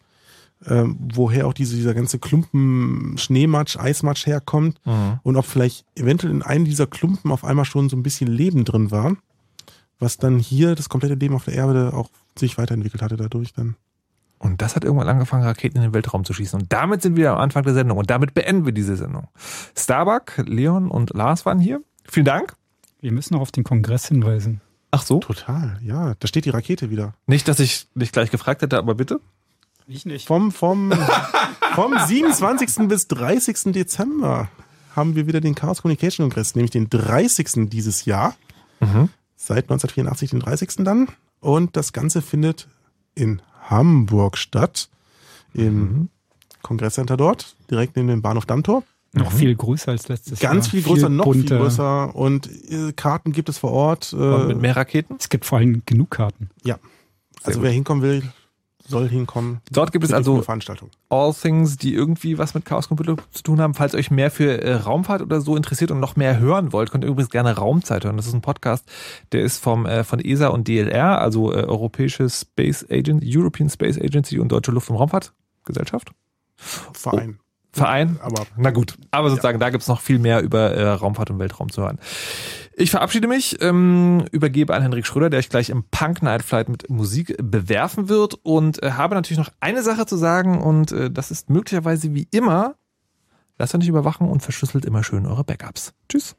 ähm, 0.66 0.96
woher 1.14 1.46
auch 1.46 1.54
diese, 1.54 1.74
dieser 1.76 1.94
ganze 1.94 2.18
Klumpen 2.18 3.16
Schneematsch, 3.18 3.76
Eismatsch 3.78 4.26
herkommt 4.26 4.78
Mhm. 4.84 5.20
und 5.22 5.36
ob 5.36 5.44
vielleicht 5.44 5.84
eventuell 5.96 6.32
in 6.32 6.42
einem 6.42 6.64
dieser 6.64 6.86
Klumpen 6.86 7.30
auf 7.32 7.44
einmal 7.44 7.64
schon 7.64 7.88
so 7.88 7.96
ein 7.96 8.02
bisschen 8.02 8.28
Leben 8.28 8.64
drin 8.64 8.90
war, 8.90 9.16
was 9.98 10.18
dann 10.18 10.38
hier 10.38 10.74
das 10.74 10.88
komplette 10.88 11.14
Leben 11.14 11.34
auf 11.34 11.44
der 11.44 11.54
Erde 11.54 11.92
auch 11.94 12.10
sich 12.38 12.58
weiterentwickelt 12.58 13.02
hatte 13.02 13.16
dadurch 13.16 13.52
dann. 13.52 13.76
Und 14.42 14.60
das 14.60 14.74
hat 14.74 14.82
irgendwann 14.82 15.08
angefangen, 15.08 15.44
Raketen 15.44 15.76
in 15.76 15.84
den 15.84 15.94
Weltraum 15.94 16.24
zu 16.24 16.32
schießen. 16.34 16.60
Und 16.60 16.72
damit 16.72 17.00
sind 17.00 17.14
wir 17.14 17.30
am 17.30 17.38
Anfang 17.38 17.62
der 17.62 17.74
Sendung. 17.74 17.96
Und 17.96 18.10
damit 18.10 18.34
beenden 18.34 18.66
wir 18.66 18.72
diese 18.72 18.96
Sendung. 18.96 19.28
Starbuck, 19.78 20.42
Leon 20.46 20.90
und 20.90 21.14
Lars 21.14 21.46
waren 21.46 21.60
hier. 21.60 21.80
Vielen 22.10 22.26
Dank. 22.26 22.54
Wir 23.00 23.12
müssen 23.12 23.34
noch 23.34 23.40
auf 23.40 23.52
den 23.52 23.62
Kongress 23.62 24.08
hinweisen. 24.08 24.60
Ach 24.90 25.02
so? 25.02 25.20
Total, 25.20 25.78
ja. 25.80 26.14
Da 26.18 26.26
steht 26.26 26.44
die 26.44 26.50
Rakete 26.50 26.90
wieder. 26.90 27.14
Nicht, 27.28 27.46
dass 27.46 27.60
ich 27.60 27.86
dich 27.94 28.10
gleich 28.10 28.32
gefragt 28.32 28.62
hätte, 28.62 28.78
aber 28.78 28.96
bitte. 28.96 29.20
Ich 29.86 30.06
nicht. 30.06 30.26
Vom, 30.26 30.50
vom, 30.50 30.92
vom 31.74 31.96
27. 31.96 32.88
bis 32.88 33.06
30. 33.06 33.72
Dezember 33.72 34.48
haben 34.96 35.14
wir 35.14 35.28
wieder 35.28 35.40
den 35.40 35.54
Chaos 35.54 35.82
Communication 35.82 36.28
Kongress, 36.28 36.56
nämlich 36.56 36.72
den 36.72 36.90
30. 36.90 37.70
dieses 37.70 38.06
Jahr. 38.06 38.34
Mhm. 38.80 39.08
Seit 39.36 39.70
1984 39.70 40.30
den 40.30 40.40
30. 40.40 40.68
dann. 40.78 41.06
Und 41.38 41.76
das 41.76 41.92
Ganze 41.92 42.22
findet 42.22 42.66
in 43.14 43.40
Hamburg 43.62 44.36
statt. 44.38 44.88
Im 45.54 45.74
Mhm. 45.82 46.08
Kongresscenter 46.62 47.16
dort, 47.16 47.56
direkt 47.70 47.96
neben 47.96 48.08
dem 48.08 48.22
Bahnhof 48.22 48.46
Dammtor. 48.46 48.84
Noch 49.14 49.30
viel 49.32 49.54
größer 49.54 49.90
als 49.90 50.08
letztes 50.08 50.40
Jahr. 50.40 50.52
Ganz 50.54 50.68
viel 50.68 50.80
größer, 50.82 51.08
noch 51.10 51.24
viel 51.24 51.42
bunter. 51.42 51.58
größer. 51.58 52.14
Und 52.16 52.48
äh, 52.70 52.92
Karten 52.94 53.32
gibt 53.32 53.48
es 53.50 53.58
vor 53.58 53.72
Ort. 53.72 54.12
Äh, 54.12 54.16
Und 54.16 54.48
mit 54.48 54.60
mehr 54.62 54.76
Raketen? 54.76 55.16
Es 55.18 55.28
gibt 55.28 55.44
vor 55.44 55.58
allem 55.58 55.82
genug 55.84 56.10
Karten. 56.12 56.48
Ja. 56.64 56.78
Also 57.42 57.58
gut. 57.58 57.64
wer 57.66 57.72
hinkommen 57.72 58.02
will, 58.02 58.22
soll 58.86 59.08
hinkommen. 59.08 59.60
Dort 59.70 59.92
gibt 59.92 60.04
es 60.04 60.12
also. 60.12 60.42
All 61.08 61.34
Things, 61.34 61.76
die 61.76 61.94
irgendwie 61.94 62.38
was 62.38 62.54
mit 62.54 62.64
Chaos 62.64 62.88
Computer 62.88 63.16
zu 63.30 63.42
tun 63.42 63.60
haben. 63.60 63.74
Falls 63.74 63.94
euch 63.94 64.10
mehr 64.10 64.30
für 64.30 64.62
äh, 64.62 64.74
Raumfahrt 64.74 65.22
oder 65.22 65.40
so 65.40 65.56
interessiert 65.56 65.90
und 65.90 66.00
noch 66.00 66.16
mehr 66.16 66.38
hören 66.38 66.72
wollt, 66.72 66.90
könnt 66.90 67.04
ihr 67.04 67.10
übrigens 67.10 67.30
gerne 67.30 67.56
Raumzeit 67.56 68.04
hören. 68.04 68.16
Das 68.16 68.26
ist 68.26 68.34
ein 68.34 68.40
Podcast, 68.42 68.84
der 69.32 69.42
ist 69.42 69.58
vom 69.58 69.86
äh, 69.86 70.04
von 70.04 70.20
ESA 70.20 70.48
und 70.48 70.68
DLR, 70.68 71.20
also 71.20 71.52
äh, 71.52 71.64
Europäische 71.64 72.28
Space 72.28 72.86
Agency, 72.90 73.36
European 73.36 73.70
Space 73.70 73.98
Agency 73.98 74.38
und 74.38 74.50
Deutsche 74.50 74.72
Luft- 74.72 74.90
und 74.90 74.96
Raumfahrtgesellschaft. 74.96 76.12
Verein. 76.56 77.38
Verein. 77.72 78.18
Aber 78.22 78.46
Na 78.56 78.70
gut, 78.70 78.96
aber 79.10 79.30
sozusagen, 79.30 79.58
da 79.58 79.70
gibt's 79.70 79.88
noch 79.88 80.00
viel 80.00 80.18
mehr 80.18 80.40
über 80.42 80.72
äh, 80.72 80.88
Raumfahrt 80.88 81.30
und 81.30 81.38
Weltraum 81.38 81.70
zu 81.70 81.82
hören. 81.82 81.98
Ich 82.74 82.90
verabschiede 82.90 83.28
mich, 83.28 83.60
ähm, 83.62 84.24
übergebe 84.30 84.74
an 84.74 84.82
Henrik 84.82 85.06
Schröder, 85.06 85.30
der 85.30 85.38
euch 85.38 85.48
gleich 85.48 85.70
im 85.70 85.84
Punk 85.90 86.22
Night 86.22 86.42
Flight 86.42 86.68
mit 86.68 86.88
Musik 86.88 87.36
bewerfen 87.38 88.08
wird 88.08 88.34
und 88.42 88.82
äh, 88.82 88.92
habe 88.92 89.14
natürlich 89.14 89.38
noch 89.38 89.52
eine 89.60 89.82
Sache 89.82 90.06
zu 90.06 90.16
sagen 90.16 90.62
und 90.62 90.92
äh, 90.92 91.10
das 91.10 91.30
ist 91.30 91.50
möglicherweise 91.50 92.14
wie 92.14 92.28
immer, 92.30 92.76
lasst 93.58 93.74
euch 93.74 93.80
nicht 93.80 93.88
überwachen 93.88 94.28
und 94.28 94.42
verschlüsselt 94.42 94.84
immer 94.84 95.02
schön 95.02 95.26
eure 95.26 95.44
Backups. 95.44 95.92
Tschüss. 96.08 96.36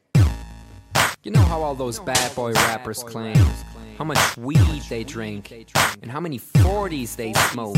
You 1.24 1.32
know 1.32 1.42
how 1.50 1.64
all 1.64 1.78
those 1.78 2.02
bad 2.02 2.36
boy 2.36 2.52
rappers 2.70 3.06
claim 3.06 3.34
how 3.98 4.04
much 4.04 4.38
weed 4.38 4.82
they 4.90 5.04
drink, 5.04 5.52
and 6.02 6.12
how 6.12 6.20
many 6.20 6.40
40s 6.40 7.16
they 7.16 7.34
smoke, 7.52 7.78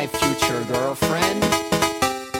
My 0.00 0.06
future 0.06 0.64
girlfriend. 0.64 1.69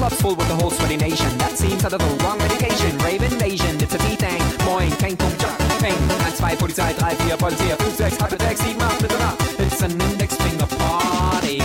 club's 0.00 0.22
full 0.22 0.34
with 0.34 0.48
the 0.48 0.54
whole 0.54 0.70
sweaty 0.70 0.96
nation. 0.96 1.28
That 1.36 1.58
seems 1.58 1.84
out 1.84 1.92
of 1.92 2.00
the 2.00 2.24
wrong 2.24 2.38
medication. 2.38 2.96
Rave 3.00 3.22
invasion, 3.22 3.76
it's 3.82 3.94
a 3.94 3.98
T-Thing. 3.98 4.40
Moin, 4.64 4.90
Kang, 4.92 5.14
Pum, 5.14 5.30
Jump, 5.36 5.58
Ping. 5.82 5.92
1, 5.92 6.56
2, 6.56 6.56
Polizei, 6.56 6.94
3, 6.96 7.28
4, 7.28 7.36
Polizei, 7.36 7.76
5, 7.76 7.92
6, 7.96 8.22
8, 8.22 8.56
6, 8.56 8.58
7, 8.58 8.80
8, 8.80 8.98
Mitternacht. 9.02 9.60
It's 9.60 9.82
an 9.82 10.00
index 10.00 10.36
finger 10.36 10.66
party. 10.78 11.58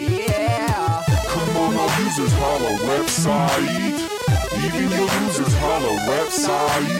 Yeah. 0.00 1.04
Come 1.28 1.56
on, 1.58 1.76
our 1.76 2.00
users 2.00 2.32
holla 2.40 2.72
website 2.88 4.07
holla 5.78 6.00
website. 6.10 6.90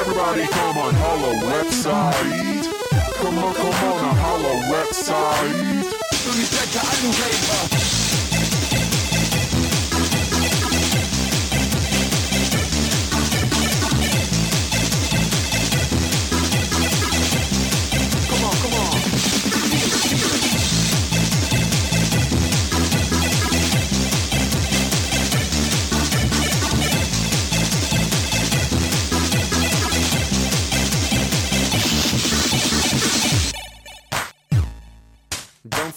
Everybody 0.00 0.46
come 0.48 0.78
on 0.78 0.94
holla 0.94 1.34
website. 1.46 2.64
Come 3.14 3.38
on, 3.38 3.54
come 3.54 3.68
on, 3.68 4.16
holla 4.16 4.54
website. 4.74 5.92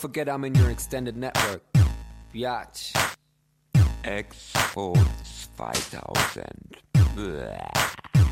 Forget 0.06 0.30
I'm 0.30 0.46
in 0.46 0.54
your 0.54 0.70
extended 0.70 1.18
network. 1.18 1.64
Biatch. 2.32 2.94
Expo 4.04 4.94
2000. 5.58 6.46
Bäh. 7.16 8.25